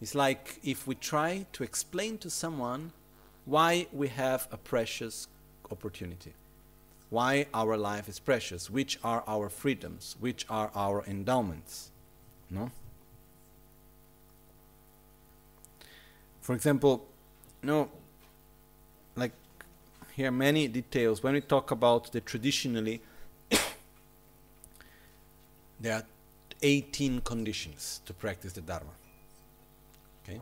It's 0.00 0.14
like 0.14 0.60
if 0.62 0.86
we 0.86 0.94
try 0.94 1.46
to 1.52 1.64
explain 1.64 2.18
to 2.18 2.30
someone 2.30 2.92
why 3.44 3.88
we 3.92 4.08
have 4.08 4.46
a 4.52 4.56
precious 4.56 5.26
opportunity, 5.70 6.34
why 7.10 7.46
our 7.52 7.76
life 7.76 8.08
is 8.08 8.18
precious, 8.18 8.70
which 8.70 8.98
are 9.02 9.24
our 9.26 9.48
freedoms, 9.48 10.16
which 10.20 10.46
are 10.48 10.70
our 10.74 11.04
endowments. 11.06 11.90
No? 12.50 12.70
For 16.40 16.54
example, 16.54 17.06
no, 17.62 17.90
like 19.16 19.32
here 20.14 20.28
are 20.28 20.32
many 20.32 20.68
details. 20.68 21.22
When 21.22 21.34
we 21.34 21.40
talk 21.40 21.70
about 21.70 22.12
the 22.12 22.20
traditionally, 22.20 23.02
there 25.80 25.94
are 25.94 26.04
18 26.62 27.20
conditions 27.22 28.00
to 28.06 28.12
practice 28.12 28.52
the 28.52 28.60
Dharma. 28.60 28.90
Okay? 30.22 30.40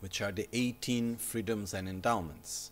Which 0.00 0.20
are 0.20 0.32
the 0.32 0.48
18 0.52 1.16
freedoms 1.16 1.74
and 1.74 1.88
endowments, 1.88 2.70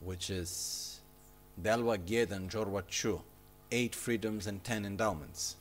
which 0.00 0.30
is 0.30 1.00
Delwa 1.60 1.98
Gyedan 1.98 2.50
Jorwa 2.50 2.82
Chu, 2.86 3.20
8 3.70 3.94
freedoms 3.94 4.46
and 4.46 4.62
10 4.64 4.84
endowments. 4.84 5.56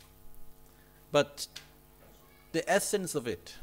But 1.11 1.47
the 2.51 2.69
essence 2.69 3.15
of 3.15 3.27
it 3.27 3.55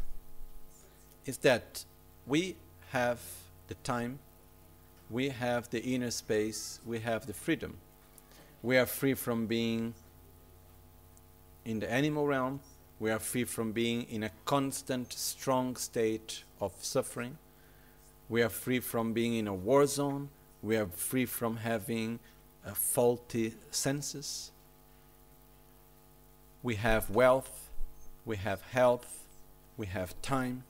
is 1.25 1.39
that 1.39 1.85
we 2.27 2.57
have 2.91 3.21
the 3.69 3.75
time 3.77 4.19
we 5.09 5.29
have 5.29 5.71
the 5.71 5.83
inner 5.83 6.11
space, 6.11 6.81
we 6.85 6.99
have 7.01 7.27
the 7.27 7.33
freedom. 7.33 7.77
We 8.63 8.77
are 8.77 8.87
free 8.87 9.15
from 9.15 9.47
being 9.47 9.95
in 11.67 11.81
the 11.81 11.91
animal 11.93 12.27
realm, 12.27 12.61
we 12.99 13.11
are 13.11 13.19
free 13.19 13.45
from 13.45 13.73
being 13.73 14.05
in 14.05 14.23
a 14.23 14.31
constant, 14.47 15.13
strong 15.13 15.77
state 15.77 16.45
of 16.61 16.73
suffering. 16.81 17.37
We 18.31 18.43
are 18.43 18.49
free 18.49 18.81
from 18.81 19.13
being 19.13 19.35
in 19.35 19.47
a 19.47 19.55
war 19.55 19.87
zone. 19.87 20.31
We 20.63 20.77
are 20.77 20.87
free 20.87 21.27
from 21.27 21.59
having 21.59 22.21
uh, 22.67 22.73
faulty 22.73 23.55
senses. 23.71 24.51
We 26.63 26.77
have 26.77 27.11
wealth, 27.11 27.71
we 28.25 28.37
have 28.37 28.63
health, 28.63 29.27
we 29.77 29.87
have 29.87 30.21
time 30.23 30.65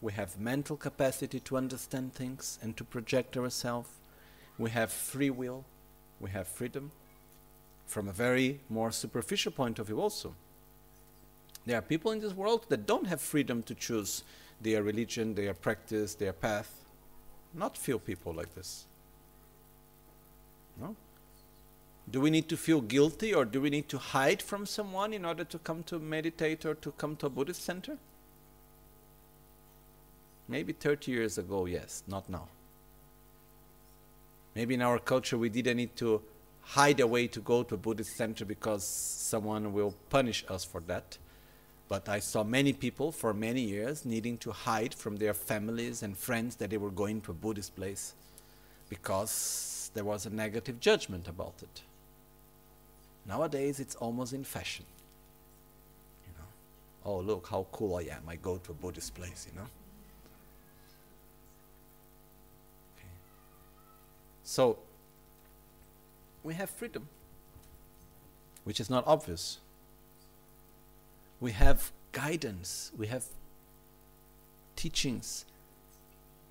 we 0.00 0.12
have 0.12 0.38
mental 0.38 0.76
capacity 0.76 1.40
to 1.40 1.56
understand 1.56 2.14
things 2.14 2.58
and 2.62 2.76
to 2.76 2.84
project 2.84 3.36
ourselves. 3.36 3.88
We 4.58 4.70
have 4.70 4.92
free 4.92 5.30
will, 5.30 5.64
we 6.20 6.30
have 6.30 6.46
freedom. 6.46 6.92
From 7.86 8.08
a 8.08 8.12
very 8.12 8.60
more 8.68 8.90
superficial 8.90 9.52
point 9.52 9.78
of 9.78 9.86
view, 9.86 10.00
also, 10.00 10.34
there 11.64 11.78
are 11.78 11.82
people 11.82 12.12
in 12.12 12.20
this 12.20 12.32
world 12.32 12.66
that 12.68 12.86
don't 12.86 13.06
have 13.06 13.20
freedom 13.20 13.62
to 13.64 13.74
choose 13.74 14.22
their 14.60 14.82
religion, 14.82 15.34
their 15.34 15.54
practice, 15.54 16.14
their 16.14 16.32
path. 16.32 16.70
Not 17.54 17.76
few 17.76 17.98
people 17.98 18.32
like 18.32 18.54
this. 18.54 18.86
No? 20.80 20.94
Do 22.10 22.20
we 22.20 22.30
need 22.30 22.48
to 22.48 22.56
feel 22.56 22.80
guilty 22.80 23.34
or 23.34 23.44
do 23.44 23.60
we 23.60 23.70
need 23.70 23.88
to 23.88 23.98
hide 23.98 24.40
from 24.40 24.64
someone 24.64 25.12
in 25.12 25.24
order 25.24 25.44
to 25.44 25.58
come 25.58 25.82
to 25.84 25.98
meditate 25.98 26.64
or 26.64 26.74
to 26.74 26.92
come 26.92 27.16
to 27.16 27.26
a 27.26 27.30
Buddhist 27.30 27.64
center? 27.64 27.98
Maybe 30.48 30.72
30 30.72 31.10
years 31.10 31.38
ago, 31.38 31.66
yes, 31.66 32.04
not 32.06 32.30
now. 32.30 32.46
Maybe 34.54 34.74
in 34.74 34.82
our 34.82 35.00
culture 35.00 35.36
we 35.36 35.48
didn't 35.48 35.78
need 35.78 35.96
to 35.96 36.22
hide 36.66 36.98
away 37.00 37.28
to 37.28 37.40
go 37.40 37.62
to 37.62 37.74
a 37.74 37.78
Buddhist 37.78 38.16
center 38.16 38.44
because 38.44 38.84
someone 38.84 39.72
will 39.72 39.94
punish 40.10 40.44
us 40.48 40.64
for 40.64 40.80
that. 40.82 41.16
But 41.88 42.08
I 42.08 42.18
saw 42.18 42.42
many 42.42 42.72
people 42.72 43.12
for 43.12 43.32
many 43.32 43.60
years 43.60 44.04
needing 44.04 44.36
to 44.38 44.50
hide 44.50 44.92
from 44.92 45.16
their 45.16 45.32
families 45.32 46.02
and 46.02 46.16
friends 46.16 46.56
that 46.56 46.70
they 46.70 46.76
were 46.76 46.90
going 46.90 47.20
to 47.22 47.30
a 47.30 47.34
Buddhist 47.34 47.76
place 47.76 48.14
because 48.88 49.90
there 49.94 50.04
was 50.04 50.26
a 50.26 50.30
negative 50.30 50.80
judgment 50.80 51.28
about 51.28 51.54
it. 51.62 51.82
Nowadays 53.26 53.78
it's 53.78 53.94
almost 53.94 54.32
in 54.32 54.42
fashion. 54.42 54.84
You 56.26 56.32
know, 56.36 56.48
oh 57.04 57.20
look 57.20 57.46
how 57.48 57.66
cool 57.70 57.96
I 57.96 58.02
am. 58.02 58.22
I 58.28 58.36
go 58.36 58.56
to 58.56 58.72
a 58.72 58.74
Buddhist 58.74 59.14
place, 59.14 59.46
you 59.48 59.60
know. 59.60 59.68
So, 64.42 64.78
we 66.46 66.54
have 66.54 66.70
freedom, 66.70 67.08
which 68.62 68.78
is 68.78 68.88
not 68.88 69.04
obvious. 69.04 69.58
We 71.40 71.50
have 71.50 71.90
guidance, 72.12 72.92
we 72.96 73.08
have 73.08 73.24
teachings. 74.76 75.44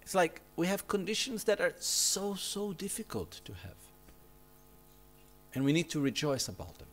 It's 0.01 0.13
like 0.13 0.41
we 0.57 0.67
have 0.67 0.85
conditions 0.89 1.45
that 1.45 1.61
are 1.61 1.73
so, 1.79 2.35
so 2.35 2.73
difficult 2.73 3.39
to 3.45 3.53
have. 3.53 3.79
And 5.53 5.63
we 5.63 5.71
need 5.71 5.89
to 5.91 6.01
rejoice 6.01 6.49
about 6.49 6.77
them. 6.77 6.89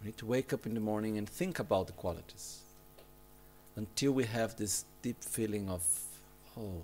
We 0.00 0.06
need 0.06 0.16
to 0.16 0.26
wake 0.26 0.54
up 0.54 0.64
in 0.64 0.72
the 0.72 0.80
morning 0.80 1.18
and 1.18 1.28
think 1.28 1.58
about 1.58 1.86
the 1.86 1.92
qualities 1.92 2.60
until 3.76 4.12
we 4.12 4.24
have 4.24 4.56
this 4.56 4.86
deep 5.02 5.22
feeling 5.22 5.68
of, 5.68 5.82
oh, 6.58 6.82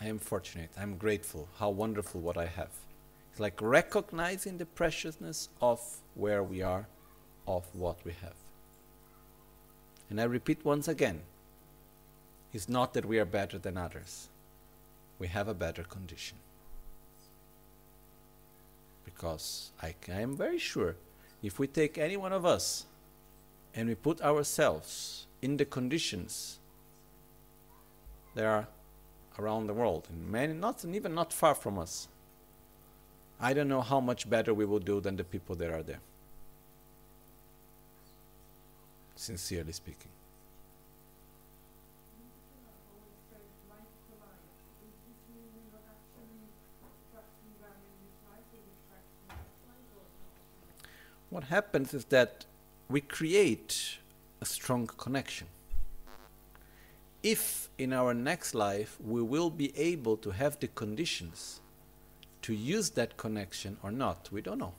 I 0.00 0.06
am 0.06 0.18
fortunate. 0.18 0.70
I'm 0.78 0.96
grateful. 0.96 1.48
How 1.58 1.68
wonderful 1.70 2.20
what 2.20 2.38
I 2.38 2.46
have. 2.46 2.70
It's 3.30 3.40
like 3.40 3.60
recognizing 3.60 4.58
the 4.58 4.66
preciousness 4.66 5.50
of 5.60 5.80
where 6.14 6.42
we 6.42 6.62
are, 6.62 6.86
of 7.46 7.64
what 7.74 7.98
we 8.04 8.12
have. 8.12 8.34
And 10.08 10.20
I 10.20 10.24
repeat 10.24 10.64
once 10.64 10.88
again 10.88 11.20
it's 12.52 12.68
not 12.68 12.94
that 12.94 13.04
we 13.04 13.18
are 13.20 13.24
better 13.24 13.58
than 13.58 13.76
others, 13.76 14.28
we 15.20 15.28
have 15.28 15.46
a 15.46 15.54
better 15.54 15.84
condition. 15.84 16.38
Because 19.04 19.70
I, 19.80 19.94
I 20.08 20.20
am 20.20 20.36
very 20.36 20.58
sure 20.58 20.96
if 21.42 21.58
we 21.58 21.66
take 21.66 21.96
any 21.96 22.16
one 22.16 22.32
of 22.32 22.44
us 22.44 22.86
and 23.74 23.88
we 23.88 23.94
put 23.94 24.20
ourselves 24.20 25.26
in 25.40 25.58
the 25.58 25.64
conditions, 25.64 26.58
there 28.34 28.50
are 28.50 28.66
around 29.40 29.66
the 29.66 29.74
world, 29.74 30.06
and 30.10 30.30
many, 30.30 30.52
not 30.52 30.84
even 30.84 31.14
not 31.14 31.32
far 31.32 31.54
from 31.54 31.78
us. 31.78 32.08
I 33.40 33.54
don't 33.54 33.68
know 33.68 33.80
how 33.80 34.00
much 34.00 34.28
better 34.28 34.52
we 34.52 34.64
will 34.64 34.78
do 34.78 35.00
than 35.00 35.16
the 35.16 35.24
people 35.24 35.56
that 35.56 35.70
are 35.70 35.82
there. 35.82 36.00
Sincerely 39.16 39.72
speaking. 39.72 40.10
what 51.30 51.44
happens 51.44 51.94
is 51.94 52.04
that 52.06 52.44
we 52.88 53.00
create 53.00 53.98
a 54.40 54.44
strong 54.44 54.86
connection. 54.86 55.46
If 57.22 57.68
in 57.76 57.92
our 57.92 58.14
next 58.14 58.54
life 58.54 58.96
we 59.00 59.22
will 59.22 59.50
be 59.50 59.76
able 59.76 60.16
to 60.18 60.30
have 60.30 60.58
the 60.58 60.68
conditions 60.68 61.60
to 62.42 62.54
use 62.54 62.90
that 62.90 63.16
connection 63.16 63.76
or 63.82 63.90
not, 63.90 64.28
we 64.32 64.40
don't 64.40 64.58
know. 64.58 64.72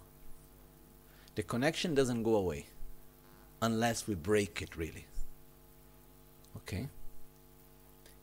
The 1.35 1.43
connection 1.43 1.93
doesn't 1.93 2.23
go 2.23 2.35
away 2.35 2.65
unless 3.61 4.07
we 4.07 4.15
break 4.15 4.61
it 4.61 4.75
really. 4.75 5.05
Okay? 6.57 6.89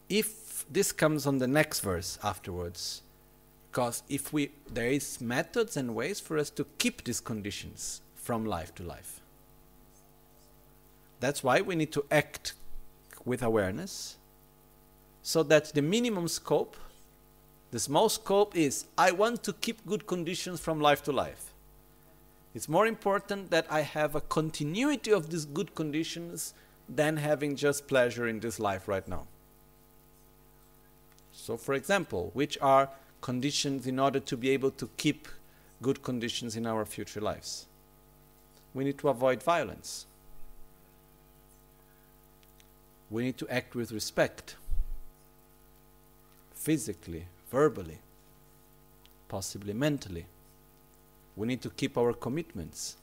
If 0.08 0.64
this 0.70 0.90
comes 0.90 1.26
on 1.26 1.38
the 1.38 1.46
next 1.46 1.80
verse 1.80 2.18
afterwards, 2.22 3.02
because 3.70 4.02
if 4.08 4.32
we 4.32 4.50
there 4.68 4.90
is 4.90 5.20
methods 5.20 5.76
and 5.76 5.94
ways 5.94 6.18
for 6.18 6.38
us 6.38 6.50
to 6.50 6.66
keep 6.78 7.04
these 7.04 7.20
conditions 7.20 8.00
from 8.16 8.44
life 8.44 8.74
to 8.74 8.82
life. 8.82 9.20
That's 11.20 11.42
why 11.42 11.60
we 11.60 11.76
need 11.76 11.92
to 11.92 12.04
act 12.10 12.54
with 13.28 13.42
awareness 13.42 14.16
so 15.22 15.42
that 15.42 15.74
the 15.74 15.82
minimum 15.82 16.26
scope, 16.26 16.76
the 17.70 17.78
small 17.78 18.08
scope 18.08 18.56
is 18.56 18.86
I 18.96 19.12
want 19.12 19.42
to 19.44 19.52
keep 19.52 19.84
good 19.86 20.06
conditions 20.06 20.58
from 20.58 20.80
life 20.80 21.02
to 21.04 21.12
life. 21.12 21.52
It's 22.54 22.68
more 22.68 22.86
important 22.86 23.50
that 23.50 23.66
I 23.70 23.82
have 23.82 24.14
a 24.14 24.22
continuity 24.22 25.12
of 25.12 25.30
these 25.30 25.44
good 25.44 25.74
conditions 25.74 26.54
than 26.88 27.18
having 27.18 27.54
just 27.56 27.86
pleasure 27.86 28.26
in 28.26 28.40
this 28.40 28.58
life 28.58 28.88
right 28.88 29.06
now. 29.06 29.26
So, 31.30 31.56
for 31.56 31.74
example, 31.74 32.30
which 32.32 32.58
are 32.60 32.88
conditions 33.20 33.86
in 33.86 33.98
order 33.98 34.20
to 34.20 34.36
be 34.36 34.50
able 34.50 34.70
to 34.72 34.88
keep 34.96 35.28
good 35.82 36.02
conditions 36.02 36.56
in 36.56 36.66
our 36.66 36.84
future 36.84 37.20
lives? 37.20 37.66
We 38.74 38.84
need 38.84 38.98
to 38.98 39.08
avoid 39.08 39.42
violence. 39.42 40.06
We 43.10 43.22
need 43.24 43.38
to 43.38 43.48
act 43.48 43.74
with 43.74 43.92
respect, 43.92 44.56
physically, 46.54 47.24
verbally, 47.50 47.98
possibly 49.28 49.72
mentally. 49.72 50.26
We 51.36 51.46
need 51.46 51.62
to 51.62 51.70
keep 51.70 51.96
our 51.96 52.12
commitments. 52.12 52.96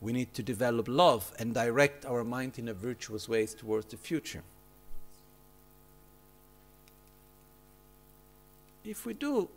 We 0.00 0.12
need 0.12 0.32
to 0.34 0.42
develop 0.42 0.88
love 0.88 1.32
and 1.38 1.52
direct 1.52 2.06
our 2.06 2.24
mind 2.24 2.58
in 2.58 2.68
a 2.68 2.74
virtuous 2.74 3.28
way 3.28 3.44
towards 3.46 3.86
the 3.86 3.98
future. 3.98 4.42
If 8.84 9.04
we 9.04 9.12
do 9.12 9.48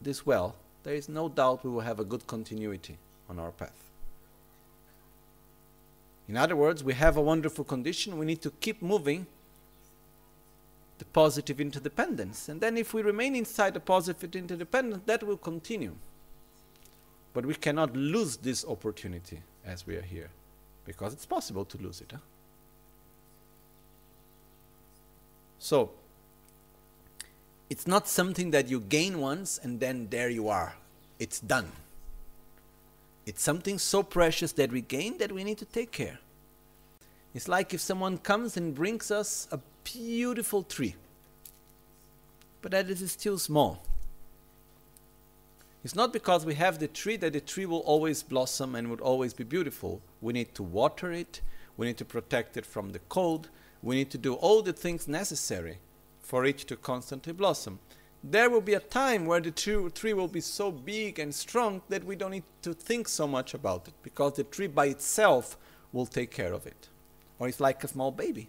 this 0.00 0.26
well, 0.26 0.56
there 0.82 0.94
is 0.94 1.08
no 1.08 1.28
doubt 1.28 1.64
we 1.64 1.70
will 1.70 1.80
have 1.80 2.00
a 2.00 2.04
good 2.04 2.26
continuity 2.26 2.96
on 3.28 3.38
our 3.38 3.52
path. 3.52 3.87
In 6.28 6.36
other 6.36 6.54
words, 6.54 6.84
we 6.84 6.92
have 6.94 7.16
a 7.16 7.22
wonderful 7.22 7.64
condition, 7.64 8.18
we 8.18 8.26
need 8.26 8.42
to 8.42 8.50
keep 8.50 8.82
moving 8.82 9.26
the 10.98 11.04
positive 11.06 11.60
interdependence. 11.60 12.48
And 12.48 12.60
then 12.60 12.76
if 12.76 12.92
we 12.92 13.02
remain 13.02 13.34
inside 13.34 13.74
the 13.74 13.80
positive 13.80 14.34
interdependence, 14.36 15.02
that 15.06 15.22
will 15.22 15.38
continue. 15.38 15.94
But 17.32 17.46
we 17.46 17.54
cannot 17.54 17.96
lose 17.96 18.36
this 18.36 18.64
opportunity 18.64 19.40
as 19.64 19.86
we 19.86 19.96
are 19.96 20.02
here, 20.02 20.28
because 20.84 21.12
it's 21.12 21.26
possible 21.26 21.64
to 21.64 21.78
lose 21.78 22.00
it. 22.00 22.10
Huh? 22.12 22.18
So, 25.58 25.90
it's 27.70 27.86
not 27.86 28.08
something 28.08 28.50
that 28.50 28.68
you 28.68 28.80
gain 28.80 29.20
once 29.20 29.58
and 29.62 29.80
then 29.80 30.08
there 30.10 30.30
you 30.30 30.48
are. 30.48 30.74
It's 31.18 31.40
done. 31.40 31.70
It's 33.28 33.42
something 33.42 33.78
so 33.78 34.02
precious 34.02 34.52
that 34.52 34.72
we 34.72 34.80
gain 34.80 35.18
that 35.18 35.30
we 35.30 35.44
need 35.44 35.58
to 35.58 35.66
take 35.66 35.92
care. 35.92 36.18
It's 37.34 37.46
like 37.46 37.74
if 37.74 37.80
someone 37.82 38.16
comes 38.16 38.56
and 38.56 38.74
brings 38.74 39.10
us 39.10 39.46
a 39.52 39.60
beautiful 39.84 40.62
tree, 40.62 40.94
but 42.62 42.70
that 42.70 42.88
is 42.88 43.12
still 43.12 43.36
small. 43.36 43.82
It's 45.84 45.94
not 45.94 46.10
because 46.10 46.46
we 46.46 46.54
have 46.54 46.78
the 46.78 46.88
tree 46.88 47.18
that 47.18 47.34
the 47.34 47.42
tree 47.42 47.66
will 47.66 47.80
always 47.80 48.22
blossom 48.22 48.74
and 48.74 48.88
would 48.88 49.02
always 49.02 49.34
be 49.34 49.44
beautiful. 49.44 50.00
We 50.22 50.32
need 50.32 50.54
to 50.54 50.62
water 50.62 51.12
it, 51.12 51.42
we 51.76 51.86
need 51.86 51.98
to 51.98 52.06
protect 52.06 52.56
it 52.56 52.64
from 52.64 52.92
the 52.92 53.00
cold, 53.10 53.50
we 53.82 53.96
need 53.96 54.10
to 54.12 54.18
do 54.18 54.36
all 54.36 54.62
the 54.62 54.72
things 54.72 55.06
necessary 55.06 55.80
for 56.22 56.46
it 56.46 56.56
to 56.60 56.76
constantly 56.76 57.34
blossom. 57.34 57.78
There 58.22 58.50
will 58.50 58.60
be 58.60 58.74
a 58.74 58.80
time 58.80 59.26
where 59.26 59.40
the 59.40 59.50
tree 59.50 60.12
will 60.12 60.28
be 60.28 60.40
so 60.40 60.72
big 60.72 61.18
and 61.18 61.34
strong 61.34 61.82
that 61.88 62.04
we 62.04 62.16
don't 62.16 62.32
need 62.32 62.42
to 62.62 62.74
think 62.74 63.08
so 63.08 63.28
much 63.28 63.54
about 63.54 63.86
it 63.88 63.94
because 64.02 64.34
the 64.34 64.44
tree 64.44 64.66
by 64.66 64.86
itself 64.86 65.56
will 65.92 66.06
take 66.06 66.30
care 66.30 66.52
of 66.52 66.66
it. 66.66 66.88
Or 67.38 67.48
it's 67.48 67.60
like 67.60 67.82
a 67.84 67.88
small 67.88 68.10
baby. 68.10 68.48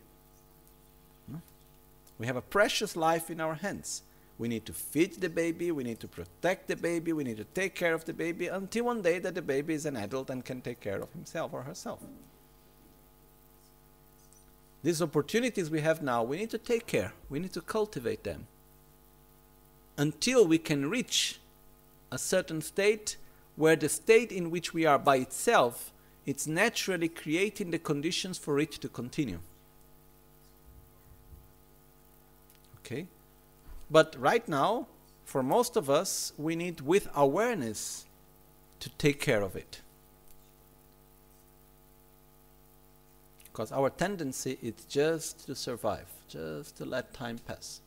We 2.18 2.26
have 2.26 2.36
a 2.36 2.42
precious 2.42 2.96
life 2.96 3.30
in 3.30 3.40
our 3.40 3.56
hands. 3.56 4.02
We 4.40 4.48
need 4.48 4.66
to 4.66 4.74
feed 4.74 5.22
the 5.22 5.30
baby, 5.30 5.72
we 5.72 5.84
need 5.84 6.00
to 6.00 6.08
protect 6.08 6.68
the 6.68 6.76
baby, 6.76 7.14
we 7.14 7.24
need 7.24 7.38
to 7.38 7.44
take 7.44 7.76
care 7.76 7.94
of 7.94 8.06
the 8.06 8.14
baby 8.14 8.48
until 8.48 8.86
one 8.86 9.02
day 9.02 9.20
that 9.20 9.36
the 9.36 9.42
baby 9.42 9.74
is 9.74 9.86
an 9.86 9.98
adult 9.98 10.30
and 10.30 10.44
can 10.44 10.62
take 10.62 10.80
care 10.80 11.02
of 11.02 11.12
himself 11.12 11.54
or 11.54 11.64
herself. 11.64 12.00
These 14.82 15.02
opportunities 15.02 15.70
we 15.70 15.82
have 15.82 16.02
now, 16.02 16.24
we 16.24 16.38
need 16.38 16.50
to 16.52 16.58
take 16.58 16.88
care, 16.88 17.14
we 17.30 17.40
need 17.40 17.54
to 17.54 17.62
cultivate 17.62 18.24
them 18.24 18.48
until 20.00 20.48
we 20.48 20.58
can 20.58 20.90
reach 20.90 21.40
a 22.10 22.18
certain 22.18 22.62
state 22.62 23.18
where 23.58 23.76
the 23.76 23.90
state 23.90 24.32
in 24.32 24.50
which 24.50 24.74
we 24.74 24.86
are 24.86 24.98
by 24.98 25.18
itself 25.18 25.92
it's 26.26 26.48
naturally 26.48 27.10
creating 27.10 27.72
the 27.72 27.80
conditions 27.80 28.38
for 28.38 28.60
it 28.60 28.72
to 28.72 28.88
continue. 28.88 29.40
Okay? 32.80 33.08
But 33.92 34.16
right 34.18 34.48
now 34.48 34.88
for 35.26 35.44
most 35.44 35.76
of 35.76 35.90
us 35.90 36.32
we 36.38 36.56
need 36.56 36.80
with 36.82 37.10
awareness 37.14 38.06
to 38.80 38.90
take 38.92 39.20
care 39.20 39.42
of 39.42 39.56
it. 39.56 39.82
Because 43.44 43.74
our 43.74 43.90
tendency 43.90 44.58
is 44.62 44.86
just 44.88 45.46
to 45.48 45.56
survive, 45.56 46.08
just 46.30 46.78
to 46.78 46.86
let 46.86 47.14
time 47.14 47.40
pass. 47.40 47.82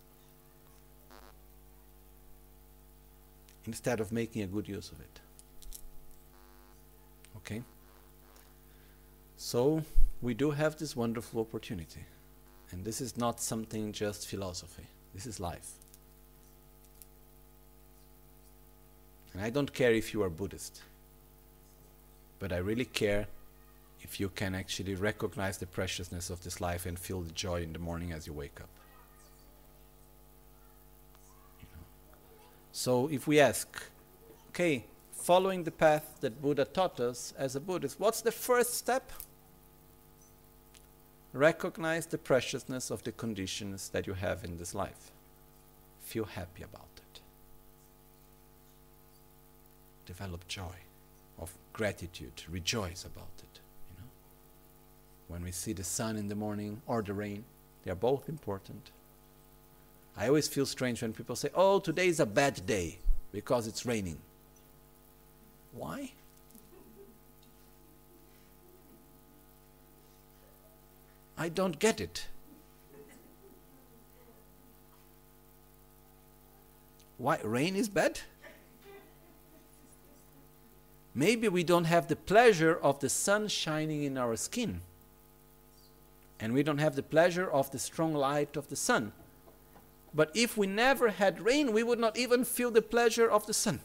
Instead 3.66 4.01
of 4.01 4.12
making 4.12 4.43
a 4.43 4.47
good 4.47 4.68
use 4.68 4.90
of 4.90 5.01
it. 5.01 5.20
Okay? 7.36 7.62
So, 9.36 9.84
we 10.20 10.34
do 10.34 10.51
have 10.51 10.76
this 10.76 10.97
wonderful 10.97 11.40
opportunity. 11.40 12.05
And 12.70 12.84
this 12.84 13.01
is 13.01 13.16
not 13.16 13.40
something 13.40 13.93
just 13.93 14.26
philosophy, 14.26 14.86
this 15.14 15.26
is 15.26 15.39
life. 15.39 15.72
And 19.32 19.43
I 19.43 19.51
don't 19.51 19.72
care 19.72 19.93
if 19.93 20.12
you 20.12 20.22
are 20.22 20.30
Buddhist, 20.30 20.82
but 22.39 22.52
I 22.52 22.59
really 22.59 22.84
care 22.84 23.26
if 24.02 24.20
you 24.20 24.28
can 24.28 24.55
actually 24.55 24.94
recognize 24.94 25.59
the 25.59 25.66
preciousness 25.66 26.28
of 26.28 26.43
this 26.43 26.60
life 26.60 26.86
and 26.86 26.98
feel 26.98 27.20
the 27.22 27.32
joy 27.32 27.62
in 27.62 27.72
the 27.72 27.78
morning 27.78 28.12
as 28.12 28.26
you 28.26 28.32
wake 28.32 28.60
up. 28.60 28.68
You 31.60 31.66
know? 31.72 31.84
So 32.73 33.09
if 33.09 33.27
we 33.27 33.39
ask, 33.39 33.82
okay, 34.49 34.85
following 35.12 35.65
the 35.65 35.70
path 35.70 36.16
that 36.20 36.40
Buddha 36.43 36.65
taught 36.65 36.99
us 37.01 37.32
as 37.39 37.55
a 37.55 37.61
Buddhist, 37.61 38.01
what's 38.01 38.23
the 38.23 38.32
first 38.32 38.74
step? 38.74 39.12
Recognize 41.32 42.07
the 42.07 42.19
preciousness 42.19 42.90
of 42.90 43.03
the 43.05 43.12
conditions 43.12 43.90
that 43.90 44.07
you 44.07 44.15
have 44.15 44.44
in 44.44 44.59
this 44.59 44.74
life. 44.74 45.12
Feel 46.01 46.24
happy 46.24 46.62
about 46.62 46.89
it. 46.97 47.20
Develop 50.07 50.47
joy 50.49 50.77
of 51.39 51.55
gratitude, 51.73 52.43
rejoice 52.51 53.05
about 53.05 53.28
it 53.39 53.53
when 55.32 55.43
we 55.43 55.51
see 55.51 55.73
the 55.73 55.82
sun 55.82 56.16
in 56.19 56.28
the 56.28 56.35
morning 56.35 56.82
or 56.86 57.01
the 57.01 57.15
rain. 57.15 57.43
They 57.85 57.90
are 57.90 57.97
both 57.97 58.28
important. 58.28 58.90
I 60.16 60.28
always 60.28 60.48
feel 60.48 60.66
strange 60.66 61.02
when 61.02 61.12
people 61.12 61.36
say, 61.36 61.48
oh, 61.55 61.80
today 61.80 62.09
is 62.09 62.20
a 62.20 62.26
bad 62.26 62.66
day 62.66 62.98
because 63.32 63.66
it's 63.66 63.86
raining. 63.86 64.18
Why? 65.72 66.12
I 71.39 71.48
don't 71.48 71.78
get 71.78 72.01
it. 72.01 72.26
Why? 77.16 77.39
Rain 77.43 77.74
is 77.74 77.89
bad? 77.89 78.20
Maybe 81.14 81.48
we 81.48 81.62
don't 81.62 81.84
have 81.84 82.09
the 82.09 82.16
pleasure 82.16 82.74
of 82.74 83.01
the 83.01 83.09
sun 83.09 83.48
shining 83.48 84.02
in 84.02 84.16
our 84.16 84.36
skin 84.36 84.80
and 86.43 86.52
we 86.52 86.64
don't 86.64 86.78
have 86.78 86.97
the 86.97 87.02
pleasure 87.02 87.48
of 87.48 87.70
the 87.70 87.78
strong 87.78 88.14
light 88.14 88.56
of 88.56 88.68
the 88.68 88.74
sun. 88.74 89.12
But 90.14 90.30
if 90.34 90.56
we 90.56 90.66
never 90.66 91.09
had 91.09 91.40
rain, 91.40 91.72
we 91.72 91.82
would 91.82 91.98
not 91.98 92.18
even 92.18 92.44
feel 92.44 92.70
the 92.70 92.82
pleasure 92.82 93.30
of 93.30 93.47
the 93.47 93.55
sun. 93.55 93.80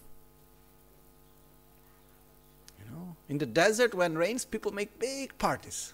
You 2.79 2.91
know, 2.91 3.15
in 3.29 3.37
the 3.37 3.45
desert, 3.45 3.93
when 3.93 4.17
rains, 4.17 4.43
people 4.43 4.71
make 4.73 4.99
big 4.99 5.37
parties. 5.37 5.93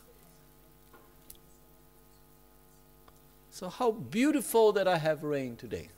So, 3.52 3.70
how 3.70 3.92
beautiful 3.92 4.72
that 4.72 4.88
I 4.88 4.98
have 4.98 5.24
rain 5.24 5.56
today. 5.56 5.90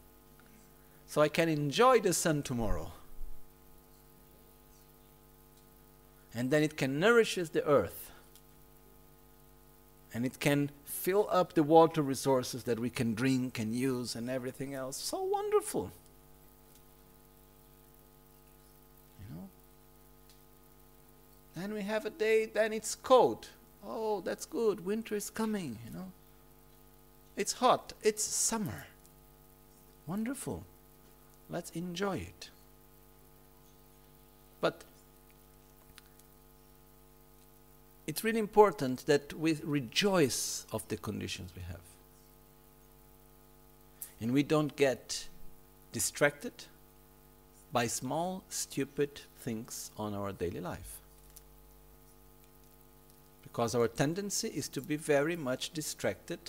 So 1.07 1.21
I 1.21 1.29
can 1.29 1.47
enjoy 1.49 1.99
the 1.99 2.13
sun 2.13 2.43
tomorrow. 2.43 2.91
And 6.33 6.51
then 6.51 6.63
it 6.63 6.75
can 6.75 6.99
nourishes 6.99 7.51
the 7.51 7.65
earth. 7.65 8.11
And 10.13 10.25
it 10.25 10.39
can 10.39 10.71
fill 11.05 11.27
up 11.31 11.53
the 11.53 11.61
water 11.61 12.01
resources 12.01 12.63
that 12.63 12.79
we 12.79 12.89
can 12.89 13.13
drink 13.13 13.59
and 13.59 13.75
use 13.75 14.15
and 14.15 14.27
everything 14.27 14.73
else. 14.73 14.97
So 14.97 15.21
wonderful. 15.21 15.91
You 19.19 19.35
know? 19.35 19.47
Then 21.55 21.75
we 21.75 21.83
have 21.83 22.07
a 22.07 22.09
day, 22.09 22.47
then 22.47 22.73
it's 22.73 22.95
cold. 22.95 23.49
Oh, 23.87 24.21
that's 24.21 24.47
good. 24.47 24.83
Winter 24.83 25.13
is 25.15 25.29
coming, 25.29 25.77
you 25.85 25.93
know. 25.93 26.11
It's 27.37 27.53
hot. 27.53 27.93
It's 28.01 28.23
summer. 28.23 28.87
Wonderful. 30.07 30.63
Let's 31.51 31.69
enjoy 31.69 32.17
it. 32.17 32.49
But 34.59 34.83
it's 38.07 38.23
really 38.23 38.39
important 38.39 39.05
that 39.07 39.33
we 39.33 39.57
rejoice 39.63 40.65
of 40.71 40.87
the 40.87 40.97
conditions 40.97 41.51
we 41.55 41.63
have. 41.63 41.79
And 44.21 44.31
we 44.31 44.43
don't 44.43 44.75
get 44.75 45.27
distracted 45.91 46.53
by 47.71 47.87
small, 47.87 48.43
stupid 48.49 49.21
things 49.39 49.91
on 49.97 50.13
our 50.13 50.31
daily 50.31 50.61
life. 50.61 50.99
Because 53.43 53.75
our 53.75 53.87
tendency 53.87 54.47
is 54.49 54.69
to 54.69 54.81
be 54.81 54.95
very 54.95 55.35
much 55.35 55.71
distracted 55.71 56.39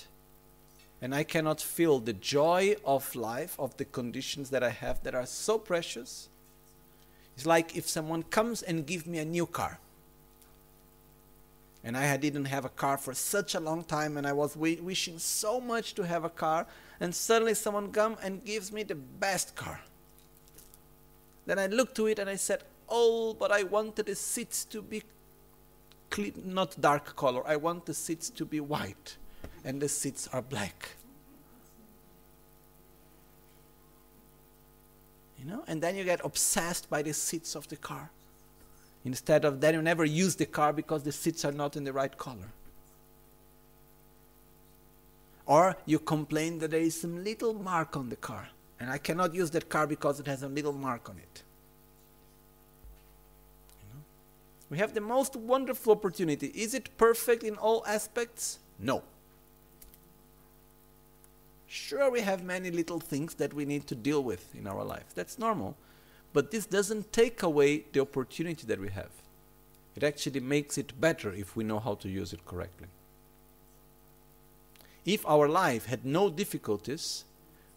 and 1.03 1.15
I 1.15 1.25
cannot 1.25 1.61
feel 1.61 1.99
the 1.99 2.15
joy 2.15 2.77
of 2.85 3.15
life, 3.15 3.55
of 3.59 3.77
the 3.77 3.85
conditions 3.85 4.51
that 4.51 4.63
I 4.63 4.71
have 4.71 5.03
that 5.03 5.15
are 5.15 5.27
so 5.27 5.59
precious. 5.59 6.29
It's 7.37 7.45
like 7.45 7.77
if 7.77 7.89
someone 7.89 8.23
comes 8.23 8.63
and 8.63 8.87
gives 8.87 9.07
me 9.07 9.19
a 9.19 9.25
new 9.25 9.47
car. 9.47 9.79
And 11.87 11.97
I 11.97 12.17
didn't 12.17 12.47
have 12.47 12.65
a 12.65 12.69
car 12.69 12.99
for 12.99 13.15
such 13.15 13.55
a 13.55 13.61
long 13.61 13.85
time, 13.85 14.17
and 14.17 14.27
I 14.27 14.33
was 14.33 14.57
wishing 14.57 15.21
so 15.21 15.61
much 15.61 15.95
to 15.95 16.03
have 16.03 16.25
a 16.25 16.29
car, 16.29 16.67
and 16.99 17.15
suddenly 17.15 17.55
someone 17.55 17.93
comes 17.93 18.19
and 18.25 18.45
gives 18.45 18.73
me 18.73 18.83
the 18.83 18.97
best 18.97 19.55
car. 19.55 19.81
Then 21.47 21.61
I 21.61 21.69
looked 21.69 21.95
to 21.95 22.09
it 22.09 22.19
and 22.19 22.29
I 22.29 22.35
said, 22.35 22.65
Oh, 22.89 23.35
but 23.35 23.53
I 23.53 23.63
wanted 23.63 24.07
the 24.07 24.17
seats 24.17 24.65
to 24.65 24.83
be 24.83 25.05
clean, 26.11 26.35
not 26.45 26.81
dark 26.81 27.15
color. 27.15 27.47
I 27.47 27.55
want 27.55 27.87
the 27.87 27.95
seats 27.95 28.31
to 28.31 28.45
be 28.45 28.59
white 28.59 29.17
and 29.65 29.81
the 29.81 29.89
seats 29.89 30.29
are 30.33 30.43
black. 30.43 30.91
You 35.39 35.45
know, 35.45 35.63
and 35.69 35.81
then 35.81 35.95
you 35.95 36.03
get 36.03 36.21
obsessed 36.25 36.91
by 36.91 37.03
the 37.03 37.13
seats 37.13 37.55
of 37.55 37.69
the 37.69 37.77
car. 37.77 38.11
Instead 39.07 39.45
of 39.45 39.61
then 39.61 39.75
you 39.75 39.83
never 39.83 40.05
use 40.05 40.35
the 40.35 40.45
car 40.45 40.73
because 40.73 41.05
the 41.05 41.13
seats 41.13 41.45
are 41.45 41.53
not 41.53 41.77
in 41.77 41.85
the 41.85 41.93
right 41.93 42.19
color. 42.19 42.51
Or 45.47 45.77
you 45.87 46.01
complain 46.01 46.59
that 46.59 46.73
there 46.73 46.81
is 46.81 47.01
some 47.01 47.23
little 47.23 47.55
mark 47.55 47.97
on 47.97 48.09
the 48.09 48.17
car, 48.17 48.49
and 48.81 48.91
I 48.91 48.99
cannot 48.99 49.33
use 49.33 49.53
that 49.53 49.69
car 49.69 49.87
because 49.87 50.19
it 50.19 50.27
has 50.27 50.43
a 50.43 50.49
little 50.49 50.73
mark 50.73 51.09
on 51.09 51.19
it. 51.19 51.43
You 53.81 53.95
know? 53.95 54.03
We 54.71 54.79
have 54.79 54.93
the 54.93 55.01
most 55.01 55.37
wonderful 55.37 55.93
opportunity. 55.93 56.49
Is 56.49 56.75
it 56.75 56.91
perfect 56.99 57.45
in 57.45 57.55
all 57.55 57.85
aspects? 57.87 58.59
No. 58.77 59.05
Sure, 61.69 62.11
we 62.11 62.23
have 62.23 62.43
many 62.43 62.73
little 62.73 62.99
things 62.99 63.35
that 63.35 63.55
we 63.55 63.65
need 63.65 63.87
to 63.87 63.95
deal 63.95 64.25
with 64.25 64.53
in 64.57 64.67
our 64.67 64.83
life. 64.83 65.15
That's 65.15 65.39
normal. 65.39 65.77
But 66.37 66.51
this 66.51 66.67
doesn't 66.67 67.15
take 67.15 67.43
away 67.43 67.87
the 67.93 68.01
opportunity 68.01 68.67
that 68.67 68.79
we 68.79 68.91
have. 68.91 69.09
It 69.97 70.05
actually 70.05 70.41
makes 70.41 70.77
it 70.77 71.01
better 71.01 71.33
if 71.33 71.57
we 71.57 71.65
know 71.65 71.79
how 71.79 71.95
to 71.95 72.11
use 72.11 72.35
it 72.35 72.45
correctly. 72.45 72.89
If 75.07 75.25
our 75.27 75.49
life 75.49 75.87
had 75.87 76.05
no 76.05 76.29
difficulties, 76.29 77.25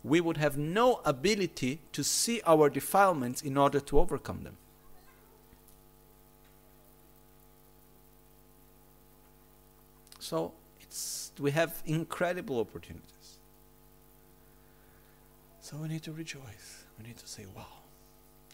we 0.04 0.20
would 0.20 0.36
have 0.36 0.58
no 0.58 1.00
ability 1.06 1.80
to 1.94 2.04
see 2.04 2.42
our 2.46 2.70
defilements 2.70 3.42
in 3.42 3.56
order 3.56 3.80
to 3.80 3.98
overcome 3.98 4.44
them. 4.44 4.58
So 10.20 10.52
it's, 10.82 11.32
we 11.40 11.52
have 11.52 11.82
incredible 11.86 12.60
opportunities. 12.60 13.38
So 15.62 15.78
we 15.78 15.88
need 15.88 16.04
to 16.04 16.12
rejoice. 16.12 16.84
We 16.98 17.08
need 17.08 17.18
to 17.20 17.26
say, 17.26 17.46
wow. 17.56 17.79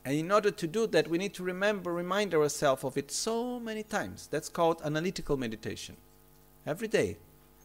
And 0.05 0.13
in 0.15 0.31
order 0.31 0.51
to 0.51 0.67
do 0.67 0.85
that, 0.87 1.09
we 1.09 1.17
need 1.17 1.33
to 1.33 1.43
remember, 1.43 1.91
remind 1.91 2.33
ourselves 2.35 2.83
of 2.83 2.95
it 2.95 3.11
so 3.11 3.59
many 3.59 3.81
times. 3.81 4.27
That's 4.29 4.49
called 4.49 4.81
analytical 4.85 5.35
meditation. 5.35 5.97
Every 6.65 6.87
day, 6.87 7.17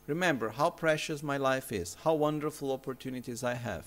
remember 0.06 0.48
how 0.48 0.70
precious 0.70 1.22
my 1.22 1.36
life 1.36 1.70
is, 1.70 1.98
how 2.02 2.14
wonderful 2.14 2.72
opportunities 2.72 3.44
I 3.44 3.54
have. 3.54 3.84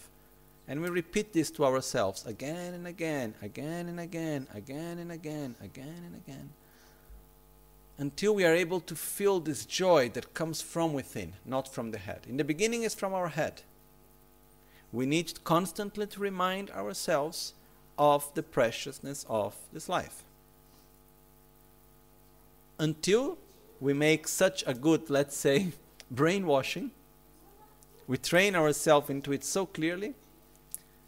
And 0.67 0.81
we 0.81 0.89
repeat 0.89 1.33
this 1.33 1.49
to 1.51 1.65
ourselves 1.65 2.25
again 2.25 2.75
and 2.75 2.85
again, 2.85 3.33
again 3.41 3.89
and 3.89 3.99
again, 3.99 4.47
again 4.53 4.99
and 4.99 5.11
again, 5.11 5.55
again 5.61 6.03
and 6.05 6.15
again, 6.15 6.49
until 7.97 8.35
we 8.35 8.45
are 8.45 8.53
able 8.53 8.79
to 8.81 8.95
feel 8.95 9.39
this 9.39 9.65
joy 9.65 10.09
that 10.09 10.33
comes 10.35 10.61
from 10.61 10.93
within, 10.93 11.33
not 11.43 11.67
from 11.73 11.91
the 11.91 11.97
head. 11.97 12.21
In 12.29 12.37
the 12.37 12.43
beginning, 12.43 12.83
it's 12.83 12.95
from 12.95 13.13
our 13.13 13.29
head 13.29 13.63
we 14.93 15.07
need 15.07 15.43
constantly 15.43 16.05
to 16.05 16.19
remind 16.19 16.69
ourselves 16.69 17.55
of 17.97 18.33
the 18.33 18.43
preciousness 18.43 19.25
of 19.29 19.55
this 19.71 19.87
life. 19.87 20.23
Until 22.79 23.37
we 23.79 23.93
make 23.93 24.27
such 24.27 24.63
a 24.65 24.73
good, 24.73 25.09
let's 25.09 25.35
say, 25.35 25.69
brainwashing, 26.11 26.91
we 28.07 28.17
train 28.17 28.55
ourselves 28.55 29.09
into 29.09 29.31
it 29.31 29.43
so 29.43 29.65
clearly 29.65 30.13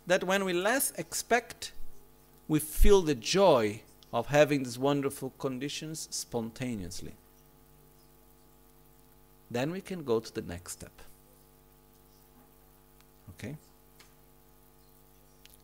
that 0.08 0.24
when 0.24 0.46
we 0.46 0.54
less 0.54 0.92
expect, 0.92 1.72
we 2.48 2.60
feel 2.60 3.02
the 3.02 3.16
joy 3.16 3.82
of 4.14 4.28
having 4.28 4.64
these 4.64 4.80
wonderful 4.80 5.32
conditions 5.38 6.08
spontaneously. 6.12 7.16
Then 9.50 9.72
we 9.72 9.82
can 9.82 10.04
go 10.04 10.20
to 10.20 10.34
the 10.34 10.42
next 10.42 10.74
step. 10.74 10.92
Okay? 13.32 13.58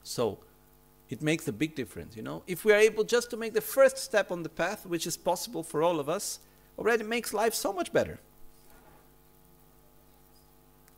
So 0.03 0.39
it 1.11 1.21
makes 1.21 1.45
a 1.49 1.51
big 1.51 1.75
difference, 1.75 2.15
you 2.15 2.23
know. 2.23 2.41
If 2.47 2.63
we 2.63 2.71
are 2.71 2.77
able 2.77 3.03
just 3.03 3.29
to 3.31 3.37
make 3.37 3.53
the 3.53 3.61
first 3.61 3.97
step 3.97 4.31
on 4.31 4.43
the 4.43 4.49
path, 4.49 4.85
which 4.85 5.05
is 5.05 5.17
possible 5.17 5.61
for 5.61 5.83
all 5.83 5.99
of 5.99 6.07
us, 6.07 6.39
already 6.79 7.03
makes 7.03 7.33
life 7.33 7.53
so 7.53 7.73
much 7.73 7.91
better. 7.91 8.17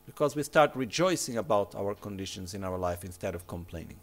Because 0.05 0.35
we 0.35 0.43
start 0.43 0.71
rejoicing 0.75 1.37
about 1.37 1.73
our 1.73 1.95
conditions 1.95 2.53
in 2.53 2.63
our 2.63 2.77
life 2.77 3.03
instead 3.03 3.33
of 3.33 3.47
complaining. 3.47 3.97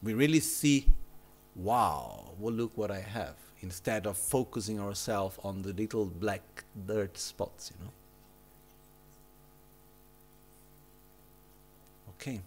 We 0.00 0.14
really 0.14 0.40
see, 0.40 0.86
wow, 1.56 2.30
well, 2.38 2.54
look 2.54 2.70
what 2.78 2.92
I 2.92 3.00
have, 3.00 3.34
instead 3.62 4.06
of 4.06 4.16
focusing 4.16 4.78
ourselves 4.78 5.36
on 5.42 5.62
the 5.62 5.72
little 5.72 6.04
black 6.04 6.62
dirt 6.86 7.18
spots, 7.18 7.72
you 7.74 7.84
know. 7.84 7.92
Okay. 12.10 12.40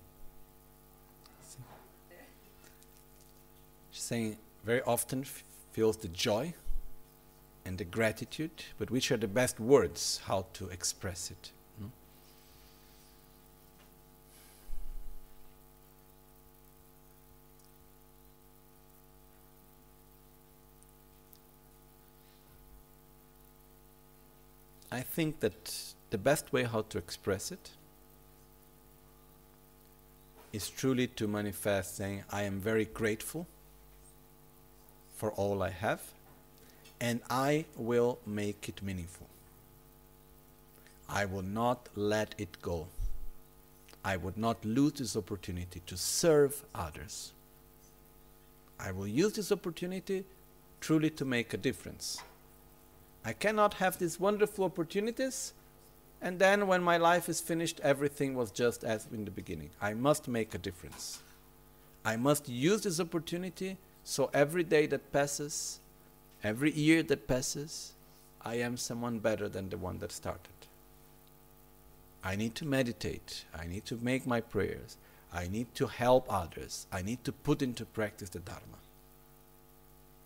Saying 4.09 4.35
very 4.65 4.81
often 4.81 5.23
feels 5.71 5.97
the 5.97 6.07
joy 6.07 6.51
and 7.63 7.77
the 7.77 7.83
gratitude, 7.83 8.63
but 8.79 8.89
which 8.89 9.11
are 9.11 9.17
the 9.17 9.27
best 9.27 9.59
words 9.59 10.19
how 10.25 10.47
to 10.51 10.67
express 10.69 11.29
it? 11.29 11.51
No? 11.79 11.91
I 24.91 25.01
think 25.01 25.39
that 25.41 25.93
the 26.09 26.17
best 26.17 26.51
way 26.51 26.63
how 26.63 26.81
to 26.81 26.97
express 26.97 27.51
it 27.51 27.69
is 30.51 30.67
truly 30.67 31.05
to 31.05 31.27
manifest 31.27 31.97
saying, 31.97 32.23
I 32.31 32.41
am 32.41 32.59
very 32.59 32.85
grateful 32.85 33.45
for 35.19 35.31
all 35.31 35.61
I 35.61 35.71
have, 35.71 36.01
and 37.01 37.19
I 37.29 37.65
will 37.75 38.19
make 38.25 38.69
it 38.69 38.81
meaningful. 38.81 39.27
I 41.09 41.25
will 41.25 41.41
not 41.41 41.89
let 41.93 42.33
it 42.37 42.61
go. 42.61 42.87
I 44.01 44.15
would 44.15 44.37
not 44.37 44.63
lose 44.63 44.93
this 44.93 45.17
opportunity 45.17 45.81
to 45.87 45.97
serve 45.97 46.63
others. 46.73 47.33
I 48.79 48.93
will 48.93 49.07
use 49.07 49.33
this 49.33 49.51
opportunity 49.51 50.23
truly 50.79 51.09
to 51.09 51.25
make 51.25 51.53
a 51.53 51.57
difference. 51.57 52.21
I 53.25 53.33
cannot 53.33 53.73
have 53.75 53.99
these 53.99 54.21
wonderful 54.21 54.63
opportunities 54.63 55.51
and 56.21 56.39
then 56.39 56.67
when 56.67 56.81
my 56.81 56.95
life 56.95 57.27
is 57.27 57.41
finished, 57.41 57.81
everything 57.81 58.35
was 58.35 58.51
just 58.51 58.85
as 58.85 59.07
in 59.11 59.25
the 59.25 59.31
beginning. 59.31 59.71
I 59.81 59.93
must 59.93 60.29
make 60.29 60.55
a 60.55 60.57
difference. 60.57 61.19
I 62.05 62.15
must 62.15 62.47
use 62.47 62.81
this 62.81 63.01
opportunity 63.01 63.77
so 64.09 64.31
every 64.33 64.63
day 64.63 64.87
that 64.87 65.11
passes, 65.11 65.79
every 66.43 66.71
year 66.71 67.03
that 67.03 67.27
passes, 67.27 67.93
I 68.41 68.55
am 68.55 68.75
someone 68.75 69.19
better 69.19 69.47
than 69.47 69.69
the 69.69 69.77
one 69.77 69.99
that 69.99 70.11
started. 70.11 70.59
I 72.23 72.35
need 72.35 72.55
to 72.55 72.65
meditate. 72.65 73.45
I 73.55 73.67
need 73.67 73.85
to 73.85 73.99
make 74.01 74.25
my 74.25 74.41
prayers. 74.41 74.97
I 75.31 75.47
need 75.47 75.75
to 75.75 75.85
help 75.85 76.25
others. 76.27 76.87
I 76.91 77.03
need 77.03 77.23
to 77.23 77.31
put 77.31 77.61
into 77.61 77.85
practice 77.85 78.29
the 78.29 78.39
Dharma. 78.39 78.79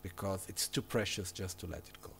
Because 0.02 0.46
it's 0.48 0.66
too 0.66 0.80
precious 0.80 1.30
just 1.30 1.58
to 1.58 1.66
let 1.66 1.80
it 1.80 2.00
go. 2.00 2.12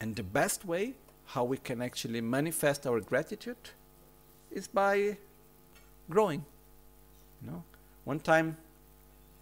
And 0.00 0.16
the 0.16 0.22
best 0.22 0.64
way 0.64 0.94
how 1.26 1.44
we 1.44 1.58
can 1.58 1.82
actually 1.82 2.22
manifest 2.22 2.86
our 2.86 3.00
gratitude 3.00 3.72
is 4.50 4.66
by 4.66 5.18
growing. 6.08 6.46
You 7.42 7.50
know? 7.50 7.62
One 8.04 8.20
time, 8.20 8.56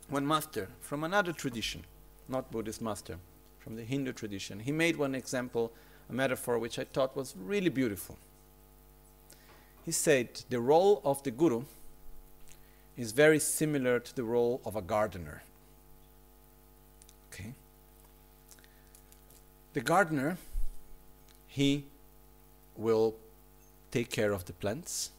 one 0.09 0.27
master 0.27 0.69
from 0.81 1.05
another 1.05 1.33
tradition, 1.33 1.85
not 2.29 2.51
Buddhist 2.51 2.81
master, 2.81 3.19
from 3.59 3.77
the 3.77 3.83
Hindu 3.83 4.13
tradition, 4.13 4.61
he 4.61 4.73
made 4.73 4.97
one 4.97 5.15
example, 5.15 5.73
a 6.09 6.13
metaphor 6.13 6.59
which 6.59 6.79
I 6.79 6.85
thought 6.85 7.17
was 7.17 7.35
really 7.37 7.69
beautiful. 7.69 8.17
He 9.85 9.93
said 9.93 10.43
the 10.51 10.61
role 10.61 11.01
of 11.05 11.23
the 11.23 11.31
guru 11.31 11.65
is 12.97 13.13
very 13.13 13.39
similar 13.39 14.01
to 14.01 14.15
the 14.15 14.25
role 14.25 14.61
of 14.65 14.77
a 14.77 14.83
gardener. 14.83 15.43
Okay? 17.33 17.53
The 19.75 19.81
gardener 19.81 20.39
he 21.49 21.85
will 22.77 23.15
take 23.91 24.11
care 24.11 24.33
of 24.33 24.45
the 24.45 24.53
plants. 24.53 25.11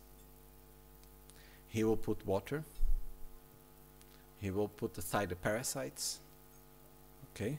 He 1.67 1.83
will 1.83 1.97
put 1.97 2.25
water. 2.25 2.63
He 4.39 4.51
will 4.51 4.67
put 4.67 4.97
aside 4.97 5.29
the 5.29 5.35
parasites. 5.35 6.19
Okay? 7.33 7.57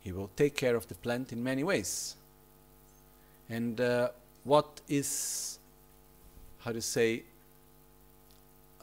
He 0.00 0.12
will 0.12 0.30
take 0.36 0.56
care 0.56 0.74
of 0.74 0.88
the 0.88 0.94
plant 0.94 1.32
in 1.32 1.42
many 1.42 1.64
ways. 1.64 2.16
And 3.48 3.80
uh, 3.80 4.08
what 4.44 4.80
is, 4.88 5.58
how 6.60 6.72
to 6.72 6.80
say, 6.80 7.24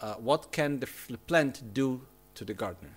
uh, 0.02 0.15
what 0.15 0.52
can 0.52 0.80
the 0.80 0.88
plant 1.27 1.73
do 1.73 2.02
to 2.36 2.45
the 2.45 2.53
gardener? 2.53 2.95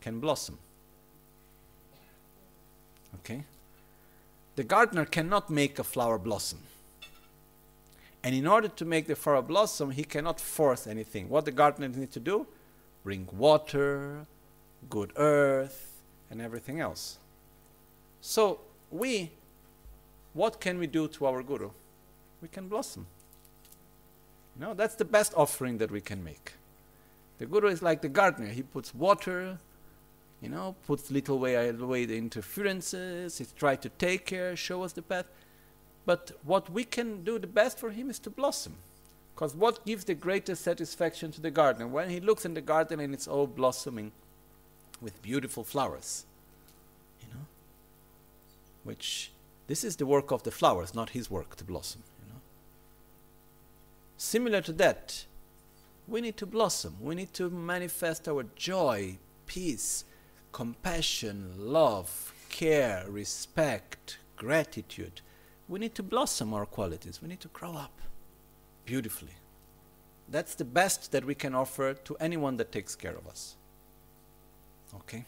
Can 0.00 0.20
blossom. 0.20 0.58
Okay? 3.16 3.44
the 4.56 4.64
gardener 4.64 5.04
cannot 5.04 5.50
make 5.50 5.78
a 5.78 5.84
flower 5.84 6.18
blossom. 6.18 6.60
And 8.24 8.34
in 8.34 8.46
order 8.46 8.68
to 8.68 8.84
make 8.86 9.06
the 9.06 9.14
flower 9.14 9.42
blossom, 9.42 9.90
he 9.90 10.02
cannot 10.02 10.40
force 10.40 10.86
anything. 10.86 11.28
What 11.28 11.44
the 11.44 11.52
gardener 11.52 11.88
needs 11.88 12.14
to 12.14 12.20
do? 12.20 12.46
Bring 13.02 13.28
water, 13.30 14.26
good 14.88 15.12
earth, 15.16 15.92
and 16.30 16.40
everything 16.40 16.80
else. 16.80 17.18
So, 18.22 18.60
we, 18.90 19.30
what 20.32 20.58
can 20.58 20.78
we 20.78 20.86
do 20.86 21.06
to 21.08 21.26
our 21.26 21.42
guru? 21.42 21.70
We 22.40 22.48
can 22.48 22.66
blossom. 22.66 23.06
You 24.56 24.66
know, 24.66 24.74
that's 24.74 24.94
the 24.94 25.04
best 25.04 25.34
offering 25.36 25.76
that 25.78 25.90
we 25.90 26.00
can 26.00 26.24
make. 26.24 26.54
The 27.36 27.44
guru 27.44 27.68
is 27.68 27.82
like 27.82 28.00
the 28.00 28.08
gardener. 28.08 28.46
He 28.46 28.62
puts 28.62 28.94
water, 28.94 29.58
you 30.40 30.48
know, 30.48 30.76
puts 30.86 31.10
little 31.10 31.38
way 31.38 31.68
away 31.68 32.06
the 32.06 32.16
interferences, 32.16 33.36
he 33.36 33.44
tries 33.54 33.80
to 33.80 33.90
take 33.90 34.24
care, 34.24 34.56
show 34.56 34.82
us 34.82 34.94
the 34.94 35.02
path. 35.02 35.26
But 36.06 36.32
what 36.42 36.70
we 36.70 36.84
can 36.84 37.24
do 37.24 37.38
the 37.38 37.46
best 37.46 37.78
for 37.78 37.90
him 37.90 38.10
is 38.10 38.18
to 38.20 38.30
blossom. 38.30 38.74
Because 39.34 39.54
what 39.54 39.84
gives 39.84 40.04
the 40.04 40.14
greatest 40.14 40.62
satisfaction 40.62 41.32
to 41.32 41.40
the 41.40 41.50
gardener? 41.50 41.88
When 41.88 42.10
he 42.10 42.20
looks 42.20 42.44
in 42.44 42.54
the 42.54 42.60
garden 42.60 43.00
and 43.00 43.12
it's 43.12 43.26
all 43.26 43.46
blossoming 43.46 44.12
with 45.00 45.20
beautiful 45.22 45.64
flowers. 45.64 46.24
You 47.20 47.28
know? 47.34 47.46
Which 48.84 49.32
this 49.66 49.82
is 49.82 49.96
the 49.96 50.06
work 50.06 50.30
of 50.30 50.42
the 50.42 50.50
flowers, 50.50 50.94
not 50.94 51.10
his 51.10 51.30
work 51.30 51.56
to 51.56 51.64
blossom. 51.64 52.02
You 52.22 52.32
know? 52.32 52.40
Similar 54.16 54.60
to 54.62 54.72
that, 54.74 55.24
we 56.06 56.20
need 56.20 56.36
to 56.36 56.46
blossom. 56.46 56.96
We 57.00 57.14
need 57.14 57.32
to 57.34 57.50
manifest 57.50 58.28
our 58.28 58.44
joy, 58.54 59.18
peace, 59.46 60.04
compassion, 60.52 61.54
love, 61.58 62.32
care, 62.50 63.04
respect, 63.08 64.18
gratitude. 64.36 65.22
We 65.68 65.78
need 65.78 65.94
to 65.94 66.02
blossom 66.02 66.52
our 66.52 66.66
qualities. 66.66 67.20
We 67.22 67.28
need 67.28 67.40
to 67.40 67.48
grow 67.48 67.72
up 67.72 68.00
beautifully. 68.84 69.34
That's 70.28 70.54
the 70.54 70.64
best 70.64 71.12
that 71.12 71.24
we 71.24 71.34
can 71.34 71.54
offer 71.54 71.94
to 71.94 72.16
anyone 72.16 72.56
that 72.56 72.72
takes 72.72 72.94
care 72.94 73.14
of 73.14 73.26
us. 73.26 73.56
Okay? 74.94 75.24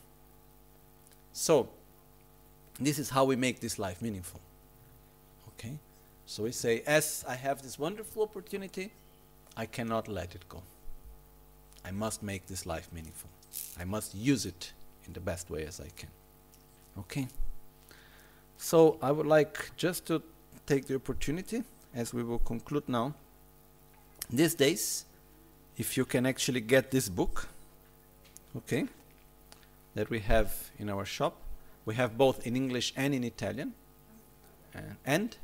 So, 1.32 1.68
this 2.80 2.98
is 2.98 3.10
how 3.10 3.24
we 3.24 3.36
make 3.36 3.60
this 3.60 3.78
life 3.78 4.00
meaningful. 4.02 4.40
Okay? 5.48 5.78
So 6.26 6.42
we 6.42 6.52
say, 6.52 6.82
as 6.86 7.24
I 7.28 7.34
have 7.34 7.62
this 7.62 7.78
wonderful 7.78 8.22
opportunity, 8.22 8.92
I 9.56 9.66
cannot 9.66 10.08
let 10.08 10.34
it 10.34 10.48
go. 10.48 10.62
I 11.84 11.92
must 11.92 12.22
make 12.22 12.46
this 12.46 12.66
life 12.66 12.88
meaningful. 12.92 13.30
I 13.78 13.84
must 13.84 14.14
use 14.14 14.44
it 14.44 14.72
in 15.06 15.12
the 15.12 15.20
best 15.20 15.50
way 15.50 15.64
as 15.64 15.80
I 15.80 15.88
can. 15.96 16.10
Okay? 16.98 17.28
So 18.58 18.98
I 19.02 19.12
would 19.12 19.26
like 19.26 19.70
just 19.76 20.06
to 20.06 20.22
take 20.66 20.86
the 20.86 20.96
opportunity, 20.96 21.62
as 21.94 22.12
we 22.12 22.22
will 22.22 22.38
conclude 22.38 22.88
now. 22.88 23.14
These 24.30 24.54
days, 24.54 25.04
if 25.76 25.96
you 25.96 26.04
can 26.04 26.26
actually 26.26 26.60
get 26.60 26.90
this 26.90 27.08
book, 27.08 27.48
okay, 28.56 28.86
that 29.94 30.10
we 30.10 30.20
have 30.20 30.70
in 30.78 30.90
our 30.90 31.04
shop, 31.04 31.36
we 31.84 31.94
have 31.94 32.18
both 32.18 32.46
in 32.46 32.56
English 32.56 32.92
and 32.96 33.14
in 33.14 33.22
Italian, 33.24 33.74
and 34.74 34.96
and, 35.04 35.36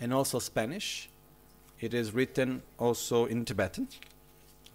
and 0.00 0.12
also 0.12 0.38
Spanish. 0.38 1.08
It 1.80 1.94
is 1.94 2.12
written 2.12 2.62
also 2.78 3.26
in 3.26 3.44
Tibetan. 3.44 3.88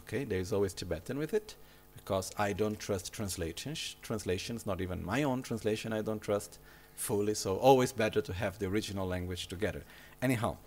Okay, 0.08 0.24
there 0.24 0.40
is 0.40 0.54
always 0.54 0.74
Tibetan 0.74 1.18
with 1.18 1.34
it 1.34 1.56
because 1.96 2.32
I 2.38 2.54
don't 2.54 2.80
trust 2.80 3.12
translations. 3.12 3.96
Translations, 4.02 4.66
not 4.66 4.82
even 4.82 5.04
my 5.04 5.24
own 5.24 5.42
translation, 5.42 5.94
I 5.94 6.02
don't 6.02 6.22
trust 6.22 6.60
fully. 6.96 7.34
So 7.34 7.58
always 7.58 7.92
better 7.92 8.22
to 8.22 8.34
have 8.34 8.60
the 8.60 8.68
original 8.68 9.08
language 9.08 9.48
together. 9.48 9.84
Anyhow, 10.22 10.58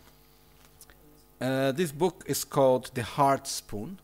uh, 1.40 1.72
this 1.72 1.92
book 1.92 2.24
is 2.26 2.44
called 2.44 2.90
The 2.94 3.02
Heart 3.02 3.46
Spoon, 3.46 3.98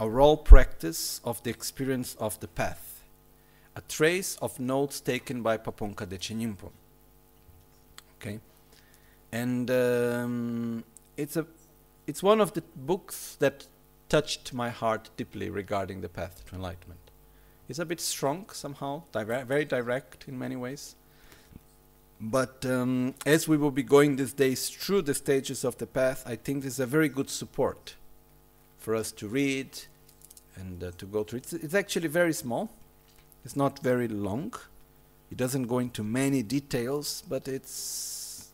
a 0.00 0.08
raw 0.08 0.36
practice 0.36 1.20
of 1.24 1.42
the 1.42 1.50
experience 1.50 2.14
of 2.18 2.40
the 2.40 2.48
path, 2.48 3.02
a 3.76 3.82
trace 3.82 4.36
of 4.40 4.58
notes 4.58 5.00
taken 5.00 5.42
by 5.42 5.58
Pabongka 5.58 6.06
Dechen 6.06 6.40
Nyingpo. 6.40 6.70
Okay, 8.20 8.40
and 9.30 9.70
um, 9.70 10.84
it's 11.16 11.36
a 11.36 11.46
it's 12.06 12.22
one 12.22 12.40
of 12.40 12.54
the 12.54 12.62
books 12.74 13.36
that 13.38 13.66
touched 14.08 14.52
my 14.52 14.70
heart 14.70 15.10
deeply 15.16 15.50
regarding 15.50 16.00
the 16.00 16.08
path 16.08 16.44
to 16.46 16.54
enlightenment. 16.54 17.01
It's 17.68 17.78
a 17.78 17.84
bit 17.84 18.00
strong 18.00 18.46
somehow, 18.52 19.02
very 19.12 19.64
direct 19.64 20.26
in 20.28 20.38
many 20.38 20.56
ways. 20.56 20.94
But 22.20 22.64
um, 22.66 23.14
as 23.26 23.48
we 23.48 23.56
will 23.56 23.72
be 23.72 23.82
going 23.82 24.16
these 24.16 24.32
days 24.32 24.68
through 24.68 25.02
the 25.02 25.14
stages 25.14 25.64
of 25.64 25.78
the 25.78 25.86
path, 25.86 26.22
I 26.24 26.36
think 26.36 26.62
this 26.62 26.74
is 26.74 26.80
a 26.80 26.86
very 26.86 27.08
good 27.08 27.28
support 27.28 27.96
for 28.78 28.94
us 28.94 29.10
to 29.12 29.26
read 29.26 29.78
and 30.54 30.84
uh, 30.84 30.90
to 30.98 31.06
go 31.06 31.24
through. 31.24 31.38
It's, 31.38 31.52
it's 31.52 31.74
actually 31.74 32.08
very 32.08 32.32
small. 32.32 32.70
It's 33.44 33.56
not 33.56 33.80
very 33.80 34.06
long. 34.06 34.54
It 35.32 35.36
doesn't 35.36 35.64
go 35.64 35.78
into 35.78 36.04
many 36.04 36.42
details, 36.42 37.24
but 37.28 37.48
it's 37.48 38.50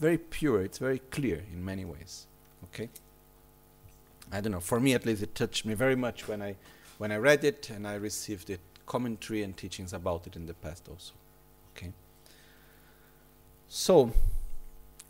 very 0.00 0.18
pure. 0.18 0.62
It's 0.62 0.78
very 0.78 0.98
clear 0.98 1.44
in 1.52 1.64
many 1.64 1.84
ways. 1.84 2.26
Okay. 2.64 2.88
I 4.32 4.40
don't 4.40 4.52
know. 4.52 4.60
For 4.60 4.80
me, 4.80 4.94
at 4.94 5.06
least, 5.06 5.22
it 5.22 5.34
touched 5.34 5.64
me 5.64 5.74
very 5.74 5.94
much 5.94 6.26
when 6.26 6.42
I 6.42 6.56
when 6.98 7.12
I 7.12 7.16
read 7.16 7.44
it 7.44 7.70
and 7.70 7.86
I 7.86 7.94
received 7.94 8.50
it 8.50 8.60
commentary 8.86 9.42
and 9.42 9.56
teachings 9.56 9.92
about 9.92 10.26
it 10.26 10.36
in 10.36 10.46
the 10.46 10.54
past 10.54 10.88
also. 10.88 11.14
Okay. 11.76 11.92
So, 13.68 14.12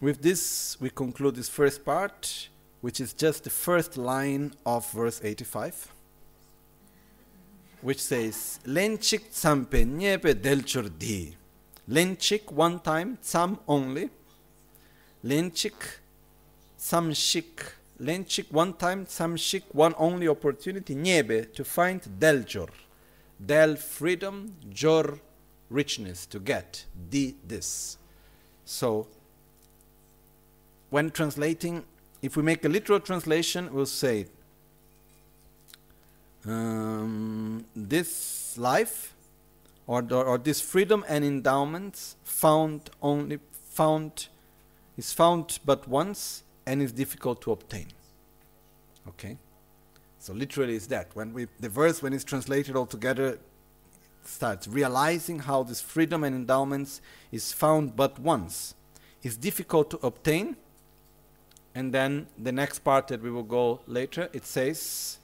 with 0.01 0.23
this, 0.23 0.77
we 0.81 0.91
conclude 0.91 1.37
this 1.37 1.49
first 1.49 1.85
part, 1.85 2.49
which 2.81 3.01
is 3.01 3.13
just 3.13 3.45
the 3.45 3.51
first 3.51 3.97
line 3.97 4.55
of 4.65 4.91
verse 4.93 5.21
85, 5.23 5.93
which 7.83 8.01
says, 8.01 8.61
Lenchik 8.65 9.31
tsampe 9.31 9.85
nyepe 9.85 10.35
delchur 10.35 10.91
di. 10.99 11.37
Lenchik 11.89 12.51
one 12.51 12.81
time, 12.81 13.19
tsam 13.23 13.59
only. 13.69 14.09
Lenchik 15.25 15.99
samshik 16.79 17.73
Lenchik 18.01 18.51
one 18.51 18.75
time, 18.75 19.07
Samshik 19.07 19.63
one 19.73 19.95
only 19.99 20.29
opportunity, 20.29 20.95
Niebe, 20.95 21.53
to 21.55 21.65
find 21.65 22.01
Deljor. 22.19 22.71
del 23.45 23.77
freedom, 23.77 24.55
jor 24.71 25.21
richness 25.71 26.27
to 26.27 26.39
get, 26.39 26.85
di 27.11 27.35
this. 27.47 27.99
So, 28.65 29.07
when 30.91 31.11
translating, 31.11 31.85
if 32.23 32.37
we 32.37 32.43
make 32.43 32.65
a 32.65 32.69
literal 32.69 33.01
translation, 33.01 33.73
we'll 33.73 33.87
say 33.87 34.27
um, 36.47 37.65
this 37.75 38.57
life 38.57 39.15
or, 39.87 40.05
or 40.13 40.39
this 40.39 40.61
freedom 40.61 41.05
and 41.09 41.25
endowments 41.25 42.17
found 42.23 42.91
only 43.03 43.39
found 43.51 44.29
is 44.97 45.13
found 45.13 45.59
but 45.65 45.89
once 45.89 46.44
and 46.67 46.83
is 46.83 46.93
difficult 46.93 47.41
to 47.43 47.53
obtain. 47.53 47.89
Okay? 49.09 49.37
So 50.19 50.33
literally 50.33 50.75
is 50.75 50.87
that. 50.89 51.09
When 51.15 51.33
we 51.33 51.49
the 51.61 51.69
verse 51.69 52.03
when 52.03 52.13
it's 52.13 52.25
translated 52.25 52.77
all 52.77 52.87
together 52.87 53.39
starts 54.25 54.67
realizing 54.67 55.41
how 55.41 55.63
this 55.63 55.81
freedom 55.81 56.25
and 56.25 56.35
endowments 56.35 57.01
is 57.31 57.53
found 57.53 57.95
but 57.95 58.19
once, 58.19 58.75
is 59.23 59.37
difficult 59.37 59.91
to 59.91 59.99
obtain. 60.03 60.57
And 61.75 61.93
then 61.93 62.29
the 62.39 62.53
next 62.53 62.81
part 62.81 63.09
that 63.09 63.21
we 63.21 63.31
will 63.31 63.43
go 63.43 63.81
later, 63.87 64.29
it 64.33 64.47
says, 64.47 65.19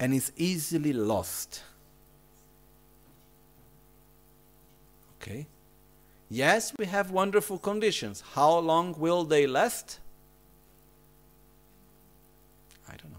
and 0.00 0.12
is 0.12 0.32
easily 0.36 0.92
lost. 0.92 1.62
Okay? 5.20 5.46
Yes, 6.28 6.72
we 6.76 6.86
have 6.86 7.10
wonderful 7.10 7.58
conditions. 7.58 8.22
How 8.34 8.58
long 8.58 8.94
will 8.98 9.24
they 9.24 9.46
last? 9.46 10.00
I 12.88 12.96
don't 12.96 13.12
know. 13.12 13.18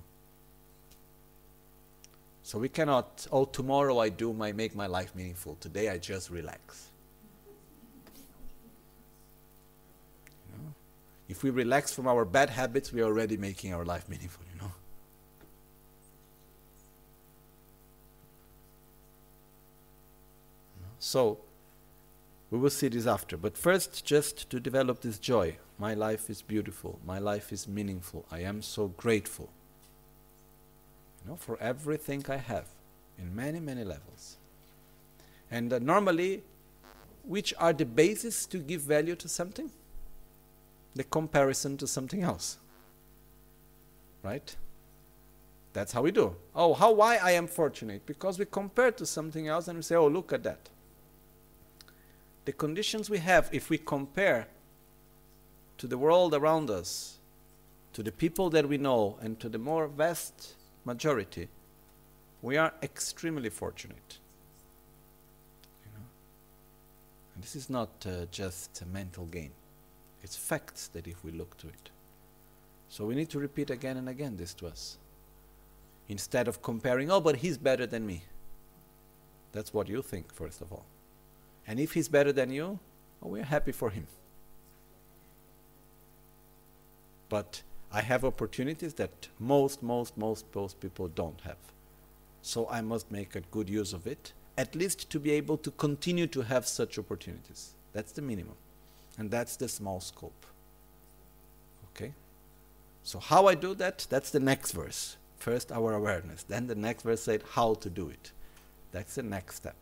So 2.48 2.58
we 2.58 2.70
cannot, 2.70 3.28
oh, 3.30 3.44
tomorrow 3.44 4.00
I 4.00 4.08
do 4.08 4.32
my 4.32 4.54
make 4.54 4.74
my 4.74 4.88
life 4.88 5.14
meaningful. 5.14 5.58
Today 5.60 5.90
I 5.90 5.98
just 5.98 6.30
relax. 6.30 6.92
You 10.48 10.64
know? 10.64 10.74
If 11.28 11.44
we 11.44 11.50
relax 11.50 11.94
from 11.94 12.08
our 12.08 12.24
bad 12.24 12.50
habits, 12.50 12.94
we 12.94 13.02
are 13.02 13.04
already 13.04 13.36
making 13.36 13.74
our 13.74 13.84
life 13.84 14.08
meaningful, 14.08 14.46
you 14.54 14.62
know. 14.62 14.72
So 21.00 21.40
we 22.50 22.60
will 22.60 22.70
see 22.70 22.88
this 22.88 23.08
after. 23.08 23.36
But 23.36 23.58
first, 23.58 24.06
just 24.06 24.50
to 24.52 24.62
develop 24.62 25.02
this 25.02 25.20
joy. 25.20 25.58
My 25.78 25.94
life 25.94 26.30
is 26.30 26.42
beautiful. 26.42 26.98
My 27.06 27.20
life 27.20 27.52
is 27.52 27.68
meaningful. 27.68 28.26
I 28.32 28.40
am 28.40 28.62
so 28.62 28.88
grateful. 28.88 29.50
Know, 31.28 31.36
for 31.36 31.58
everything 31.60 32.24
I 32.30 32.38
have 32.38 32.66
in 33.20 33.36
many, 33.36 33.60
many 33.60 33.84
levels. 33.84 34.38
And 35.52 35.74
uh, 35.74 35.80
normally, 35.80 36.44
which 37.24 37.54
are 37.58 37.74
the 37.74 37.86
basis 37.86 38.46
to 38.48 38.60
give 38.60 38.82
value 38.82 39.16
to 39.16 39.28
something? 39.28 39.70
The 40.96 41.04
comparison 41.04 41.78
to 41.78 41.88
something 41.88 42.24
else. 42.24 42.58
Right? 44.24 44.56
That's 45.74 45.92
how 45.92 46.02
we 46.02 46.12
do. 46.12 46.36
Oh, 46.56 46.74
how 46.74 46.92
why 46.92 47.18
I 47.18 47.32
am 47.32 47.48
fortunate? 47.48 48.06
Because 48.06 48.40
we 48.40 48.46
compare 48.46 48.92
to 48.94 49.06
something 49.06 49.48
else 49.48 49.68
and 49.68 49.78
we 49.78 49.84
say, 49.84 49.96
oh, 49.96 50.08
look 50.08 50.32
at 50.32 50.44
that 50.44 50.70
the 52.48 52.54
conditions 52.54 53.10
we 53.10 53.18
have, 53.18 53.50
if 53.52 53.70
we 53.70 53.78
compare 53.78 54.48
to 55.78 55.86
the 55.86 55.98
world 55.98 56.34
around 56.34 56.70
us, 56.70 57.18
to 57.92 58.02
the 58.02 58.12
people 58.12 58.50
that 58.50 58.70
we 58.70 58.78
know, 58.78 59.18
and 59.20 59.38
to 59.42 59.50
the 59.50 59.58
more 59.58 59.86
vast 59.86 60.54
majority, 60.88 61.48
we 62.42 62.58
are 62.58 62.74
extremely 62.82 63.50
fortunate. 63.50 64.20
You 65.84 65.92
know? 65.94 66.06
And 67.36 67.44
this 67.44 67.56
is 67.56 67.70
not 67.70 67.90
uh, 68.06 68.26
just 68.32 68.82
a 68.82 68.86
mental 68.86 69.26
gain, 69.26 69.52
it's 70.24 70.36
facts 70.36 70.88
that 70.94 71.06
if 71.08 71.24
we 71.24 71.32
look 71.32 71.58
to 71.58 71.68
it. 71.68 71.92
So 72.90 73.06
we 73.06 73.16
need 73.16 73.30
to 73.32 73.40
repeat 73.40 73.70
again 73.70 73.98
and 73.98 74.10
again 74.10 74.38
this 74.38 74.54
to 74.56 74.68
us. 74.68 74.98
Instead 76.08 76.48
of 76.48 76.62
comparing, 76.62 77.12
oh, 77.12 77.20
but 77.20 77.36
he's 77.36 77.58
better 77.58 77.86
than 77.86 78.08
me. 78.08 78.24
That's 79.52 79.74
what 79.74 79.90
you 79.90 80.02
think, 80.02 80.34
first 80.34 80.62
of 80.62 80.72
all. 80.72 80.86
And 81.68 81.80
if 81.82 81.94
he's 81.94 82.08
better 82.08 82.32
than 82.32 82.50
you, 82.50 82.80
well, 83.20 83.32
we're 83.32 83.44
happy 83.44 83.74
for 83.74 83.90
him. 83.90 84.08
But 87.28 87.62
I 87.92 88.02
have 88.02 88.26
opportunities 88.26 88.94
that 88.96 89.28
most, 89.40 89.82
most, 89.82 90.18
most, 90.18 90.46
most 90.54 90.80
people 90.80 91.08
don't 91.08 91.42
have. 91.42 91.58
So 92.42 92.68
I 92.70 92.82
must 92.82 93.12
make 93.12 93.36
a 93.36 93.42
good 93.42 93.70
use 93.70 93.94
of 93.94 94.08
it, 94.08 94.34
at 94.58 94.76
least 94.76 95.10
to 95.10 95.20
be 95.20 95.32
able 95.32 95.58
to 95.58 95.72
continue 95.72 96.28
to 96.28 96.42
have 96.42 96.68
such 96.68 97.00
opportunities. 97.00 97.74
That's 97.94 98.12
the 98.12 98.22
minimum. 98.22 98.56
And 99.18 99.32
that's 99.32 99.56
the 99.56 99.68
small 99.68 100.00
scope. 100.00 100.46
Okay? 101.92 102.14
So 103.04 103.20
how 103.20 103.48
I 103.48 103.56
do 103.56 103.74
that, 103.76 104.06
that's 104.10 104.32
the 104.32 104.40
next 104.40 104.74
verse. 104.74 105.18
First 105.38 105.72
our 105.72 105.94
awareness. 105.94 106.44
Then 106.44 106.68
the 106.68 106.76
next 106.76 107.04
verse 107.04 107.24
said 107.24 107.44
how 107.52 107.76
to 107.76 107.90
do 107.90 108.10
it. 108.10 108.32
That's 108.92 109.16
the 109.16 109.24
next 109.24 109.56
step 109.56 109.76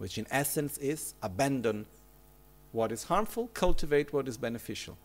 which 0.00 0.16
in 0.16 0.26
essence 0.30 0.78
is 0.78 1.12
abandon 1.22 1.84
what 2.72 2.90
is 2.90 3.04
harmful, 3.04 3.50
cultivate 3.52 4.14
what 4.14 4.26
is 4.26 4.38
beneficial. 4.38 4.96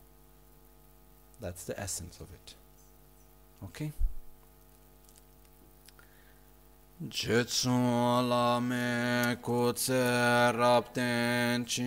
That's 1.42 1.64
the 1.66 1.80
essence 1.80 2.20
of 2.20 2.28
it. 2.34 2.56
Okay? 3.64 3.92
Jetsun 7.10 8.30
la 8.30 8.60
me 8.62 9.36
ku 9.42 9.74
tse 9.74 10.54
rap 10.56 10.94
ten 10.94 11.66
chi 11.66 11.84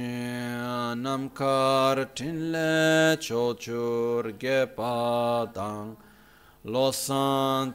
nam 0.94 1.30
kar 1.30 2.04
tin 2.14 2.52
le 2.52 3.16
cho 3.18 3.54
chur 3.54 4.32
ge 4.38 4.66
pa 4.76 5.46
dang 5.46 5.96
lo 6.64 6.90
san 6.90 7.72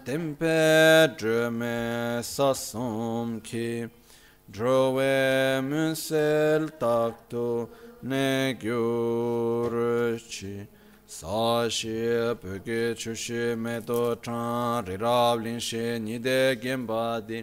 sā 11.14 11.70
shī 11.70 11.96
pūkī 12.42 12.78
chū 12.98 13.12
shī 13.24 13.42
mē 13.64 13.74
tō 13.86 13.98
chāng 14.26 14.88
rī 14.88 14.96
rāb 15.02 15.44
līng 15.46 15.60
shī 15.66 15.82
nī 16.06 16.16
dē 16.28 16.38
gyēm 16.64 16.88
bā 16.90 17.04
dī 17.28 17.42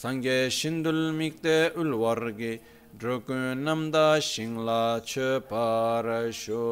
sāngyē 0.00 0.38
shindul 0.56 0.98
mīk 1.18 1.38
tē 1.44 1.54
ul 1.78 1.94
war 2.00 2.18
gī 2.40 2.50
drukun 2.98 3.62
nam 3.68 3.84
dā 3.94 4.18
shīng 4.30 4.58
lā 4.66 4.98
chū 5.12 5.28
pā 5.52 5.68
rā 6.08 6.18
shū 6.40 6.64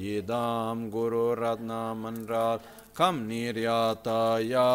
yī 0.00 0.24
dām 0.32 0.88
guru 0.96 1.26
rāt 1.42 1.60
nā 1.72 1.82
man 2.00 2.24
rā 2.32 2.46
kam 2.96 3.22
nī 3.28 3.44
rā 3.60 3.78
tā 4.08 4.40
yā 4.48 4.66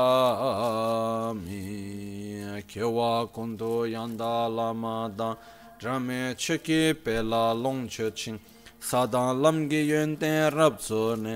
mī 1.41 2.61
kē 2.69 2.93
wā 2.99 3.11
kundu 3.33 3.75
yandā 3.97 4.33
lā 4.61 4.71
mā 4.85 4.97
dā 5.17 5.35
drāmē 5.81 6.23
chū 6.37 6.61
kī 6.69 6.81
pē 7.05 7.21
lā 7.33 7.45
lōng 7.65 7.87
chū 7.89 8.13
chīng 8.21 8.41
sadan 8.89 9.31
lamgi 9.43 9.81
yönten 9.91 10.51
rabzo 10.57 11.05
ne 11.23 11.35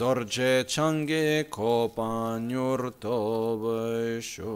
dorje 0.00 0.52
change 0.66 1.26
kopa 1.56 2.38
nyur 2.50 2.80
tobe 3.02 4.20
sho 4.30 4.54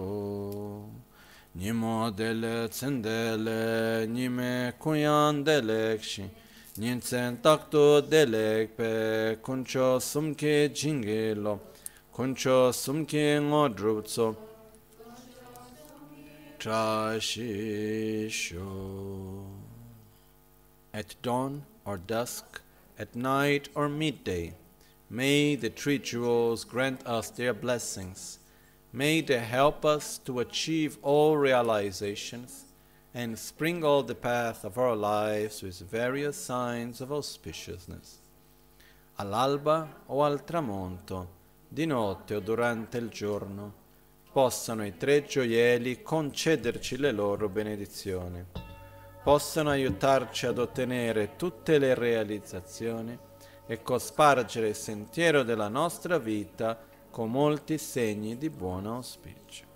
nimo 1.58 2.10
dele 2.18 2.56
tsendele 2.74 4.06
nime 4.14 4.72
kuyan 4.82 5.34
delekshi 5.46 6.24
Ninsen 6.80 7.42
takto 7.42 8.00
delek 8.00 8.76
pe 8.76 9.36
kuncho 9.42 9.98
sumke 10.00 10.68
jingelo 10.72 11.60
kuncho 12.14 12.72
sumke 12.72 13.40
ngodrutso 13.40 14.36
trashisho. 16.58 17.42
At 20.94 21.14
dawn 21.22 21.62
or 21.90 21.98
dusk, 21.98 22.60
at 22.96 23.16
night 23.16 23.68
or 23.74 23.88
midday, 23.88 24.54
may 25.08 25.56
the 25.56 25.70
three 25.70 25.98
jewels 25.98 26.64
grant 26.64 27.04
us 27.04 27.30
their 27.30 27.52
blessings. 27.52 28.38
May 28.92 29.22
they 29.22 29.40
help 29.40 29.84
us 29.84 30.18
to 30.18 30.38
achieve 30.38 30.98
all 31.02 31.36
realizations 31.36 32.66
and 33.12 33.36
sprinkle 33.36 34.04
the 34.04 34.14
path 34.14 34.64
of 34.64 34.78
our 34.78 34.94
lives 34.94 35.62
with 35.62 35.90
various 35.90 36.36
signs 36.36 37.00
of 37.00 37.10
auspiciousness. 37.10 38.18
All'alba 39.16 39.88
o 40.06 40.22
al 40.22 40.44
tramonto, 40.44 41.26
di 41.68 41.86
notte 41.86 42.36
o 42.36 42.40
durante 42.40 42.98
il 42.98 43.08
giorno, 43.08 43.72
possano 44.32 44.86
i 44.86 44.96
tre 44.96 45.24
gioielli 45.24 46.02
concederci 46.02 46.96
le 46.98 47.10
loro 47.10 47.48
benedizioni, 47.48 48.44
possano 49.22 49.70
aiutarci 49.70 50.46
ad 50.46 50.58
ottenere 50.58 51.36
tutte 51.36 51.78
le 51.78 51.94
realizzazioni 51.94 53.18
e 53.66 53.82
cospargere 53.82 54.68
il 54.68 54.74
sentiero 54.74 55.42
della 55.42 55.68
nostra 55.68 56.18
vita 56.18 56.78
con 57.10 57.30
molti 57.30 57.78
segni 57.78 58.36
di 58.38 58.50
buon 58.50 58.86
auspicio. 58.86 59.69